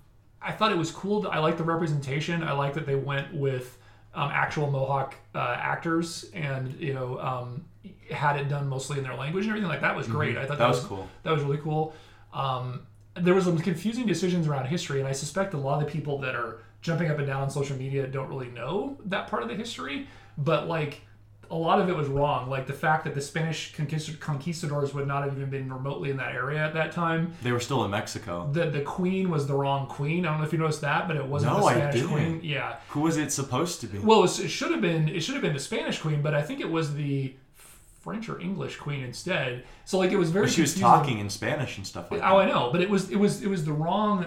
I 0.41 0.51
thought 0.51 0.72
it 0.72 0.78
was 0.78 0.91
cool. 0.91 1.28
I 1.28 1.39
like 1.39 1.57
the 1.57 1.63
representation. 1.63 2.43
I 2.43 2.53
like 2.53 2.74
that 2.74 2.86
they 2.86 2.95
went 2.95 3.34
with 3.34 3.78
um, 4.13 4.32
actual 4.34 4.72
Mohawk 4.72 5.15
uh, 5.36 5.55
actors 5.59 6.30
and 6.34 6.74
you 6.80 6.93
know 6.93 7.20
um, 7.20 7.65
had 8.11 8.38
it 8.38 8.49
done 8.49 8.68
mostly 8.68 8.97
in 8.97 9.03
their 9.03 9.15
language 9.15 9.45
and 9.45 9.51
everything 9.51 9.70
like 9.70 9.82
that 9.82 9.95
was 9.95 10.07
great. 10.07 10.38
I 10.38 10.45
thought 10.45 10.57
Mm-hmm. 10.57 10.63
That 10.63 10.68
was 10.70 10.84
cool. 10.84 11.07
That 11.24 11.34
was 11.34 11.43
really 11.43 11.59
cool. 11.59 11.93
Um, 12.34 12.88
there 13.15 13.34
was 13.34 13.45
some 13.45 13.57
confusing 13.59 14.05
decisions 14.05 14.47
around 14.47 14.65
history, 14.65 14.99
and 14.99 15.07
I 15.07 15.11
suspect 15.11 15.53
a 15.53 15.57
lot 15.57 15.80
of 15.82 15.88
the 15.88 15.91
people 15.91 16.20
that 16.20 16.36
are 16.36 16.59
jumping 16.82 17.09
up 17.09 17.18
and 17.18 17.28
down 17.28 17.41
on 17.41 17.49
social 17.49 17.78
media 17.78 18.07
don't 18.07 18.30
really 18.30 18.49
know 18.49 18.97
that 19.05 19.28
part 19.28 19.43
of 19.43 19.49
the 19.49 19.55
history. 19.55 20.07
But 20.38 20.68
like 20.68 21.01
a 21.49 21.55
lot 21.55 21.79
of 21.79 21.89
it 21.89 21.95
was 21.95 22.07
wrong. 22.07 22.49
Like 22.49 22.67
the 22.67 22.73
fact 22.73 23.03
that 23.05 23.15
the 23.15 23.21
Spanish 23.21 23.73
conquistadors 24.19 24.93
would 24.93 25.07
not 25.07 25.23
have 25.23 25.37
even 25.37 25.49
been 25.49 25.71
remotely 25.71 26.09
in 26.09 26.17
that 26.17 26.33
area 26.33 26.59
at 26.65 26.73
that 26.73 26.91
time. 26.91 27.33
They 27.43 27.51
were 27.51 27.59
still 27.59 27.83
in 27.85 27.91
Mexico. 27.91 28.49
The 28.51 28.69
the 28.69 28.81
queen 28.81 29.29
was 29.29 29.47
the 29.47 29.53
wrong 29.55 29.87
queen. 29.87 30.25
I 30.25 30.29
don't 30.31 30.39
know 30.39 30.45
if 30.45 30.53
you 30.53 30.59
noticed 30.59 30.81
that, 30.81 31.07
but 31.07 31.17
it 31.17 31.25
wasn't 31.25 31.53
No, 31.53 31.59
the 31.61 31.65
I 31.65 31.73
Spanish 31.73 31.95
didn't. 31.95 32.09
queen. 32.09 32.39
Yeah. 32.43 32.77
Who 32.89 33.01
was 33.01 33.17
it 33.17 33.31
supposed 33.31 33.81
to 33.81 33.87
be? 33.87 33.99
Well, 33.99 34.23
it, 34.23 34.29
should 34.29 34.71
have 34.71 34.81
been 34.81 35.07
it 35.09 35.21
should 35.21 35.35
have 35.35 35.41
been 35.43 35.53
the 35.53 35.59
Spanish 35.59 35.99
queen, 35.99 36.21
but 36.21 36.33
I 36.33 36.41
think 36.41 36.59
it 36.59 36.69
was 36.69 36.93
the 36.95 37.33
French 38.01 38.29
or 38.29 38.39
English 38.39 38.77
queen 38.77 39.03
instead. 39.03 39.63
So 39.85 39.97
like 39.97 40.11
it 40.11 40.17
was 40.17 40.31
very. 40.31 40.45
But 40.45 40.53
she 40.53 40.61
was 40.61 40.71
confusing. 40.73 40.81
talking 40.99 41.19
in 41.19 41.29
Spanish 41.29 41.77
and 41.77 41.85
stuff 41.85 42.11
like 42.11 42.21
that. 42.21 42.31
Oh, 42.31 42.37
I 42.37 42.45
know, 42.45 42.69
but 42.71 42.81
it 42.81 42.89
was 42.89 43.09
it 43.11 43.17
was 43.17 43.41
it 43.43 43.49
was 43.49 43.65
the 43.65 43.73
wrong 43.73 44.25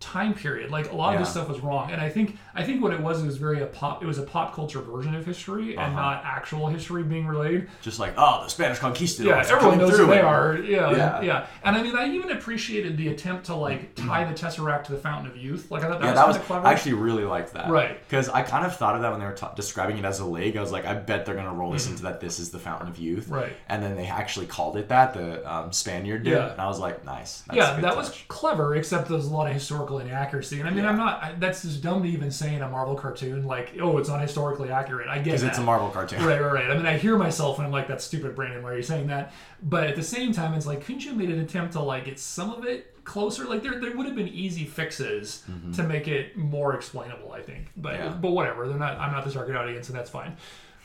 time 0.00 0.32
period. 0.32 0.70
Like 0.70 0.92
a 0.92 0.94
lot 0.94 1.14
of 1.14 1.20
this 1.20 1.30
stuff 1.30 1.48
was 1.48 1.60
wrong, 1.60 1.90
and 1.90 2.00
I 2.00 2.08
think 2.08 2.36
I 2.54 2.62
think 2.62 2.82
what 2.82 2.92
it 2.92 3.00
was 3.00 3.22
it 3.22 3.26
was 3.26 3.36
very 3.36 3.60
a 3.62 3.66
pop. 3.66 4.02
It 4.02 4.06
was 4.06 4.18
a 4.18 4.22
pop 4.22 4.54
culture 4.54 4.80
version 4.80 5.14
of 5.14 5.26
history 5.26 5.70
and 5.76 5.80
Uh-huh. 5.80 6.00
not 6.00 6.22
actual 6.24 6.68
history 6.68 7.02
being 7.02 7.26
relayed. 7.26 7.68
Just 7.82 7.98
like, 7.98 8.14
oh, 8.16 8.42
the 8.44 8.48
Spanish 8.48 8.78
conquistadors. 8.78 9.28
Yeah, 9.48 9.54
everyone 9.56 9.78
knows 9.78 9.96
who 9.98 10.06
they 10.06 10.18
and- 10.18 10.26
are. 10.26 10.56
Yeah, 10.58 10.90
yeah, 10.92 11.20
Yeah. 11.20 11.46
And 11.64 11.76
I 11.76 11.82
mean, 11.82 11.96
I 11.96 12.08
even 12.10 12.30
appreciated 12.30 12.96
the 12.96 13.08
attempt 13.08 13.46
to 13.46 13.54
like 13.56 13.94
tie 13.96 14.24
the 14.24 14.34
Tesseract 14.34 14.84
to 14.84 14.92
the 14.92 14.98
Fountain 14.98 15.30
of 15.30 15.36
Youth. 15.36 15.70
Like 15.70 15.82
I 15.82 15.88
thought 15.88 16.00
that 16.00 16.04
Yeah, 16.06 16.10
was 16.12 16.18
that 16.20 16.28
was 16.28 16.36
clever. 16.46 16.66
I 16.66 16.72
actually 16.72 16.94
really 16.94 17.24
liked 17.24 17.54
that. 17.54 17.68
Right. 17.68 17.98
Because 18.06 18.28
I 18.28 18.42
kind 18.42 18.64
of 18.64 18.76
thought 18.76 18.94
of 18.94 19.02
that 19.02 19.10
when 19.10 19.18
they 19.20 19.26
were 19.26 19.32
ta- 19.32 19.54
describing 19.54 19.98
it 19.98 20.04
as 20.04 20.20
a 20.20 20.24
lake. 20.26 20.56
I 20.56 20.60
was 20.60 20.70
like, 20.72 20.86
I 20.86 20.94
bet 20.94 21.26
they're 21.26 21.34
gonna 21.34 21.52
roll 21.54 21.72
this 21.72 21.88
into 21.88 22.02
that. 22.04 22.20
This 22.20 22.38
is 22.38 22.50
the 22.50 22.58
Fountain 22.60 22.88
of 22.88 22.98
Youth. 22.98 23.24
Mm-hmm. 23.24 23.34
Right. 23.34 23.52
And 23.68 23.82
then 23.82 23.96
they 23.96 24.06
actually 24.06 24.46
called 24.46 24.76
it 24.76 24.88
that. 24.90 25.12
The 25.14 25.52
um, 25.52 25.72
Spaniard 25.72 26.22
did. 26.22 26.32
Yeah. 26.32 26.52
And 26.52 26.60
I 26.60 26.66
was 26.68 26.78
like, 26.78 27.04
nice. 27.04 27.42
That's 27.48 27.56
yeah, 27.56 27.80
that 27.80 27.96
was 27.96 28.16
clever, 28.28 28.76
except 28.76 29.08
there's 29.08 29.26
a 29.26 29.30
lot 29.32 29.46
of 29.48 29.54
historical 29.54 29.87
inaccuracy. 29.96 30.60
And 30.60 30.68
I 30.68 30.70
mean, 30.70 30.84
Yeah. 30.84 30.90
I'm 30.90 30.98
not. 30.98 31.22
I, 31.22 31.32
that's 31.38 31.62
just 31.62 31.82
dumb 31.82 32.02
to 32.02 32.08
even 32.10 32.30
say 32.30 32.54
in 32.54 32.60
a 32.60 32.68
Marvel 32.68 32.94
cartoon, 32.94 33.46
like, 33.46 33.72
oh, 33.80 33.96
it's 33.96 34.10
not 34.10 34.20
historically 34.20 34.70
accurate. 34.70 35.08
I 35.08 35.16
get 35.16 35.24
Because 35.24 35.44
it's 35.44 35.56
a 35.56 35.62
Marvel 35.62 35.88
cartoon. 35.88 36.22
right, 36.26 36.38
right, 36.38 36.52
right. 36.52 36.70
I 36.70 36.76
mean, 36.76 36.84
I 36.84 36.98
hear 36.98 37.16
myself 37.16 37.56
and 37.56 37.64
I'm 37.66 37.72
like, 37.72 37.88
that's 37.88 38.04
stupid, 38.04 38.36
Brandon. 38.36 38.62
Why 38.62 38.72
are 38.72 38.76
you 38.76 38.82
saying 38.82 39.06
that? 39.06 39.32
But 39.62 39.84
at 39.84 39.96
the 39.96 40.02
same 40.02 40.32
time, 40.34 40.52
it's 40.52 40.66
like, 40.66 40.84
couldn't 40.84 41.00
you 41.04 41.08
have 41.08 41.18
made 41.18 41.30
an 41.30 41.40
attempt 41.40 41.72
to 41.72 41.80
like 41.80 42.04
get 42.04 42.18
some 42.18 42.52
of 42.52 42.66
it 42.66 43.02
closer? 43.04 43.44
Like, 43.46 43.62
there, 43.62 43.80
there 43.80 43.96
would 43.96 44.04
have 44.04 44.14
been 44.14 44.28
easy 44.28 44.66
fixes 44.66 45.42
to 45.74 45.82
make 45.82 46.06
it 46.06 46.36
more 46.36 46.74
explainable. 46.74 47.32
I 47.32 47.40
think, 47.40 47.68
but 47.74 47.94
Mm-hmm. 47.94 48.04
Yeah. 48.04 48.12
but 48.20 48.32
whatever. 48.32 48.68
They're 48.68 48.76
not. 48.78 48.98
I'm 48.98 49.12
not 49.12 49.24
the 49.24 49.30
target 49.32 49.56
audience, 49.56 49.88
and 49.88 49.96
that's 49.98 50.10
fine. 50.10 50.36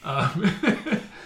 Um, 0.06 0.49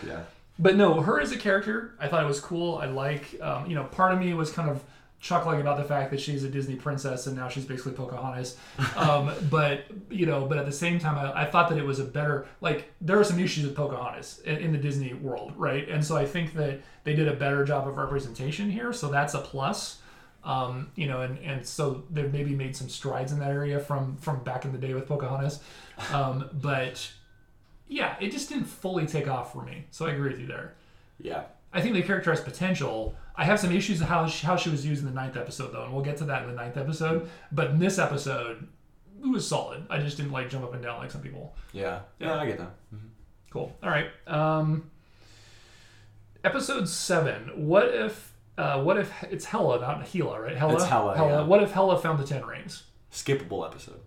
Yeah. 0.06 0.22
but 0.60 0.76
no, 0.76 1.02
her 1.02 1.20
as 1.20 1.32
a 1.32 1.38
character, 1.38 1.94
I 2.00 2.08
thought 2.08 2.24
it 2.24 2.28
was 2.28 2.40
cool. 2.40 2.78
I 2.78 2.86
like, 2.88 3.40
um, 3.42 3.68
you 3.70 3.76
know, 3.76 3.84
part 3.84 4.12
of 4.14 4.20
me 4.20 4.34
was 4.34 4.52
kind 4.52 4.70
of 4.70 4.84
chuckling 5.20 5.60
about 5.60 5.78
the 5.78 5.84
fact 5.84 6.12
that 6.12 6.20
she's 6.20 6.44
a 6.44 6.50
Disney 6.50 6.76
princess 6.76 7.26
and 7.26 7.36
now 7.36 7.50
she's 7.50 7.66
basically 7.66 7.94
Pocahontas. 7.94 8.58
Um, 8.96 9.32
but 9.50 9.86
you 10.10 10.26
know, 10.26 10.46
but 10.46 10.58
at 10.58 10.66
the 10.66 10.72
same 10.72 11.00
time, 11.00 11.18
I, 11.18 11.44
I, 11.44 11.46
thought 11.46 11.70
that 11.70 11.78
it 11.78 11.86
was 11.86 12.00
a 12.00 12.04
better 12.04 12.48
like 12.62 12.92
there 13.02 13.20
are 13.20 13.24
some 13.24 13.40
issues 13.40 13.66
with 13.66 13.76
Pocahontas 13.76 14.40
in, 14.46 14.58
in, 14.58 14.72
the 14.72 14.78
Disney 14.78 15.14
world, 15.14 15.54
right? 15.58 15.88
And 15.90 16.06
so 16.06 16.16
I 16.16 16.26
think 16.26 16.54
that 16.54 16.82
they 17.04 17.16
did 17.16 17.28
a 17.28 17.34
better 17.34 17.66
job 17.66 17.88
of 17.88 17.98
representation 17.98 18.70
here, 18.70 18.94
so 18.94 19.10
that's 19.10 19.34
a 19.34 19.40
plus. 19.40 20.02
Um, 20.44 20.92
you 20.96 21.08
know, 21.08 21.22
and 21.22 21.40
and 21.40 21.66
so 21.66 22.04
they've 22.10 22.32
maybe 22.32 22.56
made 22.56 22.76
some 22.76 22.88
strides 22.88 23.32
in 23.32 23.40
that 23.40 23.52
area 23.52 23.80
from 23.80 24.18
from 24.18 24.44
back 24.44 24.66
in 24.66 24.72
the 24.72 24.78
day 24.78 24.94
with 24.94 25.08
Pocahontas, 25.08 25.60
um, 26.14 26.50
but 26.54 27.12
yeah, 27.88 28.16
it 28.20 28.32
just 28.32 28.50
didn't 28.50 28.66
fully 28.66 29.06
take 29.06 29.28
off 29.28 29.52
for 29.52 29.64
me. 29.64 29.86
So 29.92 30.06
I 30.06 30.12
agree 30.12 30.30
with 30.30 30.40
you 30.40 30.48
there. 30.48 30.76
Yeah. 31.20 31.44
I 31.74 31.82
think 31.82 31.96
the 31.96 32.02
character 32.02 32.32
has 32.32 32.42
potential. 32.42 33.16
I 33.38 33.46
have 33.46 33.60
some 33.60 33.72
issues 33.72 34.00
with 34.00 34.10
how 34.10 34.26
she, 34.26 34.46
how 34.46 34.56
she 34.56 34.70
was 34.70 34.84
used 34.86 35.04
in 35.04 35.08
the 35.08 35.14
ninth 35.14 35.38
episode, 35.38 35.72
though, 35.72 35.84
and 35.84 35.94
we'll 35.94 36.04
get 36.04 36.18
to 36.18 36.26
that 36.26 36.42
in 36.42 36.50
the 36.50 36.56
ninth 36.56 36.76
episode. 36.76 37.30
But 37.52 37.70
in 37.70 37.80
this 37.80 38.00
episode, 38.00 38.68
it 39.24 39.28
was 39.28 39.48
solid. 39.48 39.86
I 39.90 40.00
just 40.00 40.18
didn't 40.18 40.32
like 40.32 40.50
jump 40.50 40.64
up 40.64 40.74
and 40.74 40.82
down 40.82 40.98
like 40.98 41.12
some 41.12 41.22
people. 41.22 41.56
Yeah, 41.72 42.00
yeah, 42.20 42.40
I 42.40 42.48
get 42.48 42.58
that. 42.58 42.74
Mm-hmm. 42.94 43.08
Cool. 43.52 43.76
All 43.84 43.90
right. 43.90 44.08
Um, 44.26 44.90
episode 46.44 46.90
seven. 46.90 47.68
What 47.68 47.94
if? 47.94 48.34
Uh, 48.58 48.82
what 48.82 48.98
if 48.98 49.14
it's 49.30 49.46
Hela, 49.46 49.80
not 49.80 50.08
Hela, 50.08 50.42
right? 50.42 50.58
Hela. 50.58 50.74
It's 50.74 50.86
Hela. 50.86 51.16
Hela. 51.16 51.30
Yeah. 51.30 51.42
What 51.44 51.62
if 51.62 51.72
Hela 51.72 52.00
found 52.00 52.18
the 52.20 52.26
Ten 52.26 52.44
Rings? 52.44 52.84
Skippable 53.12 53.66
episode. 53.66 54.00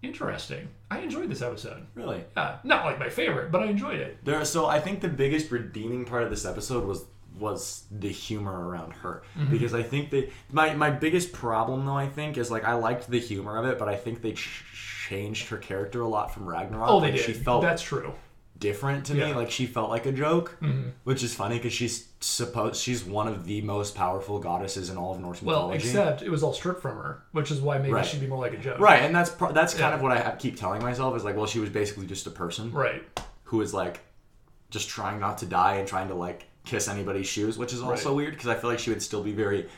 Interesting. 0.00 0.68
I 0.90 1.00
enjoyed 1.00 1.28
this 1.28 1.42
episode. 1.42 1.86
Really? 1.94 2.24
Yeah, 2.36 2.58
not 2.64 2.86
like 2.86 2.98
my 2.98 3.10
favorite, 3.10 3.50
but 3.50 3.62
I 3.62 3.66
enjoyed 3.66 4.00
it. 4.00 4.24
There. 4.24 4.42
So 4.44 4.66
I 4.66 4.80
think 4.80 5.00
the 5.00 5.08
biggest 5.08 5.50
redeeming 5.50 6.04
part 6.06 6.22
of 6.22 6.30
this 6.30 6.46
episode 6.46 6.86
was 6.86 7.04
was 7.38 7.84
the 7.90 8.08
humor 8.08 8.68
around 8.68 8.92
her 8.92 9.22
mm-hmm. 9.36 9.50
because 9.50 9.74
I 9.74 9.82
think 9.82 10.10
that 10.10 10.30
my 10.50 10.74
my 10.74 10.90
biggest 10.90 11.32
problem 11.32 11.86
though 11.86 11.96
I 11.96 12.08
think 12.08 12.36
is 12.36 12.50
like 12.50 12.64
I 12.64 12.74
liked 12.74 13.08
the 13.08 13.20
humor 13.20 13.58
of 13.58 13.66
it, 13.66 13.78
but 13.78 13.88
I 13.88 13.96
think 13.96 14.22
they 14.22 14.32
ch- 14.32 14.64
changed 15.08 15.48
her 15.48 15.56
character 15.56 16.00
a 16.02 16.08
lot 16.08 16.32
from 16.32 16.48
Ragnarok. 16.48 16.88
Oh, 16.90 17.00
they 17.00 17.12
did. 17.12 17.20
She 17.20 17.32
felt 17.32 17.62
that's 17.62 17.82
true. 17.82 18.12
Different 18.58 19.06
to 19.06 19.14
yeah. 19.14 19.28
me, 19.28 19.34
like 19.34 19.52
she 19.52 19.66
felt 19.66 19.88
like 19.88 20.06
a 20.06 20.10
joke, 20.10 20.58
mm-hmm. 20.60 20.88
which 21.04 21.22
is 21.22 21.32
funny 21.32 21.58
because 21.58 21.72
she's 21.72 22.08
supposed 22.18 22.80
she's 22.80 23.04
one 23.04 23.28
of 23.28 23.46
the 23.46 23.62
most 23.62 23.94
powerful 23.94 24.40
goddesses 24.40 24.90
in 24.90 24.96
all 24.96 25.14
of 25.14 25.20
Norse 25.20 25.40
well, 25.40 25.68
mythology. 25.68 25.94
Well, 25.94 26.08
except 26.08 26.22
it 26.22 26.30
was 26.30 26.42
all 26.42 26.52
stripped 26.52 26.82
from 26.82 26.96
her, 26.96 27.22
which 27.30 27.52
is 27.52 27.60
why 27.60 27.78
maybe 27.78 27.92
right. 27.92 28.04
she'd 28.04 28.20
be 28.20 28.26
more 28.26 28.40
like 28.40 28.54
a 28.54 28.56
joke. 28.56 28.80
Right, 28.80 29.02
and 29.02 29.14
that's 29.14 29.30
pro- 29.30 29.52
that's 29.52 29.74
kind 29.74 29.92
yeah. 29.92 29.94
of 29.94 30.02
what 30.02 30.10
I 30.10 30.34
keep 30.36 30.56
telling 30.56 30.82
myself 30.82 31.16
is 31.16 31.22
like, 31.22 31.36
well, 31.36 31.46
she 31.46 31.60
was 31.60 31.70
basically 31.70 32.06
just 32.06 32.26
a 32.26 32.30
person, 32.30 32.72
right, 32.72 33.02
who 33.44 33.58
was 33.58 33.72
like 33.72 34.00
just 34.70 34.88
trying 34.88 35.20
not 35.20 35.38
to 35.38 35.46
die 35.46 35.76
and 35.76 35.86
trying 35.86 36.08
to 36.08 36.14
like 36.14 36.47
kiss 36.68 36.88
anybody's 36.88 37.26
shoes, 37.26 37.58
which 37.58 37.72
is 37.72 37.82
also 37.82 38.10
right. 38.10 38.16
weird 38.16 38.34
because 38.34 38.48
I 38.48 38.54
feel 38.54 38.70
like 38.70 38.78
she 38.78 38.90
would 38.90 39.02
still 39.02 39.22
be 39.22 39.32
very 39.32 39.68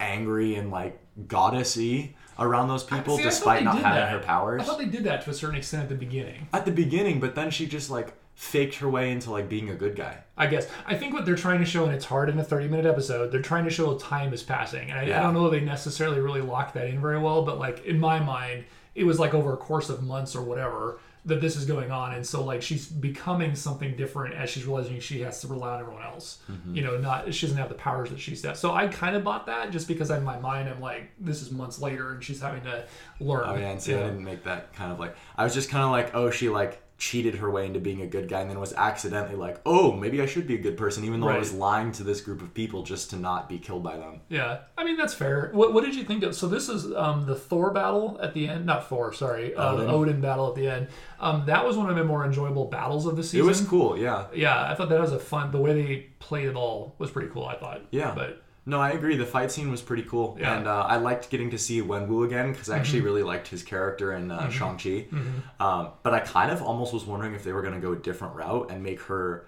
angry 0.00 0.56
and 0.56 0.70
like 0.70 0.98
goddessy 1.26 2.14
around 2.38 2.68
those 2.68 2.82
people 2.82 3.16
See, 3.16 3.22
despite 3.22 3.62
not 3.62 3.76
having 3.76 3.92
that. 3.92 4.10
her 4.10 4.18
powers. 4.18 4.62
I 4.62 4.64
thought 4.64 4.78
they 4.78 4.86
did 4.86 5.04
that 5.04 5.22
to 5.24 5.30
a 5.30 5.34
certain 5.34 5.56
extent 5.56 5.84
at 5.84 5.88
the 5.88 5.94
beginning. 5.94 6.48
At 6.52 6.64
the 6.64 6.72
beginning, 6.72 7.20
but 7.20 7.34
then 7.34 7.50
she 7.50 7.66
just 7.66 7.90
like 7.90 8.14
faked 8.34 8.76
her 8.76 8.88
way 8.88 9.12
into 9.12 9.30
like 9.30 9.48
being 9.48 9.70
a 9.70 9.74
good 9.74 9.94
guy. 9.94 10.18
I 10.36 10.46
guess. 10.48 10.66
I 10.86 10.96
think 10.96 11.14
what 11.14 11.24
they're 11.24 11.36
trying 11.36 11.60
to 11.60 11.64
show, 11.64 11.84
and 11.84 11.94
it's 11.94 12.06
hard 12.06 12.28
in 12.28 12.38
a 12.38 12.44
30 12.44 12.68
minute 12.68 12.86
episode, 12.86 13.30
they're 13.30 13.42
trying 13.42 13.64
to 13.64 13.70
show 13.70 13.96
time 13.98 14.32
is 14.32 14.42
passing. 14.42 14.90
And 14.90 14.98
I, 14.98 15.04
yeah. 15.04 15.20
I 15.20 15.22
don't 15.22 15.34
know 15.34 15.46
if 15.46 15.52
they 15.52 15.60
necessarily 15.60 16.20
really 16.20 16.40
locked 16.40 16.74
that 16.74 16.88
in 16.88 17.00
very 17.00 17.18
well, 17.18 17.44
but 17.44 17.58
like 17.58 17.84
in 17.84 18.00
my 18.00 18.18
mind, 18.18 18.64
it 18.94 19.04
was 19.04 19.18
like 19.18 19.34
over 19.34 19.52
a 19.52 19.56
course 19.56 19.88
of 19.88 20.02
months 20.02 20.34
or 20.34 20.42
whatever 20.42 20.98
that 21.24 21.40
this 21.40 21.56
is 21.56 21.64
going 21.64 21.92
on 21.92 22.14
and 22.14 22.26
so 22.26 22.42
like 22.42 22.60
she's 22.60 22.86
becoming 22.86 23.54
something 23.54 23.94
different 23.96 24.34
as 24.34 24.50
she's 24.50 24.64
realizing 24.64 24.98
she 24.98 25.20
has 25.20 25.40
to 25.40 25.46
rely 25.46 25.74
on 25.74 25.80
everyone 25.80 26.02
else 26.02 26.40
mm-hmm. 26.50 26.74
you 26.74 26.82
know 26.82 26.98
not 26.98 27.32
she 27.32 27.46
doesn't 27.46 27.58
have 27.58 27.68
the 27.68 27.74
powers 27.76 28.10
that 28.10 28.18
she's 28.18 28.42
got 28.42 28.56
so 28.56 28.72
i 28.72 28.88
kind 28.88 29.14
of 29.14 29.22
bought 29.22 29.46
that 29.46 29.70
just 29.70 29.86
because 29.86 30.10
in 30.10 30.24
my 30.24 30.38
mind 30.40 30.68
i'm 30.68 30.80
like 30.80 31.10
this 31.20 31.40
is 31.40 31.52
months 31.52 31.80
later 31.80 32.12
and 32.12 32.24
she's 32.24 32.40
having 32.40 32.62
to 32.62 32.84
learn 33.20 33.44
oh 33.46 33.54
yeah 33.54 33.70
and 33.70 33.80
see 33.80 33.92
yeah. 33.92 33.98
i 33.98 34.02
didn't 34.02 34.24
make 34.24 34.42
that 34.42 34.72
kind 34.74 34.90
of 34.90 34.98
like 34.98 35.14
i 35.36 35.44
was 35.44 35.54
just 35.54 35.70
kind 35.70 35.84
of 35.84 35.90
like 35.90 36.12
oh 36.14 36.30
she 36.30 36.48
like 36.48 36.82
cheated 37.02 37.34
her 37.34 37.50
way 37.50 37.66
into 37.66 37.80
being 37.80 38.00
a 38.00 38.06
good 38.06 38.28
guy 38.28 38.40
and 38.42 38.48
then 38.48 38.60
was 38.60 38.72
accidentally 38.74 39.34
like, 39.34 39.60
oh, 39.66 39.90
maybe 39.90 40.22
I 40.22 40.26
should 40.26 40.46
be 40.46 40.54
a 40.54 40.58
good 40.58 40.76
person, 40.76 41.02
even 41.02 41.18
though 41.18 41.26
right. 41.26 41.34
I 41.34 41.40
was 41.40 41.52
lying 41.52 41.90
to 41.92 42.04
this 42.04 42.20
group 42.20 42.40
of 42.40 42.54
people 42.54 42.84
just 42.84 43.10
to 43.10 43.16
not 43.16 43.48
be 43.48 43.58
killed 43.58 43.82
by 43.82 43.96
them. 43.96 44.20
Yeah, 44.28 44.60
I 44.78 44.84
mean 44.84 44.96
that's 44.96 45.12
fair. 45.12 45.50
What, 45.52 45.74
what 45.74 45.82
did 45.82 45.96
you 45.96 46.04
think 46.04 46.22
of? 46.22 46.36
So 46.36 46.46
this 46.46 46.68
is 46.68 46.94
um, 46.94 47.26
the 47.26 47.34
Thor 47.34 47.72
battle 47.72 48.20
at 48.22 48.34
the 48.34 48.46
end, 48.46 48.66
not 48.66 48.88
Thor, 48.88 49.12
sorry, 49.12 49.52
uh, 49.52 49.72
Odin. 49.72 49.90
Odin 49.90 50.20
battle 50.20 50.48
at 50.48 50.54
the 50.54 50.68
end. 50.68 50.86
Um, 51.18 51.44
that 51.46 51.64
was 51.66 51.76
one 51.76 51.90
of 51.90 51.96
the 51.96 52.04
more 52.04 52.24
enjoyable 52.24 52.66
battles 52.66 53.04
of 53.04 53.16
the 53.16 53.24
season. 53.24 53.40
It 53.40 53.48
was 53.48 53.60
cool, 53.62 53.98
yeah. 53.98 54.26
Yeah, 54.32 54.70
I 54.70 54.76
thought 54.76 54.88
that 54.90 55.00
was 55.00 55.10
a 55.10 55.18
fun. 55.18 55.50
The 55.50 55.58
way 55.58 55.72
they 55.72 55.96
played 56.20 56.46
it 56.46 56.54
all 56.54 56.94
was 56.98 57.10
pretty 57.10 57.30
cool. 57.30 57.46
I 57.46 57.56
thought. 57.56 57.80
Yeah, 57.90 58.12
but 58.14 58.41
no, 58.64 58.80
I 58.80 58.90
agree. 58.90 59.16
The 59.16 59.26
fight 59.26 59.50
scene 59.50 59.70
was 59.70 59.82
pretty 59.82 60.04
cool, 60.04 60.36
yeah. 60.38 60.56
and 60.56 60.68
uh, 60.68 60.82
I 60.88 60.96
liked 60.96 61.30
getting 61.30 61.50
to 61.50 61.58
see 61.58 61.82
Wenwu 61.82 62.24
again 62.24 62.52
because 62.52 62.70
I 62.70 62.78
actually 62.78 63.00
mm-hmm. 63.00 63.06
really 63.06 63.22
liked 63.24 63.48
his 63.48 63.62
character 63.62 64.12
in 64.12 64.30
uh, 64.30 64.40
mm-hmm. 64.40 64.50
Shang 64.50 64.76
Chi. 64.76 65.08
Mm-hmm. 65.10 65.62
Um, 65.62 65.90
but 66.04 66.14
I 66.14 66.20
kind 66.20 66.52
of 66.52 66.62
almost 66.62 66.92
was 66.92 67.04
wondering 67.04 67.34
if 67.34 67.42
they 67.42 67.52
were 67.52 67.62
going 67.62 67.74
to 67.74 67.80
go 67.80 67.92
a 67.92 67.96
different 67.96 68.36
route 68.36 68.70
and 68.70 68.82
make 68.82 69.00
her 69.02 69.46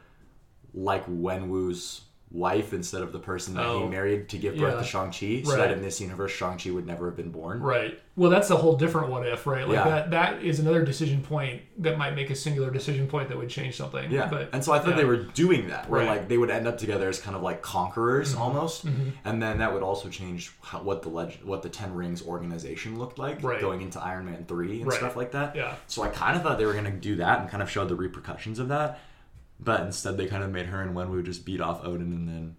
like 0.72 1.06
Wenwu's 1.06 2.02
wife 2.34 2.72
instead 2.72 3.00
of 3.00 3.12
the 3.12 3.18
person 3.18 3.54
that 3.54 3.64
oh, 3.64 3.84
he 3.84 3.88
married 3.88 4.28
to 4.28 4.36
give 4.36 4.56
birth 4.56 4.74
yeah. 4.74 4.80
to 4.80 4.84
Shang-Chi, 4.84 5.44
so 5.44 5.50
right. 5.50 5.58
that 5.58 5.70
in 5.70 5.80
this 5.80 6.00
universe 6.00 6.32
Shang-Chi 6.32 6.68
would 6.70 6.84
never 6.84 7.06
have 7.06 7.16
been 7.16 7.30
born. 7.30 7.60
Right. 7.60 8.00
Well, 8.16 8.28
that's 8.28 8.50
a 8.50 8.56
whole 8.56 8.76
different 8.76 9.08
what 9.08 9.26
if, 9.26 9.46
right? 9.46 9.66
Like 9.66 9.76
yeah. 9.76 9.84
that 9.84 10.10
that 10.10 10.42
is 10.42 10.58
another 10.58 10.84
decision 10.84 11.22
point 11.22 11.62
that 11.78 11.96
might 11.96 12.14
make 12.14 12.30
a 12.30 12.34
singular 12.34 12.70
decision 12.70 13.06
point 13.06 13.28
that 13.28 13.38
would 13.38 13.48
change 13.48 13.76
something. 13.76 14.10
Yeah. 14.10 14.26
But 14.26 14.50
and 14.52 14.64
so 14.64 14.72
I 14.72 14.80
thought 14.80 14.90
yeah. 14.90 14.96
they 14.96 15.04
were 15.04 15.16
doing 15.16 15.68
that, 15.68 15.88
where 15.88 16.00
right. 16.00 16.18
like 16.18 16.28
they 16.28 16.36
would 16.36 16.50
end 16.50 16.66
up 16.66 16.76
together 16.76 17.08
as 17.08 17.20
kind 17.20 17.36
of 17.36 17.42
like 17.42 17.62
conquerors 17.62 18.32
mm-hmm. 18.32 18.42
almost, 18.42 18.84
mm-hmm. 18.84 19.10
and 19.24 19.40
then 19.40 19.58
that 19.58 19.72
would 19.72 19.84
also 19.84 20.08
change 20.08 20.52
how, 20.60 20.82
what 20.82 21.02
the 21.02 21.08
legend, 21.08 21.44
what 21.44 21.62
the 21.62 21.68
Ten 21.68 21.94
Rings 21.94 22.20
organization 22.26 22.98
looked 22.98 23.18
like 23.18 23.42
right. 23.44 23.60
going 23.60 23.80
into 23.80 24.02
Iron 24.02 24.26
Man 24.26 24.44
three 24.46 24.78
and 24.78 24.86
right. 24.86 24.98
stuff 24.98 25.14
like 25.14 25.30
that. 25.32 25.54
Yeah. 25.54 25.76
So 25.86 26.02
I 26.02 26.08
kind 26.08 26.36
of 26.36 26.42
thought 26.42 26.58
they 26.58 26.66
were 26.66 26.72
going 26.72 26.84
to 26.84 26.90
do 26.90 27.16
that 27.16 27.40
and 27.40 27.48
kind 27.48 27.62
of 27.62 27.70
show 27.70 27.84
the 27.84 27.94
repercussions 27.94 28.58
of 28.58 28.68
that, 28.68 29.00
but 29.64 29.80
instead 29.80 30.16
they 30.16 30.26
kind 30.26 30.42
of 30.42 30.50
made 30.50 30.66
her 30.66 30.82
and 30.82 30.94
Wenwu 30.94 31.24
just 31.24 31.44
beat 31.44 31.60
off 31.60 31.84
Odin 31.84 32.12
and 32.12 32.28
then 32.28 32.56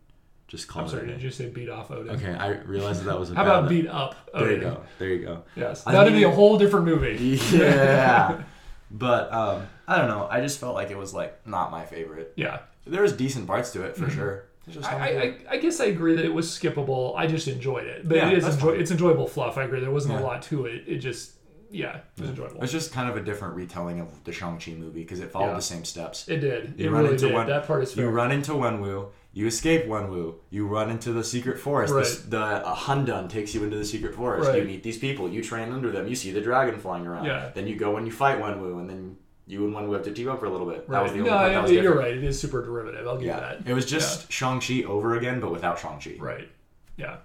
just 0.48 0.68
call 0.68 0.84
I'm 0.84 0.90
sorry, 0.90 1.08
did 1.08 1.22
you 1.22 1.32
say 1.32 1.50
beat 1.50 1.70
off 1.70 1.92
Odin? 1.92 2.16
Okay, 2.16 2.34
I 2.34 2.60
realized 2.62 3.02
that, 3.02 3.06
that 3.06 3.20
was 3.20 3.32
a 3.32 3.36
How 3.36 3.44
about 3.44 3.70
beat 3.70 3.88
up 3.88 4.16
Odin? 4.34 4.48
There 4.48 4.56
you 4.56 4.62
go. 4.62 4.84
There 5.00 5.10
you 5.10 5.26
go. 5.26 5.44
Yes. 5.56 5.84
That'd 5.84 6.14
be 6.14 6.24
a 6.24 6.32
whole 6.32 6.58
different 6.58 6.86
movie. 6.86 7.40
Yeah. 7.56 8.44
but 8.92 9.32
um, 9.32 9.68
I 9.88 9.98
don't 9.98 10.08
know. 10.08 10.28
I 10.30 10.42
just 10.42 10.60
felt 10.60 10.76
like 10.76 10.92
it 10.92 10.98
was 10.98 11.14
like 11.14 11.46
not 11.48 11.72
my 11.72 11.86
favorite. 11.86 12.34
Yeah. 12.36 12.60
There 12.86 13.02
was 13.02 13.14
decent 13.14 13.48
parts 13.48 13.72
to 13.72 13.84
it 13.84 13.96
for 13.96 14.06
mm-hmm. 14.06 14.16
sure. 14.16 14.46
I, 14.84 14.96
I, 14.96 15.36
I, 15.52 15.58
guess 15.58 15.80
I 15.80 15.86
agree 15.86 16.16
that 16.16 16.26
it 16.26 16.34
was 16.34 16.48
skippable. 16.48 17.16
I 17.16 17.28
just 17.28 17.48
enjoyed 17.48 17.86
it, 17.86 18.08
but 18.08 18.18
yeah, 18.18 18.30
it 18.30 18.40
is 18.40 18.48
enjoy, 18.48 18.72
it's 18.72 18.90
enjoyable 18.90 19.28
fluff. 19.28 19.58
I 19.58 19.64
agree. 19.64 19.80
There 19.80 19.92
wasn't 19.92 20.16
yeah. 20.16 20.22
a 20.22 20.24
lot 20.24 20.42
to 20.44 20.66
it. 20.66 20.84
It 20.88 20.98
just 20.98 21.35
yeah, 21.76 21.98
it 22.18 22.22
was 22.22 22.30
enjoyable. 22.30 22.64
It's 22.64 22.72
just 22.72 22.92
kind 22.92 23.10
of 23.10 23.18
a 23.18 23.22
different 23.22 23.56
retelling 23.56 24.00
of 24.00 24.24
the 24.24 24.32
Shang 24.32 24.58
Chi 24.58 24.72
movie 24.72 25.02
because 25.02 25.20
it 25.20 25.32
followed 25.32 25.50
yeah. 25.50 25.56
the 25.56 25.62
same 25.62 25.86
steps. 25.86 26.28
It 26.28 26.38
did. 26.38 26.76
You 26.78 26.88
it 26.88 26.92
really 26.92 27.18
did. 27.18 27.34
Wen, 27.34 27.48
that 27.48 27.68
part 27.68 27.84
is 27.84 27.94
fair. 27.94 28.06
You 28.06 28.10
run 28.12 28.32
into 28.32 28.54
Wenwu 28.54 29.10
you 29.36 29.48
escape 29.48 29.86
Wenwu. 29.86 30.36
You 30.50 30.66
run 30.66 30.90
into 30.90 31.12
the 31.12 31.24
secret 31.24 31.60
forest. 31.60 31.94
Right. 31.94 32.06
The, 32.06 32.38
the 32.38 32.42
uh, 32.42 32.74
Hundun 32.74 33.30
takes 33.30 33.54
you 33.54 33.66
into 33.66 33.76
the 33.76 33.84
secret 33.84 34.16
forest. 34.16 34.48
Right. 34.48 34.60
You 34.60 34.64
meet 34.66 34.82
these 34.82 34.98
people. 34.98 35.30
You 35.30 35.44
train 35.44 35.74
under 35.74 35.92
them. 35.92 36.08
You 36.08 36.16
see 36.16 36.32
the 36.32 36.40
dragon 36.40 36.80
flying 36.80 37.06
around. 37.06 37.26
Yeah. 37.26 37.52
Then 37.54 37.68
you 37.68 37.76
go 37.76 37.98
and 37.98 38.08
you 38.08 38.14
fight 38.14 38.40
Wenwu, 38.40 38.80
and 38.80 38.90
then 38.90 39.18
you 39.46 39.66
and 39.66 39.76
Wenwu 39.76 39.94
have 39.94 40.04
to 40.04 40.14
team 40.14 40.30
up 40.30 40.40
for 40.40 40.46
a 40.46 40.50
little 40.50 40.66
bit. 40.66 40.86
Right. 40.88 40.92
That 40.92 41.04
was 41.04 41.12
the 41.12 41.18
only 41.20 41.32
no, 41.32 41.38
part 41.38 41.52
that 41.52 41.62
was 41.64 41.72
different. 41.72 41.84
you're 41.84 42.02
right. 42.02 42.16
It 42.16 42.24
is 42.24 42.40
super 42.40 42.64
derivative. 42.64 43.06
I'll 43.06 43.18
give 43.18 43.28
yeah. 43.28 43.36
you 43.36 43.58
that. 43.58 43.70
It 43.70 43.74
was 43.74 43.86
just 43.86 44.22
yeah. 44.22 44.28
Shang 44.30 44.62
Chi 44.62 44.88
over 44.88 45.18
again, 45.18 45.42
but 45.42 45.52
without 45.52 45.80
Shang 45.80 46.00
Chi. 46.00 46.16
Right. 46.18 46.48
Yeah. 46.96 47.18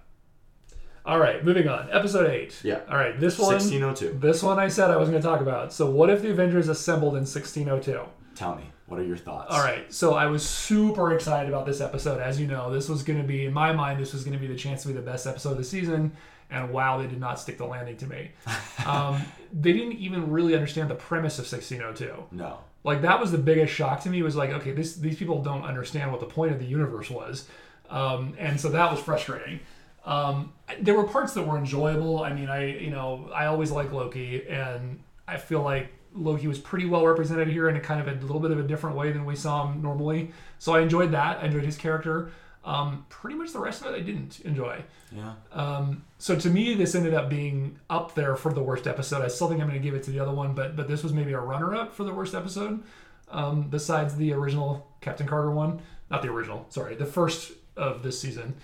All 1.04 1.18
right, 1.18 1.44
moving 1.44 1.68
on. 1.68 1.88
Episode 1.90 2.30
eight. 2.30 2.60
Yeah. 2.62 2.80
All 2.88 2.96
right, 2.96 3.18
this 3.18 3.38
one. 3.38 3.54
1602. 3.54 4.18
This 4.18 4.42
one 4.42 4.58
I 4.58 4.68
said 4.68 4.90
I 4.90 4.96
wasn't 4.96 5.14
going 5.14 5.22
to 5.22 5.28
talk 5.28 5.40
about. 5.40 5.72
So, 5.72 5.90
what 5.90 6.10
if 6.10 6.22
the 6.22 6.30
Avengers 6.30 6.68
assembled 6.68 7.14
in 7.14 7.20
1602? 7.20 8.00
Tell 8.34 8.56
me. 8.56 8.64
What 8.90 8.98
are 8.98 9.04
your 9.04 9.16
thoughts? 9.16 9.54
All 9.54 9.62
right. 9.62 9.92
So 9.92 10.14
I 10.14 10.26
was 10.26 10.46
super 10.46 11.14
excited 11.14 11.48
about 11.48 11.64
this 11.64 11.80
episode. 11.80 12.20
As 12.20 12.40
you 12.40 12.48
know, 12.48 12.72
this 12.72 12.88
was 12.88 13.04
going 13.04 13.22
to 13.22 13.26
be, 13.26 13.44
in 13.44 13.52
my 13.52 13.72
mind, 13.72 14.00
this 14.00 14.12
was 14.12 14.24
going 14.24 14.36
to 14.36 14.40
be 14.40 14.48
the 14.48 14.58
chance 14.58 14.82
to 14.82 14.88
be 14.88 14.94
the 14.94 15.00
best 15.00 15.28
episode 15.28 15.52
of 15.52 15.58
the 15.58 15.64
season. 15.64 16.10
And 16.50 16.72
wow, 16.72 16.98
they 16.98 17.06
did 17.06 17.20
not 17.20 17.38
stick 17.38 17.56
the 17.56 17.66
landing 17.66 17.96
to 17.98 18.08
me. 18.08 18.32
um, 18.86 19.22
they 19.52 19.72
didn't 19.72 19.92
even 19.92 20.32
really 20.32 20.54
understand 20.54 20.90
the 20.90 20.96
premise 20.96 21.38
of 21.38 21.44
1602. 21.44 22.36
No. 22.36 22.58
Like 22.82 23.02
that 23.02 23.20
was 23.20 23.30
the 23.30 23.38
biggest 23.38 23.72
shock 23.72 24.02
to 24.02 24.10
me. 24.10 24.22
Was 24.22 24.34
like, 24.34 24.50
okay, 24.50 24.72
this 24.72 24.96
these 24.96 25.16
people 25.16 25.42
don't 25.42 25.62
understand 25.62 26.10
what 26.10 26.20
the 26.20 26.26
point 26.26 26.50
of 26.50 26.58
the 26.58 26.64
universe 26.64 27.10
was, 27.10 27.46
um, 27.90 28.34
and 28.38 28.58
so 28.58 28.70
that 28.70 28.90
was 28.90 28.98
frustrating. 29.00 29.60
Um, 30.04 30.52
there 30.80 30.94
were 30.94 31.04
parts 31.04 31.34
that 31.34 31.42
were 31.42 31.58
enjoyable. 31.58 32.22
I 32.22 32.32
mean, 32.32 32.48
I 32.48 32.66
you 32.66 32.90
know 32.90 33.30
I 33.34 33.46
always 33.46 33.70
like 33.70 33.92
Loki, 33.92 34.46
and 34.48 35.00
I 35.28 35.36
feel 35.36 35.62
like 35.62 35.92
Loki 36.14 36.48
was 36.48 36.58
pretty 36.58 36.86
well 36.86 37.06
represented 37.06 37.48
here 37.48 37.68
in 37.68 37.76
a 37.76 37.80
kind 37.80 38.00
of 38.00 38.08
a 38.08 38.20
little 38.20 38.40
bit 38.40 38.50
of 38.50 38.58
a 38.58 38.62
different 38.62 38.96
way 38.96 39.12
than 39.12 39.24
we 39.24 39.36
saw 39.36 39.70
him 39.70 39.82
normally. 39.82 40.32
So 40.58 40.74
I 40.74 40.80
enjoyed 40.80 41.12
that. 41.12 41.38
I 41.38 41.46
enjoyed 41.46 41.64
his 41.64 41.76
character. 41.76 42.30
Um, 42.62 43.06
pretty 43.08 43.36
much 43.36 43.52
the 43.52 43.58
rest 43.58 43.80
of 43.80 43.94
it 43.94 43.96
I 43.96 44.00
didn't 44.00 44.40
enjoy. 44.40 44.84
Yeah. 45.12 45.32
Um, 45.50 46.04
so 46.18 46.36
to 46.36 46.50
me, 46.50 46.74
this 46.74 46.94
ended 46.94 47.14
up 47.14 47.30
being 47.30 47.78
up 47.88 48.14
there 48.14 48.36
for 48.36 48.52
the 48.52 48.62
worst 48.62 48.86
episode. 48.86 49.22
I 49.24 49.28
still 49.28 49.48
think 49.48 49.62
I'm 49.62 49.68
going 49.68 49.80
to 49.80 49.84
give 49.84 49.94
it 49.94 50.02
to 50.04 50.10
the 50.10 50.20
other 50.20 50.32
one, 50.32 50.54
but 50.54 50.76
but 50.76 50.86
this 50.86 51.02
was 51.02 51.12
maybe 51.12 51.32
a 51.32 51.40
runner-up 51.40 51.94
for 51.94 52.04
the 52.04 52.12
worst 52.12 52.34
episode. 52.34 52.82
Um, 53.30 53.68
besides 53.68 54.16
the 54.16 54.32
original 54.32 54.88
Captain 55.00 55.26
Carter 55.26 55.52
one, 55.52 55.80
not 56.10 56.20
the 56.20 56.28
original, 56.28 56.66
sorry, 56.68 56.96
the 56.96 57.06
first 57.06 57.52
of 57.76 58.02
this 58.02 58.20
season. 58.20 58.56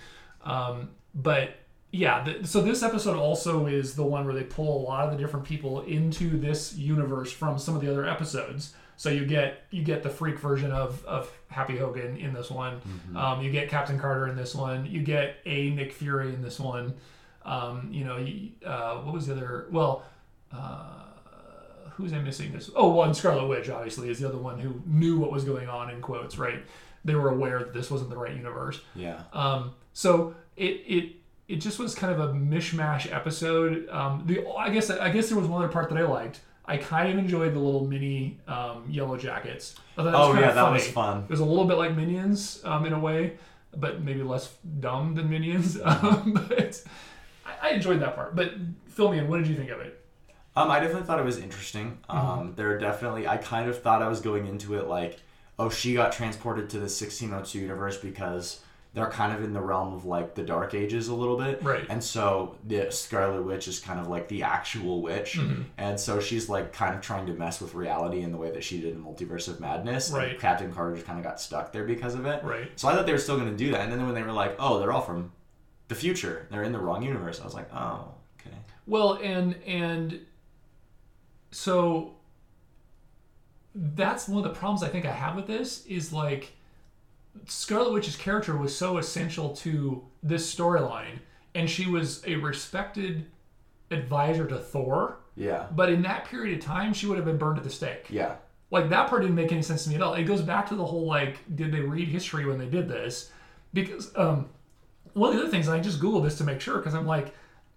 Um, 0.43 0.89
but 1.17 1.55
yeah, 1.91 2.23
th 2.23 2.45
so 2.45 2.61
this 2.61 2.83
episode 2.83 3.17
also 3.17 3.65
is 3.65 3.95
the 3.95 4.03
one 4.03 4.25
where 4.25 4.33
they 4.33 4.43
pull 4.43 4.81
a 4.81 4.83
lot 4.83 5.05
of 5.05 5.11
the 5.11 5.17
different 5.17 5.45
people 5.45 5.81
into 5.81 6.39
this 6.39 6.75
universe 6.75 7.31
from 7.31 7.57
some 7.57 7.75
of 7.75 7.81
the 7.81 7.89
other 7.89 8.07
episodes. 8.07 8.73
So 8.97 9.09
you 9.09 9.25
get 9.25 9.63
you 9.71 9.83
get 9.83 10.03
the 10.03 10.09
freak 10.09 10.39
version 10.39 10.71
of 10.71 11.03
of 11.05 11.31
Happy 11.49 11.77
Hogan 11.77 12.17
in 12.17 12.33
this 12.33 12.49
one. 12.51 12.81
Um, 13.15 13.41
you 13.41 13.51
get 13.51 13.69
Captain 13.69 13.99
Carter 13.99 14.27
in 14.27 14.35
this 14.35 14.53
one. 14.53 14.85
You 14.85 15.01
get 15.01 15.37
a 15.45 15.69
Nick 15.71 15.93
Fury 15.93 16.33
in 16.33 16.41
this 16.41 16.59
one. 16.59 16.95
Um, 17.45 17.89
you 17.91 18.03
know, 18.03 18.17
uh, 18.65 18.97
what 19.01 19.13
was 19.13 19.27
the 19.27 19.33
other? 19.33 19.67
Well, 19.71 20.03
uh, 20.51 21.05
who's 21.91 22.11
I 22.11 22.19
missing 22.19 22.51
this? 22.51 22.69
Oh, 22.75 22.89
one 22.89 23.13
Scarlet 23.13 23.47
Witch 23.47 23.69
obviously 23.69 24.09
is 24.09 24.19
the 24.19 24.27
other 24.27 24.37
one 24.37 24.59
who 24.59 24.81
knew 24.85 25.17
what 25.19 25.31
was 25.31 25.45
going 25.45 25.69
on 25.69 25.89
in 25.89 26.01
quotes. 26.01 26.37
Right? 26.37 26.65
They 27.05 27.15
were 27.15 27.29
aware 27.29 27.59
that 27.59 27.73
this 27.73 27.89
wasn't 27.89 28.09
the 28.09 28.17
right 28.17 28.35
universe. 28.35 28.81
Yeah. 28.95 29.21
Um, 29.31 29.73
so 29.93 30.35
it 30.57 30.83
it 30.85 31.15
it 31.47 31.55
just 31.57 31.79
was 31.79 31.95
kind 31.95 32.13
of 32.13 32.19
a 32.19 32.33
mishmash 32.33 33.11
episode. 33.13 33.87
Um, 33.89 34.23
the 34.25 34.45
I 34.57 34.69
guess 34.69 34.89
I 34.89 35.09
guess 35.11 35.29
there 35.29 35.37
was 35.37 35.47
one 35.47 35.63
other 35.63 35.71
part 35.71 35.89
that 35.89 35.97
I 35.97 36.03
liked. 36.03 36.41
I 36.65 36.75
kind 36.75 37.09
of 37.09 37.17
enjoyed 37.17 37.53
the 37.53 37.59
little 37.59 37.87
mini 37.87 38.39
um, 38.47 38.83
yellow 38.89 39.15
jackets. 39.15 39.75
I 39.97 40.03
thought 40.03 40.11
that 40.11 40.17
was 40.17 40.37
Oh 40.37 40.39
yeah, 40.39 40.51
that 40.51 40.71
was 40.71 40.87
fun. 40.89 41.23
It 41.23 41.29
was 41.29 41.39
a 41.39 41.45
little 41.45 41.63
bit 41.63 41.77
like 41.77 41.95
Minions 41.95 42.61
um, 42.65 42.85
in 42.85 42.91
a 42.91 42.99
way, 42.99 43.37
but 43.77 44.01
maybe 44.01 44.21
less 44.21 44.53
dumb 44.79 45.15
than 45.15 45.29
Minions. 45.29 45.77
Um, 45.85 46.33
but 46.49 46.83
I, 47.45 47.69
I 47.69 47.73
enjoyed 47.75 48.01
that 48.01 48.15
part. 48.15 48.35
But 48.35 48.51
fill 48.87 49.11
me 49.11 49.19
in. 49.19 49.29
What 49.29 49.37
did 49.37 49.47
you 49.47 49.55
think 49.55 49.69
of 49.69 49.79
it? 49.79 50.03
Um, 50.57 50.71
I 50.71 50.79
definitely 50.79 51.05
thought 51.05 51.19
it 51.19 51.25
was 51.25 51.37
interesting. 51.37 51.99
Mm-hmm. 52.09 52.17
Um, 52.17 52.53
there 52.55 52.71
are 52.71 52.79
definitely, 52.79 53.27
I 53.27 53.37
kind 53.37 53.69
of 53.69 53.81
thought 53.81 54.01
I 54.01 54.07
was 54.07 54.21
going 54.21 54.47
into 54.47 54.73
it 54.73 54.87
like, 54.87 55.19
oh, 55.59 55.69
she 55.69 55.93
got 55.93 56.11
transported 56.11 56.69
to 56.71 56.77
the 56.77 56.89
1602 56.89 57.59
universe 57.59 57.97
because 57.97 58.61
they're 58.97 59.09
kind 59.09 59.31
of 59.31 59.43
in 59.43 59.53
the 59.53 59.61
realm 59.61 59.93
of 59.93 60.05
like 60.05 60.33
the 60.33 60.41
Dark 60.41 60.73
Ages 60.73 61.07
a 61.07 61.13
little 61.13 61.37
bit. 61.37 61.61
Right. 61.61 61.85
And 61.87 62.03
so 62.03 62.55
the 62.65 62.89
Scarlet 62.89 63.43
Witch 63.43 63.67
is 63.67 63.79
kind 63.79 63.99
of 63.99 64.07
like 64.07 64.27
the 64.27 64.41
actual 64.41 65.03
witch. 65.03 65.37
Mm-hmm. 65.37 65.63
And 65.77 65.99
so 65.99 66.19
she's 66.19 66.49
like 66.49 66.73
kind 66.73 66.95
of 66.95 67.01
trying 67.01 67.27
to 67.27 67.33
mess 67.33 67.61
with 67.61 67.75
reality 67.75 68.21
in 68.21 68.31
the 68.31 68.37
way 68.37 68.49
that 68.49 68.63
she 68.63 68.81
did 68.81 68.95
in 68.95 69.03
Multiverse 69.03 69.47
of 69.47 69.59
Madness. 69.59 70.09
And 70.09 70.17
Right. 70.17 70.39
Captain 70.39 70.73
Carter 70.73 70.95
just 70.95 71.05
kind 71.05 71.19
of 71.19 71.23
got 71.23 71.39
stuck 71.39 71.71
there 71.71 71.83
because 71.83 72.15
of 72.15 72.25
it. 72.25 72.43
Right. 72.43 72.71
So 72.75 72.87
I 72.87 72.95
thought 72.95 73.05
they 73.05 73.11
were 73.11 73.19
still 73.19 73.37
going 73.37 73.51
to 73.51 73.55
do 73.55 73.71
that. 73.71 73.81
And 73.81 73.91
then 73.91 74.03
when 74.03 74.15
they 74.15 74.23
were 74.23 74.31
like, 74.31 74.55
oh, 74.57 74.79
they're 74.79 74.91
all 74.91 75.01
from 75.01 75.31
the 75.89 75.95
future, 75.95 76.47
they're 76.49 76.63
in 76.63 76.71
the 76.71 76.79
wrong 76.79 77.03
universe, 77.03 77.39
I 77.39 77.45
was 77.45 77.53
like, 77.53 77.71
oh, 77.73 78.15
okay. 78.41 78.55
Well, 78.87 79.19
and 79.21 79.55
and 79.65 80.21
so 81.51 82.15
that's 83.75 84.27
one 84.27 84.43
of 84.43 84.51
the 84.51 84.59
problems 84.59 84.81
I 84.81 84.89
think 84.89 85.05
I 85.05 85.11
have 85.11 85.35
with 85.35 85.45
this 85.45 85.85
is 85.85 86.11
like 86.11 86.56
Scarlet 87.45 87.93
Witch's 87.93 88.15
character 88.15 88.55
was 88.55 88.75
so 88.75 88.97
essential 88.97 89.55
to 89.57 90.03
this 90.23 90.53
storyline, 90.53 91.19
and 91.55 91.69
she 91.69 91.87
was 91.89 92.23
a 92.25 92.35
respected 92.35 93.25
advisor 93.91 94.45
to 94.47 94.57
Thor. 94.57 95.19
Yeah. 95.35 95.67
But 95.71 95.89
in 95.89 96.01
that 96.03 96.25
period 96.25 96.57
of 96.57 96.65
time, 96.65 96.93
she 96.93 97.05
would 97.05 97.17
have 97.17 97.25
been 97.25 97.37
burned 97.37 97.57
at 97.57 97.63
the 97.63 97.69
stake. 97.69 98.07
Yeah. 98.09 98.35
Like 98.69 98.89
that 98.89 99.09
part 99.09 99.21
didn't 99.21 99.35
make 99.35 99.51
any 99.51 99.61
sense 99.61 99.83
to 99.83 99.89
me 99.89 99.95
at 99.95 100.01
all. 100.01 100.13
It 100.15 100.23
goes 100.23 100.41
back 100.41 100.67
to 100.69 100.75
the 100.75 100.85
whole 100.85 101.05
like, 101.05 101.37
did 101.55 101.71
they 101.71 101.79
read 101.79 102.07
history 102.07 102.45
when 102.45 102.57
they 102.57 102.65
did 102.65 102.89
this? 102.89 103.31
Because 103.73 104.11
um, 104.17 104.49
one 105.13 105.29
of 105.29 105.35
the 105.35 105.43
other 105.43 105.51
things, 105.51 105.67
and 105.67 105.75
I 105.75 105.79
just 105.79 105.99
googled 105.99 106.23
this 106.23 106.37
to 106.39 106.43
make 106.43 106.59
sure, 106.59 106.77
because 106.77 106.93
I'm 106.93 107.05
like, 107.05 107.33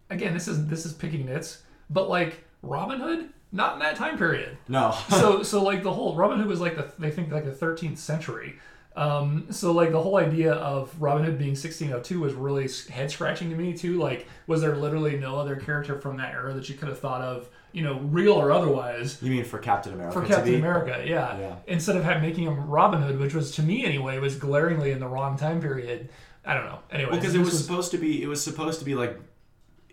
again, 0.08 0.34
this 0.34 0.48
is 0.48 0.66
this 0.66 0.84
is 0.84 0.92
picking 0.92 1.26
nits, 1.26 1.62
but 1.88 2.08
like 2.08 2.44
Robin 2.62 3.00
Hood, 3.00 3.30
not 3.52 3.74
in 3.74 3.78
that 3.80 3.96
time 3.96 4.18
period. 4.18 4.56
No. 4.68 4.96
so 5.08 5.42
so 5.44 5.62
like 5.62 5.82
the 5.82 5.92
whole 5.92 6.16
Robin 6.16 6.38
Hood 6.38 6.48
was 6.48 6.60
like 6.60 6.76
the 6.76 6.90
they 6.98 7.10
think 7.10 7.30
like 7.30 7.44
the 7.44 7.50
13th 7.52 7.98
century. 7.98 8.58
Um, 9.00 9.46
so 9.50 9.72
like 9.72 9.92
the 9.92 10.00
whole 10.00 10.18
idea 10.18 10.52
of 10.52 10.94
Robin 11.00 11.24
Hood 11.24 11.38
being 11.38 11.52
1602 11.52 12.20
was 12.20 12.34
really 12.34 12.68
head 12.90 13.10
scratching 13.10 13.48
to 13.48 13.56
me 13.56 13.72
too. 13.72 13.98
Like, 13.98 14.28
was 14.46 14.60
there 14.60 14.76
literally 14.76 15.16
no 15.16 15.38
other 15.38 15.56
character 15.56 15.98
from 15.98 16.18
that 16.18 16.34
era 16.34 16.52
that 16.52 16.68
you 16.68 16.74
could 16.74 16.88
have 16.88 16.98
thought 16.98 17.22
of, 17.22 17.48
you 17.72 17.82
know, 17.82 17.98
real 18.00 18.34
or 18.34 18.52
otherwise? 18.52 19.16
You 19.22 19.30
mean 19.30 19.44
for 19.44 19.58
Captain 19.58 19.94
America? 19.94 20.20
for 20.20 20.26
Captain? 20.26 20.54
America, 20.54 21.02
yeah. 21.06 21.38
Yeah. 21.38 21.56
Instead 21.66 21.96
of 21.96 22.04
making 22.20 22.44
him 22.44 22.68
Robin 22.68 23.00
Hood, 23.00 23.18
which 23.18 23.32
was 23.32 23.52
to 23.52 23.62
me 23.62 23.86
anyway 23.86 24.18
was 24.18 24.36
glaringly 24.36 24.90
in 24.90 25.00
the 25.00 25.08
wrong 25.08 25.38
time 25.38 25.62
period. 25.62 26.10
I 26.44 26.52
don't 26.52 26.66
know. 26.66 26.80
Anyway, 26.90 27.12
Well, 27.12 27.20
because 27.20 27.34
it 27.34 27.38
was 27.38 27.58
supposed 27.58 27.92
to 27.92 27.98
be, 27.98 28.22
it 28.22 28.26
was 28.26 28.44
supposed 28.44 28.80
to 28.80 28.84
be 28.84 28.94
like 28.94 29.18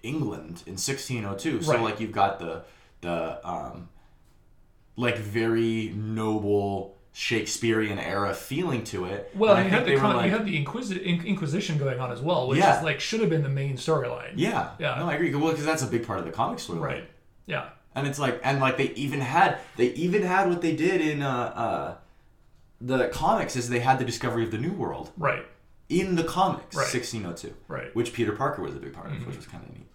England 0.04 0.64
in 0.66 0.74
1602. 0.74 1.62
So 1.62 1.72
Right. 1.72 1.82
like 1.82 2.00
you've 2.02 2.12
got 2.12 2.40
the 2.40 2.64
the 3.00 3.48
um, 3.48 3.88
like 4.98 5.18
very 5.18 5.94
noble 5.96 6.97
Shakespearean 7.20 7.98
era 7.98 8.32
feeling 8.36 8.84
to 8.84 9.06
it. 9.06 9.32
well, 9.34 9.56
And 9.56 9.66
you 9.66 9.72
had, 9.72 9.88
the 9.88 9.96
con- 9.98 10.16
like, 10.18 10.26
you 10.26 10.32
had 10.38 10.46
the 10.46 10.64
Inquisi- 10.64 11.02
In- 11.02 11.26
Inquisition 11.26 11.80
going 11.80 12.00
on 12.00 12.12
as 12.12 12.22
well, 12.22 12.48
which 12.48 12.60
Yeah. 12.60 12.78
is 12.78 12.84
like 12.84 13.00
should 13.00 13.22
have 13.22 13.30
been 13.32 13.42
the 13.42 13.50
main 13.50 13.76
storyline. 13.76 14.34
yeah, 14.36 14.70
Yeah. 14.78 15.00
No, 15.00 15.10
I 15.10 15.16
agree. 15.16 15.34
Well, 15.34 15.50
because 15.50 15.66
that's 15.66 15.82
a 15.82 15.88
big 15.88 16.06
part 16.06 16.20
of 16.20 16.26
the 16.26 16.32
comic 16.32 16.60
story. 16.60 16.78
Right. 16.78 17.10
Yeah. 17.48 17.70
And 17.96 18.06
it's 18.06 18.20
like, 18.20 18.40
and 18.44 18.60
like 18.60 18.78
they 18.78 18.90
even 18.92 19.20
had, 19.22 19.58
they 19.78 19.88
even 19.94 20.22
had 20.22 20.48
what 20.48 20.62
they 20.62 20.76
did 20.76 21.02
in 21.02 21.24
uh, 21.24 21.30
uh, 21.66 21.96
the 22.80 23.08
comics 23.08 23.56
is 23.56 23.68
they 23.70 23.80
had 23.80 23.98
the 23.98 24.06
discovery 24.06 24.44
of 24.44 24.52
the 24.52 24.60
New 24.60 24.74
World 24.74 25.10
Right. 25.18 25.44
in 25.90 26.14
the 26.18 26.24
comics, 26.24 26.76
Right. 26.76 26.86
1602. 26.88 27.52
Right. 27.68 27.96
which 27.96 28.14
Peter 28.14 28.34
Parker 28.34 28.62
was 28.62 28.76
a 28.76 28.80
big 28.80 28.94
part 28.94 29.08
of, 29.08 29.14
Mm-hmm. 29.14 29.26
which 29.26 29.38
was 29.38 29.48
kind 29.48 29.64
of 29.64 29.72
neat. 29.74 29.88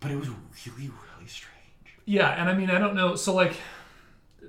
But 0.00 0.10
it 0.10 0.16
was 0.18 0.28
really, 0.28 0.90
really 0.90 1.26
strange. 1.28 1.54
Yeah, 2.04 2.28
and 2.28 2.50
I 2.50 2.52
mean, 2.54 2.68
I 2.68 2.78
don't 2.78 2.94
know. 2.94 3.16
So 3.16 3.34
like, 3.34 3.56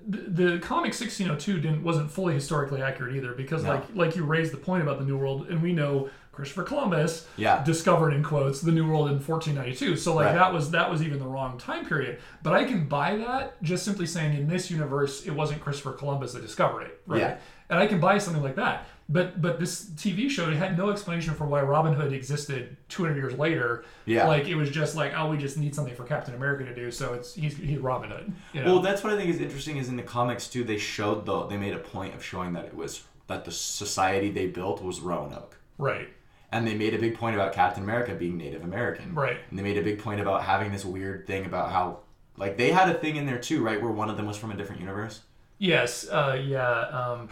the, 0.08 0.18
the 0.18 0.60
comic 0.60 0.94
1602 0.94 1.60
didn't 1.60 1.84
wasn't 1.84 2.12
fully 2.12 2.34
historically 2.36 2.82
accurate 2.82 3.16
either 3.16 3.34
because 3.34 3.64
No. 3.64 3.70
like 3.72 3.84
like 3.96 4.16
you 4.16 4.24
raised 4.24 4.54
the 4.54 4.58
point 4.58 4.84
about 4.84 5.00
the 5.00 5.06
New 5.06 5.18
World, 5.18 5.48
and 5.50 5.62
we 5.62 5.74
know 5.74 6.10
Christopher 6.32 6.64
Columbus 6.64 7.28
Yeah. 7.38 7.64
discovered 7.64 8.12
in 8.12 8.22
quotes 8.22 8.60
the 8.62 8.72
New 8.72 8.88
World 8.88 9.08
in 9.10 9.20
1492. 9.20 9.96
So 9.96 10.14
like 10.14 10.26
Right. 10.28 10.36
that 10.36 10.54
was 10.54 10.72
that 10.72 10.92
was 10.92 11.02
even 11.02 11.18
the 11.20 11.26
wrong 11.28 11.58
time 11.58 11.86
period. 11.86 12.20
But 12.44 12.54
I 12.54 12.66
can 12.66 12.88
buy 12.88 13.16
that 13.18 13.62
just 13.64 13.84
simply 13.86 14.06
saying 14.06 14.38
in 14.38 14.48
this 14.48 14.70
universe 14.70 15.26
it 15.26 15.32
wasn't 15.32 15.62
Christopher 15.62 15.94
Columbus 15.94 16.34
that 16.34 16.42
discovered 16.42 16.82
it, 16.84 17.02
right? 17.08 17.22
Yeah. 17.22 17.38
And 17.70 17.80
I 17.80 17.88
can 17.88 18.00
buy 18.00 18.18
something 18.20 18.44
like 18.44 18.56
that. 18.58 18.86
But 19.08 19.42
but 19.42 19.60
this 19.60 19.86
TV 19.92 20.30
show 20.30 20.50
it 20.50 20.56
had 20.56 20.78
no 20.78 20.90
explanation 20.90 21.36
for 21.36 21.46
why 21.46 21.62
Robin 21.62 21.94
Hood 21.94 22.12
existed 22.12 22.76
200 22.90 23.16
years 23.16 23.38
later. 23.38 23.86
Yeah. 24.06 24.28
Like 24.28 24.48
it 24.48 24.56
was 24.56 24.72
just 24.72 24.96
like 24.96 25.14
oh 25.16 25.30
we 25.30 25.38
just 25.38 25.58
need 25.58 25.76
something 25.76 25.94
for 25.94 26.06
Captain 26.06 26.34
America 26.34 26.66
to 26.66 26.74
do, 26.74 26.90
so 26.90 27.14
it's 27.14 27.36
he's 27.36 27.56
he's 27.56 27.78
Robin 27.78 28.10
Hood. 28.10 28.34
You 28.54 28.64
know? 28.64 28.74
Well, 28.74 28.82
that's 28.82 29.04
what 29.04 29.14
I 29.14 29.18
think 29.18 29.30
is 29.30 29.40
interesting. 29.40 29.78
Is 29.78 29.90
in 29.90 29.96
the 29.96 30.04
comics 30.04 30.48
too, 30.48 30.64
they 30.64 30.78
showed 30.78 31.26
the 31.26 31.46
they 31.46 31.58
made 31.58 31.74
a 31.74 31.80
point 31.80 32.16
of 32.16 32.24
showing 32.24 32.54
that 32.54 32.66
it 32.66 32.76
was 32.76 33.04
that 33.28 33.46
the 33.46 33.52
society 33.52 34.32
they 34.32 34.48
built 34.48 34.84
was 34.84 35.00
Roanoke, 35.00 35.58
right. 35.78 36.10
and 36.52 36.68
they 36.68 36.76
made 36.76 36.94
a 36.94 37.00
big 37.00 37.18
point 37.18 37.36
about 37.36 37.54
Captain 37.54 37.84
America 37.84 38.14
being 38.14 38.38
Native 38.38 38.64
American, 38.64 39.16
Right. 39.16 39.38
And 39.50 39.58
they 39.58 39.64
made 39.64 39.78
a 39.78 39.82
big 39.82 40.00
point 40.00 40.22
about 40.22 40.44
having 40.44 40.72
this 40.72 40.86
weird 40.86 41.26
thing 41.26 41.46
about 41.46 41.72
how, 41.72 42.00
like, 42.38 42.58
they 42.58 42.72
had 42.72 42.90
a 42.90 42.94
thing 42.94 43.16
in 43.16 43.26
there 43.26 43.40
too, 43.40 43.64
right, 43.64 43.82
where 43.82 43.92
one 43.92 44.10
of 44.10 44.18
them 44.18 44.28
was 44.28 44.38
from 44.38 44.52
a 44.52 44.56
different 44.56 44.82
universe. 44.82 45.22
Yes. 45.58 46.08
Uh, 46.08 46.40
yeah. 46.46 46.82
Um, 46.82 47.30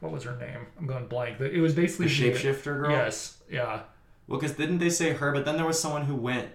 what 0.00 0.12
was 0.12 0.24
her 0.24 0.36
name? 0.36 0.66
I'm 0.78 0.86
going 0.86 1.06
blank. 1.06 1.40
It 1.40 1.60
was 1.60 1.74
basically 1.74 2.06
The 2.08 2.12
shapeshifter 2.32 2.64
girl. 2.80 2.90
Yes. 2.90 3.38
Yeah. 3.50 3.80
Well, 4.26 4.38
because 4.40 4.56
didn't 4.56 4.78
they 4.78 4.90
say 4.90 5.12
her? 5.12 5.32
But 5.32 5.44
then 5.44 5.56
there 5.56 5.66
was 5.66 5.80
someone 5.80 6.04
who 6.04 6.14
went. 6.14 6.48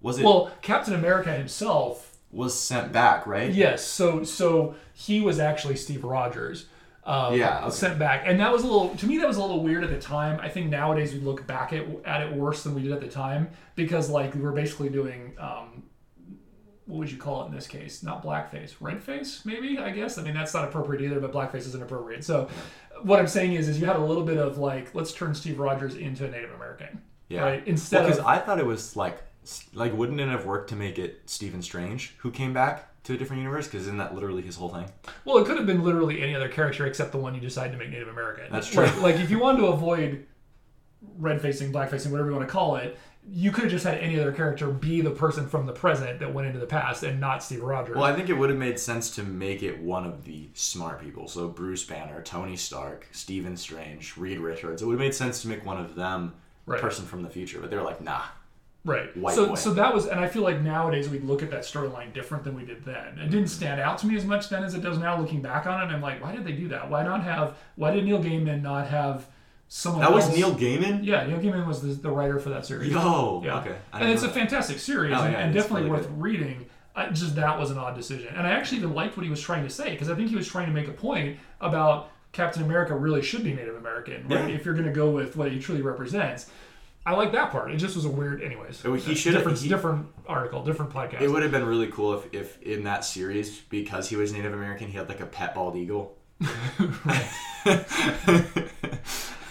Was 0.00 0.18
it 0.18 0.24
Well, 0.24 0.50
Captain 0.62 0.94
America 0.94 1.32
himself. 1.32 2.16
was 2.30 2.58
sent 2.58 2.92
back, 2.92 3.26
right? 3.26 3.50
Yes. 3.52 3.84
So 3.84 4.22
so 4.24 4.74
he 4.94 5.20
was 5.20 5.38
actually 5.38 5.76
Steve 5.76 6.04
Rogers. 6.04 6.66
Um, 7.04 7.34
Yeah, 7.34 7.60
okay. 7.62 7.70
Sent 7.70 7.98
back, 7.98 8.24
and 8.26 8.38
that 8.40 8.52
was 8.52 8.62
a 8.62 8.66
little 8.66 8.94
to 8.96 9.06
me. 9.06 9.16
That 9.18 9.26
was 9.26 9.38
a 9.38 9.40
little 9.40 9.62
weird 9.62 9.82
at 9.82 9.90
the 9.90 9.98
time. 9.98 10.38
I 10.42 10.48
think 10.48 10.68
nowadays 10.68 11.14
we 11.14 11.20
look 11.20 11.46
back 11.46 11.72
at, 11.72 11.84
at 12.04 12.20
it 12.22 12.32
worse 12.34 12.62
than 12.64 12.74
we 12.74 12.82
did 12.82 12.92
at 12.92 13.00
the 13.00 13.08
time 13.08 13.48
because 13.76 14.10
like 14.10 14.34
we 14.34 14.40
were 14.42 14.52
basically 14.52 14.88
doing. 14.90 15.34
Um, 15.38 15.84
what 16.86 17.00
would 17.00 17.12
you 17.12 17.18
call 17.18 17.42
it 17.42 17.48
in 17.48 17.54
this 17.54 17.66
case? 17.66 18.02
Not 18.02 18.22
blackface, 18.24 18.74
red 18.80 19.02
face, 19.02 19.42
maybe. 19.44 19.78
I 19.78 19.90
guess. 19.90 20.16
I 20.16 20.22
mean, 20.22 20.32
that's 20.32 20.54
not 20.54 20.64
appropriate 20.64 21.02
either, 21.04 21.20
but 21.20 21.32
blackface 21.32 21.66
isn't 21.66 21.82
appropriate. 21.82 22.24
So, 22.24 22.48
what 23.04 23.18
I'm 23.18 23.28
saying 23.28 23.52
is, 23.54 23.68
is 23.68 23.80
you 23.80 23.86
had 23.86 23.96
a 23.96 24.04
little 24.04 24.24
bit 24.24 24.38
of 24.38 24.58
like, 24.58 24.94
let's 24.94 25.12
turn 25.12 25.34
Steve 25.34 25.58
Rogers 25.58 25.94
into 25.94 26.24
a 26.26 26.30
Native 26.30 26.52
American, 26.52 27.00
Yeah. 27.28 27.42
right? 27.42 27.66
Instead 27.66 28.02
because 28.04 28.18
of 28.18 28.26
I 28.26 28.38
thought 28.38 28.58
it 28.58 28.66
was 28.66 28.96
like, 28.96 29.22
like, 29.74 29.96
wouldn't 29.96 30.20
it 30.20 30.28
have 30.28 30.44
worked 30.46 30.70
to 30.70 30.76
make 30.76 30.98
it 30.98 31.22
Stephen 31.26 31.62
Strange 31.62 32.14
who 32.18 32.30
came 32.30 32.52
back 32.52 33.02
to 33.04 33.14
a 33.14 33.16
different 33.16 33.40
universe? 33.40 33.66
Because 33.66 33.82
isn't 33.82 33.98
that 33.98 34.14
literally 34.14 34.42
his 34.42 34.56
whole 34.56 34.68
thing? 34.68 34.86
Well, 35.24 35.38
it 35.38 35.46
could 35.46 35.56
have 35.56 35.66
been 35.66 35.82
literally 35.82 36.22
any 36.22 36.34
other 36.34 36.48
character 36.48 36.86
except 36.86 37.12
the 37.12 37.18
one 37.18 37.34
you 37.34 37.40
decide 37.40 37.72
to 37.72 37.78
make 37.78 37.90
Native 37.90 38.08
American. 38.08 38.52
That's 38.52 38.68
true. 38.68 38.84
Like, 38.84 39.00
like 39.00 39.16
if 39.16 39.30
you 39.30 39.38
wanted 39.38 39.58
to 39.58 39.66
avoid 39.68 40.26
red 41.16 41.40
facing, 41.40 41.72
black 41.72 41.90
facing, 41.90 42.10
whatever 42.12 42.28
you 42.30 42.36
want 42.36 42.46
to 42.48 42.52
call 42.52 42.76
it, 42.76 42.98
you 43.30 43.50
could 43.50 43.64
have 43.64 43.70
just 43.70 43.84
had 43.84 43.98
any 43.98 44.18
other 44.18 44.32
character 44.32 44.68
be 44.68 45.00
the 45.00 45.10
person 45.10 45.46
from 45.48 45.66
the 45.66 45.72
present 45.72 46.18
that 46.20 46.32
went 46.32 46.46
into 46.46 46.58
the 46.58 46.66
past 46.66 47.02
and 47.02 47.20
not 47.20 47.42
Steve 47.42 47.62
Rogers. 47.62 47.94
Well, 47.96 48.04
I 48.04 48.14
think 48.14 48.28
it 48.28 48.34
would 48.34 48.48
have 48.50 48.58
made 48.58 48.78
sense 48.78 49.10
to 49.16 49.22
make 49.22 49.62
it 49.62 49.78
one 49.80 50.04
of 50.06 50.24
the 50.24 50.48
smart 50.54 51.00
people. 51.02 51.28
So 51.28 51.48
Bruce 51.48 51.84
Banner, 51.84 52.22
Tony 52.22 52.56
Stark, 52.56 53.06
Stephen 53.12 53.56
Strange, 53.56 54.16
Reed 54.16 54.38
Richards. 54.38 54.82
It 54.82 54.86
would 54.86 54.94
have 54.94 55.00
made 55.00 55.14
sense 55.14 55.42
to 55.42 55.48
make 55.48 55.64
one 55.66 55.78
of 55.78 55.94
them 55.94 56.34
Right. 56.66 56.78
a 56.78 56.82
person 56.82 57.06
from 57.06 57.22
the 57.22 57.30
future. 57.30 57.60
But 57.60 57.70
they 57.70 57.76
were 57.76 57.82
like, 57.82 58.00
nah. 58.00 58.22
Right. 58.84 59.14
White 59.16 59.34
so 59.34 59.48
boy. 59.48 59.54
so 59.56 59.74
that 59.74 59.92
was 59.92 60.06
and 60.06 60.20
I 60.20 60.28
feel 60.28 60.42
like 60.42 60.60
nowadays 60.60 61.08
we 61.08 61.18
look 61.18 61.42
at 61.42 61.50
that 61.50 61.62
storyline 61.62 62.12
different 62.14 62.44
than 62.44 62.54
we 62.54 62.64
did 62.64 62.84
then. 62.84 63.18
It 63.18 63.30
didn't 63.30 63.48
stand 63.48 63.80
out 63.80 63.98
to 63.98 64.06
me 64.06 64.16
as 64.16 64.24
much 64.24 64.48
then 64.48 64.62
as 64.64 64.74
it 64.74 64.82
does 64.82 64.98
now 64.98 65.20
looking 65.20 65.42
back 65.42 65.66
on 65.66 65.82
it. 65.82 65.92
I'm 65.92 66.00
like, 66.00 66.22
why 66.22 66.32
did 66.32 66.44
they 66.44 66.52
do 66.52 66.68
that? 66.68 66.88
Why 66.88 67.02
not 67.02 67.22
have 67.24 67.56
why 67.76 67.92
did 67.92 68.04
Neil 68.04 68.22
Gaiman 68.22 68.62
not 68.62 68.86
have 68.88 69.26
someone 69.68 70.00
That 70.02 70.12
was 70.12 70.24
else- 70.26 70.36
Neil 70.36 70.54
Gaiman. 70.54 71.04
Yeah, 71.04 71.26
Neil 71.26 71.38
Gaiman 71.38 71.66
was 71.66 71.80
the, 71.82 71.88
the 71.88 72.10
writer 72.10 72.38
for 72.38 72.48
that 72.50 72.64
series. 72.66 72.90
Yo. 72.90 73.42
Yeah. 73.44 73.58
Okay. 73.60 73.76
And 73.92 74.08
it's 74.10 74.22
a 74.22 74.28
fantastic 74.28 74.78
series 74.78 75.14
Oh, 75.16 75.22
and, 75.22 75.32
yeah, 75.32 75.38
and 75.40 75.54
definitely 75.54 75.88
worth 75.90 76.06
good. 76.08 76.20
reading. 76.22 76.66
I, 76.96 77.10
just 77.10 77.36
that 77.36 77.58
was 77.58 77.70
an 77.70 77.78
odd 77.78 77.94
decision, 77.94 78.34
and 78.34 78.44
I 78.46 78.50
actually 78.50 78.78
even 78.78 78.92
liked 78.92 79.16
what 79.16 79.22
he 79.22 79.30
was 79.30 79.40
trying 79.40 79.62
to 79.62 79.70
say 79.70 79.90
because 79.92 80.10
I 80.10 80.16
think 80.16 80.30
he 80.30 80.36
was 80.36 80.48
trying 80.48 80.66
to 80.66 80.72
make 80.72 80.88
a 80.88 80.92
point 80.92 81.38
about 81.60 82.10
Captain 82.32 82.62
America 82.64 82.96
really 82.96 83.22
should 83.22 83.44
be 83.44 83.52
Native 83.54 83.76
American, 83.76 84.26
right? 84.26 84.48
Yeah. 84.48 84.54
If 84.56 84.64
you're 84.64 84.74
going 84.74 84.86
to 84.86 84.92
go 84.92 85.10
with 85.10 85.36
what 85.36 85.52
he 85.52 85.60
truly 85.60 85.80
represents. 85.82 86.50
I 87.06 87.12
like 87.14 87.30
that 87.32 87.52
part. 87.52 87.70
It 87.70 87.76
just 87.78 87.94
was 87.94 88.04
a 88.04 88.08
weird, 88.10 88.42
anyways. 88.42 88.82
Oh, 88.84 88.92
he 88.94 89.14
should've- 89.14 89.38
different, 89.38 89.58
he- 89.60 89.68
different 89.68 90.08
article, 90.26 90.62
different 90.64 90.92
podcast. 90.92 91.20
It 91.22 91.30
would 91.30 91.42
have 91.42 91.52
been 91.52 91.64
really 91.64 91.86
cool 91.86 92.14
if, 92.14 92.34
if 92.34 92.60
in 92.62 92.82
that 92.84 93.04
series, 93.04 93.58
because 93.60 94.08
he 94.08 94.16
was 94.16 94.32
Native 94.32 94.52
American, 94.52 94.88
he 94.88 94.96
had 94.98 95.08
like 95.08 95.20
a 95.20 95.26
pet 95.26 95.54
bald 95.54 95.76
eagle. 95.76 96.16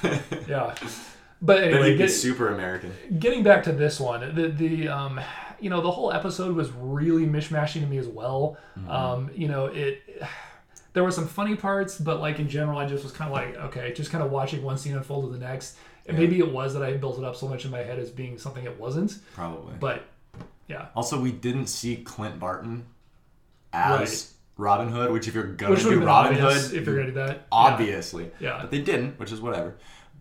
yeah, 0.48 0.76
but 1.42 1.64
anyway, 1.64 1.98
get- 1.98 2.10
super 2.10 2.50
American. 2.54 2.94
getting 3.20 3.44
back 3.44 3.64
to 3.64 3.72
this 3.72 4.00
one, 4.00 4.36
the 4.36 4.50
the 4.50 4.88
um, 4.88 5.20
you 5.60 5.70
know, 5.70 5.82
the 5.82 5.92
whole 5.92 6.12
episode 6.12 6.56
was 6.56 6.72
really 6.72 7.26
mishmashing 7.26 7.82
to 7.82 7.88
me 7.88 7.98
as 7.98 8.08
well. 8.08 8.58
Um, 8.88 9.30
you 9.36 9.48
know, 9.48 9.66
it 9.68 10.04
there 10.94 11.04
were 11.04 11.12
some 11.12 11.28
funny 11.28 11.56
parts, 11.56 11.98
but 11.98 12.20
like 12.20 12.40
in 12.40 12.48
general, 12.50 12.80
I 12.80 12.88
just 12.88 13.04
was 13.04 13.12
kind 13.14 13.30
of 13.32 13.34
like, 13.36 13.56
okay, 13.68 13.94
just 13.94 14.12
kind 14.12 14.24
of 14.24 14.32
watching 14.32 14.64
one 14.64 14.78
scene 14.78 14.96
unfold 14.96 15.26
to 15.26 15.32
the 15.38 15.44
next. 15.46 15.78
And 16.08 16.18
maybe 16.18 16.40
it 16.40 16.50
was 16.52 16.74
that 16.74 16.84
I 16.84 16.94
built 16.94 17.18
it 17.18 17.26
up 17.26 17.36
so 17.36 17.50
much 17.50 17.66
in 17.66 17.72
my 17.72 17.80
head 17.80 18.00
as 18.00 18.10
being 18.10 18.38
something 18.38 18.64
it 18.64 18.80
wasn't. 18.80 19.20
Probably. 19.34 19.76
But 19.78 20.06
yeah, 20.70 20.86
Also, 20.96 21.20
we 21.20 21.32
didn't 21.34 21.68
see 21.68 21.98
Clint 21.98 22.40
Barton 22.40 22.86
as 23.74 24.34
Robin 24.58 24.90
Hood, 24.90 25.12
which 25.12 25.28
if 25.28 25.36
you're 25.36 25.44
gonna 25.46 25.72
which 25.76 25.84
do 25.84 26.04
Robin 26.04 26.34
Hood, 26.36 26.74
if 26.74 26.86
you're 26.86 26.96
gonna 26.96 27.08
do 27.08 27.14
that. 27.14 27.46
obviously. 27.52 28.32
Yeah. 28.40 28.60
But 28.62 28.72
they 28.72 28.82
didn't, 28.82 29.20
which 29.20 29.32
is 29.32 29.40
whatever. 29.40 29.76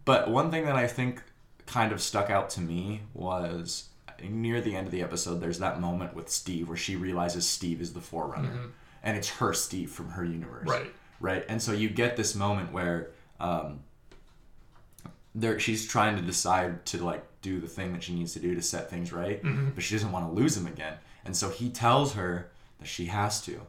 But 0.05 0.31
one 0.31 0.51
thing 0.51 0.67
that 0.67 0.77
I 0.77 0.87
think 0.87 1.23
kind 1.67 1.91
of 1.93 2.01
stuck 2.01 2.31
out 2.31 2.51
to 2.51 2.61
me 2.61 3.03
was 3.15 3.89
near 4.23 4.61
the 4.61 4.75
end 4.77 4.87
of 4.87 4.93
the 4.93 5.03
episode, 5.03 5.41
there's 5.41 5.59
that 5.59 5.81
moment 5.81 6.15
with 6.15 6.29
Steve 6.29 6.69
where 6.69 6.77
she 6.77 6.97
realizes 6.97 7.47
Steve 7.47 7.81
is 7.81 7.93
the 7.93 8.01
Forerunner. 8.01 8.71
And 9.03 9.17
it's 9.17 9.29
her 9.29 9.53
Steve 9.53 9.91
from 9.91 10.11
her 10.11 10.25
universe. 10.25 10.61
Mm-hmm. 10.69 10.71
Right. 10.71 10.95
Right. 11.21 11.45
And 11.49 11.61
so 11.63 11.73
you 11.73 11.89
get 11.89 12.17
this 12.17 12.35
moment 12.35 12.73
where 12.73 13.11
um, 13.41 13.81
there 15.35 15.59
she's 15.59 15.87
trying 15.87 16.17
to 16.17 16.23
decide 16.23 16.85
to 16.87 17.05
like 17.05 17.25
do 17.43 17.61
the 17.61 17.69
thing 17.69 17.93
that 17.93 18.03
she 18.03 18.15
needs 18.15 18.33
to 18.33 18.41
do 18.41 18.55
to 18.55 18.63
set 18.63 18.91
things 18.91 19.13
right, 19.13 19.43
Mm-hmm. 19.43 19.71
but 19.71 19.83
she 19.83 19.95
doesn't 19.95 20.13
want 20.13 20.29
to 20.29 20.33
lose 20.33 20.57
him 20.57 20.67
again. 20.67 20.95
And 21.25 21.37
so 21.37 21.51
he 21.51 21.69
tells 21.71 22.15
her 22.15 22.51
that 22.81 22.87
she 22.89 23.07
has 23.07 23.41
to. 23.43 23.61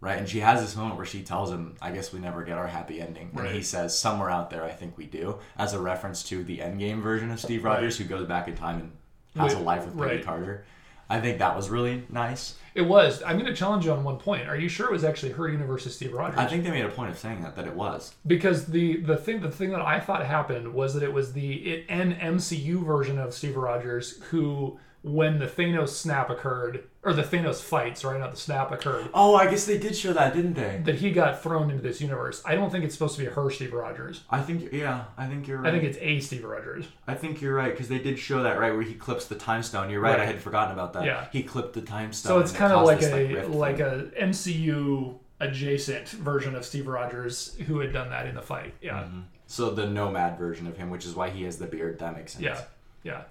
Right, 0.00 0.16
and 0.16 0.26
she 0.26 0.40
has 0.40 0.62
this 0.62 0.76
moment 0.76 0.96
where 0.96 1.04
she 1.04 1.22
tells 1.22 1.50
him, 1.50 1.76
"I 1.82 1.90
guess 1.90 2.10
we 2.10 2.20
never 2.20 2.42
get 2.42 2.56
our 2.56 2.66
happy 2.66 3.00
ending." 3.02 3.32
And 3.36 3.48
he 3.48 3.62
says, 3.62 3.98
"Somewhere 3.98 4.30
out 4.30 4.48
there, 4.48 4.64
I 4.64 4.70
think 4.70 4.96
we 4.96 5.04
do," 5.04 5.38
as 5.58 5.74
a 5.74 5.80
reference 5.80 6.22
to 6.24 6.42
the 6.42 6.58
Endgame 6.58 7.02
version 7.02 7.30
of 7.30 7.38
Steve 7.38 7.64
Rogers, 7.64 7.98
who 7.98 8.04
goes 8.04 8.26
back 8.26 8.48
in 8.48 8.54
time 8.56 8.80
and 8.80 9.42
has 9.42 9.52
a 9.52 9.58
life 9.58 9.84
with 9.84 9.98
Peggy 9.98 10.16
right. 10.16 10.24
Carter. 10.24 10.64
I 11.10 11.20
think 11.20 11.38
that 11.38 11.56
was 11.56 11.68
really 11.68 12.04
nice. 12.08 12.54
It 12.72 12.82
was. 12.82 13.20
I'm 13.26 13.36
going 13.36 13.52
to 13.52 13.54
challenge 13.54 13.84
you 13.84 13.90
on 13.90 14.04
one 14.04 14.16
point. 14.16 14.48
Are 14.48 14.56
you 14.56 14.68
sure 14.68 14.86
it 14.86 14.92
was 14.92 15.02
actually 15.02 15.32
her 15.32 15.48
universe 15.48 15.84
as 15.84 15.96
Steve 15.96 16.12
Rogers? 16.12 16.38
I 16.38 16.46
think 16.46 16.62
they 16.62 16.70
made 16.70 16.84
a 16.84 16.88
point 16.88 17.10
of 17.10 17.18
saying 17.18 17.42
that 17.42 17.56
that 17.56 17.66
it 17.66 17.74
was. 17.74 18.14
because 18.26 18.66
the 18.66 18.98
the 18.98 19.16
thing 19.16 19.40
the 19.40 19.50
thing 19.50 19.70
that 19.70 19.82
I 19.82 19.98
thought 19.98 20.24
happened 20.24 20.72
was 20.72 20.94
that 20.94 21.02
it 21.02 21.12
was 21.12 21.32
the 21.32 21.54
it, 21.54 21.86
an 21.88 22.14
MCU 22.14 22.84
version 22.84 23.18
of 23.18 23.34
Steve 23.34 23.56
Rogers 23.56 24.22
who 24.30 24.78
when 25.02 25.38
the 25.38 25.46
Thanos 25.46 25.88
snap 25.90 26.28
occurred 26.28 26.84
or 27.02 27.14
the 27.14 27.22
Thanos 27.22 27.62
fight 27.62 27.96
sorry 27.96 28.18
not 28.18 28.32
the 28.32 28.36
snap 28.36 28.70
occurred 28.70 29.08
Oh, 29.14 29.34
I 29.34 29.50
guess 29.50 29.64
they 29.64 29.78
did 29.78 29.96
show 29.96 30.12
that, 30.12 30.34
didn't 30.34 30.54
they? 30.54 30.82
that 30.84 30.96
he 30.96 31.10
got 31.10 31.42
thrown 31.42 31.70
into 31.70 31.82
this 31.82 32.00
universe. 32.02 32.42
I 32.44 32.54
don't 32.54 32.70
think 32.70 32.84
it's 32.84 32.94
supposed 32.94 33.16
to 33.16 33.24
be 33.24 33.30
her 33.30 33.50
Steve 33.50 33.72
Rogers. 33.72 34.22
I 34.28 34.42
think 34.42 34.72
yeah, 34.72 35.04
I 35.16 35.26
think 35.26 35.48
you're 35.48 35.58
right. 35.58 35.68
I 35.68 35.70
think 35.70 35.84
it's 35.84 35.98
a 36.00 36.20
Steve 36.20 36.44
Rogers. 36.44 36.84
I 37.06 37.14
think 37.14 37.40
you're 37.40 37.54
right 37.54 37.72
because 37.72 37.88
they 37.88 37.98
did 37.98 38.18
show 38.18 38.42
that 38.42 38.58
right 38.58 38.72
where 38.72 38.82
he 38.82 38.94
clips 38.94 39.26
the 39.26 39.36
time 39.36 39.62
stone. 39.62 39.88
You're 39.90 40.00
right. 40.00 40.20
I 40.20 40.26
had 40.26 40.40
forgotten 40.40 40.72
about 40.74 40.92
that. 40.92 41.04
Yeah. 41.06 41.26
He 41.32 41.42
clipped 41.42 41.72
the 41.72 41.82
time 41.82 42.12
stone. 42.12 42.30
So 42.30 42.38
it's 42.40 42.50
and 42.50 42.56
it 42.56 42.60
kind 42.60 42.72
of 42.74 42.84
like 42.84 43.02
a 43.02 43.34
rift 43.34 43.50
like 43.50 43.80
a 43.80 44.10
MCU 44.20 45.18
adjacent 45.40 46.08
version 46.10 46.54
of 46.54 46.64
Steve 46.64 46.86
Rogers 46.86 47.56
who 47.66 47.80
had 47.80 47.92
done 47.92 48.10
that 48.10 48.26
in 48.26 48.34
the 48.34 48.42
fight. 48.42 48.74
Yeah. 48.82 49.04
Mm-hmm. 49.04 49.20
So 49.46 49.70
the 49.70 49.86
nomad 49.86 50.38
version 50.38 50.66
of 50.66 50.76
him, 50.76 50.90
which 50.90 51.04
is 51.04 51.14
why 51.14 51.30
he 51.30 51.42
has 51.44 51.58
the 51.58 51.66
beard. 51.66 51.98
That 51.98 52.14
makes 52.16 52.34
sense. 52.34 52.44
Yeah, 52.44 52.60
yeah. 53.02 53.22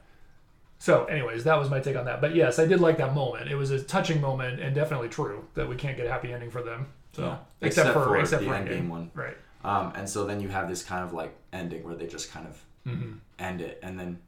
So, 0.81 1.05
anyways, 1.05 1.43
that 1.43 1.59
was 1.59 1.69
my 1.69 1.79
take 1.81 1.97
on 1.97 2.05
that. 2.05 2.21
But 2.21 2.33
yes, 2.35 2.57
I 2.57 2.65
did 2.65 2.79
like 2.79 2.97
that 2.97 3.13
moment. 3.13 3.49
It 3.51 3.55
was 3.55 3.69
a 3.71 3.81
touching 3.83 4.21
moment, 4.21 4.61
and 4.61 4.73
definitely 4.73 5.09
true 5.09 5.45
that 5.55 5.67
we 5.67 5.75
can't 5.75 5.97
get 5.97 6.05
a 6.05 6.09
happy 6.09 6.31
ending 6.33 6.49
for 6.49 6.61
them. 6.63 6.87
So, 7.13 7.23
Yeah. 7.23 7.37
except, 7.61 7.87
Except 7.89 7.93
for, 7.93 8.03
for 8.05 8.17
except 8.19 8.43
the 8.43 8.47
for 8.49 8.55
Endgame 8.55 8.87
one. 8.87 9.11
right? 9.13 9.35
Um, 9.65 9.91
and 9.95 10.09
so 10.09 10.25
then 10.25 10.39
you 10.39 10.47
have 10.47 10.69
this 10.69 10.81
kind 10.83 11.03
of 11.03 11.11
like 11.13 11.35
ending 11.51 11.83
where 11.83 11.95
they 11.95 12.07
just 12.07 12.31
kind 12.31 12.47
of 12.47 12.63
Mm-hmm. 12.87 13.11
end 13.39 13.59
it, 13.61 13.77
and 13.83 13.99
then 13.99 14.19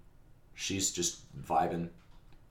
she's 0.56 0.92
just 0.92 1.22
vibing, 1.42 1.88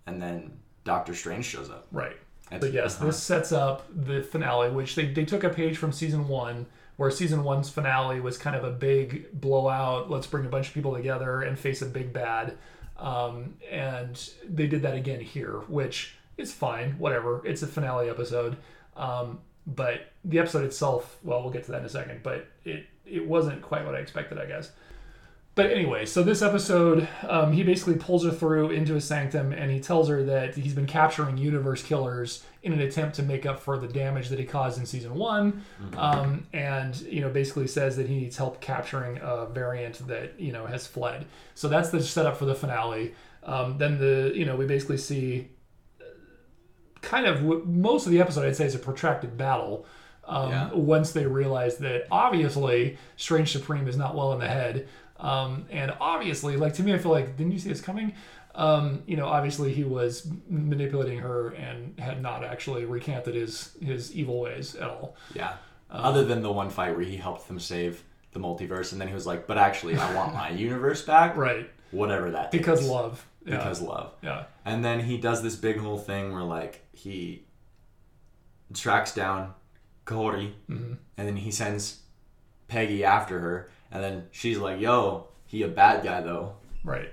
and 0.06 0.20
then 0.20 0.58
Doctor 0.84 1.14
Strange 1.14 1.44
shows 1.44 1.68
up. 1.70 1.86
Right. 1.92 2.16
It's- 2.46 2.60
But 2.60 2.72
yes, 2.72 2.96
uh-huh. 2.96 3.04
this 3.06 3.22
sets 3.22 3.52
up 3.52 3.86
the 3.94 4.22
finale, 4.22 4.70
which 4.70 4.94
they, 4.94 5.12
they 5.12 5.26
took 5.26 5.44
a 5.44 5.50
page 5.50 5.76
from 5.76 5.92
season 5.92 6.26
one, 6.26 6.66
where 6.96 7.10
season 7.10 7.44
one's 7.44 7.68
finale 7.68 8.18
was 8.20 8.38
kind 8.38 8.56
of 8.56 8.64
a 8.64 8.70
big 8.70 9.38
blowout. 9.38 10.10
Let's 10.10 10.26
bring 10.26 10.46
a 10.46 10.48
bunch 10.48 10.68
of 10.68 10.74
people 10.74 10.94
together 10.96 11.42
and 11.42 11.58
face 11.58 11.82
a 11.82 11.86
big 11.86 12.12
bad. 12.14 12.56
Um, 13.00 13.56
and 13.70 14.30
they 14.48 14.66
did 14.66 14.82
that 14.82 14.94
again 14.94 15.20
here, 15.20 15.62
which 15.68 16.14
is 16.36 16.52
fine, 16.52 16.92
whatever. 16.98 17.44
It's 17.46 17.62
a 17.62 17.66
finale 17.66 18.08
episode. 18.08 18.56
Um, 18.96 19.40
but 19.66 20.12
the 20.24 20.38
episode 20.38 20.64
itself, 20.64 21.18
well, 21.22 21.42
we'll 21.42 21.52
get 21.52 21.64
to 21.64 21.72
that 21.72 21.80
in 21.80 21.86
a 21.86 21.90
second, 21.90 22.22
but 22.22 22.46
it, 22.64 22.86
it 23.06 23.26
wasn't 23.26 23.62
quite 23.62 23.84
what 23.84 23.94
I 23.94 23.98
expected, 23.98 24.38
I 24.38 24.46
guess. 24.46 24.70
But 25.54 25.70
anyway, 25.70 26.06
so 26.06 26.22
this 26.22 26.42
episode, 26.42 27.08
um, 27.28 27.52
he 27.52 27.62
basically 27.62 27.96
pulls 27.96 28.24
her 28.24 28.30
through 28.30 28.70
into 28.70 28.94
his 28.94 29.04
sanctum 29.04 29.52
and 29.52 29.70
he 29.70 29.80
tells 29.80 30.08
her 30.08 30.22
that 30.24 30.54
he's 30.54 30.74
been 30.74 30.86
capturing 30.86 31.36
universe 31.38 31.82
killers 31.82 32.44
in 32.62 32.72
an 32.72 32.80
attempt 32.80 33.16
to 33.16 33.22
make 33.22 33.46
up 33.46 33.58
for 33.58 33.78
the 33.78 33.88
damage 33.88 34.28
that 34.28 34.38
he 34.38 34.44
caused 34.44 34.78
in 34.78 34.84
season 34.86 35.14
one. 35.14 35.64
Um, 35.96 36.46
and, 36.52 37.00
you 37.02 37.20
know, 37.22 37.30
basically 37.30 37.66
says 37.66 37.96
that 37.96 38.06
he 38.06 38.16
needs 38.16 38.36
help 38.36 38.60
capturing 38.60 39.18
a 39.22 39.46
variant 39.46 40.06
that, 40.08 40.38
you 40.38 40.52
know, 40.52 40.66
has 40.66 40.86
fled. 40.86 41.26
So 41.54 41.68
that's 41.68 41.90
the 41.90 42.02
setup 42.02 42.36
for 42.36 42.44
the 42.44 42.54
finale. 42.54 43.14
Um, 43.42 43.78
then 43.78 43.98
the, 43.98 44.32
you 44.34 44.44
know, 44.44 44.56
we 44.56 44.66
basically 44.66 44.98
see 44.98 45.48
kind 47.00 47.26
of 47.26 47.42
most 47.66 48.04
of 48.06 48.12
the 48.12 48.20
episode, 48.20 48.46
I'd 48.46 48.56
say, 48.56 48.66
is 48.66 48.74
a 48.74 48.78
protracted 48.78 49.36
battle. 49.36 49.86
Um, 50.24 50.50
Yeah. 50.50 50.72
Once 50.72 51.12
they 51.12 51.26
realize 51.26 51.78
that 51.78 52.06
obviously 52.10 52.98
Strange 53.16 53.52
Supreme 53.52 53.88
is 53.88 53.96
not 53.96 54.14
well 54.14 54.32
in 54.34 54.38
the 54.38 54.48
head, 54.48 54.86
um, 55.18 55.66
and 55.70 55.92
obviously, 56.00 56.56
like 56.56 56.74
to 56.74 56.82
me, 56.82 56.94
I 56.94 56.98
feel 56.98 57.10
like 57.12 57.36
didn't 57.36 57.52
you 57.52 57.58
see 57.58 57.68
this 57.68 57.80
coming? 57.80 58.14
Um, 58.60 59.02
you 59.06 59.16
know, 59.16 59.26
obviously 59.26 59.72
he 59.72 59.84
was 59.84 60.28
manipulating 60.48 61.18
her 61.20 61.48
and 61.54 61.98
had 61.98 62.20
not 62.20 62.44
actually 62.44 62.84
recanted 62.84 63.34
his 63.34 63.76
his 63.80 64.14
evil 64.14 64.38
ways 64.40 64.74
at 64.76 64.88
all. 64.88 65.16
Yeah. 65.34 65.54
Um, 65.90 66.04
Other 66.04 66.24
than 66.24 66.42
the 66.42 66.52
one 66.52 66.68
fight 66.70 66.94
where 66.94 67.04
he 67.04 67.16
helped 67.16 67.48
them 67.48 67.58
save 67.58 68.04
the 68.32 68.38
multiverse, 68.40 68.92
and 68.92 69.00
then 69.00 69.08
he 69.08 69.14
was 69.14 69.26
like, 69.26 69.46
"But 69.46 69.56
actually, 69.58 69.96
I 69.96 70.14
want 70.14 70.34
my 70.34 70.50
universe 70.50 71.02
back." 71.02 71.36
Right. 71.48 71.68
Whatever 71.90 72.30
that. 72.32 72.50
Because 72.52 72.86
love. 72.86 73.26
Yeah. 73.46 73.56
Because 73.56 73.80
love. 73.80 74.12
yeah. 74.22 74.44
And 74.64 74.84
then 74.84 75.00
he 75.00 75.16
does 75.16 75.42
this 75.42 75.56
big 75.56 75.78
whole 75.78 75.98
thing 75.98 76.32
where 76.32 76.42
like 76.44 76.84
he 76.92 77.44
tracks 78.74 79.14
down 79.14 79.54
Kahori, 80.06 80.52
Mm-hmm. 80.68 80.94
and 81.16 81.28
then 81.28 81.36
he 81.36 81.50
sends 81.50 82.00
Peggy 82.68 83.04
after 83.04 83.40
her, 83.40 83.70
and 83.90 84.02
then 84.02 84.28
she's 84.30 84.58
like, 84.58 84.80
"Yo, 84.80 85.28
he 85.46 85.62
a 85.62 85.68
bad 85.68 86.04
guy 86.04 86.20
though." 86.20 86.54
Right. 86.84 87.12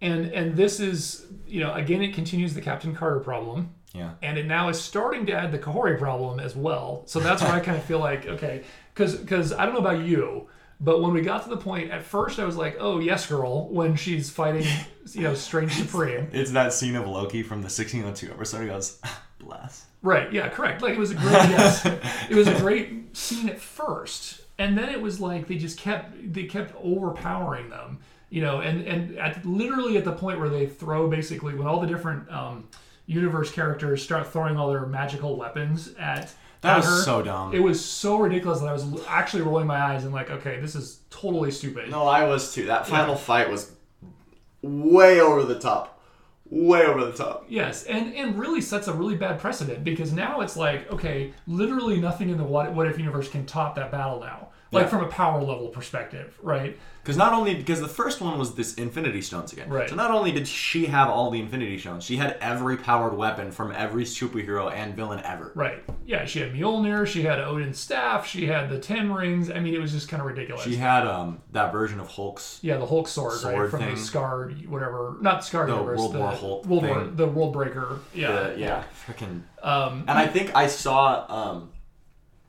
And 0.00 0.26
and 0.32 0.56
this 0.56 0.80
is 0.80 1.26
you 1.46 1.60
know 1.60 1.72
again 1.74 2.02
it 2.02 2.14
continues 2.14 2.54
the 2.54 2.60
Captain 2.60 2.94
Carter 2.94 3.20
problem. 3.20 3.74
Yeah. 3.94 4.10
and 4.22 4.36
it 4.36 4.44
now 4.46 4.68
is 4.68 4.78
starting 4.78 5.24
to 5.26 5.32
add 5.32 5.50
the 5.50 5.58
Kahori 5.58 5.98
problem 5.98 6.38
as 6.40 6.54
well. 6.54 7.04
So 7.06 7.20
that's 7.20 7.42
where 7.42 7.52
I 7.52 7.60
kind 7.60 7.76
of 7.78 7.82
feel 7.84 7.98
like 7.98 8.26
okay, 8.26 8.62
because 8.94 9.16
because 9.16 9.52
I 9.52 9.64
don't 9.64 9.72
know 9.74 9.80
about 9.80 10.04
you, 10.04 10.46
but 10.78 11.00
when 11.00 11.12
we 11.14 11.22
got 11.22 11.42
to 11.44 11.48
the 11.48 11.56
point 11.56 11.90
at 11.90 12.02
first, 12.04 12.38
I 12.38 12.44
was 12.44 12.54
like, 12.54 12.76
oh 12.78 13.00
yes, 13.00 13.26
girl, 13.26 13.66
when 13.70 13.96
she's 13.96 14.28
fighting, 14.30 14.66
you 15.12 15.22
know, 15.22 15.34
Strange 15.34 15.72
Supreme. 15.72 16.28
It's 16.32 16.50
that 16.52 16.72
scene 16.74 16.96
of 16.96 17.08
Loki 17.08 17.42
from 17.42 17.60
the 17.62 17.70
1602 17.70 18.30
episode. 18.30 18.60
He 18.60 18.66
goes, 18.68 19.00
"Bless." 19.40 19.86
Right? 20.02 20.30
Yeah, 20.32 20.48
correct. 20.50 20.82
Like 20.82 20.92
it 20.92 20.98
was 20.98 21.10
a 21.10 21.14
great 21.14 21.32
yes, 21.32 21.84
it 22.30 22.34
was 22.36 22.46
a 22.46 22.54
great 22.60 23.16
scene 23.16 23.48
at 23.48 23.58
first, 23.58 24.42
and 24.58 24.76
then 24.76 24.90
it 24.90 25.00
was 25.00 25.18
like 25.18 25.48
they 25.48 25.56
just 25.56 25.78
kept 25.78 26.32
they 26.34 26.44
kept 26.44 26.74
overpowering 26.76 27.70
them. 27.70 28.00
You 28.30 28.42
know, 28.42 28.60
and 28.60 28.86
and 28.86 29.18
at 29.18 29.44
literally 29.44 29.96
at 29.96 30.04
the 30.04 30.12
point 30.12 30.38
where 30.38 30.50
they 30.50 30.66
throw 30.66 31.08
basically 31.08 31.54
when 31.54 31.66
all 31.66 31.80
the 31.80 31.86
different 31.86 32.30
um, 32.30 32.68
universe 33.06 33.50
characters 33.50 34.02
start 34.02 34.26
throwing 34.26 34.56
all 34.56 34.70
their 34.70 34.86
magical 34.86 35.36
weapons 35.36 35.94
at 35.98 36.32
That 36.60 36.72
at 36.72 36.76
was 36.76 36.86
her, 36.86 37.02
so 37.02 37.22
dumb. 37.22 37.54
It 37.54 37.60
was 37.60 37.82
so 37.82 38.18
ridiculous 38.18 38.60
that 38.60 38.68
I 38.68 38.72
was 38.72 38.84
actually 39.08 39.44
rolling 39.44 39.66
my 39.66 39.80
eyes 39.80 40.04
and 40.04 40.12
like, 40.12 40.30
okay, 40.30 40.60
this 40.60 40.74
is 40.74 41.00
totally 41.08 41.50
stupid. 41.50 41.90
No, 41.90 42.06
I 42.06 42.24
was 42.24 42.52
too. 42.52 42.66
That 42.66 42.86
final 42.86 43.16
fight 43.16 43.50
was 43.50 43.72
way 44.60 45.20
over 45.20 45.44
the 45.44 45.58
top. 45.58 45.94
Way 46.50 46.86
over 46.86 47.04
the 47.04 47.12
top. 47.12 47.44
Yes, 47.48 47.84
and 47.84 48.14
and 48.14 48.38
really 48.38 48.60
sets 48.60 48.88
a 48.88 48.92
really 48.92 49.16
bad 49.16 49.38
precedent 49.38 49.84
because 49.84 50.12
now 50.12 50.40
it's 50.40 50.56
like, 50.56 50.90
okay, 50.90 51.32
literally 51.46 52.00
nothing 52.00 52.30
in 52.30 52.38
the 52.38 52.44
what 52.44 52.74
what 52.74 52.86
if 52.86 52.98
universe 52.98 53.30
can 53.30 53.44
top 53.46 53.74
that 53.76 53.90
battle 53.90 54.20
now. 54.20 54.48
Like 54.70 54.84
Yeah. 54.84 54.88
from 54.88 55.04
a 55.04 55.08
power 55.08 55.40
level 55.42 55.68
perspective, 55.68 56.38
right? 56.42 56.78
Because 57.02 57.16
not 57.16 57.32
only 57.32 57.54
because 57.54 57.80
the 57.80 57.88
first 57.88 58.20
one 58.20 58.38
was 58.38 58.54
this 58.54 58.74
Infinity 58.74 59.22
Stones 59.22 59.54
again. 59.54 59.70
Right. 59.70 59.88
So 59.88 59.96
not 59.96 60.10
only 60.10 60.30
did 60.30 60.46
she 60.46 60.86
have 60.86 61.08
all 61.08 61.30
the 61.30 61.40
Infinity 61.40 61.78
Stones, 61.78 62.04
she 62.04 62.16
had 62.18 62.36
every 62.42 62.76
powered 62.76 63.16
weapon 63.16 63.50
from 63.50 63.72
every 63.72 64.04
superhero 64.04 64.70
and 64.70 64.94
villain 64.94 65.22
ever. 65.24 65.52
Right. 65.54 65.82
Yeah, 66.04 66.26
she 66.26 66.40
had 66.40 66.52
Mjolnir, 66.52 67.06
she 67.06 67.22
had 67.22 67.38
Odin's 67.40 67.78
staff, 67.78 68.26
she 68.26 68.46
had 68.46 68.68
the 68.68 68.78
Ten 68.78 69.10
Rings. 69.10 69.50
I 69.50 69.58
mean, 69.58 69.72
it 69.74 69.80
was 69.80 69.92
just 69.92 70.10
kind 70.10 70.20
of 70.20 70.26
ridiculous. 70.26 70.64
She 70.64 70.76
had 70.76 71.06
um 71.06 71.38
that 71.52 71.72
version 71.72 71.98
of 71.98 72.08
Hulk's. 72.08 72.58
yeah, 72.60 72.76
the 72.76 72.84
Hulk 72.86 73.08
sword, 73.08 73.42
right? 73.42 73.70
From 73.70 73.80
thing. 73.80 73.94
the 73.94 74.00
Scar, 74.00 74.50
whatever. 74.68 75.16
Not 75.22 75.44
Scar 75.46 75.66
The 75.66 75.72
universe. 75.72 75.98
World 76.00 76.12
the 76.12 76.18
War 76.18 76.30
Hulk 76.32 76.66
World 76.66 76.86
War, 76.86 77.04
the 77.04 77.26
World 77.26 77.52
Breaker. 77.54 78.00
Yeah. 78.12 78.28
Uh, 78.28 78.54
yeah, 78.58 78.84
freaking. 79.06 79.42
Um, 79.62 80.04
And 80.06 80.18
I 80.18 80.26
think 80.26 80.54
I 80.54 80.66
saw 80.66 81.24
um, 81.52 81.70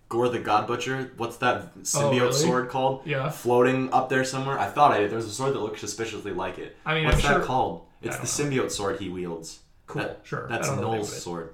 Gorr 0.09 0.27
the 0.29 0.39
God 0.39 0.65
Butcher. 0.67 1.11
What's 1.17 1.37
that 1.37 1.71
oh, 1.75 1.79
symbiote 1.83 2.03
Oh, 2.03 2.25
really? 2.25 2.31
sword 2.33 2.69
called? 2.69 3.01
Yeah. 3.05 3.29
Floating 3.29 3.93
up 3.93 4.09
there 4.09 4.23
somewhere. 4.23 4.57
I 4.59 4.65
thought 4.65 4.91
I 4.91 4.99
did. 5.01 5.11
There's 5.11 5.25
a 5.25 5.31
sword 5.31 5.53
that 5.53 5.59
looked 5.59 5.79
suspiciously 5.79 6.31
like 6.33 6.57
it. 6.57 6.75
I 6.85 6.95
mean, 6.95 7.05
what's 7.05 7.17
I'm 7.17 7.21
that 7.21 7.37
sure- 7.39 7.45
called? 7.45 7.85
It's 8.01 8.17
the 8.17 8.25
symbiote 8.25 8.71
sword 8.71 8.99
he 8.99 9.09
wields. 9.09 9.59
Cool, 9.85 10.01
That- 10.03 10.21
sure. 10.23 10.47
That's 10.49 10.67
I 10.67 10.71
don't 10.71 10.81
know 10.81 10.87
the 10.87 10.87
name 10.93 11.01
Knull's 11.01 11.21
sword. 11.21 11.53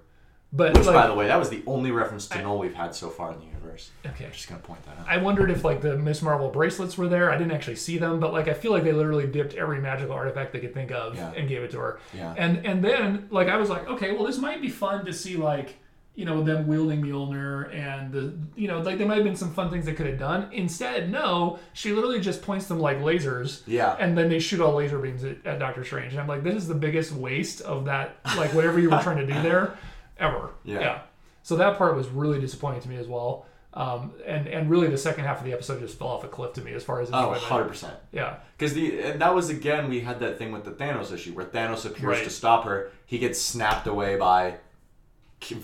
but 0.53 0.74
Which, 0.78 0.86
like, 0.86 0.93
by 0.95 1.08
the 1.08 1.14
way, 1.14 1.28
that 1.28 1.38
was 1.39 1.49
the 1.49 1.64
only 1.68 1.91
reference 1.91 2.28
to 2.30 2.41
Null 2.41 2.60
we've 2.60 2.74
had 2.76 2.93
so 2.95 3.10
far 3.10 3.32
in 3.34 3.39
the 3.39 3.45
universe. 3.45 3.89
okay. 4.06 4.26
I'm 4.26 4.32
just 4.32 4.47
gonna 4.47 4.62
point 4.62 4.84
that 4.86 4.97
out. 4.99 5.06
I 5.10 5.18
wondered 5.18 5.49
if 5.51 5.64
like 5.66 5.82
the 5.82 5.97
Miss 5.97 6.22
Marvel 6.22 6.49
bracelets 6.49 6.97
were 6.97 7.10
there. 7.10 7.30
I 7.32 7.38
didn't 7.38 7.51
actually 7.51 7.76
see 7.76 7.97
them, 7.97 8.20
but 8.22 8.32
like 8.32 8.47
I 8.47 8.53
feel 8.53 8.72
like 8.72 8.84
they 8.84 8.93
literally 8.93 9.28
dipped 9.28 9.53
every 9.56 9.82
magical 9.82 10.14
artifact 10.14 10.53
they 10.53 10.60
could 10.60 10.74
think 10.74 10.91
of 10.91 11.16
Yeah. 11.16 11.32
and 11.36 11.49
gave 11.49 11.62
it 11.64 11.72
to 11.72 11.80
her. 11.80 11.99
Yeah. 12.16 12.34
And 12.38 12.66
and 12.66 12.82
then 12.84 13.28
like 13.32 13.49
I 13.49 13.58
was 13.58 13.70
like, 13.70 13.88
okay, 13.89 14.14
well 14.14 14.26
this 14.26 14.38
might 14.38 14.62
be 14.62 14.70
fun 14.70 15.03
to 15.06 15.12
see 15.14 15.36
like 15.36 15.78
you 16.16 16.24
know 16.26 16.41
them 16.43 16.66
wielding 16.68 17.01
Mjolnir 17.01 17.74
and 17.76 18.11
the 18.11 18.34
you 18.55 18.68
know 18.68 18.80
like 18.82 18.97
there 18.97 19.05
might 19.07 19.16
have 19.16 19.24
been 19.26 19.36
some 19.36 19.51
fun 19.53 19.70
things 19.70 19.86
they 19.86 19.93
could 19.93 20.05
have 20.07 20.18
done. 20.20 20.49
Instead, 20.53 21.11
no, 21.11 21.59
she 21.74 21.91
literally 21.91 22.20
just 22.22 22.41
points 22.41 22.68
them 22.68 22.80
like 22.80 22.99
lasers. 22.99 23.61
Yeah. 23.68 23.95
And 23.99 24.18
then 24.18 24.30
they 24.30 24.39
shoot 24.39 24.59
all 24.61 24.74
laser 24.76 24.97
beams 24.99 25.24
at, 25.24 25.45
at 25.45 25.59
Doctor 25.59 25.84
Strange, 25.84 26.13
and 26.13 26.22
I'm 26.22 26.28
like, 26.28 26.43
this 26.43 26.55
is 26.55 26.68
the 26.68 26.74
biggest 26.76 27.11
waste 27.11 27.61
of 27.61 27.86
that 27.86 28.18
like 28.38 28.53
whatever 28.53 28.80
you 28.80 28.89
were 28.89 29.01
trying 29.01 29.18
to 29.18 29.28
do 29.28 29.41
there, 29.41 29.78
ever. 30.18 30.51
Yeah. 30.63 31.01
So 31.43 31.57
that 31.57 31.78
part 31.78 31.95
was 31.95 32.07
really 32.07 32.39
disappointing 32.39 32.82
to 32.82 32.89
me 32.89 32.95
as 32.97 33.07
well. 33.07 33.45
Um, 33.74 34.13
and 34.26 34.47
and 34.47 34.70
really 34.70 34.88
the 34.88 34.97
second 34.97 35.26
half 35.26 35.39
of 35.39 35.43
the 35.45 35.51
episode 35.51 35.82
just 35.82 35.99
fell 35.99 36.07
off 36.07 36.24
a 36.24 36.30
cliff 36.30 36.53
to 36.53 36.61
me 36.61 36.72
as 36.72 36.82
far 36.86 37.01
as 37.01 37.09
Oh, 37.11 37.34
enjoyment. 37.34 37.74
100%. 37.74 37.91
Yeah, 38.13 38.38
Because 38.57 38.74
the 38.74 39.01
and 39.01 39.20
that 39.22 39.36
was 39.36 39.49
again 39.49 39.89
we 39.89 39.99
had 39.99 40.22
that 40.22 40.38
thing 40.38 40.53
with 40.53 40.63
the 40.63 40.72
Thanos 40.72 41.11
issue 41.11 41.34
where 41.34 41.45
Thanos 41.45 41.86
appears 41.86 42.03
Right. 42.20 42.24
to 42.24 42.30
stop 42.30 42.63
her. 42.63 42.89
He 43.05 43.18
gets 43.18 43.41
snapped 43.41 43.86
away 43.86 44.16
by 44.16 44.59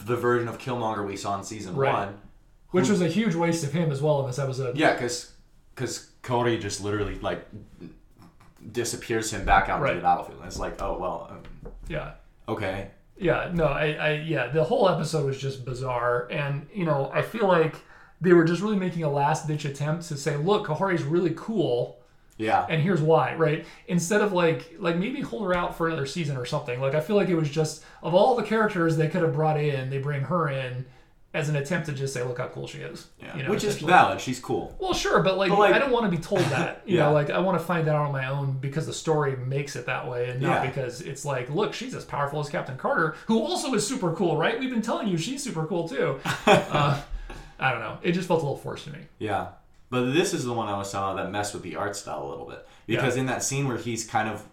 the 0.06 0.16
version 0.16 0.48
of 0.48 0.58
Killmonger 0.60 1.06
we 1.06 1.16
saw 1.18 1.38
in 1.38 1.44
season 1.44 1.76
Right. 1.76 1.94
one. 2.08 2.18
which 2.72 2.88
was 2.90 3.02
a 3.02 3.08
huge 3.08 3.36
waste 3.36 3.64
of 3.66 3.74
him 3.74 3.92
as 3.92 4.02
well 4.02 4.22
in 4.22 4.28
this 4.28 4.40
episode. 4.40 4.78
Yeah, 4.78 4.94
because 4.94 5.34
because 5.76 6.12
Cody 6.22 6.58
just 6.58 6.82
literally 6.82 7.16
like 7.20 7.46
disappears 8.72 9.32
him 9.34 9.46
back 9.46 9.70
out 9.70 9.82
Right. 9.82 9.92
into 9.92 10.02
the 10.02 10.06
battlefield. 10.06 10.40
And 10.40 10.48
it's 10.48 10.60
like, 10.60 10.82
oh 10.82 10.98
well, 11.00 11.28
um, 11.32 11.72
yeah, 11.88 12.12
okay, 12.48 12.92
yeah. 13.18 13.50
No, 13.54 13.66
I, 13.66 13.86
I, 13.94 14.12
yeah. 14.14 14.48
The 14.48 14.64
whole 14.64 14.88
episode 14.90 15.26
was 15.26 15.38
just 15.40 15.66
bizarre, 15.66 16.28
and 16.32 16.68
you 16.74 16.86
know, 16.86 17.10
I 17.14 17.22
feel 17.22 17.48
like 17.48 17.76
they 18.22 18.34
were 18.34 18.44
just 18.46 18.62
really 18.62 18.78
making 18.78 19.04
a 19.04 19.10
last 19.12 19.48
ditch 19.48 19.66
attempt 19.66 20.08
to 20.10 20.16
say, 20.18 20.38
look, 20.38 20.68
Kahori's 20.68 21.04
really 21.04 21.34
cool. 21.36 22.01
Yeah, 22.38 22.66
and 22.70 22.82
here's 22.82 23.02
why 23.02 23.36
right 23.36 23.66
instead 23.88 24.22
of 24.22 24.34
like 24.34 24.74
like 24.80 24.96
maybe 24.98 25.22
hold 25.22 25.44
her 25.44 25.56
out 25.56 25.78
for 25.78 25.88
another 25.88 26.06
season 26.06 26.38
or 26.38 26.46
something 26.46 26.80
like 26.82 26.96
i 26.96 27.00
feel 27.00 27.16
like 27.16 27.30
it 27.30 27.36
was 27.36 27.50
just 27.50 27.84
of 28.02 28.14
all 28.16 28.36
the 28.36 28.44
characters 28.44 28.98
they 28.98 29.08
could 29.08 29.22
have 29.22 29.34
brought 29.34 29.60
in 29.60 29.90
they 29.90 30.00
bring 30.00 30.22
her 30.22 30.50
in 30.50 30.86
as 31.34 31.48
an 31.48 31.56
attempt 31.56 31.86
to 31.88 31.94
just 31.94 32.14
say 32.14 32.22
look 32.24 32.40
how 32.40 32.48
cool 32.48 32.68
she 32.68 32.80
is 32.80 33.08
yeah. 33.22 33.38
you 33.38 33.44
know, 33.44 33.50
which 33.52 33.64
is 33.64 33.78
valid. 33.78 34.20
She's 34.20 34.40
cool. 34.40 34.76
well 34.80 34.94
sure 34.94 35.22
but 35.22 35.38
like, 35.38 35.50
But, 35.50 35.60
like- 35.60 35.74
i 35.74 35.80
don't 35.80 35.92
want 35.92 36.04
to 36.06 36.12
be 36.12 36.22
told 36.22 36.42
that 36.46 36.82
you 36.86 36.98
Yeah. 36.98 37.06
know 37.06 37.14
like 37.14 37.30
i 37.30 37.40
want 37.40 37.58
to 37.60 37.64
find 37.64 37.88
that 37.88 37.96
out 37.96 38.08
on 38.08 38.12
my 38.12 38.28
own 38.28 38.58
because 38.60 38.86
the 38.88 38.94
story 38.94 39.36
makes 39.38 39.76
it 39.76 39.86
that 39.86 40.10
way 40.10 40.30
and 40.30 40.42
not 40.42 40.64
Yeah. 40.64 40.70
because 40.70 41.02
it's 41.02 41.24
like 41.24 41.50
look 41.50 41.74
she's 41.74 41.94
as 41.96 42.04
powerful 42.06 42.40
as 42.40 42.50
captain 42.50 42.76
carter 42.78 43.16
who 43.28 43.42
also 43.42 43.74
is 43.76 43.86
super 43.88 44.14
cool 44.14 44.36
right 44.36 44.60
we've 44.60 44.72
been 44.72 44.82
telling 44.82 45.08
you 45.08 45.18
she's 45.18 45.44
super 45.44 45.66
cool 45.68 45.88
too 45.88 46.20
uh, 46.48 47.00
i 47.60 47.72
don't 47.72 47.80
know 47.82 47.98
it 48.02 48.12
just 48.14 48.28
felt 48.28 48.42
a 48.42 48.44
little 48.44 48.58
forced 48.58 48.86
to 48.86 48.92
me 48.92 49.00
Yeah. 49.20 49.50
But 49.92 50.14
this 50.14 50.34
is 50.34 50.44
the 50.46 50.54
one 50.54 50.68
I 50.68 50.78
was 50.78 50.92
talking 50.92 51.14
about 51.14 51.24
that 51.26 51.32
messed 51.32 51.54
with 51.54 51.62
the 51.64 51.76
art 51.76 51.96
style 51.96 52.26
a 52.26 52.30
little 52.30 52.46
bit. 52.46 52.66
Because 52.88 53.16
in 53.18 53.28
that 53.28 53.44
scene 53.44 53.68
where 53.68 53.78
he's 53.78 54.06
kind 54.08 54.28
of 54.28 54.44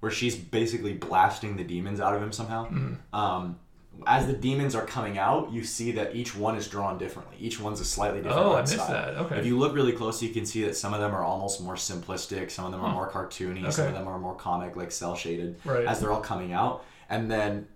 where 0.00 0.10
she's 0.12 0.36
basically 0.36 0.92
blasting 0.94 1.56
the 1.56 1.64
demons 1.64 2.00
out 2.00 2.14
of 2.14 2.22
him 2.22 2.32
somehow, 2.32 2.66
Mm-hmm. 2.68 3.14
um, 3.14 3.58
as 4.06 4.26
the 4.26 4.34
demons 4.34 4.74
are 4.74 4.84
coming 4.84 5.16
out, 5.18 5.50
you 5.50 5.64
see 5.64 5.90
that 5.92 6.14
each 6.14 6.36
one 6.36 6.54
is 6.54 6.68
drawn 6.68 6.98
differently. 6.98 7.34
Each 7.40 7.58
one's 7.58 7.80
a 7.80 7.84
slightly 7.84 8.20
different 8.20 8.46
Oh, 8.46 8.54
I 8.54 8.60
missed 8.60 8.74
style. 8.74 8.88
that. 8.90 9.16
Okay. 9.22 9.38
If 9.38 9.46
you 9.46 9.58
look 9.58 9.74
really 9.74 9.92
close, 9.92 10.22
you 10.22 10.28
can 10.28 10.44
see 10.44 10.62
that 10.64 10.76
some 10.76 10.92
of 10.92 11.00
them 11.00 11.14
are 11.14 11.24
almost 11.24 11.62
more 11.62 11.76
simplistic, 11.76 12.50
some 12.50 12.66
of 12.66 12.72
them 12.72 12.82
are 12.82 12.92
more 12.92 13.10
cartoony, 13.10 13.72
some 13.72 13.86
of 13.88 13.94
them 13.94 14.06
are 14.06 14.18
more 14.18 14.34
comic, 14.34 14.76
like 14.76 14.92
cel 14.92 15.16
shaded, 15.16 15.56
Right. 15.64 15.86
as 15.86 15.98
they're 16.00 16.12
all 16.12 16.20
coming 16.20 16.52
out. 16.52 16.84
And 17.08 17.30
then 17.30 17.68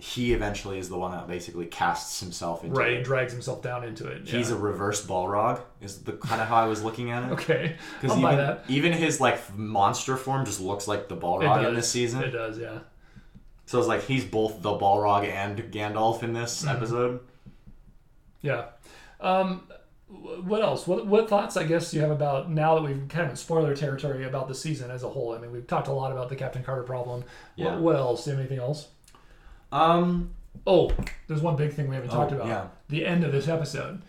he 0.00 0.32
eventually 0.32 0.78
is 0.78 0.88
the 0.88 0.96
one 0.98 1.12
that 1.12 1.28
basically 1.28 1.66
casts 1.66 2.20
himself 2.20 2.64
into 2.64 2.74
it. 2.74 2.78
right 2.78 2.92
it. 2.94 3.04
drags 3.04 3.32
himself 3.32 3.62
down 3.62 3.84
into 3.84 4.06
it 4.06 4.26
He's 4.26 4.50
yeah. 4.50 4.56
a 4.56 4.58
reverse 4.58 5.04
Balrog, 5.06 5.60
is 5.80 6.02
the 6.02 6.12
kind 6.12 6.40
of 6.40 6.48
how 6.48 6.56
I 6.56 6.66
was 6.66 6.82
looking 6.82 7.10
at 7.10 7.24
it. 7.24 7.32
okay 7.32 7.76
Because 8.00 8.16
even, 8.18 8.56
even 8.68 8.92
his 8.92 9.20
like 9.20 9.56
monster 9.56 10.16
form 10.16 10.44
just 10.46 10.60
looks 10.60 10.88
like 10.88 11.08
the 11.08 11.16
Balrog 11.16 11.68
in 11.68 11.74
this 11.74 11.90
season. 11.90 12.22
It 12.22 12.30
does, 12.30 12.58
yeah. 12.58 12.78
So 13.66 13.78
it's 13.78 13.86
like 13.88 14.02
he's 14.04 14.24
both 14.24 14.62
the 14.62 14.70
Balrog 14.70 15.26
and 15.28 15.58
Gandalf 15.72 16.22
in 16.22 16.32
this 16.32 16.62
Mm-hmm. 16.64 16.76
episode. 16.76 17.20
Yeah. 18.42 18.64
Um, 19.20 19.68
what 20.08 20.60
else? 20.62 20.86
What 20.88 21.06
what 21.06 21.28
thoughts? 21.28 21.56
I 21.56 21.64
guess 21.64 21.94
you 21.94 22.00
have 22.00 22.10
about 22.10 22.50
now 22.50 22.74
that 22.74 22.82
we've 22.82 23.06
kind 23.08 23.30
of 23.30 23.38
spoiler 23.38 23.76
territory 23.76 24.24
about 24.26 24.48
the 24.48 24.54
season 24.54 24.90
as 24.90 25.02
a 25.04 25.08
whole. 25.08 25.34
I 25.34 25.38
mean, 25.38 25.52
we've 25.52 25.66
talked 25.66 25.86
a 25.88 25.92
lot 25.92 26.10
about 26.10 26.28
the 26.30 26.36
Captain 26.36 26.64
Carter 26.64 26.82
problem. 26.82 27.22
Yeah. 27.54 27.74
What, 27.74 27.80
what 27.80 27.96
else? 27.96 28.24
Do 28.24 28.30
you 28.30 28.36
have 28.36 28.40
anything 28.46 28.58
else? 28.64 28.88
Um, 29.72 30.30
Oh, 30.66 30.92
there's 31.26 31.40
one 31.40 31.56
big 31.56 31.72
thing 31.72 31.88
we 31.88 31.94
haven't 31.94 32.10
talked 32.10 32.32
Oh, 32.32 32.36
about. 32.36 32.46
yeah. 32.48 32.64
The 32.88 33.06
end 33.06 33.24
of 33.24 33.32
this 33.32 33.48
episode. 33.48 34.02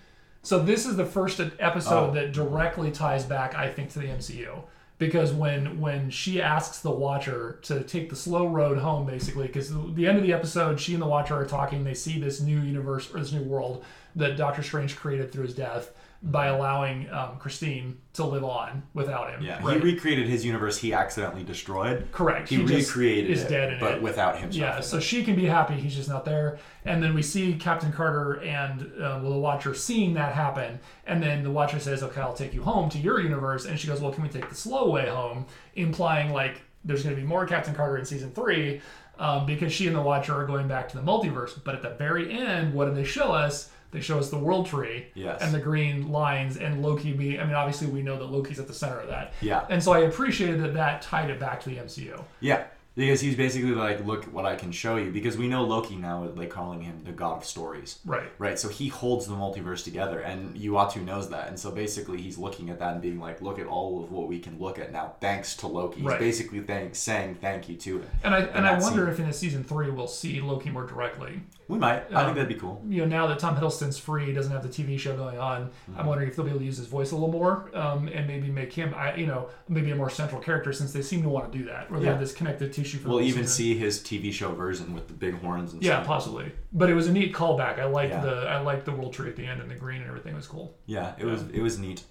So 0.44 0.60
this 0.60 0.86
is 0.86 0.96
the 0.98 1.06
first 1.06 1.40
episode 1.60 2.10
Oh. 2.10 2.14
that 2.14 2.34
directly 2.34 2.92
ties 2.92 3.24
back, 3.26 3.56
I 3.56 3.70
think, 3.70 3.92
to 3.92 4.00
the 4.00 4.08
MCU. 4.08 4.64
Because 4.98 5.32
when 5.34 5.80
when 5.80 6.10
she 6.10 6.42
asks 6.42 6.80
the 6.80 6.92
Watcher 6.92 7.58
to 7.64 7.82
take 7.84 8.10
the 8.10 8.16
slow 8.16 8.48
road 8.48 8.80
home, 8.80 9.06
basically, 9.06 9.48
because 9.48 9.72
the 9.94 10.08
end 10.08 10.18
of 10.18 10.24
the 10.24 10.34
episode, 10.34 10.80
she 10.80 10.94
and 10.94 11.02
the 11.02 11.08
Watcher 11.08 11.36
are 11.36 11.46
talking. 11.46 11.84
They 11.84 11.94
see 11.96 12.20
this 12.20 12.40
new 12.42 12.60
universe 12.60 13.10
or 13.14 13.20
this 13.20 13.32
new 13.32 13.42
world 13.44 13.84
that 14.16 14.38
Doctor 14.38 14.62
Strange 14.62 14.96
created 14.96 15.32
through 15.32 15.46
his 15.46 15.56
death 15.56 15.92
by 16.24 16.48
allowing 16.48 17.10
um, 17.10 17.38
Christine 17.40 17.98
to 18.14 18.24
live 18.24 18.44
on 18.44 18.84
without 18.94 19.32
him. 19.32 19.42
yeah, 19.42 19.64
right? 19.64 19.78
he 19.78 19.82
recreated 19.82 20.28
his 20.28 20.46
universe 20.46 20.78
he 20.78 20.94
accidentally 20.94 21.44
destroyed. 21.44 22.08
Correct. 22.12 22.48
He, 22.48 22.58
just 22.64 22.90
recreated 22.90 23.32
is 23.32 23.44
it, 23.44 23.50
dead 23.50 23.74
in 23.74 23.80
but 23.80 23.96
it. 23.96 24.02
without 24.04 24.38
himself. 24.38 24.56
Yeah, 24.56 24.80
so 24.82 25.00
she 25.00 25.24
can 25.24 25.36
be 25.36 25.46
happy. 25.46 25.74
He's 25.74 25.96
just 25.96 26.10
not 26.10 26.24
there. 26.24 26.60
And 26.86 27.02
then 27.02 27.16
we 27.16 27.24
see 27.24 27.54
Captain 27.56 27.92
Carter 27.92 28.40
and 28.42 28.82
uh, 28.82 29.20
well, 29.22 29.32
the 29.32 29.40
Watcher 29.40 29.74
seeing 29.74 30.14
that 30.14 30.34
happen. 30.34 30.80
And 31.08 31.24
then 31.24 31.44
the 31.44 31.52
Watcher 31.52 31.80
says, 31.80 32.04
"Okay, 32.04 32.22
I'll 32.22 32.34
take 32.34 32.54
you 32.54 32.62
home 32.62 32.90
to 32.90 33.00
your 33.00 33.20
universe." 33.20 33.66
And 33.66 33.80
she 33.80 33.88
goes, 33.88 34.00
"Well, 34.00 34.12
can 34.12 34.22
we 34.22 34.30
take 34.30 34.48
the 34.48 34.56
slow 34.56 34.92
way 34.92 35.10
home?" 35.10 35.48
Implying 35.76 36.32
like 36.32 36.62
there's 36.86 37.04
going 37.04 37.16
to 37.16 37.22
be 37.22 37.28
more 37.28 37.46
Captain 37.46 37.74
Carter 37.74 37.98
in 37.98 38.06
season 38.06 38.32
three 38.32 38.82
um, 39.20 39.46
because 39.46 39.72
she 39.72 39.88
and 39.88 39.96
the 39.96 40.02
Watcher 40.02 40.34
are 40.34 40.46
going 40.46 40.68
back 40.68 40.90
to 40.90 40.98
the 40.98 41.04
multiverse. 41.04 41.60
But 41.64 41.76
at 41.76 41.82
the 41.82 41.92
very 41.92 42.32
end, 42.32 42.74
what 42.74 42.86
do 42.86 42.94
they 42.94 43.04
show 43.04 43.32
us? 43.32 43.70
They 43.92 44.02
show 44.02 44.18
us 44.20 44.30
the 44.30 44.38
World 44.38 44.68
Tree 44.68 45.08
Yes. 45.14 45.42
and 45.42 45.54
the 45.54 45.60
green 45.60 46.12
lines 46.12 46.58
and 46.58 46.82
Loki 46.82 47.12
being. 47.14 47.40
I 47.40 47.44
mean, 47.46 47.56
obviously 47.56 47.88
we 47.88 48.02
know 48.02 48.18
that 48.18 48.26
Loki's 48.32 48.60
at 48.60 48.68
the 48.68 48.74
center 48.74 49.00
of 49.00 49.10
that. 49.10 49.34
Yeah. 49.42 49.66
And 49.70 49.84
so 49.84 49.92
I 49.94 50.00
appreciated 50.00 50.62
that 50.64 50.74
that 50.76 51.02
tied 51.02 51.30
it 51.30 51.40
back 51.40 51.60
to 51.62 51.70
the 51.70 51.76
MCU. 51.78 52.24
yeah, 52.40 52.64
because 52.96 53.22
he's 53.22 53.36
basically 53.36 53.72
like, 53.72 54.06
look 54.06 54.26
what 54.34 54.46
I 54.46 54.56
can 54.58 54.72
show 54.74 54.98
you. 54.98 55.12
Because 55.12 55.38
we 55.38 55.48
know 55.48 55.64
Loki 55.64 55.96
now, 55.96 56.26
like 56.36 56.50
calling 56.50 56.82
him 56.82 57.02
the 57.06 57.12
god 57.14 57.38
of 57.38 57.46
stories. 57.46 58.00
Right. 58.06 58.30
Right, 58.38 58.60
so 58.60 58.68
he 58.68 58.90
holds 58.90 59.28
the 59.28 59.34
multiverse 59.34 59.84
together, 59.84 60.20
and 60.20 60.56
Uatu 60.56 61.04
knows 61.04 61.30
that, 61.30 61.48
and 61.48 61.58
so 61.58 61.72
basically 61.72 62.22
he's 62.22 62.38
looking 62.38 62.70
at 62.70 62.80
that 62.80 62.94
and 62.94 63.02
being 63.02 63.20
like, 63.20 63.42
"Look 63.42 63.60
at 63.60 63.66
all 63.66 64.04
of 64.04 64.12
what 64.12 64.28
we 64.28 64.40
can 64.40 64.60
look 64.60 64.78
at 64.78 64.92
now, 64.92 65.14
thanks 65.22 65.56
to 65.58 65.68
Loki." 65.68 66.02
He's 66.02 66.14
basically 66.16 66.60
thank, 66.62 66.96
saying 66.96 67.36
thank 67.36 67.70
you 67.70 67.76
to 67.78 68.00
him. 68.00 68.10
And 68.26 68.36
I 68.36 68.40
and 68.42 68.66
I 68.68 68.78
wonder 68.80 69.04
scene. 69.06 69.14
if 69.14 69.20
in 69.22 69.26
a 69.28 69.34
season 69.34 69.64
three 69.64 69.90
we'll 69.90 70.08
see 70.08 70.42
Loki 70.42 70.70
more 70.70 70.86
directly. 70.86 71.42
We 71.72 71.78
might. 71.80 72.04
I 72.12 72.16
Um, 72.16 72.26
think 72.26 72.36
that'd 72.36 72.50
be 72.50 72.56
cool. 72.56 72.84
You 72.90 73.02
know, 73.02 73.06
now 73.08 73.28
that 73.28 73.40
Tom 73.40 73.56
Hiddleston's 73.56 73.98
free, 73.98 74.34
doesn't 74.34 74.52
have 74.52 74.62
the 74.62 74.68
TV 74.70 75.00
show 75.00 75.16
going 75.16 75.38
on. 75.40 75.68
Mm-hmm. 75.68 75.98
I'm 76.00 76.06
wondering 76.06 76.30
if 76.30 76.36
they'll 76.36 76.44
be 76.44 76.52
able 76.52 76.60
to 76.60 76.66
use 76.66 76.76
his 76.76 76.88
voice 76.88 77.12
a 77.12 77.16
little 77.16 77.32
more, 77.32 77.72
um, 77.74 78.10
and 78.10 78.28
maybe 78.28 78.50
make 78.50 78.74
him, 78.74 78.94
I, 78.94 79.16
you 79.16 79.26
know, 79.26 79.48
maybe 79.70 79.90
a 79.92 79.96
more 79.96 80.10
central 80.10 80.42
character 80.42 80.74
since 80.74 80.92
they 80.92 81.02
seem 81.02 81.24
to 81.24 81.30
want 81.30 81.50
to 81.50 81.58
do 81.58 81.64
that, 81.66 81.90
where 81.90 82.02
they 82.02 82.08
have 82.08 82.20
this 82.20 82.34
connective 82.34 82.74
tissue. 82.74 82.98
For 82.98 83.08
We'll 83.08 83.22
even 83.22 83.44
season. 83.48 83.48
see 83.48 83.78
his 83.78 84.00
TV 84.00 84.34
show 84.34 84.52
version 84.52 84.94
with 84.94 85.08
the 85.08 85.14
big 85.14 85.40
horns 85.40 85.72
and 85.72 85.82
Yeah, 85.82 85.96
stuff. 85.98 86.08
possibly. 86.08 86.52
But 86.74 86.90
it 86.90 86.94
was 86.94 87.08
a 87.08 87.14
neat 87.14 87.34
callback. 87.34 87.80
I 87.80 87.86
liked 87.86 88.12
Yeah. 88.12 88.22
the 88.22 88.36
I 88.50 88.60
liked 88.60 88.84
the 88.86 88.92
world 88.92 89.14
tree 89.14 89.30
at 89.30 89.38
the 89.38 89.46
end 89.46 89.62
and 89.62 89.72
the 89.72 89.76
green 89.76 90.02
and 90.02 90.10
everything 90.10 90.36
was 90.36 90.48
cool. 90.48 90.76
Yeah, 90.88 91.14
it 91.18 91.26
was 91.26 91.44
it 91.54 91.62
was 91.62 91.80
neat. 91.80 92.04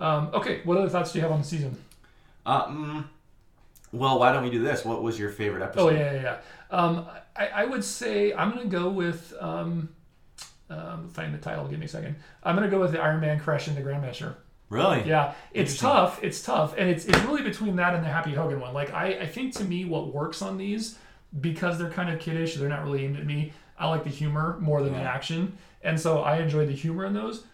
Um, 0.00 0.30
okay, 0.34 0.60
what 0.64 0.76
other 0.78 0.88
thoughts 0.88 1.12
do 1.12 1.18
you 1.18 1.22
have 1.22 1.30
on 1.32 1.38
the 1.42 1.46
season? 1.46 1.76
Uh, 2.44 2.66
mm, 2.66 3.04
well, 3.94 4.18
why 4.18 4.32
don't 4.32 4.42
we 4.42 4.50
do 4.50 4.62
this? 4.62 4.84
What 4.84 5.02
was 5.02 5.18
your 5.18 5.30
favorite 5.30 5.62
episode? 5.62 5.86
Oh 5.86 5.90
yeah, 5.90 6.12
yeah, 6.12 6.22
yeah. 6.22 6.36
Um, 6.70 7.06
I, 7.36 7.46
I 7.48 7.64
would 7.64 7.84
say 7.84 8.32
I'm 8.32 8.50
gonna 8.50 8.66
go 8.66 8.90
with 8.90 9.32
um, 9.40 9.88
um, 10.70 11.08
find 11.08 11.32
the 11.34 11.38
title. 11.38 11.66
Give 11.68 11.78
me 11.78 11.86
a 11.86 11.88
second. 11.88 12.16
I'm 12.42 12.54
gonna 12.54 12.68
go 12.68 12.80
with 12.80 12.92
the 12.92 13.00
Iron 13.00 13.20
Man 13.20 13.38
crash 13.38 13.68
into 13.68 13.82
Grandmaster. 13.82 14.34
Really? 14.70 15.02
Yeah, 15.06 15.34
it's 15.52 15.78
tough. 15.78 16.22
It's 16.22 16.42
tough, 16.42 16.74
and 16.76 16.88
it's 16.88 17.04
it's 17.04 17.20
really 17.20 17.42
between 17.42 17.76
that 17.76 17.94
and 17.94 18.04
the 18.04 18.08
Happy 18.08 18.32
Hogan 18.34 18.60
one. 18.60 18.74
Like 18.74 18.92
I, 18.92 19.20
I 19.20 19.26
think 19.26 19.54
to 19.54 19.64
me, 19.64 19.84
what 19.84 20.12
works 20.12 20.42
on 20.42 20.56
these 20.58 20.98
because 21.40 21.78
they're 21.78 21.90
kind 21.90 22.10
of 22.10 22.20
kiddish, 22.20 22.56
they're 22.56 22.68
not 22.68 22.84
really 22.84 23.04
aimed 23.04 23.16
at 23.16 23.26
me. 23.26 23.52
I 23.78 23.88
like 23.88 24.04
the 24.04 24.10
humor 24.10 24.56
more 24.60 24.82
than 24.82 24.92
the 24.92 25.00
action, 25.00 25.58
and 25.82 25.98
so 25.98 26.22
I 26.22 26.38
enjoyed 26.38 26.68
the 26.68 26.74
humor 26.74 27.04
in 27.04 27.12
those. 27.12 27.44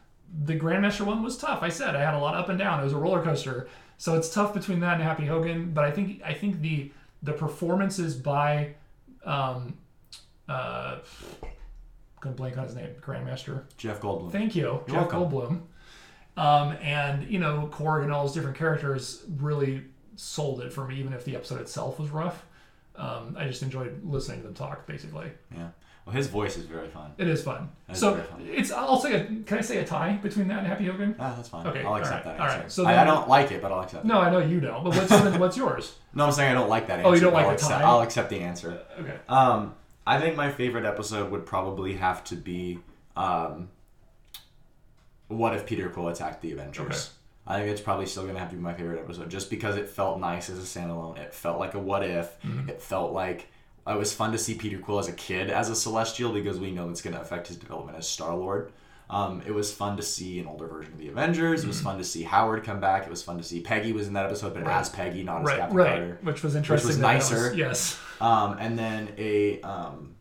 The 0.45 0.59
Grandmaster 0.59 1.05
one 1.05 1.23
was 1.23 1.37
tough. 1.37 1.63
I 1.63 1.71
said 1.71 1.97
I 1.97 2.03
had 2.03 2.15
a 2.15 2.19
lot 2.19 2.35
up 2.35 2.49
and 2.49 2.59
down. 2.59 2.81
It 2.81 2.85
was 2.85 2.93
a 2.93 2.99
roller 2.99 3.23
coaster. 3.23 3.69
So 4.01 4.15
it's 4.17 4.33
tough 4.33 4.55
between 4.55 4.81
that 4.81 4.95
and 4.95 5.03
Happy 5.03 5.27
Hogan. 5.27 5.73
But 5.75 5.85
I 5.85 5.91
think 5.91 6.23
I 6.25 6.33
think 6.33 6.63
the 6.63 6.91
the 7.23 7.35
performances 7.35 8.17
by 8.17 8.73
um 9.27 9.75
uh 10.49 11.01
gonna 12.21 12.35
blank 12.35 12.57
on 12.57 12.65
his 12.65 12.75
name, 12.75 12.89
Grandmaster. 13.03 13.65
Jeff 13.77 14.01
Goldblum. 14.01 14.33
Thank 14.33 14.57
you, 14.57 14.83
You're 14.87 15.01
Jeff 15.03 15.11
Goldblum. 15.11 15.61
Um, 16.39 16.73
and 16.81 17.31
you 17.31 17.39
know, 17.39 17.69
Korg 17.71 18.05
and 18.05 18.11
all 18.11 18.25
those 18.25 18.33
different 18.33 18.57
characters 18.57 19.23
really 19.39 19.83
sold 20.17 20.63
it 20.63 20.73
for 20.73 20.87
me, 20.87 20.99
even 20.99 21.13
if 21.13 21.27
the 21.27 21.37
episode 21.37 21.61
itself 21.61 22.01
was 22.01 22.09
rough. 22.09 22.47
Um, 22.97 23.37
I 23.39 23.47
just 23.49 23.63
enjoyed 23.63 24.03
listening 24.03 24.39
to 24.39 24.45
them 24.45 24.55
talk. 24.55 24.87
Basically, 24.87 25.31
Yeah. 25.55 25.69
Well, 26.11 26.17
his 26.17 26.27
voice 26.27 26.57
is 26.57 26.65
very 26.65 26.89
fun. 26.89 27.13
it 27.19 27.29
is 27.29 27.41
fun. 27.45 27.71
That's 27.87 28.01
so 28.01 28.15
very 28.15 28.27
fun. 28.27 28.49
it's. 28.53 28.73
I'll 28.73 28.99
say. 28.99 29.15
A, 29.15 29.25
can 29.47 29.59
I 29.59 29.61
say 29.61 29.79
a 29.79 29.85
tie 29.85 30.19
between 30.21 30.49
that 30.49 30.59
and 30.59 30.67
Happy 30.67 30.87
Hogan? 30.87 31.15
Ah, 31.21 31.35
that's 31.37 31.49
fine. 31.49 31.65
Okay, 31.69 31.85
I'll 31.85 31.95
accept 31.95 32.27
alright, 32.27 32.39
that 32.39 32.41
alright. 32.41 32.65
answer. 32.65 32.83
So 32.83 32.85
I, 32.85 33.03
I 33.03 33.05
don't 33.05 33.29
like 33.29 33.53
it, 33.53 33.63
but 33.63 33.71
I'll 33.71 33.83
accept 33.83 34.05
it. 34.05 34.09
No, 34.09 34.19
I 34.19 34.29
know 34.29 34.41
you 34.41 34.59
don't. 34.59 34.83
But 34.83 34.97
what's 34.97 35.09
then 35.09 35.39
what's 35.39 35.57
yours? 35.57 35.95
No, 36.13 36.27
I'm 36.27 36.33
saying 36.33 36.51
I 36.51 36.55
don't 36.55 36.69
like 36.69 36.89
that 36.89 36.99
answer. 36.99 37.09
Oh, 37.09 37.13
you 37.13 37.21
don't 37.21 37.33
like 37.33 37.45
I'll 37.45 37.51
the 37.51 37.55
accept, 37.55 37.71
tie? 37.71 37.83
I'll 37.89 38.01
accept 38.01 38.31
the 38.31 38.41
answer. 38.41 38.83
Okay. 38.99 39.15
Um, 39.29 39.77
I 40.05 40.19
think 40.21 40.35
my 40.35 40.51
favorite 40.51 40.85
episode 40.85 41.31
would 41.31 41.47
probably 41.47 41.95
have 41.95 42.25
to 42.25 42.35
be 42.35 42.81
um, 43.15 43.69
what 45.29 45.55
if 45.55 45.67
Peter 45.67 45.89
Quill 45.89 46.09
attacked 46.09 46.43
the 46.43 46.51
Avengers? 46.51 46.87
Okay. 46.87 47.01
I 47.47 47.59
think 47.59 47.71
it's 47.71 47.81
probably 47.81 48.07
still 48.07 48.27
gonna 48.27 48.39
have 48.41 48.51
to 48.51 48.57
be 48.57 48.61
my 48.63 48.75
favorite 48.75 48.99
episode, 49.01 49.31
just 49.31 49.51
because 49.51 49.77
it 49.77 49.89
felt 49.89 50.19
nice 50.19 50.51
as 50.51 50.59
a 50.59 50.63
standalone. 50.63 51.19
It 51.19 51.33
felt 51.33 51.59
like 51.59 51.75
a 51.75 51.79
what 51.79 52.03
if. 52.05 52.41
Mm-hmm. 52.43 52.69
It 52.69 52.83
felt 52.83 53.13
like 53.13 53.47
it 53.95 53.99
was 53.99 54.13
fun 54.13 54.33
to 54.33 54.39
see 54.39 54.55
Peter 54.55 54.79
Quill 54.79 54.99
as 54.99 55.09
a 55.09 55.13
kid 55.13 55.51
as 55.51 55.71
a 55.71 55.75
Celestial 55.75 56.33
because 56.33 56.59
we 56.59 56.71
know 56.71 56.89
it's 56.91 57.03
gonna 57.03 57.21
affect 57.21 57.49
his 57.49 57.57
development 57.57 57.97
as 57.99 58.09
Star 58.09 58.35
Lord. 58.35 58.73
Um, 59.09 59.43
it 59.45 59.51
was 59.53 59.73
fun 59.73 59.97
to 59.97 60.05
see 60.05 60.39
an 60.39 60.47
older 60.47 60.69
version 60.69 60.93
of 60.93 60.99
the 61.01 61.09
Avengers. 61.09 61.65
It 61.65 61.67
was 61.67 61.81
fun 61.81 61.99
to 61.99 62.05
see 62.05 62.23
Howard 62.23 62.63
come 62.63 62.79
back. 62.79 63.03
It 63.05 63.11
was 63.11 63.23
fun 63.25 63.39
to 63.39 63.43
see 63.43 63.61
Peggy 63.61 63.93
was 63.93 64.07
in 64.07 64.13
that 64.13 64.27
episode, 64.27 64.55
but 64.55 64.63
as 64.69 64.89
Peggy, 64.89 65.25
not 65.25 65.41
as 65.41 65.47
Right. 65.49 65.59
Captain 65.59 65.77
Right. 65.77 65.89
Carter. 65.89 66.19
Which 66.23 66.43
was 66.45 66.55
interesting. 66.55 66.87
Which 66.89 66.95
was 66.97 66.99
nicer. 66.99 67.53
yes. 67.55 67.99
Um, 68.21 68.57
and 68.61 68.79
then 68.79 69.09
a 69.19 69.61
um, 69.63 70.15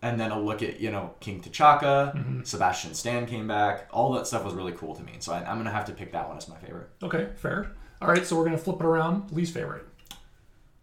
and 0.00 0.20
then 0.20 0.30
a 0.30 0.38
look 0.40 0.62
at 0.62 0.78
you 0.78 0.92
know 0.92 1.14
King 1.18 1.42
T'Chaka, 1.42 2.14
Mm-hmm. 2.14 2.42
Sebastian 2.44 2.94
Stan 2.94 3.26
came 3.26 3.48
back. 3.48 3.88
All 3.90 4.12
that 4.12 4.28
stuff 4.28 4.44
was 4.44 4.54
really 4.54 4.72
cool 4.72 4.94
to 4.94 5.02
me. 5.02 5.14
So 5.18 5.32
I, 5.32 5.38
I'm 5.38 5.56
gonna 5.58 5.72
have 5.72 5.86
to 5.86 5.92
pick 5.92 6.12
that 6.12 6.28
one 6.28 6.36
as 6.36 6.48
my 6.48 6.56
favorite. 6.58 6.90
Okay. 7.02 7.30
Fair. 7.34 7.72
All 8.00 8.06
right. 8.08 8.24
So 8.24 8.36
we're 8.36 8.44
gonna 8.44 8.58
flip 8.58 8.78
it 8.78 8.86
around. 8.86 9.32
Least 9.32 9.52
favorite. 9.54 9.84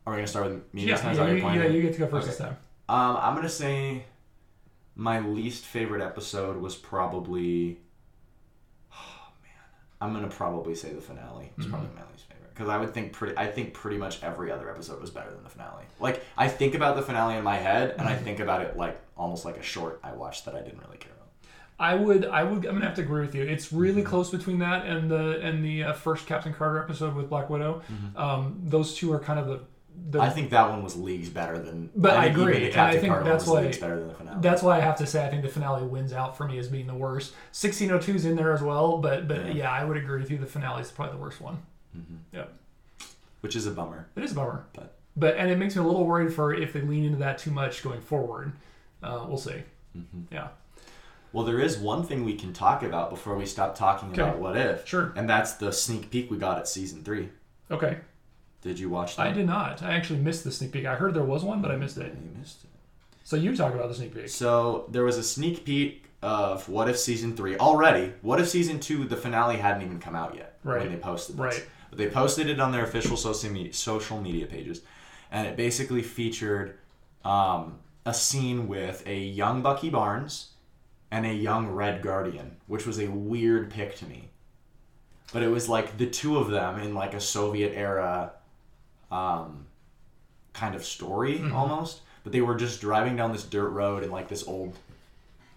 Are 0.05 0.11
we 0.13 0.17
gonna 0.17 0.27
start 0.27 0.45
with 0.47 0.73
me 0.73 0.83
Yeah. 0.85 0.93
this 0.93 1.01
time? 1.01 1.15
Yeah. 1.17 1.27
You, 1.53 1.61
yeah. 1.61 1.67
You 1.67 1.81
get 1.81 1.93
to 1.93 1.99
go 1.99 2.07
first 2.07 2.27
Okay. 2.27 2.31
this 2.31 2.37
time. 2.37 2.57
Um, 2.87 3.17
I'm 3.19 3.35
gonna 3.35 3.49
say 3.49 4.05
my 4.95 5.19
least 5.19 5.65
favorite 5.65 6.01
episode 6.01 6.57
was 6.57 6.75
probably. 6.75 7.79
Oh 8.93 9.27
man, 9.43 9.51
I'm 10.01 10.13
gonna 10.13 10.27
probably 10.27 10.75
say 10.75 10.91
the 10.93 11.01
finale. 11.01 11.51
It's 11.57 11.65
probably 11.67 11.87
Mm-hmm. 11.87 11.95
my 11.95 12.01
least 12.11 12.25
favorite 12.29 12.53
because 12.53 12.69
I 12.69 12.77
would 12.77 12.93
think 12.93 13.13
pretty. 13.13 13.35
I 13.37 13.47
think 13.47 13.73
pretty 13.73 13.97
much 13.97 14.21
every 14.23 14.51
other 14.51 14.69
episode 14.69 15.01
was 15.01 15.09
better 15.09 15.31
than 15.31 15.43
the 15.43 15.49
finale. 15.49 15.85
Like 15.99 16.23
I 16.37 16.47
think 16.47 16.75
about 16.75 16.95
the 16.95 17.01
finale 17.01 17.35
in 17.35 17.43
my 17.43 17.55
head, 17.57 17.91
and 17.91 18.01
Mm-hmm. 18.01 18.07
I 18.09 18.15
think 18.15 18.39
about 18.39 18.61
it 18.61 18.77
like 18.77 18.99
almost 19.17 19.43
like 19.45 19.57
a 19.57 19.63
short 19.63 19.99
I 20.03 20.11
watched 20.13 20.45
that 20.45 20.55
I 20.55 20.61
didn't 20.61 20.81
really 20.85 20.97
care 20.97 21.11
about. 21.13 21.21
I 21.77 21.93
would, 21.95 22.25
I 22.25 22.43
would, 22.43 22.65
I'm 22.65 22.75
gonna 22.75 22.85
have 22.85 22.95
to 22.95 23.01
agree 23.01 23.21
with 23.21 23.35
you. 23.35 23.41
It's 23.43 23.73
really 23.73 24.01
Mm-hmm. 24.01 24.09
close 24.09 24.29
between 24.29 24.59
that 24.59 24.85
and 24.85 25.09
the 25.09 25.41
and 25.41 25.65
the 25.65 25.83
uh, 25.85 25.93
first 25.93 26.25
Captain 26.27 26.53
Carter 26.53 26.81
episode 26.81 27.15
with 27.15 27.27
Black 27.27 27.49
Widow. 27.49 27.81
Um, 28.15 28.61
those 28.63 28.93
two 28.95 29.11
are 29.11 29.19
kind 29.19 29.39
of 29.39 29.47
the. 29.47 29.61
The. 30.09 30.19
I 30.21 30.29
think 30.29 30.49
that 30.51 30.69
one 30.69 30.83
was 30.83 30.95
leagues 30.95 31.29
better 31.29 31.57
than. 31.57 31.89
But 31.95 32.15
I 32.17 32.29
even 32.29 32.41
agree, 32.41 32.59
the 32.59 32.71
and 32.71 32.81
I 32.81 32.97
think 32.97 33.07
Carter 33.13 33.25
that's 33.29 33.45
was 33.45 33.53
why- 33.53 33.61
leagues 33.63 33.77
better 33.77 33.97
than 33.99 34.07
the 34.07 34.13
finale. 34.13 34.37
that's 34.41 34.61
why 34.61 34.77
I 34.77 34.81
have 34.81 34.97
to 34.97 35.05
say 35.07 35.25
I 35.25 35.29
think 35.29 35.43
the 35.43 35.49
finale 35.49 35.85
wins 35.85 36.13
out 36.13 36.35
for 36.37 36.45
me 36.47 36.57
as 36.57 36.67
being 36.67 36.87
the 36.87 36.93
worst. 36.95 37.33
1602 37.51 38.15
is 38.15 38.25
in 38.25 38.35
there 38.35 38.53
as 38.53 38.61
well, 38.61 38.97
but 38.99 39.27
but 39.27 39.45
Yeah. 39.47 39.51
yeah, 39.53 39.71
I 39.71 39.83
would 39.83 39.97
agree 39.97 40.19
with 40.21 40.29
you. 40.31 40.37
The 40.37 40.45
finale 40.45 40.81
is 40.81 40.91
probably 40.91 41.15
the 41.15 41.21
worst 41.21 41.41
one. 41.41 41.57
Mm-hmm. 41.97 42.15
Yeah, 42.33 42.45
which 43.41 43.55
is 43.55 43.65
a 43.67 43.71
bummer. 43.71 44.07
it 44.15 44.23
is 44.23 44.31
a 44.31 44.35
bummer. 44.35 44.65
But- 44.73 44.91
but 45.17 45.37
and 45.37 45.49
it 45.49 45.57
makes 45.57 45.75
me 45.77 45.81
a 45.81 45.85
little 45.85 46.05
worried 46.05 46.33
for 46.33 46.53
if 46.53 46.73
they 46.73 46.81
lean 46.81 47.05
into 47.05 47.19
that 47.19 47.37
too 47.37 47.49
much 47.51 47.81
going 47.83 48.01
forward. 48.01 48.51
Uh, 49.01 49.23
we'll 49.27 49.37
see. 49.37 49.63
Mm-hmm. 49.97 50.21
Yeah, 50.29 50.49
Well, 51.31 51.45
there 51.45 51.59
is 51.59 51.77
one 51.77 52.03
thing 52.03 52.25
we 52.25 52.35
can 52.35 52.51
talk 52.51 52.83
about 52.83 53.09
before 53.09 53.35
we 53.37 53.45
stop 53.45 53.75
talking 53.77 54.09
Okay. 54.11 54.21
about 54.23 54.39
what 54.39 54.57
if. 54.57 54.85
Sure. 54.85 55.13
And 55.15 55.29
that's 55.29 55.53
the 55.53 55.71
sneak 55.71 56.09
peek 56.11 56.29
we 56.29 56.37
got 56.37 56.57
at 56.57 56.67
season 56.67 57.01
three. 57.03 57.29
okay. 57.71 57.99
Did 58.65 58.79
you 58.79 58.89
watch 58.89 59.15
that? 59.15 59.27
I 59.27 59.31
did 59.31 59.45
not. 59.45 59.83
I 59.83 59.93
actually 59.93 60.17
missed 60.21 60.43
the 60.43 60.51
sneak 60.51 60.71
peek. 60.71 60.87
I 60.87 60.95
heard 60.95 61.13
there 61.13 61.23
was 61.23 61.43
one, 61.43 61.61
but 61.61 61.69
I 61.69 61.75
missed 61.75 61.97
it. 61.99 62.07
You 62.19 62.35
missed 62.39 62.63
it. 62.63 62.69
So 63.23 63.35
you 63.35 63.55
talk 63.55 63.75
about 63.75 63.89
the 63.89 63.93
sneak 63.93 64.15
peek. 64.15 64.27
So 64.27 64.87
there 64.89 65.03
was 65.03 65.19
a 65.19 65.23
sneak 65.23 65.63
peek 65.63 66.05
of 66.23 66.67
what 66.67 66.89
if 66.89 66.97
season 66.97 67.35
three 67.35 67.55
already. 67.57 68.11
What 68.23 68.41
if 68.41 68.49
season 68.49 68.79
two, 68.79 69.03
the 69.03 69.15
finale 69.17 69.57
hadn't 69.57 69.83
even 69.83 69.99
come 69.99 70.15
out 70.15 70.35
yet 70.35 70.57
Right. 70.63 70.81
when 70.81 70.89
they 70.91 70.97
posted 70.97 71.35
this. 71.35 71.41
Right. 71.43 71.65
But 71.91 71.99
they 71.99 72.07
posted 72.09 72.49
it 72.49 72.59
on 72.59 72.71
their 72.71 72.83
official 72.83 73.17
social 73.17 73.51
media, 73.51 73.71
social 73.71 74.19
media 74.19 74.47
pages, 74.47 74.81
and 75.31 75.45
it 75.47 75.55
basically 75.55 76.01
featured 76.01 76.79
um, 77.23 77.77
a 78.03 78.15
scene 78.15 78.67
with 78.67 79.03
a 79.05 79.15
young 79.15 79.61
Bucky 79.61 79.91
Barnes 79.91 80.53
and 81.11 81.23
a 81.27 81.33
young 81.33 81.67
Red 81.67 82.01
Guardian, 82.01 82.57
which 82.65 82.87
was 82.87 82.99
a 82.99 83.05
weird 83.11 83.69
pick 83.69 83.95
to 83.97 84.07
me. 84.07 84.29
But 85.31 85.43
it 85.43 85.49
was 85.49 85.69
like 85.69 85.99
the 85.99 86.07
two 86.07 86.39
of 86.39 86.49
them 86.49 86.79
in 86.79 86.95
like 86.95 87.13
a 87.13 87.19
Soviet 87.19 87.73
era 87.75 88.31
um, 89.11 89.65
kind 90.53 90.75
of 90.75 90.83
story 90.85 91.41
almost. 91.53 92.01
But 92.23 92.31
they 92.33 92.41
were 92.41 92.55
just 92.55 92.81
driving 92.81 93.15
down 93.15 93.31
this 93.31 93.43
dirt 93.43 93.69
road 93.69 94.03
in 94.03 94.11
like 94.11 94.27
this 94.29 94.47
old 94.47 94.77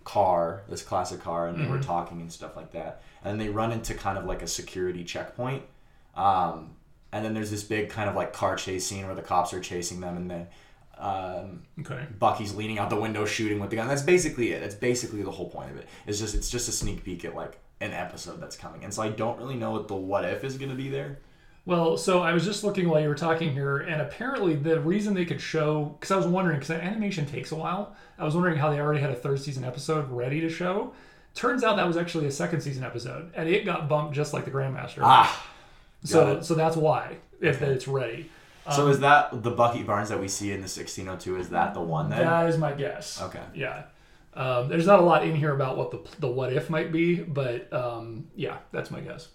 car, 0.04 0.62
this 0.68 0.82
classic 0.82 1.20
car, 1.20 1.48
and 1.48 1.58
they 1.58 1.66
were 1.66 1.80
talking 1.80 2.20
and 2.20 2.32
stuff 2.32 2.56
like 2.56 2.72
that. 2.72 3.02
And 3.24 3.40
they 3.40 3.48
run 3.48 3.72
into 3.72 3.94
kind 3.94 4.18
of 4.18 4.24
like 4.26 4.42
a 4.42 4.46
security 4.46 5.02
checkpoint. 5.04 5.62
Um, 6.14 6.76
and 7.12 7.24
then 7.24 7.32
there's 7.32 7.50
this 7.50 7.62
big 7.62 7.88
kind 7.88 8.08
of 8.10 8.14
like 8.16 8.32
car 8.32 8.56
chase 8.56 8.84
scene 8.86 9.06
where 9.06 9.14
the 9.14 9.22
cops 9.22 9.54
are 9.54 9.60
chasing 9.60 10.00
them, 10.00 10.16
and 10.16 10.30
then 10.30 10.46
um, 10.98 11.62
Okay. 11.80 12.04
Bucky's 12.18 12.54
leaning 12.54 12.78
out 12.78 12.90
the 12.90 12.96
window 13.00 13.24
shooting 13.24 13.60
with 13.60 13.70
the 13.70 13.76
gun. 13.76 13.88
That's 13.88 14.02
basically 14.02 14.52
it. 14.52 14.60
That's 14.60 14.74
basically 14.74 15.22
the 15.22 15.30
whole 15.30 15.48
point 15.48 15.70
of 15.70 15.76
it. 15.76 15.86
It's 16.06 16.18
just 16.18 16.34
it's 16.34 16.50
just 16.50 16.68
a 16.68 16.72
sneak 16.72 17.04
peek 17.04 17.24
at 17.24 17.34
like 17.34 17.58
an 17.80 17.92
episode 17.92 18.40
that's 18.40 18.56
coming. 18.56 18.84
And 18.84 18.92
so 18.92 19.02
I 19.02 19.08
don't 19.08 19.38
really 19.38 19.54
know 19.54 19.70
what 19.70 19.88
the 19.88 19.94
what 19.94 20.24
if 20.24 20.44
is 20.44 20.58
gonna 20.58 20.74
be 20.74 20.88
there. 20.88 21.18
Well, 21.68 21.98
so 21.98 22.22
I 22.22 22.32
was 22.32 22.46
just 22.46 22.64
looking 22.64 22.88
while 22.88 23.02
you 23.02 23.10
were 23.10 23.14
talking 23.14 23.52
here, 23.52 23.76
and 23.76 24.00
apparently 24.00 24.54
the 24.54 24.80
reason 24.80 25.12
they 25.12 25.26
could 25.26 25.38
show, 25.38 25.94
because 26.00 26.10
I 26.10 26.16
was 26.16 26.26
wondering, 26.26 26.58
because 26.60 26.70
animation 26.70 27.26
takes 27.26 27.52
a 27.52 27.56
while, 27.56 27.94
I 28.18 28.24
was 28.24 28.34
wondering 28.34 28.56
how 28.56 28.70
they 28.70 28.80
already 28.80 29.02
had 29.02 29.10
a 29.10 29.14
third 29.14 29.38
season 29.38 29.64
episode 29.64 30.10
ready 30.10 30.40
to 30.40 30.48
show. 30.48 30.94
Turns 31.34 31.62
out 31.62 31.76
that 31.76 31.86
was 31.86 31.98
actually 31.98 32.24
a 32.24 32.30
second 32.30 32.62
season 32.62 32.84
episode, 32.84 33.32
and 33.34 33.50
it 33.50 33.66
got 33.66 33.86
bumped 33.86 34.14
just 34.14 34.32
like 34.32 34.46
the 34.46 34.50
Grandmaster. 34.50 35.00
Ah. 35.02 35.46
so 36.04 36.38
it. 36.38 36.44
so 36.46 36.54
that's 36.54 36.74
why 36.74 37.18
if 37.38 37.60
that 37.60 37.68
it's 37.68 37.86
ready. 37.86 38.30
So 38.74 38.86
Um, 38.86 38.90
is 38.90 39.00
that 39.00 39.42
the 39.42 39.50
Bucky 39.50 39.82
Barnes 39.82 40.08
that 40.08 40.18
we 40.18 40.28
see 40.28 40.52
in 40.52 40.62
the 40.62 40.70
1602? 40.70 41.36
Is 41.36 41.50
that 41.50 41.74
the 41.74 41.82
one 41.82 42.08
then? 42.08 42.20
That 42.20 42.48
is 42.48 42.56
my 42.56 42.72
guess. 42.72 43.20
Okay. 43.20 43.42
Yeah. 43.54 43.82
Um, 44.32 44.68
there's 44.70 44.86
not 44.86 45.00
a 45.00 45.02
lot 45.02 45.22
in 45.22 45.36
here 45.36 45.54
about 45.54 45.76
what 45.76 45.90
the 45.90 46.00
the 46.18 46.28
what 46.28 46.50
if 46.50 46.70
might 46.70 46.92
be, 46.92 47.16
but 47.16 47.70
um, 47.74 48.28
yeah, 48.34 48.56
that's 48.72 48.90
my 48.90 49.00
guess. 49.00 49.28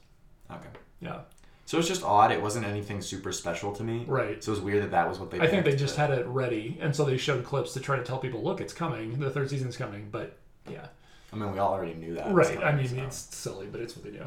Okay. 0.49 0.69
Yeah. 0.99 1.19
So 1.65 1.77
it's 1.79 1.87
just 1.87 2.03
odd. 2.03 2.31
It 2.31 2.41
wasn't 2.41 2.65
anything 2.65 3.01
super 3.01 3.31
special 3.31 3.71
to 3.73 3.83
me. 3.83 4.03
Right. 4.07 4.43
So 4.43 4.51
it 4.51 4.55
was 4.55 4.61
weird 4.61 4.83
that 4.83 4.91
that 4.91 5.07
was 5.07 5.19
what 5.19 5.31
they. 5.31 5.39
I 5.39 5.47
think 5.47 5.65
they 5.65 5.75
just 5.75 5.95
but- 5.95 6.09
had 6.09 6.19
it 6.19 6.25
ready, 6.27 6.77
and 6.81 6.95
so 6.95 7.05
they 7.05 7.17
showed 7.17 7.43
clips 7.43 7.73
to 7.73 7.79
try 7.79 7.95
to 7.97 8.03
tell 8.03 8.17
people, 8.19 8.43
look, 8.43 8.59
it's 8.61 8.73
coming. 8.73 9.19
The 9.19 9.29
third 9.29 9.49
season's 9.49 9.77
coming. 9.77 10.09
But 10.11 10.37
yeah, 10.69 10.87
I 11.31 11.35
mean, 11.35 11.51
we 11.51 11.59
all 11.59 11.73
already 11.73 11.93
knew 11.93 12.15
that. 12.15 12.33
right. 12.33 12.47
so- 12.57 12.61
I 12.61 12.75
mean, 12.75 12.87
so- 12.87 12.97
it's 12.97 13.17
silly, 13.35 13.67
but 13.71 13.81
it's 13.81 13.95
what 13.95 14.03
they 14.05 14.11
do. 14.11 14.25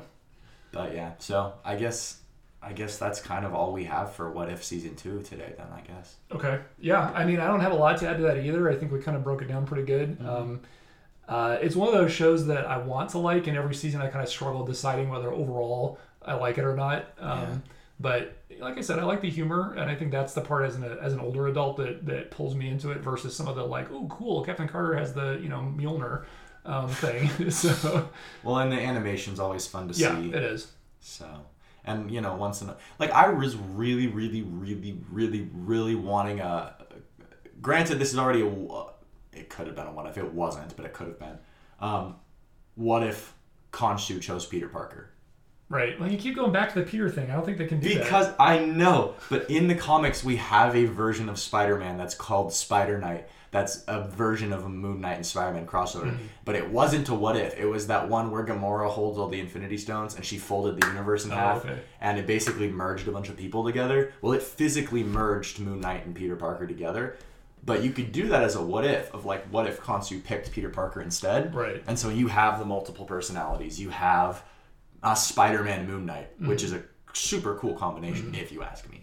But 0.72 0.94
yeah. 0.94 1.12
So 1.18 1.54
I 1.64 1.76
guess. 1.76 2.20
I 2.62 2.72
guess 2.72 2.98
that's 2.98 3.20
kind 3.20 3.44
of 3.44 3.54
all 3.54 3.72
we 3.72 3.84
have 3.84 4.14
for 4.14 4.28
what 4.32 4.50
if 4.50 4.64
season 4.64 4.96
two 4.96 5.22
today. 5.22 5.52
Then 5.56 5.68
I 5.72 5.82
guess. 5.82 6.16
Okay. 6.32 6.58
Yeah. 6.80 7.12
I 7.14 7.24
mean, 7.24 7.38
I 7.38 7.46
don't 7.46 7.60
have 7.60 7.70
a 7.70 7.76
lot 7.76 7.98
to 7.98 8.08
add 8.08 8.16
to 8.16 8.24
that 8.24 8.38
either. 8.38 8.68
I 8.68 8.74
think 8.74 8.90
we 8.90 8.98
kind 9.00 9.16
of 9.16 9.22
broke 9.22 9.40
it 9.40 9.46
down 9.46 9.66
pretty 9.66 9.84
good. 9.84 10.18
Mm-hmm. 10.18 10.28
Um, 10.28 10.60
uh, 11.28 11.58
it's 11.60 11.76
one 11.76 11.86
of 11.88 11.94
those 11.94 12.10
shows 12.10 12.46
that 12.46 12.66
I 12.66 12.78
want 12.78 13.10
to 13.10 13.18
like, 13.18 13.46
and 13.46 13.56
every 13.56 13.74
season 13.74 14.00
I 14.00 14.08
kind 14.08 14.22
of 14.24 14.28
struggle 14.28 14.64
deciding 14.64 15.10
whether 15.10 15.30
overall 15.30 16.00
I 16.26 16.34
like 16.34 16.58
it 16.58 16.64
or 16.64 16.76
not. 16.76 17.06
Um, 17.18 17.40
Yeah. 17.40 17.56
But 17.98 18.36
like 18.60 18.76
I 18.76 18.82
said, 18.82 18.98
I 18.98 19.04
like 19.04 19.22
the 19.22 19.30
humor, 19.30 19.72
and 19.72 19.90
I 19.90 19.94
think 19.94 20.10
that's 20.10 20.34
the 20.34 20.42
part 20.42 20.66
as 20.66 20.76
an 20.76 20.84
as 20.84 21.14
an 21.14 21.20
older 21.20 21.46
adult 21.46 21.78
that 21.78 22.04
that 22.06 22.30
pulls 22.30 22.54
me 22.54 22.68
into 22.68 22.90
it 22.90 22.98
versus 22.98 23.34
some 23.34 23.48
of 23.48 23.56
the 23.56 23.64
like, 23.64 23.90
oh, 23.90 24.06
cool, 24.08 24.44
Captain 24.44 24.68
Carter 24.68 24.96
has 24.96 25.14
the 25.14 25.38
you 25.42 25.48
know 25.48 25.60
Mjolnir 25.76 26.24
um, 26.66 26.88
thing. 26.88 27.50
so 27.50 28.10
Well, 28.42 28.58
and 28.58 28.70
the 28.70 28.76
animation's 28.76 29.40
always 29.40 29.66
fun 29.66 29.88
to 29.88 29.94
yeah, 29.94 30.20
see. 30.20 30.28
it 30.28 30.42
is. 30.42 30.72
So, 31.00 31.26
and 31.84 32.10
you 32.10 32.20
know, 32.20 32.34
once 32.34 32.60
in 32.60 32.68
a, 32.68 32.76
like 32.98 33.10
I 33.12 33.30
was 33.30 33.56
really, 33.56 34.08
really, 34.08 34.42
really, 34.42 35.00
really, 35.10 35.48
really 35.54 35.94
wanting 35.94 36.40
a. 36.40 36.74
Granted, 37.62 37.98
this 37.98 38.12
is 38.12 38.18
already 38.18 38.42
a. 38.42 38.84
It 39.32 39.48
could 39.48 39.66
have 39.66 39.76
been 39.76 39.86
a 39.86 39.92
what 39.92 40.06
if 40.06 40.18
it 40.18 40.34
wasn't, 40.34 40.76
but 40.76 40.84
it 40.84 40.92
could 40.92 41.06
have 41.06 41.18
been. 41.18 41.38
Um, 41.80 42.16
what 42.74 43.02
if 43.02 43.34
Khonshu 43.72 44.20
chose 44.20 44.44
Peter 44.44 44.68
Parker? 44.68 45.10
Right. 45.68 45.98
Well, 45.98 46.10
you 46.10 46.16
keep 46.16 46.36
going 46.36 46.52
back 46.52 46.72
to 46.74 46.80
the 46.80 46.86
Peter 46.86 47.10
thing. 47.10 47.30
I 47.30 47.34
don't 47.34 47.44
think 47.44 47.58
they 47.58 47.66
can 47.66 47.80
do 47.80 47.88
that. 47.94 48.04
Because 48.04 48.32
I 48.38 48.60
know, 48.60 49.14
but 49.28 49.50
in 49.50 49.66
the 49.66 49.74
comics 49.74 50.22
we 50.22 50.36
have 50.36 50.76
a 50.76 50.84
version 50.84 51.28
of 51.28 51.38
Spider-Man 51.38 51.96
that's 51.98 52.14
called 52.14 52.52
Spider 52.52 52.98
Knight. 52.98 53.28
That's 53.50 53.84
a 53.88 54.02
version 54.06 54.52
of 54.52 54.64
a 54.64 54.68
Moon 54.68 55.00
Knight 55.00 55.14
and 55.16 55.24
Spider-Man 55.26 55.66
crossover. 55.66 56.04
Mm-hmm. 56.12 56.24
But 56.44 56.56
it 56.56 56.68
wasn't 56.70 57.08
a 57.08 57.14
what 57.14 57.36
if. 57.36 57.56
It 57.58 57.64
was 57.64 57.86
that 57.86 58.08
one 58.08 58.30
where 58.30 58.44
Gamora 58.44 58.88
holds 58.88 59.18
all 59.18 59.28
the 59.28 59.40
Infinity 59.40 59.78
Stones 59.78 60.14
and 60.14 60.24
she 60.24 60.36
folded 60.38 60.80
the 60.80 60.86
universe 60.86 61.24
in 61.24 61.30
half, 61.30 61.64
Oh, 61.64 61.68
okay. 61.70 61.80
and 62.00 62.18
it 62.18 62.26
basically 62.26 62.68
merged 62.70 63.08
a 63.08 63.12
bunch 63.12 63.28
of 63.28 63.36
people 63.36 63.64
together. 63.64 64.12
Well, 64.20 64.34
it 64.34 64.42
physically 64.42 65.02
merged 65.02 65.58
Moon 65.58 65.80
Knight 65.80 66.04
and 66.06 66.14
Peter 66.14 66.36
Parker 66.36 66.66
together. 66.66 67.16
But 67.64 67.82
you 67.82 67.90
could 67.90 68.12
do 68.12 68.28
that 68.28 68.44
as 68.44 68.54
a 68.54 68.62
what 68.62 68.84
if 68.84 69.12
of 69.12 69.24
like 69.24 69.44
what 69.46 69.66
if 69.66 69.80
Khonshu 69.80 70.22
picked 70.22 70.52
Peter 70.52 70.68
Parker 70.68 71.00
instead, 71.00 71.52
Right. 71.54 71.82
And 71.88 71.98
so 71.98 72.10
you 72.10 72.28
have 72.28 72.60
the 72.60 72.64
multiple 72.64 73.04
personalities. 73.04 73.80
You 73.80 73.90
have 73.90 74.44
Spider-Man 75.14 75.86
Moon 75.86 76.06
Knight, 76.06 76.28
which 76.40 76.62
Mm-hmm. 76.62 76.74
is 76.76 76.82
a 76.82 76.82
super 77.12 77.56
cool 77.56 77.74
combination, 77.74 78.34
if 78.34 78.52
you 78.52 78.62
ask 78.62 78.88
me. 78.90 79.02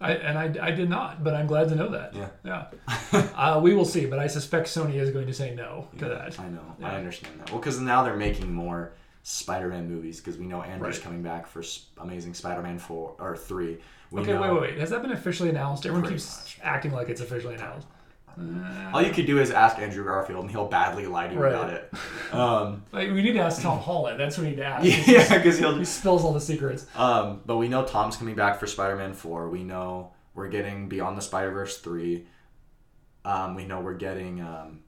I, 0.00 0.12
and 0.14 0.38
I, 0.38 0.66
I 0.66 0.70
did 0.72 0.90
not, 0.90 1.24
but 1.24 1.34
I'm 1.34 1.46
glad 1.46 1.68
to 1.70 1.74
know 1.76 1.88
that. 1.90 2.14
Yeah. 2.14 2.28
Yeah. 2.44 3.28
uh, 3.36 3.60
we 3.62 3.74
will 3.74 3.84
see, 3.84 4.06
but 4.06 4.18
I 4.18 4.26
suspect 4.26 4.66
Sony 4.66 4.94
is 4.96 5.10
going 5.10 5.26
to 5.26 5.32
say 5.32 5.54
no 5.54 5.88
to 5.98 6.06
that. 6.06 6.38
I 6.38 6.48
know. 6.48 6.76
Yeah. 6.78 6.92
I 6.92 6.96
understand 6.96 7.40
that. 7.40 7.50
Well, 7.50 7.60
because 7.60 7.80
now 7.80 8.02
they're 8.02 8.16
making 8.16 8.52
more 8.52 8.92
Spider-Man 9.22 9.88
movies 9.88 10.20
because 10.20 10.36
we 10.38 10.46
know 10.46 10.62
Andrew's 10.62 10.96
Right. 10.98 11.04
coming 11.04 11.22
back 11.22 11.46
for 11.46 11.62
Amazing 11.98 12.34
Spider-Man 12.34 12.78
four 12.78 13.14
or 13.18 13.36
three. 13.36 13.78
We 14.10 14.20
Okay, 14.20 14.32
know, 14.32 14.42
wait, 14.42 14.52
wait, 14.52 14.60
wait. 14.60 14.78
Has 14.78 14.90
that 14.90 15.00
been 15.00 15.12
officially 15.12 15.48
announced? 15.48 15.86
Everyone 15.86 16.02
Pretty 16.02 16.16
keeps 16.16 16.40
much. 16.42 16.58
acting 16.62 16.92
like 16.92 17.08
it's 17.08 17.20
officially 17.22 17.54
announced. 17.54 17.86
All 18.92 19.02
you 19.02 19.12
could 19.12 19.26
do 19.26 19.38
is 19.40 19.50
ask 19.50 19.78
Andrew 19.78 20.04
Garfield, 20.04 20.42
and 20.42 20.50
he'll 20.50 20.66
badly 20.68 21.06
lie 21.06 21.28
to 21.28 21.34
you 21.34 21.40
Right. 21.40 21.52
about 21.54 21.70
it. 21.70 21.92
Um, 22.32 22.82
Like, 22.92 23.10
we 23.12 23.22
need 23.22 23.32
to 23.34 23.38
ask 23.40 23.62
Tom 23.62 23.78
Holland. 23.78 24.18
That's 24.18 24.36
what 24.36 24.44
we 24.44 24.50
need 24.50 24.56
to 24.56 24.64
ask. 24.64 24.84
yeah, 25.08 25.36
because 25.38 25.58
he'll. 25.58 25.76
He 25.76 25.84
spills 25.84 26.24
all 26.24 26.32
the 26.32 26.40
secrets. 26.40 26.86
Um, 26.96 27.40
but 27.46 27.56
we 27.58 27.68
know 27.68 27.84
Tom's 27.84 28.16
coming 28.16 28.34
back 28.34 28.58
for 28.58 28.66
Spider-Man 28.66 29.14
four. 29.14 29.48
We 29.50 29.62
know 29.62 30.12
we're 30.34 30.48
getting 30.48 30.88
Beyond 30.88 31.16
the 31.16 31.22
Spider-Verse 31.22 31.78
three. 31.78 32.26
Um, 33.24 33.54
we 33.54 33.64
know 33.66 33.80
we're 33.80 33.94
getting 33.94 34.40
um, 34.40 34.80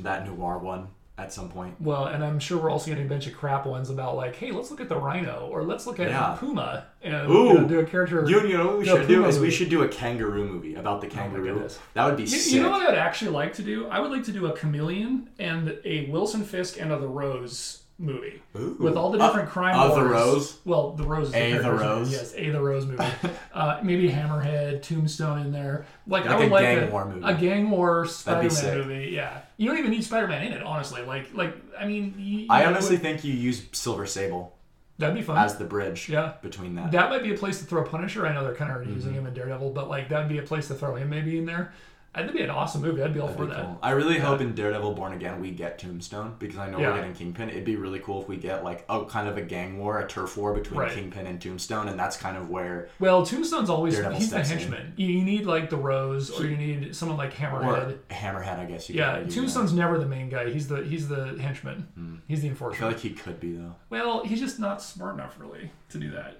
that 0.00 0.26
noir 0.26 0.58
one 0.58 0.88
at 1.16 1.32
some 1.32 1.48
point. 1.48 1.80
Well, 1.80 2.06
and 2.06 2.24
I'm 2.24 2.40
sure 2.40 2.58
we're 2.58 2.70
also 2.70 2.90
getting 2.90 3.06
a 3.06 3.08
bunch 3.08 3.28
of 3.28 3.34
crap 3.34 3.66
ones 3.66 3.88
about 3.88 4.16
like, 4.16 4.34
hey, 4.34 4.50
let's 4.50 4.70
look 4.72 4.80
at 4.80 4.88
the 4.88 4.96
Rhino, 4.96 5.48
or 5.50 5.62
let's 5.62 5.86
look 5.86 6.00
at 6.00 6.08
Yeah. 6.08 6.36
Puma, 6.38 6.86
and 7.02 7.14
Ooh. 7.30 7.44
you 7.48 7.54
know, 7.54 7.64
do 7.68 7.78
a 7.78 7.84
character. 7.86 8.28
You, 8.28 8.40
you 8.48 8.58
know 8.58 8.66
what 8.66 8.78
we 8.78 8.84
No, 8.84 8.96
should 8.98 9.06
do 9.08 9.24
is 9.26 9.38
we 9.38 9.50
should 9.50 9.68
do 9.68 9.82
a 9.82 9.88
kangaroo 9.88 10.44
movie 10.44 10.74
about 10.74 11.00
the 11.00 11.06
oh 11.06 11.10
kangaroo. 11.10 11.54
goodness. 11.54 11.78
that 11.94 12.04
would 12.04 12.16
be 12.16 12.22
You, 12.24 12.28
sick. 12.28 12.54
you 12.54 12.62
know 12.62 12.70
what 12.70 12.88
I'd 12.90 12.98
actually 12.98 13.30
like 13.30 13.52
to 13.54 13.62
do? 13.62 13.86
I 13.86 14.00
would 14.00 14.10
like 14.10 14.24
to 14.24 14.32
do 14.32 14.46
a 14.46 14.52
Chameleon 14.56 15.30
and 15.38 15.78
a 15.84 16.06
Wilson 16.10 16.42
Fisk 16.44 16.80
and 16.80 16.90
a 16.90 16.98
The 16.98 17.06
Rose 17.08 17.83
movie 17.98 18.42
Ooh. 18.56 18.76
with 18.80 18.96
all 18.96 19.10
the 19.10 19.18
different 19.18 19.48
crime 19.48 19.78
of 19.78 19.94
the. 19.94 20.04
Rose? 20.04 20.58
Well, 20.64 20.92
the 20.92 21.04
Rose. 21.04 21.28
Is 21.28 21.34
A 21.34 21.52
the 21.52 21.62
name. 21.62 21.76
Rose? 21.78 22.10
Yes, 22.12 22.34
a 22.36 22.50
the 22.50 22.60
Rose 22.60 22.86
movie. 22.86 23.04
uh, 23.54 23.80
maybe 23.82 24.08
Hammerhead, 24.10 24.82
Tombstone 24.82 25.38
in 25.40 25.52
there. 25.52 25.86
Like, 26.06 26.26
I 26.26 26.30
Like 26.30 26.38
would 26.40 26.48
a 26.48 26.52
like 26.52 26.64
gang 26.64 26.88
a, 26.88 26.90
war 26.90 27.04
movie. 27.06 27.20
a 27.24 27.34
gang 27.34 27.70
war 27.70 28.06
Spider-Man 28.06 28.78
movie. 28.78 29.10
Yeah, 29.12 29.42
you 29.56 29.68
don't 29.68 29.78
even 29.78 29.90
need 29.92 30.04
Spider-Man 30.04 30.44
in 30.46 30.52
it, 30.52 30.62
honestly. 30.62 31.02
Like, 31.02 31.32
like 31.34 31.54
I 31.78 31.86
mean, 31.86 32.14
you, 32.18 32.46
I 32.50 32.62
you 32.62 32.68
honestly 32.68 32.96
would- 32.96 33.02
think 33.02 33.24
you 33.24 33.32
use 33.32 33.64
Silver 33.72 34.06
Sable 34.06 34.56
that'd 34.98 35.14
be 35.14 35.22
fun. 35.22 35.36
as 35.38 35.56
the 35.56 35.64
bridge 35.64 36.08
Yeah. 36.08 36.34
between 36.42 36.74
that. 36.76 36.92
That 36.92 37.10
might 37.10 37.22
be 37.22 37.32
a 37.34 37.36
place 37.38 37.58
to 37.60 37.64
throw 37.64 37.84
Punisher. 37.84 38.26
I 38.26 38.32
know 38.34 38.44
they're 38.44 38.54
kind 38.54 38.70
of 38.72 38.82
Mm-hmm. 38.82 38.94
using 38.94 39.14
him 39.14 39.26
in 39.26 39.34
Daredevil, 39.34 39.70
but 39.70 39.88
like 39.88 40.08
that'd 40.08 40.28
be 40.28 40.38
a 40.38 40.42
place 40.42 40.68
to 40.68 40.74
throw 40.74 40.94
him 40.96 41.10
maybe 41.10 41.38
in 41.38 41.46
there. 41.46 41.72
That'd 42.14 42.32
be 42.32 42.42
an 42.42 42.50
awesome 42.50 42.80
movie. 42.82 43.02
I'd 43.02 43.12
be 43.12 43.18
all 43.20 43.26
That'd 43.26 43.40
for 43.42 43.46
be 43.48 43.54
that. 43.54 43.62
cool. 43.64 43.78
I 43.82 43.90
really 43.90 44.18
hope 44.18 44.40
in 44.40 44.54
Daredevil 44.54 44.94
Born 44.94 45.12
Again 45.14 45.40
we 45.40 45.50
get 45.50 45.78
Tombstone 45.80 46.36
because 46.38 46.58
I 46.58 46.70
know 46.70 46.78
Yeah. 46.78 46.90
we're 46.90 46.96
getting 46.98 47.12
Kingpin. 47.14 47.50
It'd 47.50 47.64
be 47.64 47.74
really 47.76 47.98
cool 47.98 48.22
if 48.22 48.28
we 48.28 48.36
get 48.36 48.62
like 48.62 48.84
a 48.88 49.04
kind 49.04 49.26
of 49.28 49.36
a 49.36 49.42
gang 49.42 49.78
war, 49.78 49.98
a 49.98 50.06
turf 50.06 50.36
war 50.36 50.54
between 50.54 50.78
Right. 50.80 50.92
Kingpin 50.92 51.26
and 51.26 51.40
Tombstone, 51.40 51.88
and 51.88 51.98
that's 51.98 52.16
kind 52.16 52.36
of 52.36 52.48
where 52.50 52.88
Well, 53.00 53.26
Tombstone's 53.26 53.68
always 53.68 53.94
Daredevil 53.94 54.18
he's 54.18 54.30
the 54.30 54.44
steps 54.44 54.50
in. 54.52 54.58
henchman. 54.72 54.92
You, 54.96 55.24
need 55.24 55.44
like 55.46 55.70
the 55.70 55.76
Rose, 55.76 56.30
or 56.30 56.46
you 56.46 56.56
need 56.56 56.94
someone 56.94 57.18
like 57.18 57.34
Hammerhead. 57.34 57.88
or 57.90 57.98
Hammerhead, 58.10 58.60
I 58.60 58.64
guess. 58.66 58.88
You 58.88 58.94
yeah, 58.96 59.24
Tombstone's 59.24 59.72
never 59.72 59.98
the 59.98 60.06
main 60.06 60.28
guy. 60.28 60.50
He's 60.50 60.68
the 60.68 60.82
he's 60.84 61.08
the 61.08 61.36
henchman. 61.40 61.88
Hmm. 61.94 62.14
He's 62.28 62.42
the 62.42 62.48
enforcer. 62.48 62.76
I 62.76 62.78
feel 62.78 62.88
like 62.88 63.00
he 63.00 63.10
could 63.10 63.40
be 63.40 63.56
though. 63.56 63.74
well, 63.90 64.24
he's 64.24 64.38
just 64.40 64.60
not 64.60 64.80
smart 64.80 65.14
enough 65.14 65.34
really 65.40 65.70
to 65.90 65.98
do 65.98 66.10
that. 66.12 66.36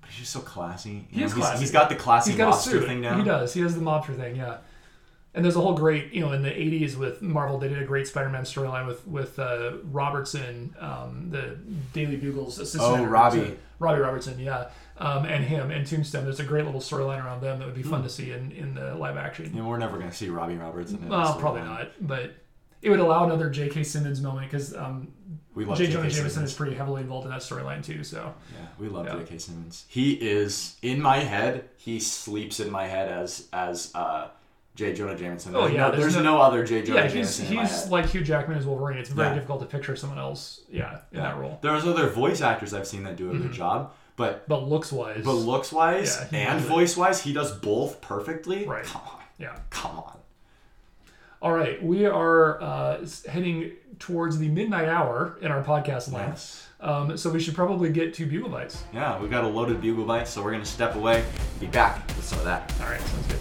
But 0.00 0.10
he's 0.10 0.20
just 0.20 0.32
so 0.32 0.40
classy. 0.40 1.06
He 1.10 1.20
know, 1.20 1.26
he's- 1.26 1.34
classy. 1.34 1.60
he's 1.60 1.70
got 1.70 1.88
the 1.88 1.94
classy 1.94 2.32
He's 2.32 2.38
got 2.38 2.52
mobster 2.54 2.84
thing 2.84 3.00
down. 3.00 3.18
He 3.20 3.24
does. 3.24 3.54
He 3.54 3.60
has 3.60 3.74
the 3.74 3.80
mobster 3.80 4.16
thing. 4.16 4.36
Yeah. 4.36 4.56
And 5.34 5.44
there's 5.44 5.56
a 5.56 5.60
whole 5.60 5.74
great, 5.74 6.12
you 6.12 6.20
know, 6.20 6.32
in 6.32 6.42
the 6.42 6.50
'80s 6.50 6.96
with 6.96 7.20
Marvel, 7.20 7.58
they 7.58 7.68
did 7.68 7.82
a 7.82 7.84
great 7.84 8.06
Spider-Man 8.06 8.44
storyline 8.44 8.86
with 8.86 9.06
with 9.06 9.38
uh, 9.38 9.78
Robertson, 9.84 10.74
um, 10.78 11.28
the 11.30 11.58
Daily 11.92 12.16
Bugle's 12.16 12.58
assistant. 12.58 12.82
Oh, 12.84 12.94
editor, 12.94 13.10
Robbie. 13.10 13.56
Robbie 13.80 14.00
Robertson, 14.00 14.38
yeah, 14.38 14.68
um, 14.98 15.24
and 15.24 15.44
him 15.44 15.70
and 15.72 15.86
Tombstone. 15.86 16.24
There's 16.24 16.38
a 16.40 16.44
great 16.44 16.64
little 16.64 16.80
storyline 16.80 17.24
around 17.24 17.40
them 17.40 17.58
that 17.58 17.66
would 17.66 17.74
be 17.74 17.82
fun 17.82 18.04
to 18.04 18.08
see 18.08 18.30
in, 18.30 18.52
in 18.52 18.74
the 18.74 18.94
live 18.94 19.16
action. 19.16 19.46
You 19.46 19.62
know, 19.62 19.68
we're 19.68 19.78
never 19.78 19.98
gonna 19.98 20.12
see 20.12 20.28
Robbie 20.28 20.54
robertson 20.54 21.08
well, 21.08 21.36
probably 21.38 21.62
not, 21.62 21.90
but 22.00 22.34
it 22.80 22.90
would 22.90 23.00
allow 23.00 23.24
another 23.24 23.48
J.K. 23.50 23.82
Simmons 23.82 24.20
moment 24.20 24.50
because 24.50 24.74
um, 24.76 25.08
We 25.54 25.64
love 25.64 25.78
J. 25.78 25.86
J.K. 25.86 25.94
Jonah 25.94 26.10
Jameson 26.10 26.30
Simmons. 26.30 26.50
is 26.50 26.56
pretty 26.56 26.76
heavily 26.76 27.00
involved 27.00 27.24
in 27.24 27.32
that 27.32 27.40
storyline 27.40 27.82
too. 27.82 28.04
So 28.04 28.34
Yeah, 28.52 28.66
we 28.78 28.88
love 28.88 29.06
Yeah. 29.06 29.16
J.K. 29.16 29.38
Simmons. 29.38 29.84
He 29.88 30.12
is 30.12 30.76
in 30.82 31.00
my 31.00 31.18
head. 31.18 31.68
He 31.76 31.98
sleeps 31.98 32.60
in 32.60 32.70
my 32.70 32.86
head 32.86 33.08
as 33.08 33.48
as 33.52 33.90
uh, 33.94 34.28
J. 34.74 34.92
Jonah 34.92 35.16
Jameson. 35.16 35.54
Oh, 35.54 35.66
yeah, 35.66 35.82
no, 35.82 35.90
there's 35.92 36.00
there's 36.14 36.16
no- 36.16 36.22
no, 36.36 36.38
other 36.40 36.64
J. 36.64 36.82
Jonah 36.82 36.98
yeah, 36.98 37.04
he's 37.04 37.12
Jameson 37.12 37.46
he's 37.46 37.82
head. 37.82 37.90
like 37.92 38.06
Hugh 38.06 38.22
Jackman 38.24 38.58
as 38.58 38.66
Wolverine. 38.66 38.98
It's 38.98 39.08
very 39.10 39.28
Yeah. 39.28 39.34
difficult 39.34 39.60
to 39.60 39.66
picture 39.66 39.94
someone 39.94 40.18
else, 40.18 40.62
yeah, 40.70 40.98
in 41.12 41.18
that 41.20 41.38
role. 41.38 41.58
There's 41.62 41.86
other 41.86 42.08
voice 42.08 42.40
actors 42.40 42.74
I've 42.74 42.86
seen 42.86 43.04
that 43.04 43.16
do 43.16 43.30
a 43.30 43.36
good 43.38 43.52
job, 43.52 43.92
but 44.16 44.48
But 44.48 44.68
looks 44.68 44.90
wise, 44.92 45.22
but 45.24 45.34
looks 45.34 45.70
wise 45.72 46.20
Yeah, 46.32 46.54
and 46.56 46.60
voice 46.64 46.96
wise, 46.96 47.22
he 47.22 47.32
does 47.32 47.52
both 47.52 48.00
perfectly. 48.00 48.66
Right. 48.66 48.84
Come 48.84 49.02
on, 49.06 49.20
yeah. 49.38 49.56
come 49.70 49.92
on. 49.98 50.18
All 51.40 51.52
right, 51.52 51.80
we 51.82 52.06
are 52.06 52.60
uh, 52.62 53.06
heading 53.28 53.72
towards 53.98 54.38
the 54.38 54.48
midnight 54.48 54.88
hour 54.88 55.36
in 55.42 55.52
our 55.52 55.62
podcast 55.62 56.10
length. 56.10 56.30
Yes. 56.30 56.68
Um, 56.80 57.16
so 57.16 57.30
we 57.30 57.38
should 57.38 57.54
probably 57.54 57.90
get 57.90 58.12
to 58.14 58.26
Bugle 58.26 58.50
Bytes. 58.50 58.78
Yeah, 58.92 59.20
we've 59.20 59.30
got 59.30 59.44
a 59.44 59.48
loaded 59.48 59.80
Bugle 59.80 60.04
Byte, 60.04 60.26
so 60.26 60.42
we're 60.42 60.52
gonna 60.52 60.64
step 60.64 60.96
away. 60.96 61.24
Be 61.60 61.66
back 61.66 62.04
with 62.08 62.24
some 62.24 62.38
of 62.38 62.44
that. 62.44 62.72
All 62.80 62.88
right, 62.88 63.00
sounds 63.00 63.26
good. 63.28 63.38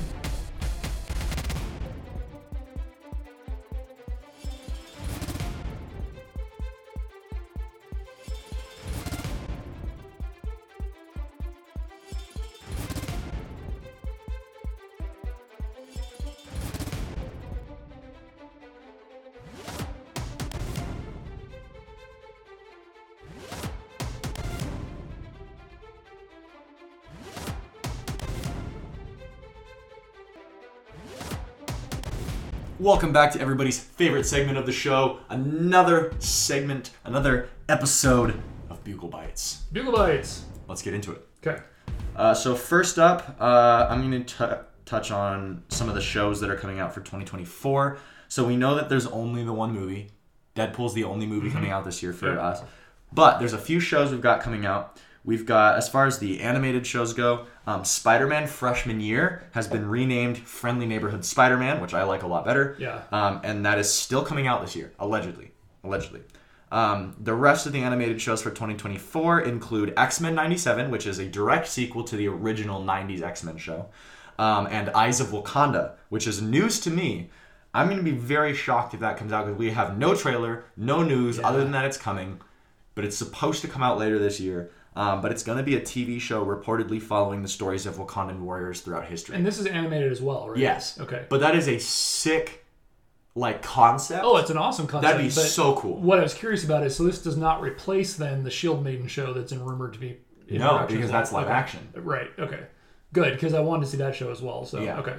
Welcome 32.84 33.14
back 33.14 33.31
to 33.31 33.39
everybody's 33.39 33.80
favorite 33.80 34.26
segment 34.26 34.57
of 34.57 34.65
the 34.65 34.73
show. 34.73 35.19
Another 35.30 36.11
segment, 36.19 36.91
another 37.05 37.47
episode 37.69 38.41
of 38.69 38.84
Bugle 38.84 39.07
Bytes. 39.10 39.60
Bugle 39.72 39.93
Bytes. 39.93 40.41
Let's 40.68 40.81
get 40.81 40.93
into 40.93 41.14
it. 41.14 41.26
Okay. 41.47 41.61
Uh, 42.14 42.34
so 42.34 42.53
first 42.55 42.99
up, 42.99 43.38
uh, 43.39 43.88
I'm 43.89 44.01
going 44.11 44.26
to 44.26 44.65
touch 44.84 45.11
on 45.11 45.64
some 45.69 45.88
of 45.88 45.95
the 45.95 46.01
shows 46.01 46.41
that 46.41 46.49
are 46.49 46.57
coming 46.57 46.81
out 46.81 46.93
for 46.93 46.99
2024. 46.99 47.99
So 48.27 48.43
we 48.45 48.57
know 48.57 48.76
that 48.76 48.89
there's 48.89 49.07
only 49.07 49.45
the 49.45 49.53
one 49.53 49.72
movie. 49.72 50.10
Deadpool's 50.53 50.93
the 50.93 51.05
only 51.05 51.26
movie 51.26 51.51
coming 51.51 51.72
out 51.72 51.85
this 51.85 52.03
year 52.03 52.11
for 52.11 52.34
Yeah. 52.34 52.41
us. 52.41 52.64
But 53.14 53.39
there's 53.39 53.53
a 53.53 53.57
few 53.57 53.80
shows 53.80 54.11
we've 54.11 54.19
got 54.19 54.41
coming 54.41 54.65
out. 54.65 54.99
We've 55.26 55.45
got, 55.45 55.78
as 55.78 55.88
far 55.88 56.06
as 56.06 56.20
the 56.20 56.41
animated 56.41 56.86
shows 56.86 57.14
go, 57.14 57.45
um, 57.66 57.86
Spider-Man 57.86 58.45
Freshman 58.48 59.00
Year 59.00 59.48
has 59.52 59.68
been 59.68 59.88
renamed 59.88 60.38
Friendly 60.38 60.86
Neighborhood 60.86 61.24
Spider-Man, 61.24 61.82
which 61.82 61.94
I 61.94 62.04
like 62.04 62.24
a 62.24 62.28
lot 62.28 62.44
better. 62.44 62.76
Yeah. 62.78 63.04
Um, 63.12 63.40
and 63.44 63.66
that 63.66 63.80
is 63.80 63.91
still 63.91 64.24
coming 64.24 64.48
out 64.48 64.62
this 64.62 64.76
year, 64.76 64.91
allegedly. 65.00 65.52
Allegedly. 65.84 66.22
Um, 66.74 67.16
the 67.20 67.36
rest 67.36 67.68
of 67.68 67.72
the 67.72 67.84
animated 67.84 68.20
shows 68.20 68.41
for 68.41 68.50
2024 68.50 69.41
include 69.41 69.94
X 69.95 70.20
Men 70.20 70.34
97, 70.34 70.90
which 70.90 71.06
is 71.06 71.20
a 71.20 71.26
direct 71.26 71.68
sequel 71.68 72.04
to 72.04 72.18
the 72.18 72.28
original 72.28 72.82
90s 72.82 73.22
X 73.22 73.44
Men 73.44 73.58
show, 73.58 73.90
um, 74.40 74.68
and 74.72 74.90
Eyes 74.90 75.22
of 75.22 75.28
Wakanda, 75.28 75.94
which 76.10 76.26
is 76.26 76.41
news 76.41 76.80
to 76.82 76.90
me. 76.90 77.30
I'm 77.76 77.88
going 77.88 77.98
to 77.98 78.04
be 78.04 78.12
very 78.12 78.56
shocked 78.56 78.94
if 78.94 79.00
that 79.00 79.18
comes 79.18 79.32
out 79.32 79.45
because 79.45 79.58
we 79.58 79.72
have 79.72 79.98
no 79.98 80.16
trailer, 80.16 80.66
no 80.76 81.04
news 81.04 81.40
other 81.40 81.60
than 81.60 81.72
that 81.72 81.86
it's 81.86 81.98
coming, 81.98 82.41
but 82.95 83.06
it's 83.06 83.18
supposed 83.18 83.62
to 83.62 83.68
come 83.68 83.84
out 83.84 84.00
later 84.00 84.18
this 84.18 84.40
year. 84.40 84.72
Um, 84.95 85.22
but 85.22 85.32
it's 85.32 85.41
going 85.44 85.57
to 85.57 85.64
be 85.64 85.76
a 85.76 85.82
TV 85.82 86.20
show 86.22 86.45
reportedly 86.45 87.02
following 87.02 87.41
the 87.41 87.48
stories 87.48 87.86
of 87.86 87.95
Wakandan 87.95 88.40
warriors 88.41 88.82
throughout 88.82 89.06
history. 89.06 89.36
And 89.36 89.45
this 89.45 89.57
is 89.57 89.65
animated 89.65 90.11
as 90.11 90.22
well, 90.22 90.49
right? 90.49 90.57
Yes. 90.60 90.99
Okay. 90.99 91.26
But 91.30 91.40
that 91.40 91.56
is 91.56 91.68
a 91.68 91.80
sick 91.80 92.64
like 93.36 93.64
concept. 93.64 94.24
Oh, 94.24 94.38
it's 94.38 94.52
an 94.52 94.57
awesome 94.57 94.86
concept. 94.86 95.11
that'd 95.14 95.26
be 95.26 95.32
so 95.32 95.76
cool. 95.76 95.99
What 95.99 96.20
I 96.20 96.22
was 96.22 96.36
curious 96.36 96.64
about 96.64 96.84
is 96.86 96.95
so 96.95 97.03
this 97.03 97.22
does 97.24 97.36
not 97.38 97.61
replace 97.61 98.15
then 98.15 98.44
the 98.44 98.52
Shield 98.52 98.84
Maiden 98.84 99.07
show 99.07 99.34
that's 99.34 99.52
in 99.52 99.64
rumored 99.65 99.94
to 99.94 99.99
be. 99.99 100.20
No, 100.52 100.86
because 100.88 101.10
that's 101.10 101.32
live 101.32 101.45
Okay. 101.45 101.53
action. 101.53 101.80
Right. 101.95 102.28
Okay. 102.38 102.60
Good 103.14 103.34
because 103.34 103.56
I 103.56 103.61
wanted 103.61 103.86
to 103.86 103.91
see 103.91 103.98
that 103.98 104.14
show 104.15 104.30
as 104.32 104.41
well. 104.44 104.65
So 104.65 104.80
Yeah. 104.82 104.99
okay. 104.99 105.15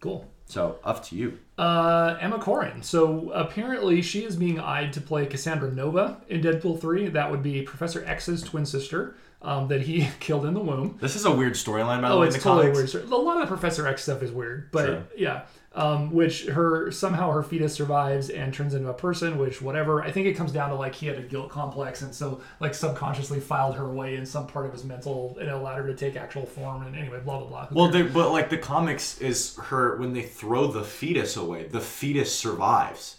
Cool. 0.00 0.26
So 0.48 0.78
up 0.82 1.04
to 1.06 1.14
you. 1.16 1.38
Uh, 1.58 2.16
Emma 2.20 2.38
Corrin. 2.38 2.82
So 2.82 3.30
apparently 3.32 4.00
she 4.02 4.24
is 4.24 4.34
being 4.36 4.58
eyed 4.58 4.92
to 4.94 5.00
play 5.00 5.26
Cassandra 5.26 5.70
Nova 5.70 6.22
in 6.28 6.40
Deadpool 6.40 6.80
3. 6.80 7.08
That 7.10 7.30
would 7.30 7.42
be 7.42 7.62
Professor 7.62 8.02
X's 8.06 8.42
twin 8.42 8.64
sister 8.64 9.16
um, 9.42 9.68
that 9.68 9.82
he 9.82 10.08
killed 10.20 10.46
in 10.46 10.54
the 10.54 10.60
womb. 10.60 10.96
This 11.00 11.16
is 11.16 11.26
a 11.26 11.30
weird 11.30 11.52
storyline, 11.52 12.00
by 12.00 12.08
the 12.08 12.14
Oh, 12.14 12.20
way. 12.20 12.26
it's 12.28 12.36
in 12.36 12.40
the 12.40 12.44
totally 12.48 12.72
comics. 12.72 12.94
weird. 12.94 13.10
A 13.10 13.16
lot 13.16 13.42
of 13.42 13.48
Professor 13.48 13.86
X 13.86 14.02
stuff 14.04 14.22
is 14.22 14.32
weird, 14.32 14.70
but 14.72 14.86
Sure. 14.86 15.02
yeah. 15.16 15.42
Um, 15.74 16.10
which 16.12 16.46
her 16.46 16.90
somehow 16.90 17.30
her 17.30 17.42
fetus 17.42 17.74
survives 17.74 18.30
and 18.30 18.52
turns 18.52 18.72
into 18.74 18.88
a 18.88 18.94
person, 18.94 19.38
which 19.38 19.60
whatever. 19.60 20.02
I 20.02 20.10
think 20.10 20.26
it 20.26 20.32
comes 20.32 20.50
down 20.50 20.70
to 20.70 20.74
like 20.74 20.94
he 20.94 21.06
had 21.06 21.18
a 21.18 21.22
guilt 21.22 21.50
complex, 21.50 22.00
and 22.02 22.12
so 22.12 22.40
like 22.58 22.74
subconsciously 22.74 23.38
filed 23.38 23.76
her 23.76 23.84
away 23.84 24.16
in 24.16 24.24
some 24.24 24.46
part 24.46 24.64
of 24.66 24.72
his 24.72 24.82
mental 24.82 25.36
and 25.38 25.46
it 25.48 25.52
allowed 25.52 25.76
her 25.76 25.86
to 25.86 25.94
take 25.94 26.16
actual 26.16 26.46
form. 26.46 26.82
And 26.84 26.96
anyway, 26.96 27.20
blah 27.20 27.38
blah 27.40 27.48
blah. 27.48 27.68
Well, 27.70 27.90
they, 27.90 28.02
but 28.02 28.30
like 28.32 28.48
the 28.48 28.56
comics 28.58 29.18
is 29.20 29.56
her 29.56 29.96
when 29.98 30.14
they 30.14 30.22
throw 30.22 30.68
the 30.68 30.82
fetus 30.82 31.36
away, 31.36 31.64
the 31.68 31.80
fetus 31.80 32.34
survives 32.34 33.18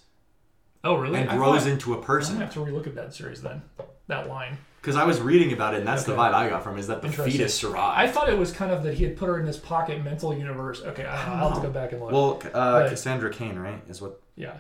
oh 0.84 0.96
really? 0.96 1.20
and 1.20 1.30
I 1.30 1.38
grows 1.38 1.64
thought- 1.64 1.70
into 1.72 1.94
a 1.94 2.02
person. 2.02 2.38
person. 2.38 2.42
have 2.42 2.54
to 2.56 2.60
relook 2.72 2.88
at 2.88 2.96
that 2.96 3.14
series 3.14 3.42
then. 3.44 3.62
That 4.08 4.28
line. 4.28 4.58
Because 4.82 4.96
I 4.96 5.04
was 5.04 5.20
reading 5.20 5.52
about 5.52 5.74
it, 5.74 5.80
and 5.80 5.88
that's 5.88 6.04
the 6.06 6.14
vibe 6.14 6.34
I 6.34 6.48
got 6.50 6.64
from 6.64 6.78
it, 6.78 6.80
is 6.80 6.88
that 6.88 7.02
the 7.02 7.10
fetus 7.12 7.54
survived. 7.54 8.00
I 8.00 8.08
thought 8.08 8.30
it 8.30 8.38
was 8.38 8.52
kind 8.54 8.72
of 8.72 8.84
that 8.84 8.94
he 8.94 9.04
had 9.04 9.18
put 9.18 9.28
her 9.28 9.38
in 9.40 9.46
his 9.46 9.58
pocket 9.58 10.02
mental 10.04 10.34
universe. 10.38 10.82
Okay, 10.82 11.06
I 11.06 11.26
don't 11.26 11.38
know. 11.38 11.44
I'll 11.44 11.50
have 11.52 11.62
to 11.62 11.68
go 11.68 11.74
back 11.74 11.92
and 11.92 12.02
look. 12.02 12.12
well, 12.12 12.40
uh, 12.54 12.82
But- 12.84 12.90
Cassandra 12.90 13.30
Cain, 13.30 13.60
right? 13.60 13.82
Is 13.90 14.02
what? 14.02 14.22
yeah. 14.36 14.58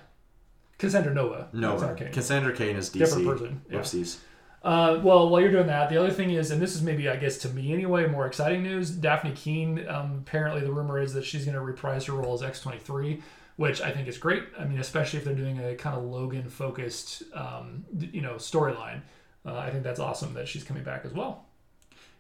Cassandra 0.78 1.14
Nova. 1.14 1.48
No, 1.54 1.74
Cassandra 1.74 1.98
Cain. 1.98 2.14
Cassandra 2.14 2.54
Cain 2.54 2.76
is 2.78 2.90
DC. 2.90 3.00
Different 3.00 3.28
person, 3.28 3.62
yeah. 3.70 3.80
Whoopsies. 3.80 4.18
Uh, 4.64 5.00
well, 5.04 5.30
while 5.30 5.41
you're 5.41 5.52
doing 5.52 5.68
that, 5.68 5.90
the 5.90 5.98
other 5.98 6.12
thing 6.12 6.32
is, 6.32 6.52
and 6.52 6.62
this 6.62 6.76
is 6.76 6.82
maybe, 6.82 7.08
I 7.10 7.16
guess, 7.16 7.38
to 7.40 7.50
me 7.50 7.74
anyway, 7.74 8.08
more 8.08 8.26
exciting 8.28 8.62
news. 8.64 8.91
Dafne 8.91 9.36
Keen, 9.36 9.88
um, 9.88 10.24
apparently, 10.26 10.62
the 10.62 10.72
rumor 10.72 11.00
is 11.02 11.14
that 11.14 11.24
she's 11.26 11.46
going 11.46 11.56
to 11.56 11.62
reprise 11.62 12.06
her 12.06 12.14
role 12.14 12.34
as 12.34 12.41
X23, 12.41 13.22
which 13.56 13.82
I 13.82 13.91
think 13.91 14.08
is 14.10 14.18
great. 14.18 14.44
I 14.58 14.66
mean, 14.66 14.80
especially 14.80 15.20
if 15.20 15.26
they're 15.26 15.34
doing 15.36 15.60
a 15.60 15.76
kind 15.76 15.98
of 15.98 16.04
Logan-focused, 16.04 17.24
um, 17.34 17.86
you 17.98 18.22
know, 18.22 18.36
storyline. 18.36 19.02
Uh, 19.45 19.56
I 19.56 19.70
think 19.72 19.84
that's 19.84 19.99
awesome 19.99 20.34
that 20.34 20.48
she's 20.48 20.64
coming 20.64 20.84
back 20.84 21.06
as 21.06 21.14
well. 21.14 21.45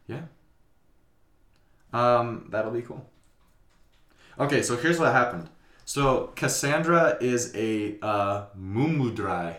Yeah. 0.07 0.21
Um, 1.93 2.47
that'll 2.49 2.71
be 2.71 2.81
cool. 2.81 3.05
Okay, 4.39 4.61
so 4.61 4.77
here's 4.77 4.99
what 4.99 5.11
happened. 5.11 5.49
So 5.85 6.27
Cassandra 6.35 7.17
is 7.19 7.51
a 7.55 7.97
uh, 8.01 8.45
Mummudrai. 8.59 9.57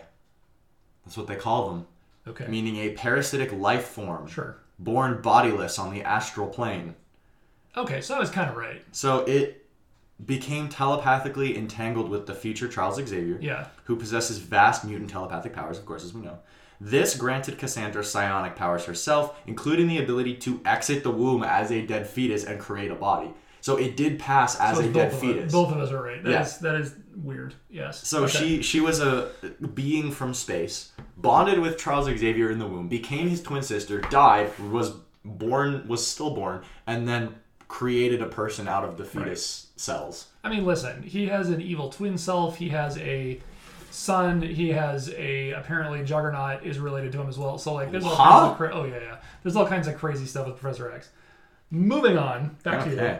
That's 1.05 1.17
what 1.17 1.27
they 1.27 1.35
call 1.35 1.69
them, 1.69 1.87
Okay, 2.27 2.47
meaning 2.47 2.77
a 2.77 2.91
parasitic 2.91 3.51
life 3.51 3.85
form, 3.85 4.27
sure. 4.27 4.57
born 4.79 5.21
bodiless 5.21 5.77
on 5.77 5.93
the 5.93 6.03
astral 6.03 6.47
plane. 6.47 6.95
Okay, 7.75 8.01
so 8.01 8.15
I 8.15 8.19
was 8.19 8.29
kind 8.29 8.49
of 8.49 8.55
right. 8.55 8.81
So 8.91 9.19
it 9.25 9.65
became 10.25 10.69
telepathically 10.69 11.57
entangled 11.57 12.09
with 12.09 12.27
the 12.27 12.35
future 12.35 12.67
Charles 12.67 12.95
Xavier, 12.95 13.39
Yeah. 13.41 13.67
who 13.85 13.95
possesses 13.95 14.37
vast 14.37 14.85
mutant 14.85 15.09
telepathic 15.09 15.53
powers, 15.53 15.79
of 15.79 15.85
course, 15.85 16.03
as 16.03 16.13
we 16.13 16.21
know. 16.21 16.39
This 16.83 17.15
granted 17.15 17.59
Cassandra 17.59 18.03
psionic 18.03 18.55
powers 18.55 18.85
herself, 18.85 19.35
including 19.45 19.87
the 19.87 19.99
ability 19.99 20.33
to 20.37 20.59
exit 20.65 21.03
the 21.03 21.11
womb 21.11 21.43
as 21.43 21.71
a 21.71 21.85
dead 21.85 22.07
fetus 22.07 22.43
and 22.43 22.59
create 22.59 22.89
a 22.89 22.95
body. 22.95 23.29
So 23.61 23.77
it 23.77 23.95
did 23.95 24.17
pass 24.17 24.59
as 24.59 24.77
So 24.77 24.83
a 24.85 24.91
dead 24.91 25.13
fetus. 25.13 25.51
Both 25.53 25.71
of 25.71 25.77
us 25.77 25.91
are 25.91 26.01
right. 26.01 26.23
That 26.23 26.31
Yeah. 26.31 26.41
is- 26.41 26.57
that 26.57 26.73
is 26.75 26.95
weird. 27.15 27.53
Yes. 27.69 28.07
So 28.07 28.23
Okay. 28.23 28.31
she 28.39 28.61
she 28.63 28.79
was 28.79 28.99
a 28.99 29.29
being 29.75 30.09
from 30.11 30.33
space, 30.33 30.91
bonded 31.17 31.59
with 31.59 31.77
Charles 31.77 32.07
Xavier 32.07 32.49
in 32.49 32.57
the 32.57 32.65
womb, 32.65 32.87
became 32.87 33.29
his 33.29 33.43
twin 33.43 33.61
sister, 33.61 34.01
died, 34.09 34.49
was 34.71 34.93
born, 35.23 35.87
was 35.87 36.05
stillborn, 36.07 36.61
and 36.87 37.07
then 37.07 37.35
created 37.67 38.23
a 38.23 38.25
person 38.27 38.67
out 38.67 38.83
of 38.83 38.97
the 38.97 39.05
fetus 39.05 39.67
cells. 39.75 40.29
I 40.43 40.49
mean, 40.49 40.65
listen, 40.65 41.03
he 41.03 41.27
has 41.27 41.49
an 41.49 41.61
evil 41.61 41.89
twin 41.89 42.17
self. 42.17 42.57
He 42.57 42.69
has 42.69 42.97
a 42.97 43.39
son. 43.93 44.41
He 44.41 44.69
has 44.69 45.09
a 45.17 45.51
apparently 45.51 46.03
Juggernaut 46.03 46.63
is 46.63 46.79
related 46.79 47.11
to 47.13 47.21
him 47.21 47.29
as 47.29 47.37
well. 47.37 47.57
So 47.57 47.73
like, 47.73 47.91
there's 47.91 48.03
all 48.05 48.15
Huh? 48.15 48.31
kinds 48.39 48.51
of 48.51 48.57
cra- 48.57 48.71
oh 48.73 48.83
yeah 48.85 48.99
yeah. 49.01 49.17
There's 49.43 49.55
all 49.55 49.67
kinds 49.67 49.87
of 49.87 49.95
crazy 49.97 50.25
stuff 50.25 50.47
with 50.47 50.57
Professor 50.59 50.91
X. 50.91 51.09
Moving 51.69 52.17
on, 52.17 52.57
back 52.63 52.83
to 52.83 52.89
you. 52.89 52.95
Okay. 52.97 53.19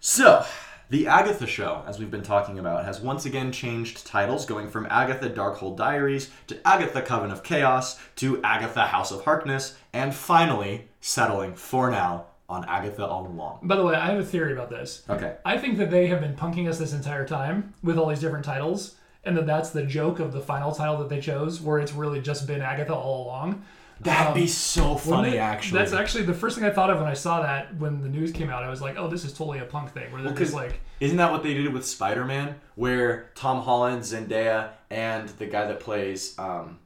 So, 0.00 0.44
the 0.90 1.06
Agatha 1.06 1.46
show, 1.46 1.82
as 1.86 1.98
we've 1.98 2.10
been 2.10 2.22
talking 2.22 2.58
about, 2.58 2.84
has 2.84 3.00
once 3.00 3.24
again 3.24 3.52
changed 3.52 4.06
titles, 4.06 4.44
going 4.46 4.68
from 4.68 4.86
Agatha 4.90 5.30
Darkhold 5.30 5.76
Diaries 5.76 6.30
to 6.46 6.58
Agatha 6.66 7.00
Coven 7.02 7.30
of 7.30 7.42
Chaos 7.42 7.98
to 8.16 8.42
Agatha 8.42 8.82
House 8.86 9.10
of 9.10 9.24
Harkness, 9.24 9.76
and 9.92 10.14
finally 10.14 10.88
settling 11.00 11.54
for 11.54 11.90
now 11.90 12.26
on 12.48 12.64
Agatha 12.66 13.04
All 13.06 13.26
Along. 13.26 13.60
By 13.62 13.76
the 13.76 13.84
way, 13.84 13.94
I 13.94 14.06
have 14.10 14.18
a 14.18 14.24
theory 14.24 14.52
about 14.52 14.68
this. 14.68 15.02
Okay. 15.08 15.36
I 15.46 15.56
think 15.56 15.78
that 15.78 15.90
they 15.90 16.06
have 16.08 16.20
been 16.20 16.36
punking 16.36 16.68
us 16.68 16.78
this 16.78 16.92
entire 16.92 17.26
time 17.26 17.72
with 17.82 17.96
all 17.98 18.08
these 18.10 18.20
different 18.20 18.44
titles, 18.44 18.96
and 19.26 19.36
that 19.36 19.46
that's 19.46 19.70
the 19.70 19.82
joke 19.84 20.18
of 20.20 20.32
the 20.32 20.40
final 20.40 20.72
title 20.72 20.98
that 20.98 21.08
they 21.08 21.20
chose, 21.20 21.60
where 21.60 21.78
it's 21.78 21.92
really 21.92 22.20
just 22.20 22.46
been 22.46 22.60
Agatha 22.62 22.94
all 22.94 23.24
along. 23.26 23.64
That'd 24.00 24.34
be 24.34 24.48
so 24.48 24.96
funny, 24.96 25.28
Wouldn't 25.30 25.36
actually. 25.36 25.78
That's 25.78 25.92
actually 25.92 26.24
the 26.24 26.34
first 26.34 26.56
thing 26.58 26.64
I 26.66 26.70
thought 26.70 26.90
of 26.90 26.98
when 26.98 27.06
I 27.06 27.14
saw 27.14 27.40
that 27.42 27.76
when 27.76 28.02
the 28.02 28.08
news 28.08 28.32
came 28.32 28.50
out. 28.50 28.64
I 28.64 28.68
was 28.68 28.82
like, 28.82 28.96
oh, 28.98 29.06
this 29.08 29.24
is 29.24 29.32
totally 29.32 29.60
a 29.60 29.64
punk 29.64 29.92
thing, 29.92 30.10
where 30.12 30.20
they're 30.20 30.32
just 30.32 30.52
'cause- 30.52 30.54
like, 30.54 30.80
Isn't 31.00 31.16
that 31.18 31.30
what 31.30 31.42
they 31.44 31.54
did 31.54 31.72
with 31.72 31.86
Spider 31.86 32.24
Man? 32.24 32.56
Where 32.74 33.30
Tom 33.36 33.62
Holland, 33.62 34.02
Zendaya, 34.02 34.70
and 34.90 35.28
the 35.30 35.46
guy 35.46 35.66
that 35.66 35.78
plays 35.80 36.36
um, 36.38 36.78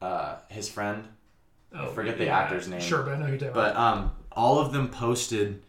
uh, 0.00 0.36
his 0.48 0.68
friend, 0.68 1.04
oh, 1.74 1.88
forget 1.88 2.18
the 2.18 2.28
actor's 2.28 2.68
name. 2.68 2.80
Sure, 2.80 3.02
but 3.02 3.14
I 3.14 3.18
know 3.18 3.24
who 3.26 3.32
you're 3.32 3.38
talking 3.40 3.52
about. 3.52 3.74
but 3.74 3.76
um, 3.80 4.12
all 4.32 4.58
of 4.58 4.72
them 4.72 4.88
posted 4.88 5.60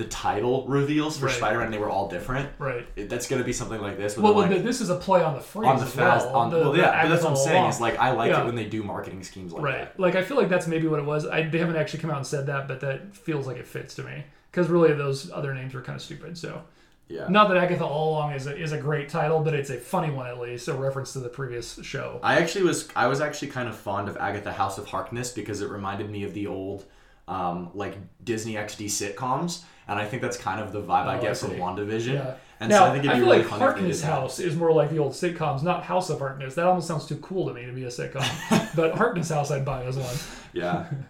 the 0.00 0.06
title 0.06 0.66
reveals 0.66 1.18
for 1.18 1.26
Right. 1.26 1.34
Spider 1.34 1.58
Man. 1.58 1.70
They 1.70 1.78
were 1.78 1.90
all 1.90 2.08
different. 2.08 2.48
Right. 2.58 2.86
It- 2.96 3.08
That's 3.10 3.28
gonna 3.28 3.44
be 3.44 3.52
something 3.52 3.80
like 3.80 3.96
this. 3.98 4.16
With 4.16 4.24
Well, 4.24 4.34
like, 4.34 4.62
this 4.64 4.80
is 4.80 4.88
a 4.90 4.96
play 4.96 5.22
on 5.22 5.34
the 5.34 5.40
phrase 5.40 5.68
on 5.68 5.76
the 5.76 5.84
as 5.84 5.92
fast, 5.92 6.26
well. 6.26 6.36
on 6.36 6.50
the, 6.50 6.56
well, 6.58 6.72
the 6.72 6.78
yeah, 6.78 7.02
but 7.02 7.08
that's 7.10 7.22
what 7.22 7.30
I'm 7.30 7.36
saying. 7.36 7.56
along. 7.58 7.70
Is 7.70 7.80
like 7.80 7.98
I 7.98 8.12
like 8.12 8.30
Yeah. 8.30 8.42
it 8.42 8.46
when 8.46 8.54
they 8.54 8.64
do 8.64 8.82
marketing 8.82 9.22
schemes 9.22 9.52
like 9.52 9.62
that. 9.62 9.68
right. 9.68 9.78
that. 9.96 10.00
Like 10.00 10.14
I 10.16 10.22
feel 10.22 10.36
like 10.36 10.48
that's 10.48 10.66
maybe 10.66 10.86
what 10.88 10.98
it 10.98 11.04
was. 11.06 11.26
I, 11.26 11.42
they 11.42 11.58
haven't 11.58 11.76
actually 11.76 12.00
come 12.00 12.10
out 12.10 12.16
and 12.16 12.26
said 12.26 12.46
that, 12.46 12.66
but 12.66 12.80
that 12.80 13.14
feels 13.14 13.46
like 13.46 13.58
it 13.58 13.66
fits 13.66 13.94
to 13.96 14.02
me 14.02 14.24
because 14.50 14.68
really 14.68 14.92
those 14.94 15.30
other 15.30 15.52
names 15.54 15.74
were 15.74 15.82
kind 15.82 15.96
of 15.96 16.02
stupid. 16.02 16.36
So 16.38 16.62
Yeah. 17.08 17.26
not 17.28 17.48
that 17.48 17.56
Agatha 17.58 17.84
all 17.84 18.10
along 18.14 18.32
is 18.32 18.46
a, 18.46 18.56
is 18.56 18.72
a 18.72 18.78
great 18.78 19.08
title, 19.08 19.40
but 19.40 19.52
it's 19.52 19.70
a 19.70 19.76
funny 19.76 20.10
one 20.10 20.26
at 20.28 20.38
least. 20.40 20.68
A 20.68 20.72
reference 20.74 21.12
to 21.12 21.18
the 21.20 21.28
previous 21.28 21.78
show. 21.82 22.20
I 22.22 22.38
actually 22.38 22.64
was 22.64 22.88
I 22.96 23.06
was 23.08 23.20
actually 23.20 23.48
kind 23.48 23.68
of 23.68 23.76
fond 23.76 24.08
of 24.08 24.16
Agatha 24.16 24.52
House 24.52 24.78
of 24.78 24.86
Harkness 24.86 25.30
because 25.32 25.60
it 25.60 25.68
reminded 25.68 26.08
me 26.10 26.24
of 26.24 26.32
the 26.32 26.46
old 26.46 26.84
um, 27.28 27.70
like 27.74 27.96
Disney 28.24 28.54
XD 28.54 28.86
sitcoms, 28.86 29.62
and 29.90 29.98
I 29.98 30.06
think 30.06 30.22
that's 30.22 30.38
kind 30.38 30.60
of 30.60 30.72
the 30.72 30.80
vibe 30.80 31.06
I 31.06 31.16
Oh, 31.16 31.18
I 31.18 31.20
get 31.20 31.36
from 31.36 31.50
see. 31.50 31.56
WandaVision. 31.56 32.14
Yeah. 32.14 32.34
And 32.60 32.70
now, 32.70 32.78
so 32.78 32.84
I 32.84 32.92
think 32.92 33.04
it'd 33.04 33.10
be 33.16 33.20
feel 33.20 33.26
really 33.26 33.38
like 33.38 33.46
funny 33.48 33.62
if 33.62 33.68
they 33.68 33.80
Harkness. 33.80 34.02
House 34.02 34.38
is 34.38 34.56
more 34.56 34.72
like 34.72 34.90
the 34.90 34.98
old 34.98 35.12
sitcoms, 35.12 35.62
not 35.62 35.82
House 35.82 36.10
of 36.10 36.18
Harkness. 36.20 36.54
That 36.54 36.66
almost 36.66 36.88
sounds 36.88 37.06
too 37.06 37.16
cool 37.16 37.46
to 37.48 37.54
me 37.54 37.66
to 37.66 37.72
be 37.72 37.84
a 37.84 37.88
sitcom. 37.88 38.22
but 38.76 38.94
Harkness 38.94 39.28
House, 39.30 39.50
I'd 39.50 39.64
buy 39.64 39.84
as 39.84 39.96
one. 39.98 40.14
Yeah. 40.52 40.86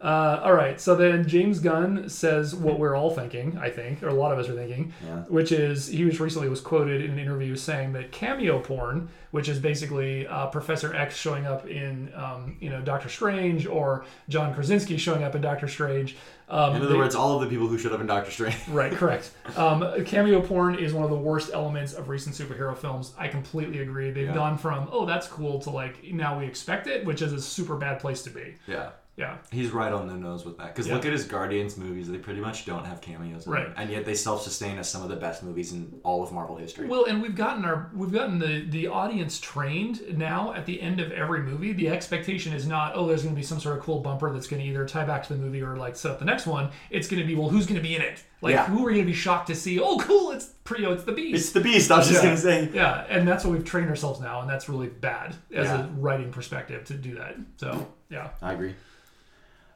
Uh, 0.00 0.38
all 0.44 0.52
right, 0.52 0.78
so 0.78 0.94
then 0.94 1.26
James 1.26 1.60
Gunn 1.60 2.10
says 2.10 2.54
what 2.54 2.78
we're 2.78 2.94
all 2.94 3.10
thinking, 3.10 3.56
I 3.56 3.70
think, 3.70 4.02
or 4.02 4.08
a 4.08 4.12
lot 4.12 4.32
of 4.32 4.38
us 4.38 4.50
are 4.50 4.54
thinking, 4.54 4.92
Yeah. 5.02 5.20
which 5.28 5.50
is 5.50 5.86
he 5.86 6.04
was 6.04 6.20
recently 6.20 6.50
was 6.50 6.60
quoted 6.60 7.02
in 7.02 7.12
an 7.12 7.18
interview 7.18 7.56
saying 7.56 7.94
that 7.94 8.12
cameo 8.12 8.58
porn, 8.58 9.08
which 9.30 9.48
is 9.48 9.58
basically 9.58 10.26
uh, 10.26 10.48
Professor 10.48 10.94
X 10.94 11.16
showing 11.16 11.46
up 11.46 11.66
in, 11.66 12.12
um, 12.14 12.58
you 12.60 12.68
know, 12.68 12.82
Doctor 12.82 13.08
Strange 13.08 13.66
or 13.66 14.04
John 14.28 14.52
Krasinski 14.52 14.98
showing 14.98 15.22
up 15.22 15.34
in 15.36 15.40
Doctor 15.40 15.68
Strange. 15.68 16.16
Um, 16.48 16.76
In 16.76 16.82
other 16.82 16.92
they- 16.92 16.98
words, 16.98 17.14
all 17.14 17.36
of 17.36 17.40
the 17.40 17.46
people 17.48 17.66
who 17.68 17.78
showed 17.78 17.92
up 17.92 18.00
in 18.00 18.06
Doctor 18.06 18.30
Strange. 18.30 18.56
Right, 18.68 18.92
correct. 18.92 19.30
Um, 19.56 19.84
cameo 20.04 20.40
porn 20.42 20.74
is 20.74 20.92
one 20.92 21.04
of 21.04 21.10
the 21.10 21.16
worst 21.16 21.50
elements 21.54 21.94
of 21.94 22.08
recent 22.08 22.34
superhero 22.36 22.76
films. 22.76 23.12
I 23.18 23.28
completely 23.28 23.80
agree. 23.80 24.10
They've 24.10 24.26
Yeah. 24.28 24.34
gone 24.34 24.58
from 24.58 24.88
oh 24.92 25.06
that's 25.06 25.26
cool 25.26 25.58
to 25.60 25.70
like 25.70 26.04
now 26.12 26.38
we 26.38 26.44
expect 26.46 26.86
it, 26.86 27.04
which 27.06 27.22
is 27.22 27.32
a 27.32 27.40
super 27.40 27.76
bad 27.76 27.98
place 27.98 28.22
to 28.24 28.30
be. 28.30 28.56
Yeah. 28.66 28.90
Yeah, 29.16 29.36
He's 29.52 29.70
right 29.70 29.92
on 29.92 30.08
the 30.08 30.14
nose 30.14 30.44
with 30.44 30.58
that. 30.58 30.74
Because 30.74 30.88
Yeah. 30.88 30.94
look 30.94 31.04
at 31.06 31.12
his 31.12 31.24
Guardians 31.24 31.76
movies; 31.76 32.08
they 32.08 32.18
pretty 32.18 32.40
much 32.40 32.66
don't 32.66 32.84
have 32.84 33.00
cameos, 33.00 33.46
Right. 33.46 33.66
them. 33.66 33.74
And 33.76 33.88
yet 33.88 34.04
they 34.04 34.14
self-sustain 34.14 34.76
as 34.76 34.90
some 34.90 35.04
of 35.04 35.08
the 35.08 35.14
best 35.14 35.44
movies 35.44 35.72
in 35.72 36.00
all 36.02 36.24
of 36.24 36.32
Marvel 36.32 36.56
history. 36.56 36.88
Well, 36.88 37.04
and 37.04 37.22
we've 37.22 37.36
gotten 37.36 37.64
our 37.64 37.90
we've 37.94 38.10
gotten 38.10 38.40
the 38.40 38.66
the 38.68 38.88
audience 38.88 39.38
trained 39.38 40.02
now. 40.18 40.52
At 40.52 40.66
the 40.66 40.82
end 40.82 40.98
of 40.98 41.12
every 41.12 41.42
movie, 41.42 41.72
the 41.72 41.90
expectation 41.90 42.52
is 42.52 42.66
not 42.66 42.96
oh 42.96 43.06
there's 43.06 43.22
going 43.22 43.36
to 43.36 43.38
be 43.40 43.44
some 43.46 43.60
sort 43.60 43.78
of 43.78 43.84
cool 43.84 44.00
bumper 44.00 44.32
that's 44.32 44.48
going 44.48 44.60
to 44.60 44.68
either 44.68 44.84
tie 44.84 45.04
back 45.04 45.22
to 45.28 45.32
the 45.32 45.38
movie 45.38 45.62
or 45.62 45.76
like 45.76 45.94
set 45.94 46.10
up 46.10 46.18
the 46.18 46.24
next 46.24 46.46
one. 46.48 46.70
It's 46.90 47.06
going 47.06 47.22
to 47.22 47.26
be 47.26 47.36
well 47.36 47.48
who's 47.50 47.66
going 47.66 47.80
to 47.80 47.86
be 47.88 47.94
in 47.94 48.02
it? 48.02 48.20
Like 48.40 48.54
Yeah. 48.54 48.66
who 48.66 48.84
are 48.84 48.90
you 48.90 48.96
going 48.96 49.06
to 49.06 49.12
be 49.12 49.16
shocked 49.16 49.46
to 49.46 49.54
see? 49.54 49.78
Oh 49.78 49.96
cool, 49.98 50.32
it's 50.32 50.50
Prio, 50.64 50.92
it's 50.92 51.04
the 51.04 51.12
Beast. 51.12 51.36
it's 51.36 51.52
the 51.52 51.60
Beast. 51.60 51.88
I 51.92 51.98
was 51.98 52.08
just 52.08 52.20
gonna 52.22 52.36
say. 52.36 52.68
Yeah, 52.74 53.04
and 53.08 53.28
that's 53.28 53.44
what 53.44 53.52
we've 53.52 53.64
trained 53.64 53.90
ourselves 53.90 54.18
now, 54.20 54.40
and 54.40 54.50
that's 54.50 54.68
really 54.68 54.88
bad 54.88 55.36
as 55.54 55.66
Yeah. 55.68 55.84
a 55.84 55.86
writing 56.00 56.32
perspective 56.32 56.84
to 56.86 56.94
do 56.94 57.14
that. 57.14 57.36
So 57.58 57.86
yeah, 58.10 58.30
I 58.42 58.54
agree. 58.54 58.74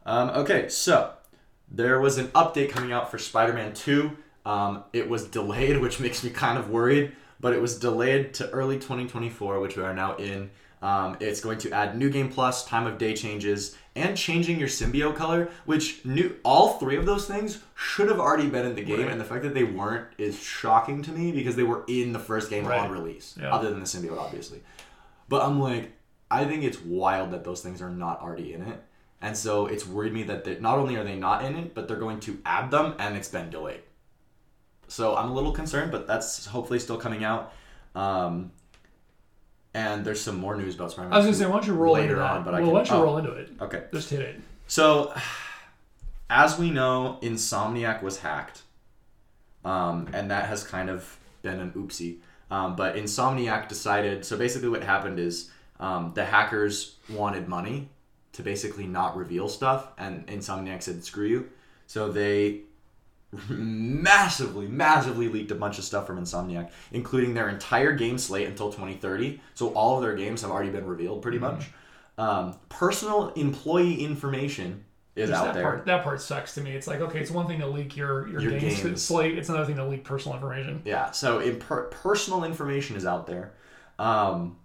Um, 0.09 0.31
okay, 0.31 0.71
so 0.71 1.13
there 1.71 2.01
was 2.01 2.17
an 2.17 2.29
update 2.29 2.71
coming 2.71 2.93
out 2.93 3.11
for 3.11 3.19
Spider-Man 3.19 3.75
2. 3.75 4.11
Um, 4.47 4.85
it 4.95 5.09
was 5.09 5.27
delayed, 5.27 5.77
which 5.83 6.01
makes 6.01 6.25
me 6.25 6.31
kind 6.31 6.59
of 6.59 6.71
worried, 6.71 7.13
but 7.41 7.53
it 7.53 7.61
was 7.61 7.79
delayed 7.79 8.33
to 8.35 8.49
early 8.51 8.77
2024, 8.77 9.61
which 9.61 9.77
we 9.77 9.83
are 9.83 9.93
now 9.95 10.17
in. 10.17 10.51
Um, 10.81 11.17
it's 11.21 11.41
going 11.41 11.59
to 11.59 11.73
add 11.73 11.99
new 11.99 12.09
game 12.09 12.31
plus, 12.31 12.65
time 12.65 12.87
of 12.87 12.97
day 12.97 13.13
changes, 13.13 13.77
and 13.97 14.17
changing 14.17 14.59
your 14.59 14.69
symbiote 14.69 15.17
color, 15.17 15.51
which 15.67 16.03
new 16.07 16.37
all 16.43 16.79
three 16.79 16.97
of 16.97 17.05
those 17.05 17.27
things 17.27 17.59
should 17.75 18.09
have 18.09 18.19
already 18.21 18.49
been 18.49 18.65
in 18.65 18.77
the 18.77 18.83
game, 18.85 19.01
Right. 19.03 19.11
and 19.11 19.21
the 19.21 19.25
fact 19.27 19.43
that 19.43 19.53
they 19.55 19.65
weren't 19.65 20.07
is 20.17 20.41
shocking 20.41 21.03
to 21.03 21.11
me 21.13 21.33
because 21.33 21.55
they 21.57 21.65
were 21.65 21.85
in 21.87 22.13
the 22.15 22.19
first 22.21 22.49
game 22.49 22.65
Right. 22.65 22.81
on 22.81 22.91
release, 22.91 23.37
Yeah. 23.39 23.53
other 23.53 23.69
than 23.71 23.81
the 23.81 23.87
symbiote, 23.87 24.19
obviously. 24.19 24.63
But 25.29 25.43
I'm 25.43 25.61
like, 25.61 25.93
I 26.31 26.45
think 26.47 26.63
it's 26.63 26.81
wild 26.81 27.33
that 27.33 27.45
those 27.45 27.61
things 27.61 27.83
are 27.83 27.91
not 27.91 28.23
already 28.23 28.55
in 28.55 28.63
it. 28.63 28.83
And 29.21 29.37
so 29.37 29.67
it's 29.67 29.87
worried 29.87 30.13
me 30.13 30.23
that 30.25 30.61
not 30.61 30.79
only 30.79 30.97
are 30.97 31.05
they 31.05 31.17
not 31.17 31.45
in 31.45 31.57
it, 31.57 31.75
but 31.75 31.89
they're 31.89 31.97
going 31.97 32.21
to 32.21 32.39
add 32.47 32.71
them 32.71 32.95
and 32.99 33.17
it's 33.17 33.29
been 33.29 33.51
delayed. 33.51 33.81
So 34.87 35.17
I'm 35.17 35.31
a 35.31 35.35
little 35.35 35.53
concerned, 35.53 35.91
but 35.91 36.07
that's 36.07 36.47
hopefully 36.47 36.79
still 36.79 36.97
coming 36.97 37.25
out. 37.25 37.53
Um, 37.95 38.53
and 39.75 40.05
there's 40.05 40.21
some 40.21 40.39
more 40.39 40.57
news 40.57 40.75
about 40.77 40.93
Spider-Man. 40.93 41.13
I 41.13 41.17
was 41.19 41.27
gonna 41.27 41.37
say, 41.37 41.47
why 41.47 41.53
don't 41.53 41.67
you 41.67 41.75
roll 41.75 41.95
later 41.95 42.11
into 42.11 42.23
that? 42.23 42.31
on, 42.31 42.45
but 42.45 42.55
I 42.55 42.61
well, 42.61 42.67
can- 42.67 42.75
why 42.75 42.83
don't 42.85 42.91
you 42.91 42.97
oh. 42.97 43.05
roll 43.05 43.19
into 43.19 43.33
it? 43.33 43.51
Okay. 43.61 43.85
Just 43.93 44.11
hit 44.11 44.21
it. 44.21 44.41
So, 44.67 45.15
as 46.31 46.59
we 46.59 46.71
know, 46.71 47.19
Insomniac 47.23 48.03
was 48.03 48.19
hacked, 48.19 48.63
um, 49.65 50.09
and 50.13 50.31
that 50.31 50.47
has 50.47 50.65
kind 50.65 50.89
of 50.89 51.19
been 51.43 51.61
an 51.61 51.73
oopsie. 51.73 52.19
Um, 52.51 52.77
but 52.77 52.97
Insomniac 52.97 53.69
decided. 53.69 54.25
So 54.25 54.37
basically, 54.39 54.69
what 54.69 54.83
happened 54.83 55.19
is 55.19 55.51
um, 55.81 56.13
the 56.15 56.25
hackers 56.25 56.97
wanted 57.11 57.47
money 57.47 57.91
to 58.39 58.43
basically 58.45 58.87
not 58.87 59.17
reveal 59.17 59.49
stuff, 59.49 59.89
and 59.99 60.25
Insomniac 60.29 60.83
said, 60.83 61.03
"Screw 61.05 61.27
you." 61.27 61.49
So 61.89 62.11
they 62.11 62.61
massively, 63.49 64.67
massively 64.69 65.29
leaked 65.29 65.51
a 65.51 65.55
bunch 65.55 65.79
of 65.79 65.85
stuff 65.85 66.07
from 66.07 66.19
Insomniac, 66.21 66.71
including 66.93 67.35
their 67.35 67.49
entire 67.49 67.93
game 67.93 68.17
slate 68.17 68.47
until 68.49 68.71
2030. 68.71 69.41
So 69.55 69.69
all 69.75 69.97
of 69.97 70.03
their 70.03 70.15
games 70.17 70.43
have 70.43 70.51
already 70.51 70.71
been 70.71 70.87
revealed, 70.87 71.21
pretty 71.23 71.39
much. 71.39 71.67
Um, 72.17 72.57
personal 72.69 73.29
employee 73.31 74.03
information 74.03 74.85
is 75.15 75.31
Just 75.31 75.41
out 75.41 75.47
that 75.47 75.55
there. 75.55 75.63
part 75.65 75.87
that 75.87 76.05
part 76.05 76.21
sucks 76.21 76.55
to 76.55 76.61
me. 76.61 76.71
It's 76.73 76.87
like 76.87 77.01
okay, 77.01 77.19
it's 77.21 77.31
one 77.31 77.47
thing 77.49 77.59
to 77.61 77.67
leak 77.67 77.97
your 77.97 78.29
your, 78.29 78.41
Your 78.41 78.51
games, 78.59 78.83
games. 78.83 79.03
slate. 79.03 79.37
It's 79.37 79.49
another 79.49 79.67
thing 79.67 79.77
to 79.77 79.85
leak 79.87 80.05
personal 80.05 80.37
information. 80.37 80.81
Yeah, 80.85 81.11
so 81.11 81.41
in 81.41 81.59
per- 81.59 81.85
personal 81.89 82.45
information 82.45 82.95
is 82.97 83.05
out 83.05 83.27
there. 83.27 83.53
Um, 83.99 84.57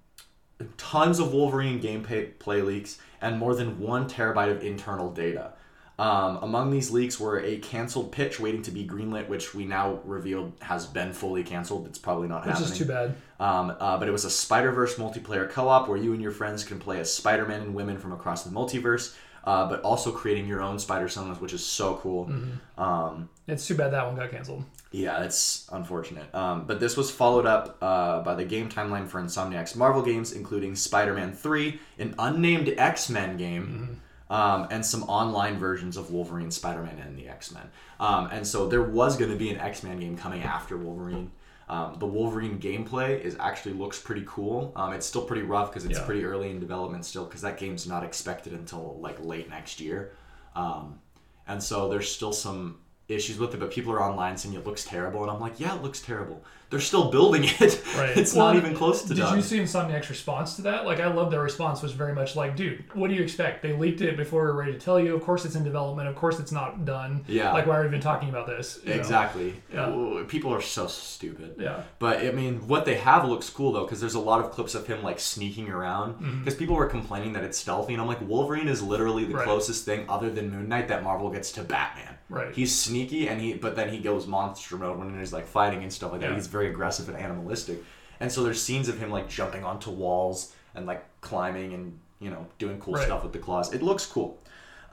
tons 0.78 1.20
of 1.20 1.34
Wolverine 1.34 1.82
gameplay 1.82 2.38
play 2.40 2.62
leaks 2.62 3.00
and 3.24 3.40
more 3.40 3.56
than 3.56 3.80
one 3.80 4.08
terabyte 4.08 4.52
of 4.52 4.64
internal 4.64 5.10
data. 5.12 5.54
Um, 6.00 6.40
among 6.42 6.72
these 6.72 6.90
leaks 6.92 7.20
were 7.20 7.40
a 7.40 7.58
canceled 7.60 8.12
pitch 8.12 8.40
waiting 8.40 8.64
to 8.64 8.72
be 8.72 8.86
greenlit, 8.86 9.28
which 9.30 9.54
we 9.54 9.64
now 9.66 10.00
revealed 10.04 10.52
has 10.62 10.88
been 10.88 11.14
fully 11.14 11.44
canceled. 11.44 11.86
It's 11.86 12.00
probably 12.00 12.28
not 12.28 12.46
Which 12.46 12.56
happening. 12.56 12.72
is 12.72 12.78
too 12.78 12.86
bad. 12.86 13.16
Um, 13.40 13.76
uh, 13.80 13.98
but 14.00 14.08
it 14.08 14.12
was 14.12 14.26
a 14.26 14.30
Spider 14.30 14.72
Verse 14.72 14.96
multiplayer 14.96 15.50
co 15.50 15.68
op 15.70 15.88
where 15.88 15.98
you 15.98 16.14
and 16.14 16.22
your 16.22 16.32
friends 16.32 16.64
can 16.64 16.80
play 16.80 17.00
as 17.00 17.14
Spider 17.14 17.46
Man 17.46 17.62
and 17.62 17.76
women 17.76 17.98
from 18.00 18.12
across 18.12 18.44
the 18.44 18.50
multiverse, 18.50 19.16
uh, 19.44 19.70
but 19.70 19.82
also 19.82 20.12
creating 20.12 20.48
your 20.48 20.62
own 20.62 20.80
Spider 20.80 21.08
Summons, 21.08 21.40
which 21.40 21.54
is 21.54 21.64
so 21.64 21.96
cool. 22.02 22.30
Um, 22.78 23.30
It's 23.48 23.68
too 23.68 23.76
bad 23.76 23.92
that 23.94 24.06
one 24.08 24.16
got 24.16 24.32
canceled. 24.32 24.64
Yeah, 24.94 25.24
it's 25.24 25.68
unfortunate. 25.72 26.34
Um, 26.36 26.66
but 26.66 26.80
this 26.80 26.96
was 26.96 27.10
followed 27.12 27.46
up 27.48 27.78
uh, 27.82 28.22
by 28.22 28.36
the 28.36 28.46
game 28.46 28.70
timeline 28.70 29.08
for 29.08 29.20
Insomniac's 29.20 29.76
Marvel 29.76 30.04
games, 30.04 30.32
including 30.32 30.76
Spider 30.76 31.14
Man 31.16 31.34
3, 31.34 31.80
an 32.00 32.14
unnamed 32.20 32.74
X 32.78 33.10
Men 33.10 33.36
game, 33.36 34.00
um, 34.30 34.68
and 34.72 34.86
some 34.86 35.04
online 35.04 35.58
versions 35.58 35.98
of 35.98 36.12
Wolverine, 36.12 36.52
Spider 36.52 36.84
Man, 36.84 37.00
and 37.00 37.18
the 37.18 37.28
X 37.28 37.52
Men. 37.52 37.70
Um, 38.00 38.28
and 38.32 38.46
so 38.48 38.68
there 38.68 38.84
was 38.84 39.18
going 39.18 39.32
to 39.32 39.38
be 39.38 39.50
an 39.50 39.58
X 39.60 39.82
Men 39.84 40.00
game 40.00 40.16
coming 40.16 40.44
after 40.44 40.78
Wolverine. 40.78 41.32
Um, 41.70 41.96
the 41.98 42.06
Wolverine 42.06 42.60
gameplay 42.60 43.20
is 43.20 43.36
actually 43.40 43.74
looks 43.74 43.98
pretty 44.00 44.24
cool. 44.28 44.74
Um, 44.76 44.94
it's 44.94 45.08
still 45.08 45.24
pretty 45.24 45.42
rough 45.44 45.72
because 45.72 45.86
it's 45.86 45.98
Yeah. 45.98 46.06
pretty 46.06 46.24
early 46.24 46.52
in 46.52 46.60
development 46.60 47.04
still 47.06 47.26
because 47.26 47.42
that 47.42 47.58
game's 47.58 47.88
not 47.88 48.04
expected 48.04 48.54
until 48.54 49.00
like 49.00 49.18
late 49.26 49.50
next 49.50 49.80
year. 49.80 50.12
Um, 50.56 51.00
and 51.48 51.64
so 51.64 51.90
there's 51.90 52.12
still 52.12 52.34
some 52.34 52.80
issues 53.08 53.38
with 53.38 53.54
it, 53.54 53.60
but 53.60 53.72
people 53.72 53.92
are 53.94 54.02
online 54.02 54.38
saying 54.38 54.56
it 54.56 54.66
looks 54.66 54.84
terrible, 54.86 55.22
and 55.24 55.32
I'm 55.32 55.40
like, 55.40 55.60
yeah, 55.60 55.76
it 55.76 55.82
looks 55.84 56.00
terrible. 56.02 56.44
They're 56.70 56.80
still 56.80 57.12
building 57.12 57.44
it. 57.44 57.84
Right. 57.96 58.18
it's 58.18 58.34
Well, 58.34 58.48
not 58.48 58.56
even 58.56 58.74
close 58.76 59.04
to 59.04 59.10
Did 59.10 59.18
done. 59.18 59.36
Did 59.36 59.44
you 59.44 59.44
see 59.44 59.60
Insomniac's 59.60 60.10
response 60.10 60.56
to 60.56 60.64
that? 60.64 60.86
Like, 60.86 61.00
I 61.00 61.06
love 61.14 61.30
their 61.30 61.42
response 61.44 61.84
was 61.84 61.92
very 61.92 62.16
much 62.16 62.36
like, 62.36 62.56
dude, 62.56 62.84
what 62.96 63.10
do 63.10 63.14
you 63.16 63.22
expect? 63.22 63.62
They 63.62 63.74
leaked 63.74 64.02
it 64.02 64.18
before 64.18 64.42
we 64.42 64.48
were 64.48 64.56
ready 64.58 64.74
to 64.74 64.80
tell 64.80 65.00
you. 65.00 65.14
Of 65.16 65.22
course, 65.22 65.46
it's 65.46 65.54
in 65.54 65.64
development. 65.64 66.08
Of 66.10 66.16
course, 66.16 66.40
it's 66.40 66.52
not 66.52 66.84
done. 66.86 67.24
Yeah. 67.28 67.52
Like, 67.54 67.68
why 67.68 67.78
are 67.78 67.82
we 67.82 67.90
even 67.90 68.02
talking 68.02 68.30
about 68.30 68.48
this? 68.48 68.80
You 68.84 68.90
know? 68.90 68.96
Exactly. 68.96 69.54
Yeah. 69.72 70.24
People 70.28 70.52
are 70.52 70.62
so 70.62 70.88
stupid. 70.88 71.56
Yeah. 71.60 71.84
But 72.00 72.26
I 72.26 72.32
mean, 72.32 72.68
what 72.68 72.86
they 72.86 72.96
have 72.96 73.28
looks 73.30 73.48
cool 73.52 73.74
though, 73.74 73.84
because 73.84 74.00
there's 74.00 74.16
a 74.16 74.20
lot 74.20 74.44
of 74.44 74.50
clips 74.50 74.74
of 74.74 74.88
him 74.88 75.04
like 75.04 75.20
sneaking 75.20 75.70
around. 75.70 76.16
Mm-hmm. 76.16 76.40
Because 76.40 76.56
people 76.56 76.76
were 76.76 76.88
complaining 76.88 77.34
that 77.34 77.44
it's 77.44 77.60
stealthy, 77.60 77.94
and 77.94 78.02
I'm 78.02 78.08
like, 78.08 78.22
Wolverine 78.28 78.68
is 78.68 78.82
literally 78.82 79.26
the 79.26 79.36
Right. 79.36 79.46
closest 79.46 79.86
thing 79.86 80.06
other 80.10 80.32
than 80.32 80.50
Moon 80.50 80.70
Knight 80.70 80.88
that 80.88 81.04
Marvel 81.04 81.30
gets 81.30 81.52
to 81.52 81.62
Batman. 81.64 82.13
Right. 82.30 82.54
He's 82.54 82.74
sneaky, 82.78 83.28
and 83.28 83.40
he 83.42 83.54
but 83.54 83.76
then 83.76 83.90
he 83.90 84.00
goes 84.00 84.26
monster 84.28 84.78
mode 84.78 84.98
when 84.98 85.18
he's 85.20 85.34
like 85.34 85.46
fighting 85.46 85.84
and 85.84 85.92
stuff 85.94 86.12
like 86.12 86.22
that. 86.22 86.30
Yeah. 86.30 86.36
He's 86.36 86.48
very 86.48 86.70
aggressive 86.70 87.10
and 87.10 87.18
animalistic, 87.18 87.84
and 88.20 88.32
so 88.32 88.44
there's 88.44 88.62
scenes 88.62 88.88
of 88.90 88.98
him 88.98 89.12
like 89.12 89.30
jumping 89.30 89.64
onto 89.64 89.92
walls 89.92 90.54
and 90.76 90.86
like 90.86 91.06
climbing 91.22 91.74
and 91.74 92.00
you 92.20 92.30
know 92.30 92.48
doing 92.58 92.80
cool 92.80 92.96
Right. 92.96 93.06
stuff 93.06 93.24
with 93.24 93.34
the 93.34 93.40
claws. 93.40 93.74
It 93.74 93.82
looks 93.84 94.06
cool. 94.06 94.40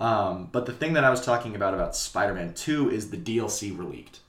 Um, 0.01 0.49
but 0.51 0.67
the 0.67 0.73
thing 0.73 0.95
that 0.95 1.05
I 1.05 1.11
was 1.11 1.25
talking 1.25 1.55
about 1.55 1.75
about 1.75 1.95
Spider-Man 1.95 2.55
2 2.55 2.91
is 2.91 3.11
the 3.11 3.19
DLC 3.19 3.77
were 3.77 3.85
leaked. 3.85 4.21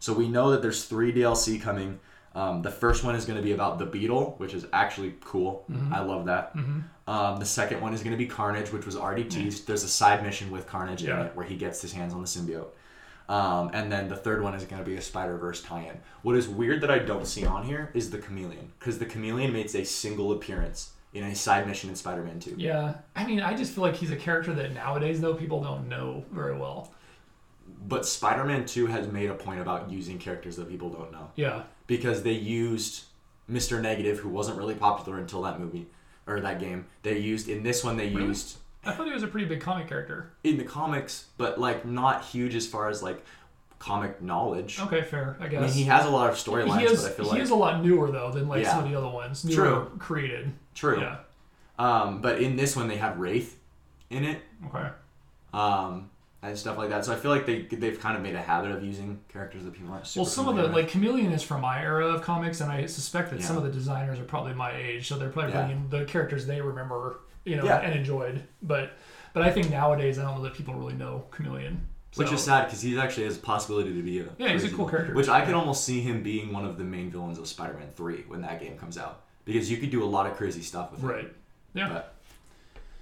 So 0.00 0.12
we 0.12 0.28
know 0.28 0.50
that 0.50 0.60
there's 0.60 0.84
three 0.84 1.12
DLC 1.12 1.60
coming. 1.62 2.00
Um, 2.34 2.62
the 2.62 2.70
first 2.70 3.04
one 3.04 3.14
is 3.14 3.24
going 3.24 3.36
to 3.36 3.42
be 3.42 3.52
about 3.52 3.78
the 3.78 3.86
Beetle, 3.86 4.34
which 4.38 4.54
is 4.54 4.66
actually 4.72 5.14
cool. 5.20 5.64
I 5.92 6.00
love 6.00 6.24
that. 6.26 6.54
Um, 7.06 7.38
the 7.38 7.44
second 7.46 7.80
one 7.80 7.94
is 7.94 8.02
going 8.02 8.12
to 8.12 8.18
be 8.18 8.26
Carnage, 8.26 8.72
which 8.72 8.86
was 8.86 8.96
already 8.96 9.24
teased. 9.24 9.66
There's 9.66 9.84
a 9.84 9.88
side 9.88 10.22
mission 10.22 10.50
with 10.50 10.66
Carnage 10.66 11.04
in 11.04 11.10
it 11.26 11.36
where 11.36 11.46
he 11.46 11.56
gets 11.56 11.80
his 11.80 11.92
hands 11.92 12.12
on 12.14 12.20
the 12.22 12.26
symbiote. 12.26 12.66
Um, 13.28 13.70
and 13.72 13.90
then 13.90 14.08
the 14.08 14.16
third 14.16 14.42
one 14.42 14.54
is 14.54 14.64
going 14.64 14.82
to 14.84 14.88
be 14.88 14.96
a 14.96 15.00
Spider 15.00 15.38
Verse 15.38 15.62
tie-in. 15.62 15.98
What 16.22 16.36
is 16.36 16.46
weird 16.48 16.80
that 16.82 16.90
I 16.90 16.98
don't 16.98 17.26
see 17.26 17.46
on 17.46 17.64
here 17.64 17.90
is 17.94 18.10
the 18.10 18.18
Chameleon, 18.18 18.72
because 18.78 18.98
the 18.98 19.06
Chameleon 19.06 19.52
makes 19.52 19.74
a 19.74 19.84
single 19.84 20.32
appearance 20.32 20.90
in 21.14 21.24
a 21.24 21.34
side 21.34 21.66
mission 21.66 21.88
in 21.88 21.96
Spider-Man 21.96 22.40
2. 22.40 22.56
Yeah. 22.58 22.94
I 23.14 23.24
mean, 23.24 23.40
I 23.40 23.54
just 23.54 23.72
feel 23.72 23.82
like 23.82 23.94
he's 23.94 24.10
a 24.10 24.16
character 24.16 24.52
that 24.54 24.74
nowadays, 24.74 25.20
though, 25.20 25.34
people 25.34 25.62
don't 25.62 25.88
know 25.88 26.24
very 26.32 26.56
well. 26.58 26.92
But 27.86 28.06
Spider-Man 28.06 28.64
2 28.66 28.86
has 28.86 29.08
made 29.08 29.30
a 29.30 29.34
point 29.34 29.60
about 29.60 29.90
using 29.90 30.18
characters 30.18 30.56
that 30.56 30.68
people 30.68 30.88
don't 30.90 31.12
know. 31.12 31.30
Yeah. 31.36 31.62
because 31.86 32.22
they 32.22 32.32
used 32.32 33.04
Mr. 33.50 33.80
Negative, 33.80 34.18
who 34.18 34.30
wasn't 34.30 34.56
really 34.56 34.74
popular 34.74 35.18
until 35.18 35.42
that 35.42 35.60
movie 35.60 35.86
or 36.26 36.40
that 36.40 36.58
game. 36.60 36.86
They 37.02 37.18
used 37.18 37.48
in 37.48 37.62
this 37.62 37.84
one. 37.84 37.96
They 37.98 38.08
Really? 38.08 38.28
used 38.28 38.56
I 38.86 38.92
thought 38.92 39.06
he 39.06 39.12
was 39.12 39.22
a 39.22 39.26
pretty 39.26 39.46
big 39.46 39.60
comic 39.60 39.88
character. 39.88 40.30
in 40.44 40.56
the 40.58 40.64
comics, 40.64 41.26
but 41.36 41.58
like 41.60 41.84
not 41.84 42.24
huge 42.24 42.54
as 42.54 42.66
far 42.66 42.88
as 42.88 43.02
like 43.02 43.22
comic 43.78 44.22
knowledge. 44.22 44.80
Okay, 44.80 45.02
fair. 45.02 45.36
I 45.40 45.48
guess. 45.48 45.62
I 45.62 45.66
mean, 45.66 45.74
he 45.74 45.84
has 45.84 46.06
a 46.06 46.10
lot 46.10 46.30
of 46.30 46.36
storylines, 46.36 46.66
but 46.68 46.70
I 47.04 47.10
feel 47.10 47.24
he 47.24 47.30
like 47.30 47.36
he 47.36 47.42
is 47.42 47.50
a 47.50 47.54
lot 47.54 47.82
newer 47.84 48.10
though 48.10 48.30
than 48.30 48.48
like 48.48 48.64
some 48.64 48.84
of 48.84 48.90
the 48.90 48.96
other 48.96 49.08
ones. 49.08 49.44
Newer 49.44 49.54
True. 49.56 49.90
created. 49.98 50.52
true. 50.74 51.00
Yeah. 51.00 51.16
Um, 51.78 52.20
but 52.22 52.40
in 52.40 52.56
this 52.56 52.74
one, 52.76 52.88
they 52.88 52.96
have 52.96 53.18
Wraith 53.18 53.58
in 54.10 54.24
it, 54.24 54.40
Okay. 54.68 54.88
um, 55.52 56.08
and 56.50 56.58
stuff 56.58 56.76
like 56.78 56.90
that. 56.90 57.04
So 57.04 57.12
I 57.12 57.16
feel 57.16 57.30
like 57.30 57.46
they 57.46 57.62
they've 57.62 57.98
kind 57.98 58.16
of 58.16 58.22
made 58.22 58.34
a 58.34 58.42
habit 58.42 58.70
of 58.70 58.84
using 58.84 59.20
characters 59.28 59.64
that 59.64 59.72
people 59.72 59.92
aren't. 59.92 60.06
Super 60.06 60.22
Well, 60.22 60.30
some 60.30 60.48
of 60.48 60.56
the 60.56 60.62
familiar 60.64 60.82
like 60.82 60.90
Chameleon 60.92 61.32
is 61.32 61.42
from 61.42 61.60
my 61.62 61.80
era 61.82 62.06
of 62.08 62.22
comics, 62.22 62.60
and 62.60 62.70
I 62.70 62.86
suspect 62.86 63.30
that 63.30 63.42
some 63.42 63.56
of 63.56 63.62
the 63.64 63.70
designers 63.70 64.18
are 64.18 64.24
probably 64.24 64.54
my 64.54 64.72
age, 64.76 65.08
so 65.08 65.18
they're 65.18 65.30
probably 65.30 65.52
Yeah. 65.52 65.66
bringing 65.66 65.88
the 65.88 66.04
characters 66.04 66.46
they 66.46 66.60
remember, 66.60 67.20
you 67.44 67.56
know, 67.56 67.64
Yeah. 67.64 67.80
and 67.80 67.98
enjoyed. 67.98 68.42
But 68.62 68.92
but 69.32 69.42
I 69.42 69.50
think 69.50 69.70
nowadays 69.70 70.18
I 70.18 70.22
don't 70.22 70.36
know 70.36 70.42
that 70.44 70.54
people 70.54 70.74
really 70.74 70.94
know 70.94 71.24
Chameleon. 71.30 71.86
Which 72.16 72.30
is 72.30 72.44
sad 72.44 72.66
because 72.66 72.80
he 72.80 72.96
actually 72.96 73.24
has 73.24 73.36
a 73.36 73.40
possibility 73.40 73.92
to 73.92 74.00
be 74.02 74.20
a 74.20 74.26
Yeah, 74.38 74.50
he's 74.52 74.62
a 74.62 74.70
cool 74.70 74.86
character. 74.88 75.14
Which 75.14 75.28
I 75.28 75.44
could 75.44 75.54
almost 75.54 75.82
see 75.84 76.00
him 76.00 76.22
being 76.22 76.52
one 76.52 76.64
of 76.64 76.78
the 76.78 76.84
main 76.84 77.10
villains 77.10 77.38
of 77.38 77.48
Spider-Man 77.48 77.88
Three 77.96 78.22
when 78.28 78.40
that 78.42 78.60
game 78.60 78.78
comes 78.78 78.96
out 78.96 79.22
because 79.44 79.68
you 79.68 79.78
could 79.78 79.90
do 79.90 80.04
a 80.04 80.06
lot 80.06 80.26
of 80.28 80.36
crazy 80.36 80.62
stuff 80.62 80.92
with 80.92 81.00
him. 81.00 81.08
right. 81.08 81.32
Yeah. 81.74 81.88
But 81.88 82.14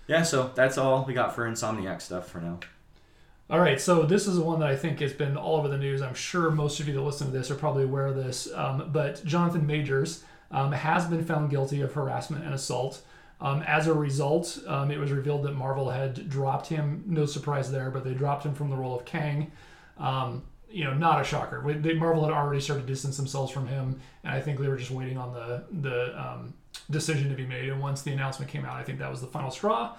yeah, 0.09 0.23
so 0.23 0.51
that's 0.55 0.79
all 0.79 1.05
we 1.05 1.13
got 1.13 1.35
for 1.35 1.47
Insomniac 1.47 2.01
stuff 2.01 2.27
for 2.29 2.41
now. 2.41 2.59
All 3.51 3.61
right, 3.61 3.79
so 3.79 4.05
this 4.05 4.27
is 4.27 4.39
one 4.39 4.61
that 4.61 4.71
I 4.71 4.77
think 4.77 5.01
has 5.01 5.13
been 5.13 5.37
all 5.37 5.57
over 5.57 5.69
the 5.69 5.77
news. 5.77 6.01
I'm 6.01 6.15
sure 6.15 6.51
most 6.51 6.81
of 6.81 6.89
you 6.89 6.95
that 6.95 7.03
listen 7.03 7.27
to 7.27 7.33
this 7.33 7.51
are 7.51 7.55
probably 7.55 7.85
aware 7.85 8.07
of 8.07 8.17
this. 8.17 8.49
Um, 8.55 8.89
but 8.91 9.23
Jonathan 9.27 9.67
Majors 9.67 10.25
um, 10.51 10.73
has 10.73 11.07
been 11.07 11.25
found 11.25 11.51
guilty 11.51 11.83
of 11.83 11.93
harassment 11.93 12.45
and 12.45 12.55
assault. 12.55 13.03
Um, 13.43 13.63
as 13.67 13.89
a 13.89 13.93
result, 13.93 14.59
um, 14.67 14.91
it 14.91 14.99
was 14.99 15.11
revealed 15.11 15.43
that 15.43 15.55
Marvel 15.55 15.91
had 15.91 16.31
dropped 16.31 16.69
him. 16.69 17.03
No 17.07 17.27
surprise 17.27 17.71
there, 17.71 17.91
but 17.91 18.05
they 18.05 18.15
dropped 18.15 18.47
him 18.47 18.55
from 18.55 18.71
the 18.71 18.77
role 18.77 18.97
of 18.97 19.05
Kang. 19.05 19.51
Um, 19.99 20.45
you 20.71 20.85
know, 20.85 20.95
not 20.95 21.21
a 21.21 21.25
shocker. 21.25 21.61
Marvel 21.61 22.25
had 22.25 22.33
already 22.33 22.61
started 22.61 22.83
to 22.83 22.89
distance 22.89 23.19
themselves 23.19 23.53
from 23.53 23.67
him, 23.67 24.01
and 24.25 24.33
I 24.33 24.41
think 24.41 24.61
they 24.61 24.69
were 24.69 24.79
just 24.79 24.93
waiting 24.93 25.19
on 25.19 25.35
the 25.35 25.65
the 25.83 26.19
um, 26.19 26.55
decision 26.91 27.29
to 27.29 27.35
be 27.35 27.45
made. 27.45 27.69
And 27.69 27.83
once 27.83 28.01
the 28.01 28.13
announcement 28.13 28.51
came 28.51 28.65
out, 28.65 28.77
I 28.77 28.83
think 28.83 28.99
that 29.01 29.11
was 29.11 29.21
the 29.21 29.27
final 29.27 29.51
straw. 29.51 29.95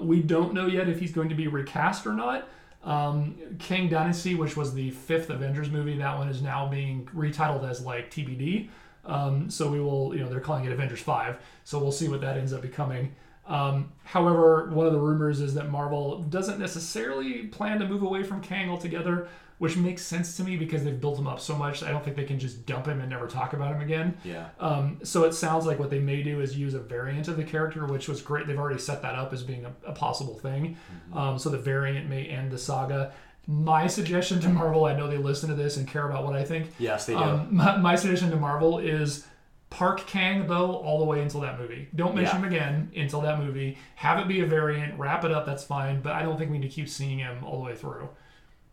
We 0.00 0.22
don't 0.22 0.54
know 0.54 0.66
yet 0.66 0.88
if 0.88 1.00
he's 1.00 1.10
going 1.10 1.30
to 1.30 1.34
be 1.34 1.48
recast 1.48 2.06
or 2.06 2.12
not. 2.12 2.46
Um, 2.86 3.36
Kang 3.58 3.88
Dynasty, 3.88 4.36
which 4.36 4.56
was 4.56 4.72
the 4.72 4.90
fifth 4.90 5.28
Avengers 5.28 5.68
movie, 5.70 5.98
that 5.98 6.16
one 6.16 6.28
is 6.28 6.40
now 6.40 6.68
being 6.68 7.06
retitled 7.14 7.68
as 7.68 7.80
like 7.80 8.10
TBD. 8.10 8.68
Um, 9.04 9.50
so 9.50 9.68
we 9.68 9.80
will, 9.80 10.14
you 10.14 10.22
know, 10.22 10.28
they're 10.28 10.40
calling 10.40 10.64
it 10.64 10.72
Avengers 10.72 11.00
5. 11.00 11.36
So 11.64 11.78
we'll 11.78 11.92
see 11.92 12.08
what 12.08 12.20
that 12.20 12.36
ends 12.36 12.52
up 12.52 12.62
becoming. 12.62 13.14
Um, 13.46 13.92
however, 14.04 14.70
one 14.72 14.86
of 14.86 14.92
the 14.92 14.98
rumors 14.98 15.40
is 15.40 15.54
that 15.54 15.68
Marvel 15.68 16.22
doesn't 16.22 16.58
necessarily 16.58 17.46
plan 17.46 17.78
to 17.80 17.88
move 17.88 18.02
away 18.02 18.22
from 18.22 18.40
Kang 18.40 18.70
altogether, 18.70 19.28
which 19.58 19.76
makes 19.76 20.02
sense 20.02 20.36
to 20.36 20.44
me 20.44 20.56
because 20.56 20.84
they've 20.84 21.00
built 21.00 21.18
him 21.18 21.26
up 21.26 21.40
so 21.40 21.56
much. 21.56 21.82
I 21.82 21.90
don't 21.90 22.04
think 22.04 22.16
they 22.16 22.24
can 22.24 22.38
just 22.38 22.66
dump 22.66 22.86
him 22.86 23.00
and 23.00 23.08
never 23.08 23.26
talk 23.26 23.52
about 23.54 23.74
him 23.74 23.80
again. 23.80 24.16
Yeah. 24.24 24.48
Um, 24.60 24.98
so 25.02 25.24
it 25.24 25.32
sounds 25.32 25.64
like 25.66 25.78
what 25.78 25.88
they 25.90 25.98
may 25.98 26.22
do 26.22 26.40
is 26.40 26.56
use 26.58 26.74
a 26.74 26.78
variant 26.80 27.28
of 27.28 27.36
the 27.36 27.44
character, 27.44 27.86
which 27.86 28.06
was 28.08 28.20
great. 28.20 28.46
They've 28.46 28.58
already 28.58 28.78
set 28.78 29.00
that 29.02 29.14
up 29.14 29.32
as 29.32 29.42
being 29.42 29.64
a, 29.64 29.72
a 29.86 29.92
possible 29.92 30.34
thing. 30.38 30.76
Um, 31.14 31.38
so 31.38 31.48
the 31.48 31.58
variant 31.58 32.08
may 32.08 32.26
end 32.26 32.50
the 32.50 32.58
saga. 32.58 33.12
My 33.46 33.86
suggestion 33.86 34.40
to 34.40 34.48
Marvel, 34.48 34.84
I 34.86 34.94
know 34.96 35.06
they 35.08 35.18
listen 35.18 35.48
to 35.50 35.54
this 35.54 35.76
and 35.76 35.86
care 35.86 36.06
about 36.08 36.24
what 36.24 36.34
I 36.34 36.44
think. 36.44 36.66
Yes, 36.78 37.06
they 37.06 37.14
do. 37.14 37.20
Um, 37.20 37.48
my, 37.50 37.76
my 37.76 37.94
suggestion 37.96 38.28
to 38.30 38.36
Marvel 38.36 38.78
is 38.80 39.24
park 39.70 40.06
Kang 40.06 40.46
though 40.46 40.76
all 40.76 40.98
the 40.98 41.04
way 41.04 41.20
until 41.22 41.40
that 41.40 41.58
movie. 41.58 41.88
Don't 41.94 42.14
mention 42.14 42.40
Yeah. 42.40 42.46
him 42.46 42.52
again 42.52 42.90
until 42.96 43.20
that 43.22 43.38
movie. 43.38 43.78
Have 43.94 44.18
it 44.18 44.28
be 44.28 44.40
a 44.40 44.46
variant, 44.46 44.98
wrap 44.98 45.24
it 45.24 45.30
up. 45.32 45.46
That's 45.46 45.64
fine. 45.64 46.00
But 46.02 46.12
I 46.12 46.22
don't 46.22 46.36
think 46.36 46.50
we 46.50 46.58
need 46.58 46.68
to 46.68 46.74
keep 46.74 46.88
seeing 46.88 47.18
him 47.18 47.42
all 47.44 47.58
the 47.58 47.64
way 47.64 47.74
through. 47.74 48.08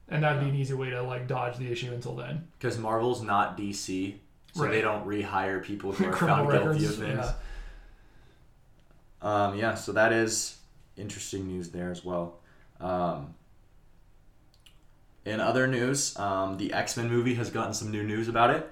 And 0.09 0.23
that'd 0.23 0.41
be 0.43 0.49
an 0.49 0.55
easy 0.55 0.73
way 0.73 0.89
to 0.91 1.01
like 1.01 1.27
dodge 1.27 1.57
the 1.57 1.71
issue 1.71 1.91
until 1.93 2.15
then. 2.15 2.47
Because 2.59 2.77
Marvel's 2.77 3.21
not 3.21 3.57
DC, 3.57 4.15
so 4.53 4.63
Right. 4.63 4.71
they 4.71 4.81
don't 4.81 5.07
rehire 5.07 5.63
people 5.63 5.91
who 5.93 6.05
are 6.05 6.11
Criminal 6.11 6.49
found 6.49 6.63
guilty 6.63 6.85
of 6.85 6.95
things. 6.95 7.25
Yeah. 7.25 7.33
Um, 9.21 9.57
yeah, 9.57 9.75
so 9.75 9.93
that 9.93 10.11
is 10.11 10.57
interesting 10.97 11.47
news 11.47 11.69
there 11.69 11.89
as 11.91 12.03
well. 12.03 12.39
Um, 12.81 13.33
in 15.25 15.39
other 15.39 15.67
news, 15.67 16.17
um, 16.19 16.57
the 16.57 16.73
X 16.73 16.97
Men 16.97 17.09
movie 17.09 17.35
has 17.35 17.49
gotten 17.49 17.73
some 17.73 17.89
new 17.91 18.03
news 18.03 18.27
about 18.27 18.49
it. 18.49 18.69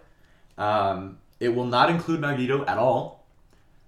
Um, 0.58 1.18
it 1.40 1.50
will 1.56 1.66
not 1.66 1.90
include 1.90 2.20
Magneto 2.20 2.66
at 2.66 2.78
all, 2.78 3.26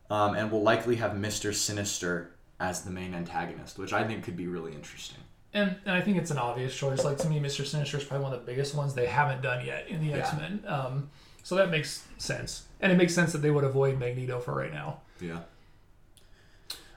um, 0.10 0.36
and 0.36 0.50
will 0.50 0.64
likely 0.64 0.96
have 0.96 1.18
Mister 1.18 1.52
Sinister 1.52 2.32
as 2.60 2.84
the 2.84 2.92
main 2.92 3.14
antagonist, 3.14 3.78
which 3.78 3.92
I 3.92 4.06
think 4.08 4.24
could 4.24 4.38
be 4.38 4.48
really 4.48 4.74
interesting. 4.74 5.20
And, 5.54 5.76
and 5.86 5.96
I 5.96 6.02
think 6.02 6.18
it's 6.18 6.32
an 6.32 6.38
obvious 6.38 6.76
choice. 6.76 7.04
Like 7.04 7.18
to 7.20 7.30
me, 7.30 7.40
Mister 7.40 7.64
Sinister 7.64 7.98
is 7.98 8.04
probably 8.04 8.24
one 8.24 8.34
of 8.34 8.40
the 8.40 8.46
biggest 8.46 8.74
ones 8.76 8.94
they 8.96 9.06
haven't 9.06 9.42
done 9.42 9.66
yet 9.66 9.88
in 9.88 10.00
the 10.02 10.08
Yeah. 10.08 10.18
X 10.18 10.34
Men. 10.38 10.64
Um, 10.68 11.10
so 11.44 11.56
that 11.56 11.70
makes 11.70 12.04
sense, 12.18 12.64
and 12.82 12.92
it 12.92 12.96
makes 12.96 13.14
sense 13.14 13.32
that 13.34 13.40
they 13.40 13.52
would 13.52 13.64
avoid 13.66 14.00
Magneto 14.00 14.40
for 14.40 14.56
right 14.56 14.72
now. 14.74 15.02
Yeah. 15.20 15.40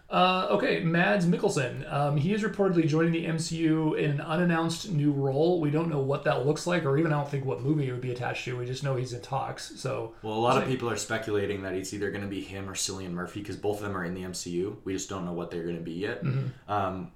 Uh, 0.08 0.46
okay, 0.52 0.78
Mads 0.84 1.26
Mikkelsen. 1.26 1.92
Um, 1.92 2.16
he 2.16 2.32
is 2.32 2.44
reportedly 2.44 2.86
joining 2.86 3.10
the 3.10 3.24
MCU 3.26 3.98
in 3.98 4.12
an 4.12 4.20
unannounced 4.20 4.88
new 4.92 5.10
role. 5.10 5.60
We 5.60 5.72
don't 5.72 5.88
know 5.90 5.98
what 5.98 6.22
that 6.24 6.46
looks 6.46 6.64
like, 6.64 6.84
or 6.84 6.96
even 6.96 7.12
I 7.12 7.16
don't 7.16 7.28
think 7.28 7.44
what 7.44 7.60
movie 7.60 7.88
it 7.88 7.92
would 7.92 8.00
be 8.02 8.12
attached 8.12 8.44
to. 8.44 8.56
We 8.56 8.66
just 8.66 8.84
know 8.84 8.94
he's 8.94 9.12
in 9.12 9.20
talks. 9.20 9.72
So 9.80 10.14
Well, 10.22 10.34
a 10.34 10.38
lot 10.38 10.58
of 10.58 10.62
So- 10.62 10.68
people 10.70 10.88
are 10.88 10.96
speculating 10.96 11.62
that 11.62 11.74
it's 11.74 11.92
either 11.92 12.12
going 12.12 12.22
to 12.22 12.28
be 12.30 12.40
him 12.40 12.70
or 12.70 12.74
Cillian 12.74 13.10
Murphy 13.10 13.40
because 13.40 13.56
both 13.56 13.78
of 13.78 13.82
them 13.82 13.96
are 13.96 14.04
in 14.04 14.14
the 14.14 14.22
MCU. 14.22 14.76
We 14.84 14.92
just 14.92 15.08
don't 15.08 15.24
know 15.24 15.32
what 15.32 15.50
they're 15.50 15.64
going 15.64 15.74
to 15.78 15.82
be 15.82 15.94
yet. 15.94 16.22
Mm-hmm. 16.22 16.72
Um, 16.72 17.10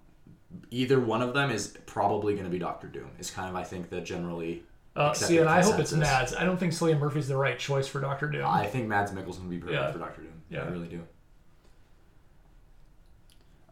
either 0.70 0.98
one 1.00 1.22
of 1.22 1.34
them 1.34 1.50
is 1.50 1.76
probably 1.86 2.32
going 2.34 2.44
to 2.44 2.50
be 2.50 2.58
Doctor 2.58 2.86
Doom. 2.88 3.10
Is 3.18 3.30
kind 3.30 3.48
of 3.48 3.54
I 3.56 3.64
think 3.64 3.88
the 3.90 4.00
generally. 4.00 4.62
uh, 4.96 5.12
see, 5.12 5.38
and 5.38 5.48
I 5.48 5.62
hope 5.62 5.78
it's 5.78 5.90
consensus. 5.90 6.32
Mads. 6.32 6.34
I 6.34 6.44
don't 6.44 6.56
think 6.58 6.72
Cillian 6.72 6.98
Murphy's 6.98 7.28
the 7.28 7.36
right 7.36 7.58
choice 7.58 7.86
for 7.88 8.00
Doctor 8.00 8.28
Doom. 8.28 8.44
I 8.46 8.66
think 8.66 8.88
Mads 8.88 9.12
Mikkelsen 9.12 9.40
would 9.42 9.50
be 9.50 9.58
perfect 9.58 9.74
Yeah. 9.80 9.92
for 9.92 9.98
Doctor 9.98 10.22
Doom. 10.22 10.32
Yeah. 10.50 10.62
I 10.62 10.68
really 10.68 10.88
do. 10.88 11.02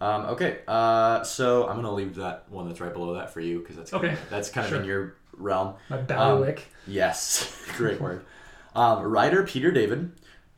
Um, 0.00 0.26
okay, 0.26 0.58
uh, 0.68 1.24
so 1.24 1.66
I'm 1.68 1.74
gonna 1.76 1.92
leave 1.92 2.14
that 2.16 2.44
one 2.50 2.68
that's 2.68 2.80
right 2.80 2.92
below 2.92 3.14
that 3.14 3.30
for 3.32 3.40
you 3.40 3.58
because 3.58 3.74
that's 3.76 3.92
Okay. 3.92 4.16
That's 4.30 4.48
kind 4.48 4.66
of 4.72 4.80
in 4.80 4.84
your 4.86 5.16
realm. 5.36 5.74
My 5.90 5.96
bailiwick. 5.96 6.68
Yes, 6.86 7.52
great 7.76 8.00
word. 8.00 8.24
Um, 8.76 9.02
writer 9.02 9.42
Peter 9.42 9.72
David 9.72 10.12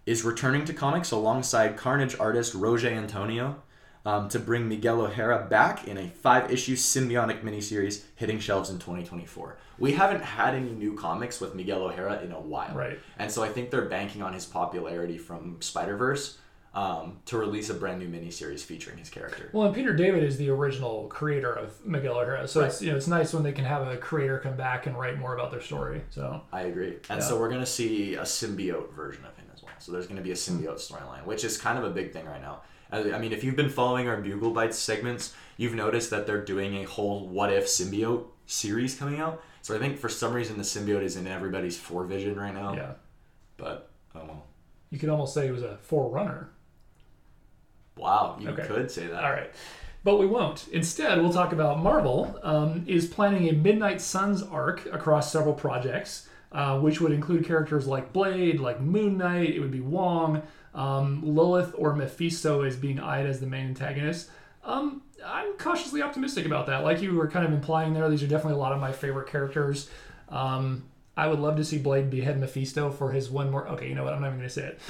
is 0.04 0.24
returning 0.24 0.66
to 0.66 0.74
comics 0.74 1.10
alongside 1.10 1.78
Carnage 1.78 2.18
artist 2.20 2.52
Roger 2.54 2.88
Antonio 2.88 3.62
um, 4.06 4.28
to 4.30 4.38
bring 4.38 4.68
Miguel 4.68 5.00
O'Hara 5.02 5.46
back 5.48 5.86
in 5.86 5.98
a 5.98 6.08
five-issue 6.08 6.76
symbiotic 6.76 7.42
miniseries 7.42 8.02
hitting 8.16 8.38
shelves 8.38 8.70
in 8.70 8.78
2024. 8.78 9.56
We 9.78 9.92
haven't 9.92 10.22
had 10.22 10.54
any 10.54 10.70
new 10.70 10.94
comics 10.94 11.40
with 11.40 11.54
Miguel 11.54 11.82
O'Hara 11.82 12.22
in 12.22 12.32
a 12.32 12.40
while, 12.40 12.74
Right. 12.74 12.98
And 13.18 13.30
so 13.30 13.42
I 13.42 13.48
think 13.48 13.70
they're 13.70 13.86
banking 13.86 14.22
on 14.22 14.32
his 14.32 14.46
popularity 14.46 15.18
from 15.18 15.60
Spider 15.60 15.96
Verse 15.96 16.38
um, 16.72 17.18
to 17.26 17.36
release 17.36 17.68
a 17.68 17.74
brand 17.74 17.98
new 17.98 18.08
miniseries 18.08 18.60
featuring 18.60 18.98
his 18.98 19.10
character. 19.10 19.50
Well, 19.52 19.66
and 19.66 19.74
Peter 19.74 19.92
David 19.92 20.22
is 20.22 20.36
the 20.36 20.50
original 20.50 21.08
creator 21.08 21.52
of 21.52 21.84
Miguel 21.84 22.16
O'Hara, 22.18 22.46
so 22.46 22.62
it's 22.62 22.80
you 22.80 22.90
know 22.90 22.96
it's 22.96 23.08
nice 23.08 23.32
when 23.34 23.42
they 23.42 23.52
can 23.52 23.64
have 23.64 23.86
a 23.88 23.96
creator 23.96 24.38
come 24.38 24.56
back 24.56 24.86
and 24.86 24.96
write 24.96 25.18
more 25.18 25.34
about 25.34 25.50
their 25.50 25.60
story. 25.60 26.02
So 26.10 26.42
I 26.52 26.62
agree. 26.62 26.96
And 27.08 27.22
so 27.22 27.38
we're 27.38 27.48
going 27.48 27.60
to 27.60 27.66
see 27.66 28.14
a 28.14 28.22
symbiote 28.22 28.92
version 28.92 29.24
of 29.24 29.36
him 29.36 29.46
as 29.52 29.62
well. 29.62 29.72
So 29.78 29.92
there's 29.92 30.06
going 30.06 30.18
to 30.18 30.22
be 30.22 30.30
a 30.30 30.36
symbiote 30.36 30.76
storyline, 30.76 31.24
which 31.24 31.42
is 31.44 31.58
kind 31.58 31.76
of 31.78 31.84
a 31.84 31.90
big 31.90 32.12
thing 32.12 32.26
right 32.26 32.40
now. 32.40 32.62
I 32.92 33.12
I 33.12 33.18
mean, 33.18 33.32
if 33.32 33.42
you've 33.44 33.56
been 33.56 33.68
following 33.70 34.08
our 34.08 34.20
Bugle 34.20 34.52
Bytes 34.52 34.74
segments, 34.74 35.34
you've 35.56 35.74
noticed 35.74 36.10
that 36.10 36.26
they're 36.26 36.44
doing 36.44 36.76
a 36.76 36.84
whole 36.84 37.26
what 37.28 37.52
if 37.52 37.66
symbiote 37.66 38.24
series 38.46 38.94
coming 38.96 39.20
out. 39.20 39.42
So 39.62 39.74
I 39.76 39.78
think 39.78 39.98
for 39.98 40.08
some 40.08 40.32
reason 40.32 40.56
the 40.56 40.62
symbiote 40.64 41.02
is 41.02 41.16
in 41.16 41.26
everybody's 41.26 41.76
forevision 41.78 42.38
right 42.38 42.54
now. 42.54 42.74
yeah, 42.74 42.92
But, 43.56 43.90
oh 44.14 44.20
well. 44.24 44.46
you 44.90 44.98
could 44.98 45.08
almost 45.10 45.34
say 45.34 45.46
it 45.46 45.52
was 45.52 45.62
a 45.62 45.76
forerunner. 45.82 46.50
Wow, 47.96 48.36
you 48.40 48.48
Okay. 48.50 48.66
could 48.66 48.90
say 48.90 49.06
that. 49.06 49.22
All 49.22 49.30
right. 49.32 49.50
But 50.02 50.18
we 50.18 50.26
won't. 50.26 50.66
Instead, 50.72 51.20
we'll 51.20 51.32
talk 51.32 51.52
about 51.52 51.78
Marvel 51.82 52.38
um, 52.42 52.84
is 52.86 53.06
planning 53.06 53.48
a 53.50 53.52
Midnight 53.52 54.00
Suns 54.00 54.42
arc 54.42 54.86
across 54.86 55.30
several 55.30 55.52
projects, 55.52 56.26
uh, 56.52 56.78
which 56.80 57.02
would 57.02 57.12
include 57.12 57.44
characters 57.44 57.86
like 57.86 58.12
Blade, 58.14 58.60
like 58.60 58.80
Moon 58.80 59.18
Knight. 59.18 59.50
It 59.54 59.60
would 59.60 59.70
be 59.70 59.80
Wong. 59.82 60.42
Um, 60.74 61.22
Lilith 61.24 61.74
or 61.76 61.94
Mephisto 61.94 62.62
is 62.62 62.76
being 62.76 63.00
eyed 63.00 63.26
as 63.26 63.40
the 63.40 63.46
main 63.46 63.66
antagonist. 63.66 64.30
Um, 64.64 65.02
I'm 65.24 65.54
cautiously 65.58 66.02
optimistic 66.02 66.46
about 66.46 66.66
that. 66.66 66.84
Like 66.84 67.02
you 67.02 67.14
were 67.14 67.28
kind 67.28 67.44
of 67.44 67.52
implying 67.52 67.92
there, 67.92 68.08
these 68.08 68.22
are 68.22 68.28
definitely 68.28 68.54
a 68.54 68.62
lot 68.62 68.72
of 68.72 68.80
my 68.80 68.92
favorite 68.92 69.28
characters. 69.28 69.90
Um, 70.28 70.84
I 71.16 71.26
would 71.26 71.40
love 71.40 71.56
to 71.56 71.64
see 71.64 71.76
Blade 71.76 72.08
behead 72.08 72.38
Mephisto 72.38 72.90
for 72.90 73.12
his 73.12 73.30
one 73.30 73.50
more. 73.50 73.68
Okay, 73.68 73.88
you 73.88 73.94
know 73.94 74.04
what? 74.04 74.14
I'm 74.14 74.22
not 74.22 74.28
even 74.28 74.38
going 74.38 74.48
to 74.48 74.54
say 74.54 74.68
it. 74.68 74.80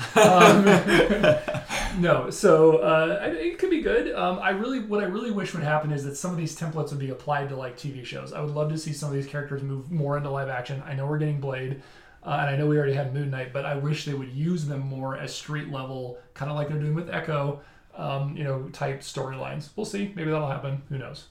Um, 1.96 2.00
no, 2.00 2.30
so 2.30 2.76
uh, 2.76 3.34
it 3.36 3.58
could 3.58 3.70
be 3.70 3.80
good. 3.80 4.14
Um, 4.14 4.38
I 4.38 4.50
really, 4.50 4.78
what 4.78 5.02
I 5.02 5.06
really 5.06 5.32
wish 5.32 5.54
would 5.54 5.64
happen 5.64 5.90
is 5.90 6.04
that 6.04 6.14
some 6.16 6.30
of 6.30 6.36
these 6.36 6.56
templates 6.56 6.90
would 6.90 7.00
be 7.00 7.10
applied 7.10 7.48
to 7.48 7.56
like 7.56 7.76
TV 7.76 8.04
shows. 8.04 8.32
I 8.32 8.40
would 8.40 8.54
love 8.54 8.68
to 8.70 8.78
see 8.78 8.92
some 8.92 9.08
of 9.08 9.14
these 9.14 9.26
characters 9.26 9.62
move 9.62 9.90
more 9.90 10.16
into 10.16 10.30
live 10.30 10.48
action. 10.48 10.80
I 10.86 10.94
know 10.94 11.06
we're 11.06 11.18
getting 11.18 11.40
Blade, 11.40 11.82
uh, 12.24 12.38
and 12.40 12.50
I 12.50 12.56
know 12.56 12.66
we 12.66 12.76
already 12.76 12.92
had 12.92 13.14
Moon 13.14 13.30
Knight, 13.30 13.52
but 13.52 13.64
I 13.64 13.76
wish 13.76 14.04
they 14.04 14.14
would 14.14 14.30
use 14.30 14.66
them 14.66 14.80
more 14.80 15.16
as 15.16 15.34
street 15.34 15.70
level, 15.70 16.18
kind 16.34 16.50
of 16.50 16.56
like 16.56 16.68
they're 16.68 16.78
doing 16.78 16.94
with 16.94 17.10
Echo. 17.10 17.60
Um, 17.94 18.36
you 18.36 18.44
know, 18.44 18.68
type 18.72 19.00
storylines. 19.00 19.70
We'll 19.76 19.84
see. 19.84 20.12
Maybe 20.14 20.30
that'll 20.30 20.48
happen. 20.48 20.82
Who 20.88 20.98
knows? 20.98 21.26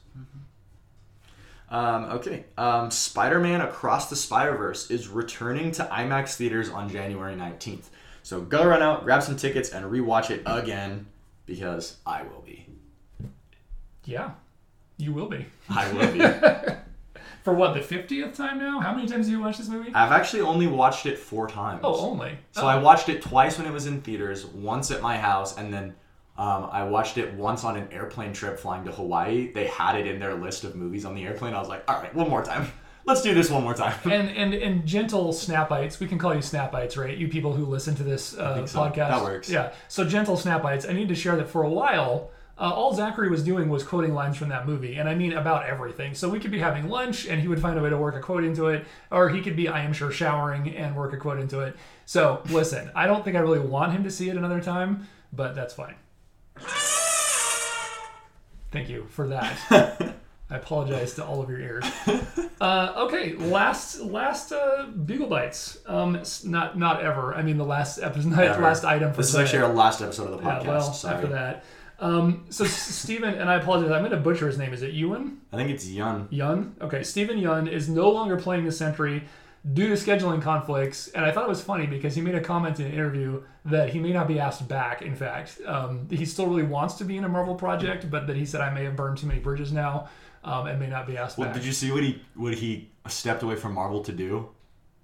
Um, 1.69 2.05
okay. 2.05 2.45
Um, 2.57 2.91
Spider 2.91 3.39
Man 3.39 3.61
Across 3.61 4.09
the 4.09 4.15
Spider 4.15 4.57
Verse 4.57 4.89
is 4.91 5.07
returning 5.07 5.71
to 5.73 5.83
IMAX 5.85 6.35
theaters 6.35 6.69
on 6.69 6.89
January 6.89 7.35
19th. 7.35 7.85
So 8.23 8.41
go 8.41 8.65
run 8.65 8.81
out, 8.81 9.03
grab 9.03 9.23
some 9.23 9.37
tickets, 9.37 9.69
and 9.69 9.85
rewatch 9.85 10.29
it 10.29 10.43
again 10.45 11.07
because 11.45 11.97
I 12.05 12.23
will 12.23 12.41
be. 12.41 12.67
Yeah, 14.05 14.31
you 14.97 15.13
will 15.13 15.27
be. 15.27 15.45
I 15.69 15.91
will 15.93 16.11
be. 16.11 16.75
For 17.43 17.53
what 17.53 17.73
the 17.73 17.81
fiftieth 17.81 18.35
time 18.35 18.57
now? 18.59 18.79
How 18.79 18.93
many 18.93 19.07
times 19.07 19.27
have 19.27 19.33
you 19.37 19.41
watched 19.41 19.59
this 19.59 19.69
movie? 19.69 19.91
I've 19.93 20.11
actually 20.11 20.41
only 20.41 20.67
watched 20.67 21.05
it 21.05 21.17
four 21.17 21.47
times. 21.47 21.81
Oh, 21.83 22.09
only. 22.09 22.37
So 22.51 22.67
I 22.67 22.77
watched 22.77 23.09
it 23.09 23.21
twice 23.21 23.57
when 23.57 23.65
it 23.67 23.71
was 23.73 23.85
in 23.87 24.01
theaters, 24.01 24.45
once 24.45 24.91
at 24.91 25.01
my 25.01 25.17
house, 25.17 25.57
and 25.57 25.73
then 25.73 25.95
um, 26.37 26.69
I 26.71 26.83
watched 26.83 27.17
it 27.17 27.33
once 27.33 27.63
on 27.63 27.75
an 27.77 27.87
airplane 27.91 28.33
trip 28.33 28.59
flying 28.59 28.83
to 28.85 28.91
Hawaii. 28.91 29.51
They 29.51 29.67
had 29.67 29.95
it 29.95 30.05
in 30.07 30.19
their 30.19 30.35
list 30.35 30.63
of 30.63 30.75
movies 30.75 31.05
on 31.05 31.15
the 31.15 31.23
airplane. 31.23 31.53
I 31.53 31.59
was 31.59 31.69
like, 31.69 31.83
all 31.89 32.01
right, 32.01 32.13
one 32.13 32.29
more 32.29 32.43
time. 32.43 32.67
Let's 33.05 33.21
do 33.21 33.33
this 33.33 33.49
one 33.49 33.63
more 33.63 33.73
time. 33.73 33.95
and 34.11 34.29
and 34.29 34.53
and 34.53 34.85
gentle 34.85 35.29
snapites 35.33 35.99
we 35.99 36.05
can 36.05 36.19
call 36.19 36.33
you 36.35 36.41
snapites 36.41 36.95
right 36.95 37.17
you 37.17 37.27
people 37.27 37.53
who 37.53 37.65
listen 37.65 37.95
to 37.95 38.03
this 38.03 38.37
uh, 38.37 38.65
so. 38.67 38.77
podcast 38.79 38.95
That 39.09 39.23
works. 39.23 39.49
yeah 39.49 39.71
so 39.87 40.05
gentle 40.05 40.35
snapites 40.35 40.87
i 40.87 40.93
need 40.93 41.07
to 41.07 41.15
share 41.15 41.35
that 41.37 41.49
for 41.49 41.63
a 41.63 41.69
while 41.69 42.29
uh, 42.59 42.71
all 42.73 42.93
Zachary 42.93 43.29
was 43.29 43.41
doing 43.43 43.69
was 43.69 43.83
quoting 43.83 44.13
lines 44.13 44.35
from 44.37 44.49
that 44.49 44.67
movie, 44.67 44.95
and 44.95 45.07
I 45.07 45.15
mean 45.15 45.33
about 45.33 45.65
everything. 45.65 46.13
So 46.13 46.27
we 46.29 46.39
could 46.39 46.51
be 46.51 46.59
having 46.59 46.89
lunch, 46.89 47.25
and 47.25 47.39
he 47.41 47.47
would 47.47 47.61
find 47.61 47.79
a 47.79 47.81
way 47.81 47.89
to 47.89 47.97
work 47.97 48.15
a 48.15 48.19
quote 48.19 48.43
into 48.43 48.67
it, 48.67 48.85
or 49.11 49.29
he 49.29 49.41
could 49.41 49.55
be, 49.55 49.67
I 49.69 49.81
am 49.83 49.93
sure, 49.93 50.11
showering 50.11 50.75
and 50.75 50.95
work 50.95 51.13
a 51.13 51.17
quote 51.17 51.39
into 51.39 51.61
it. 51.61 51.75
So 52.05 52.41
listen, 52.49 52.91
I 52.95 53.07
don't 53.07 53.23
think 53.23 53.37
I 53.37 53.39
really 53.39 53.59
want 53.59 53.93
him 53.93 54.03
to 54.03 54.11
see 54.11 54.29
it 54.29 54.35
another 54.35 54.59
time, 54.59 55.07
but 55.31 55.55
that's 55.55 55.73
fine. 55.73 55.95
Thank 58.71 58.89
you 58.89 59.05
for 59.09 59.27
that. 59.29 59.57
I 60.51 60.55
apologize 60.55 61.13
to 61.15 61.25
all 61.25 61.41
of 61.43 61.49
your 61.49 61.59
ears. 61.59 61.85
Uh, 62.59 62.93
okay, 63.07 63.33
last 63.35 63.99
last 64.01 64.51
uh, 64.51 64.87
Beagle 65.05 65.27
bites. 65.27 65.77
Um, 65.85 66.21
not 66.43 66.77
not 66.77 67.03
ever. 67.03 67.33
I 67.35 67.41
mean 67.43 67.57
the 67.57 67.65
last 67.65 67.99
episode, 67.99 68.31
last 68.35 68.83
item 68.83 69.11
for 69.11 69.17
This 69.17 69.27
is 69.27 69.31
today. 69.33 69.43
actually 69.43 69.59
our 69.63 69.73
last 69.73 70.01
episode 70.01 70.31
of 70.31 70.41
the 70.41 70.45
Yeah, 70.47 70.59
podcast. 70.59 70.65
well, 70.67 70.93
Sorry. 70.93 71.15
after 71.15 71.27
that. 71.27 71.63
Um, 71.99 72.45
so 72.49 72.63
S- 72.63 72.71
Steven, 72.73 73.33
and 73.35 73.49
I 73.49 73.55
apologize, 73.55 73.91
I'm 73.91 73.99
going 73.99 74.11
to 74.11 74.17
butcher 74.17 74.47
his 74.47 74.57
name. 74.57 74.73
Is 74.73 74.81
it 74.81 74.93
Ewan? 74.93 75.41
I 75.51 75.57
think 75.57 75.69
it's 75.69 75.87
Yun. 75.87 76.27
Yun? 76.31 76.75
Okay, 76.81 77.03
Steven 77.03 77.37
Yeun 77.37 77.69
is 77.69 77.89
no 77.89 78.09
longer 78.09 78.37
playing 78.37 78.65
the 78.65 78.71
Sentry 78.71 79.23
due 79.73 79.87
to 79.89 79.93
scheduling 79.95 80.41
conflicts. 80.41 81.09
And 81.09 81.25
I 81.25 81.31
thought 81.31 81.43
it 81.43 81.49
was 81.49 81.61
funny 81.61 81.85
because 81.85 82.15
he 82.15 82.21
made 82.21 82.35
a 82.35 82.41
comment 82.41 82.79
in 82.79 82.85
an 82.85 82.93
interview 82.93 83.43
that 83.65 83.89
he 83.89 83.99
may 83.99 84.13
not 84.13 84.27
be 84.29 84.39
asked 84.39 84.67
back, 84.69 85.01
in 85.01 85.13
fact. 85.15 85.59
Um, 85.65 86.07
he 86.09 86.23
still 86.25 86.47
really 86.47 86.63
wants 86.63 86.93
to 86.95 87.03
be 87.03 87.17
in 87.17 87.25
a 87.25 87.29
Marvel 87.29 87.55
project, 87.55 88.09
but 88.09 88.27
that 88.27 88.37
he 88.37 88.45
said, 88.45 88.61
I 88.61 88.69
may 88.73 88.85
have 88.85 88.95
burned 88.95 89.17
too 89.17 89.27
many 89.27 89.41
bridges 89.41 89.73
now 89.73 90.07
um, 90.45 90.67
and 90.67 90.79
may 90.79 90.87
not 90.87 91.05
be 91.05 91.17
asked 91.17 91.37
Well, 91.37 91.47
back. 91.49 91.55
did 91.55 91.65
you 91.65 91.73
see 91.73 91.91
what 91.91 92.01
he 92.03 92.21
what 92.35 92.53
he 92.53 92.89
stepped 93.07 93.43
away 93.43 93.55
from 93.57 93.73
Marvel 93.73 94.01
to 94.03 94.13
do? 94.13 94.47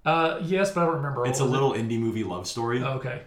uh, 0.06 0.38
yes, 0.42 0.70
but 0.70 0.82
I 0.82 0.86
don't 0.86 0.94
remember. 0.96 1.26
It's 1.26 1.40
a 1.40 1.42
was 1.44 1.50
it? 1.50 1.52
little 1.52 1.72
indie 1.74 1.98
movie 2.00 2.24
love 2.24 2.46
story, 2.46 2.82
okay. 2.82 3.22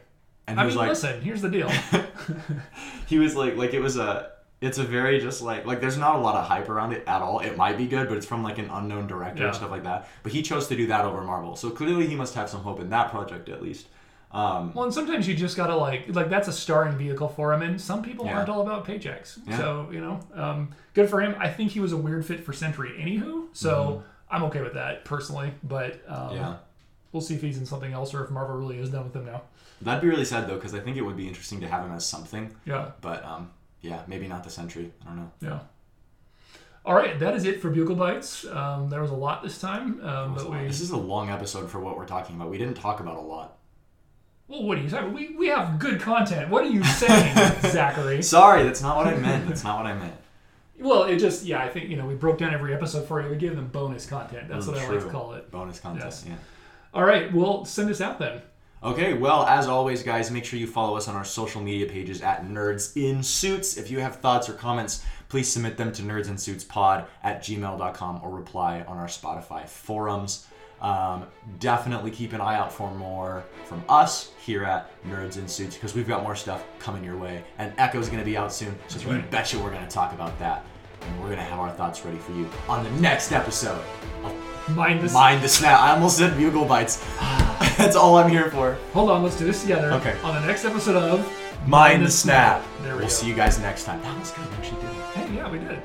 And 0.50 0.58
he 0.58 0.62
I 0.64 0.66
was 0.66 0.74
mean, 0.76 0.80
like, 0.80 0.90
listen, 0.90 1.22
here's 1.22 1.42
the 1.42 1.50
deal. 1.50 1.70
he 3.08 3.20
was 3.20 3.36
like, 3.36 3.56
like 3.56 3.74
it 3.74 3.80
was 3.80 3.98
a. 3.98 4.32
It's 4.62 4.78
a 4.78 4.84
very 4.84 5.22
just 5.22 5.42
like 5.42 5.66
like 5.66 5.80
there's 5.80 5.98
not 5.98 6.18
a 6.18 6.20
lot 6.20 6.36
of 6.36 6.46
hype 6.46 6.68
around 6.68 6.92
it 6.92 7.06
at 7.08 7.22
all. 7.22 7.40
It 7.40 7.56
might 7.56 7.78
be 7.78 7.88
good, 7.88 8.10
but 8.10 8.18
it's 8.18 8.26
from 8.26 8.44
like 8.44 8.58
an 8.58 8.70
unknown 8.70 9.08
director 9.08 9.42
Yeah. 9.44 9.48
and 9.48 9.56
stuff 9.56 9.72
like 9.72 9.84
that. 9.84 10.10
But 10.22 10.34
he 10.34 10.42
chose 10.42 10.68
to 10.68 10.76
do 10.76 10.88
that 10.88 11.06
over 11.06 11.22
Marvel, 11.22 11.56
so 11.56 11.70
clearly 11.70 12.08
he 12.08 12.16
must 12.16 12.36
have 12.36 12.50
some 12.50 12.60
hope 12.60 12.82
in 12.82 12.90
that 12.90 13.10
project 13.10 13.48
at 13.48 13.64
least. 13.64 13.88
Um, 14.34 14.74
Well, 14.74 14.84
and 14.84 14.94
sometimes 14.94 15.30
you 15.30 15.34
just 15.34 15.56
gotta 15.56 15.78
like 15.78 16.14
like 16.14 16.30
that's 16.30 16.50
a 16.50 16.52
starring 16.52 16.98
vehicle 16.98 17.30
for 17.30 17.54
him, 17.54 17.62
and 17.62 17.80
some 17.80 18.04
people 18.04 18.26
Yeah. 18.26 18.36
aren't 18.36 18.50
all 18.50 18.60
about 18.62 18.86
paychecks. 18.86 19.40
Yeah. 19.48 19.58
So 19.58 19.88
you 19.94 20.02
know, 20.02 20.20
um, 20.34 20.72
good 20.94 21.10
for 21.10 21.22
him. 21.22 21.36
I 21.40 21.48
think 21.48 21.72
he 21.72 21.80
was 21.80 21.94
a 21.94 21.98
weird 21.98 22.26
fit 22.26 22.44
for 22.44 22.52
Sentry, 22.52 22.90
anywho. 23.00 23.46
So 23.54 24.04
I'm 24.30 24.44
okay 24.44 24.62
with 24.62 24.74
that 24.74 25.06
personally, 25.06 25.54
but 25.64 26.02
um, 26.06 26.18
Mm-hmm. 26.18 26.36
yeah, 26.36 26.56
we'll 27.14 27.22
see 27.22 27.34
if 27.36 27.42
he's 27.42 27.58
in 27.60 27.66
something 27.66 27.94
else 27.94 28.14
or 28.14 28.26
if 28.26 28.30
Marvel 28.30 28.58
really 28.58 28.78
is 28.80 28.90
done 28.90 29.06
with 29.06 29.16
him 29.16 29.26
now. 29.26 29.44
That'd 29.82 30.02
be 30.02 30.08
really 30.10 30.26
sad 30.26 30.48
though, 30.48 30.56
because 30.56 30.74
I 30.74 30.80
think 30.80 30.98
it 30.98 31.02
would 31.02 31.16
be 31.18 31.28
interesting 31.28 31.62
to 31.62 31.68
have 31.68 31.86
him 31.86 31.92
as 31.94 32.06
something. 32.06 32.54
Yeah, 32.66 32.92
But 33.02 33.24
um, 33.26 33.52
yeah, 33.82 34.02
maybe 34.08 34.28
not 34.28 34.44
the 34.44 34.50
Sentry. 34.50 34.92
I 35.04 35.06
don't 35.10 35.18
know. 35.18 35.32
yeah. 35.42 35.60
All 36.86 36.96
right, 36.96 37.20
that 37.20 37.36
is 37.36 37.44
it 37.46 37.62
for 37.62 37.70
Bugle 37.70 37.96
Bytes. 37.96 38.46
Um, 38.56 38.90
there 38.90 39.02
was 39.02 39.12
a 39.12 39.16
lot 39.16 39.44
this 39.44 39.60
time, 39.60 40.04
um, 40.06 40.34
but 40.34 40.50
we. 40.50 40.60
This 40.66 40.80
is 40.82 40.92
a 40.92 40.98
long 40.98 41.30
episode 41.30 41.70
for 41.70 41.80
what 41.80 41.98
we're 41.98 42.06
talking 42.06 42.36
about. 42.36 42.50
We 42.50 42.58
didn't 42.58 42.76
talk 42.76 43.00
about 43.00 43.18
a 43.18 43.22
lot. 43.22 43.58
Well, 44.48 44.64
what 44.64 44.78
are 44.78 44.82
you 44.82 44.90
talking? 44.90 45.14
We 45.14 45.36
we 45.38 45.48
have 45.48 45.78
good 45.78 46.00
content. 46.02 46.50
What 46.50 46.64
are 46.64 46.70
you 46.70 46.84
saying, 46.84 47.36
Zachary? 47.70 48.24
Sorry, 48.24 48.64
that's 48.64 48.82
not 48.82 48.96
what 48.98 49.08
I 49.08 49.16
meant. 49.16 49.48
That's 49.48 49.64
not 49.64 49.78
what 49.78 49.86
I 49.86 49.94
meant. 49.94 50.16
Well, 50.80 51.04
it 51.04 51.18
just 51.20 51.46
yeah, 51.46 51.62
I 51.62 51.70
think 51.70 51.90
you 51.90 51.98
know 51.98 52.06
we 52.06 52.16
broke 52.16 52.38
down 52.40 52.54
every 52.54 52.74
episode 52.74 53.08
for 53.08 53.22
you. 53.22 53.30
We 53.30 53.36
gave 53.36 53.56
them 53.56 53.68
bonus 53.68 54.06
content. 54.08 54.48
That's 54.48 54.66
Mm, 54.66 54.70
what 54.74 54.78
I 54.82 54.88
like 54.90 55.04
to 55.04 55.10
call 55.10 55.34
it. 55.34 55.52
Bonus 55.52 55.80
content. 55.80 56.06
Yes. 56.06 56.26
Yeah. 56.28 56.36
All 56.94 57.04
right, 57.04 57.32
well, 57.32 57.66
send 57.66 57.90
us 57.92 58.02
out 58.02 58.18
then. 58.18 58.42
Okay, 58.82 59.14
well, 59.14 59.46
as 59.46 59.68
always, 59.68 60.04
guys, 60.04 60.32
make 60.32 60.46
sure 60.46 60.58
you 60.58 60.66
follow 60.66 60.96
us 60.96 61.10
on 61.10 61.16
our 61.18 61.26
social 61.26 61.62
media 61.62 61.86
pages 61.86 62.22
at 62.22 62.46
Nerds 62.46 62.96
in 62.96 63.22
Suits. 63.22 63.76
If 63.76 63.92
you 63.92 64.00
have 64.00 64.22
thoughts 64.22 64.48
or 64.48 64.54
comments, 64.54 65.04
please 65.28 65.52
submit 65.52 65.76
them 65.76 65.92
to 65.92 66.02
nerdsinsuitspod 66.02 67.06
at 67.22 67.44
gmail.com 67.44 68.22
or 68.24 68.30
reply 68.30 68.86
on 68.88 68.98
our 68.98 69.08
Spotify 69.08 69.68
forums. 69.68 70.48
Um, 70.82 71.26
definitely 71.60 72.10
keep 72.10 72.32
an 72.32 72.40
eye 72.40 72.56
out 72.56 72.72
for 72.72 72.90
more 72.96 73.44
from 73.66 73.84
us 73.90 74.32
here 74.40 74.64
at 74.64 74.90
Nerds 75.04 75.36
in 75.36 75.46
Suits 75.50 75.76
because 75.76 75.94
we've 75.94 76.08
got 76.08 76.24
more 76.24 76.38
stuff 76.38 76.64
coming 76.80 77.04
your 77.04 77.18
way. 77.18 77.44
And 77.58 77.74
Echo's 77.78 78.08
going 78.08 78.20
to 78.20 78.26
be 78.26 78.38
out 78.38 78.54
soon, 78.54 78.80
so 78.88 78.98
you 79.02 79.14
right. 79.14 79.54
you 79.54 79.60
we're 79.60 79.72
going 79.72 79.86
to 79.86 79.92
talk 79.92 80.14
about 80.14 80.40
that. 80.40 80.66
And 81.02 81.20
we're 81.20 81.28
going 81.28 81.40
to 81.40 81.44
have 81.44 81.60
our 81.60 81.72
thoughts 81.72 82.06
ready 82.06 82.18
for 82.18 82.32
you 82.32 82.50
on 82.70 82.86
the 82.86 82.92
next 83.02 83.34
episode 83.34 83.84
of 84.24 84.34
Mind 84.74 85.02
this. 85.02 85.12
Mind 85.12 85.44
the 85.44 85.50
Snap. 85.50 85.82
I 85.82 85.92
almost 85.92 86.18
said 86.18 86.38
Bugle 86.38 86.66
Bytes. 86.66 87.04
That's 87.80 87.96
all 87.96 88.18
I'm 88.18 88.30
here 88.30 88.52
for. 88.52 88.74
Hold 88.94 89.10
on, 89.10 89.24
let's 89.24 89.38
do 89.38 89.46
this 89.46 89.62
together. 89.62 89.94
Okay. 89.94 90.14
On 90.22 90.36
the 90.36 90.46
next 90.46 90.66
episode 90.66 90.98
of 90.98 91.26
Mind 91.66 92.06
the 92.06 92.12
snap. 92.12 92.62
There 92.82 92.92
we 92.94 93.00
we'll 93.00 93.08
go. 93.08 93.14
see 93.14 93.28
you 93.28 93.34
guys 93.34 93.58
next 93.60 93.86
time. 93.86 94.02
That 94.02 94.20
was 94.20 94.32
good. 94.32 94.50
We 94.50 94.56
actually 94.58 94.82
did 94.82 94.90
it. 94.90 95.04
Hey, 95.16 95.36
yeah, 95.36 95.50
we 95.50 95.60
did. 95.60 95.82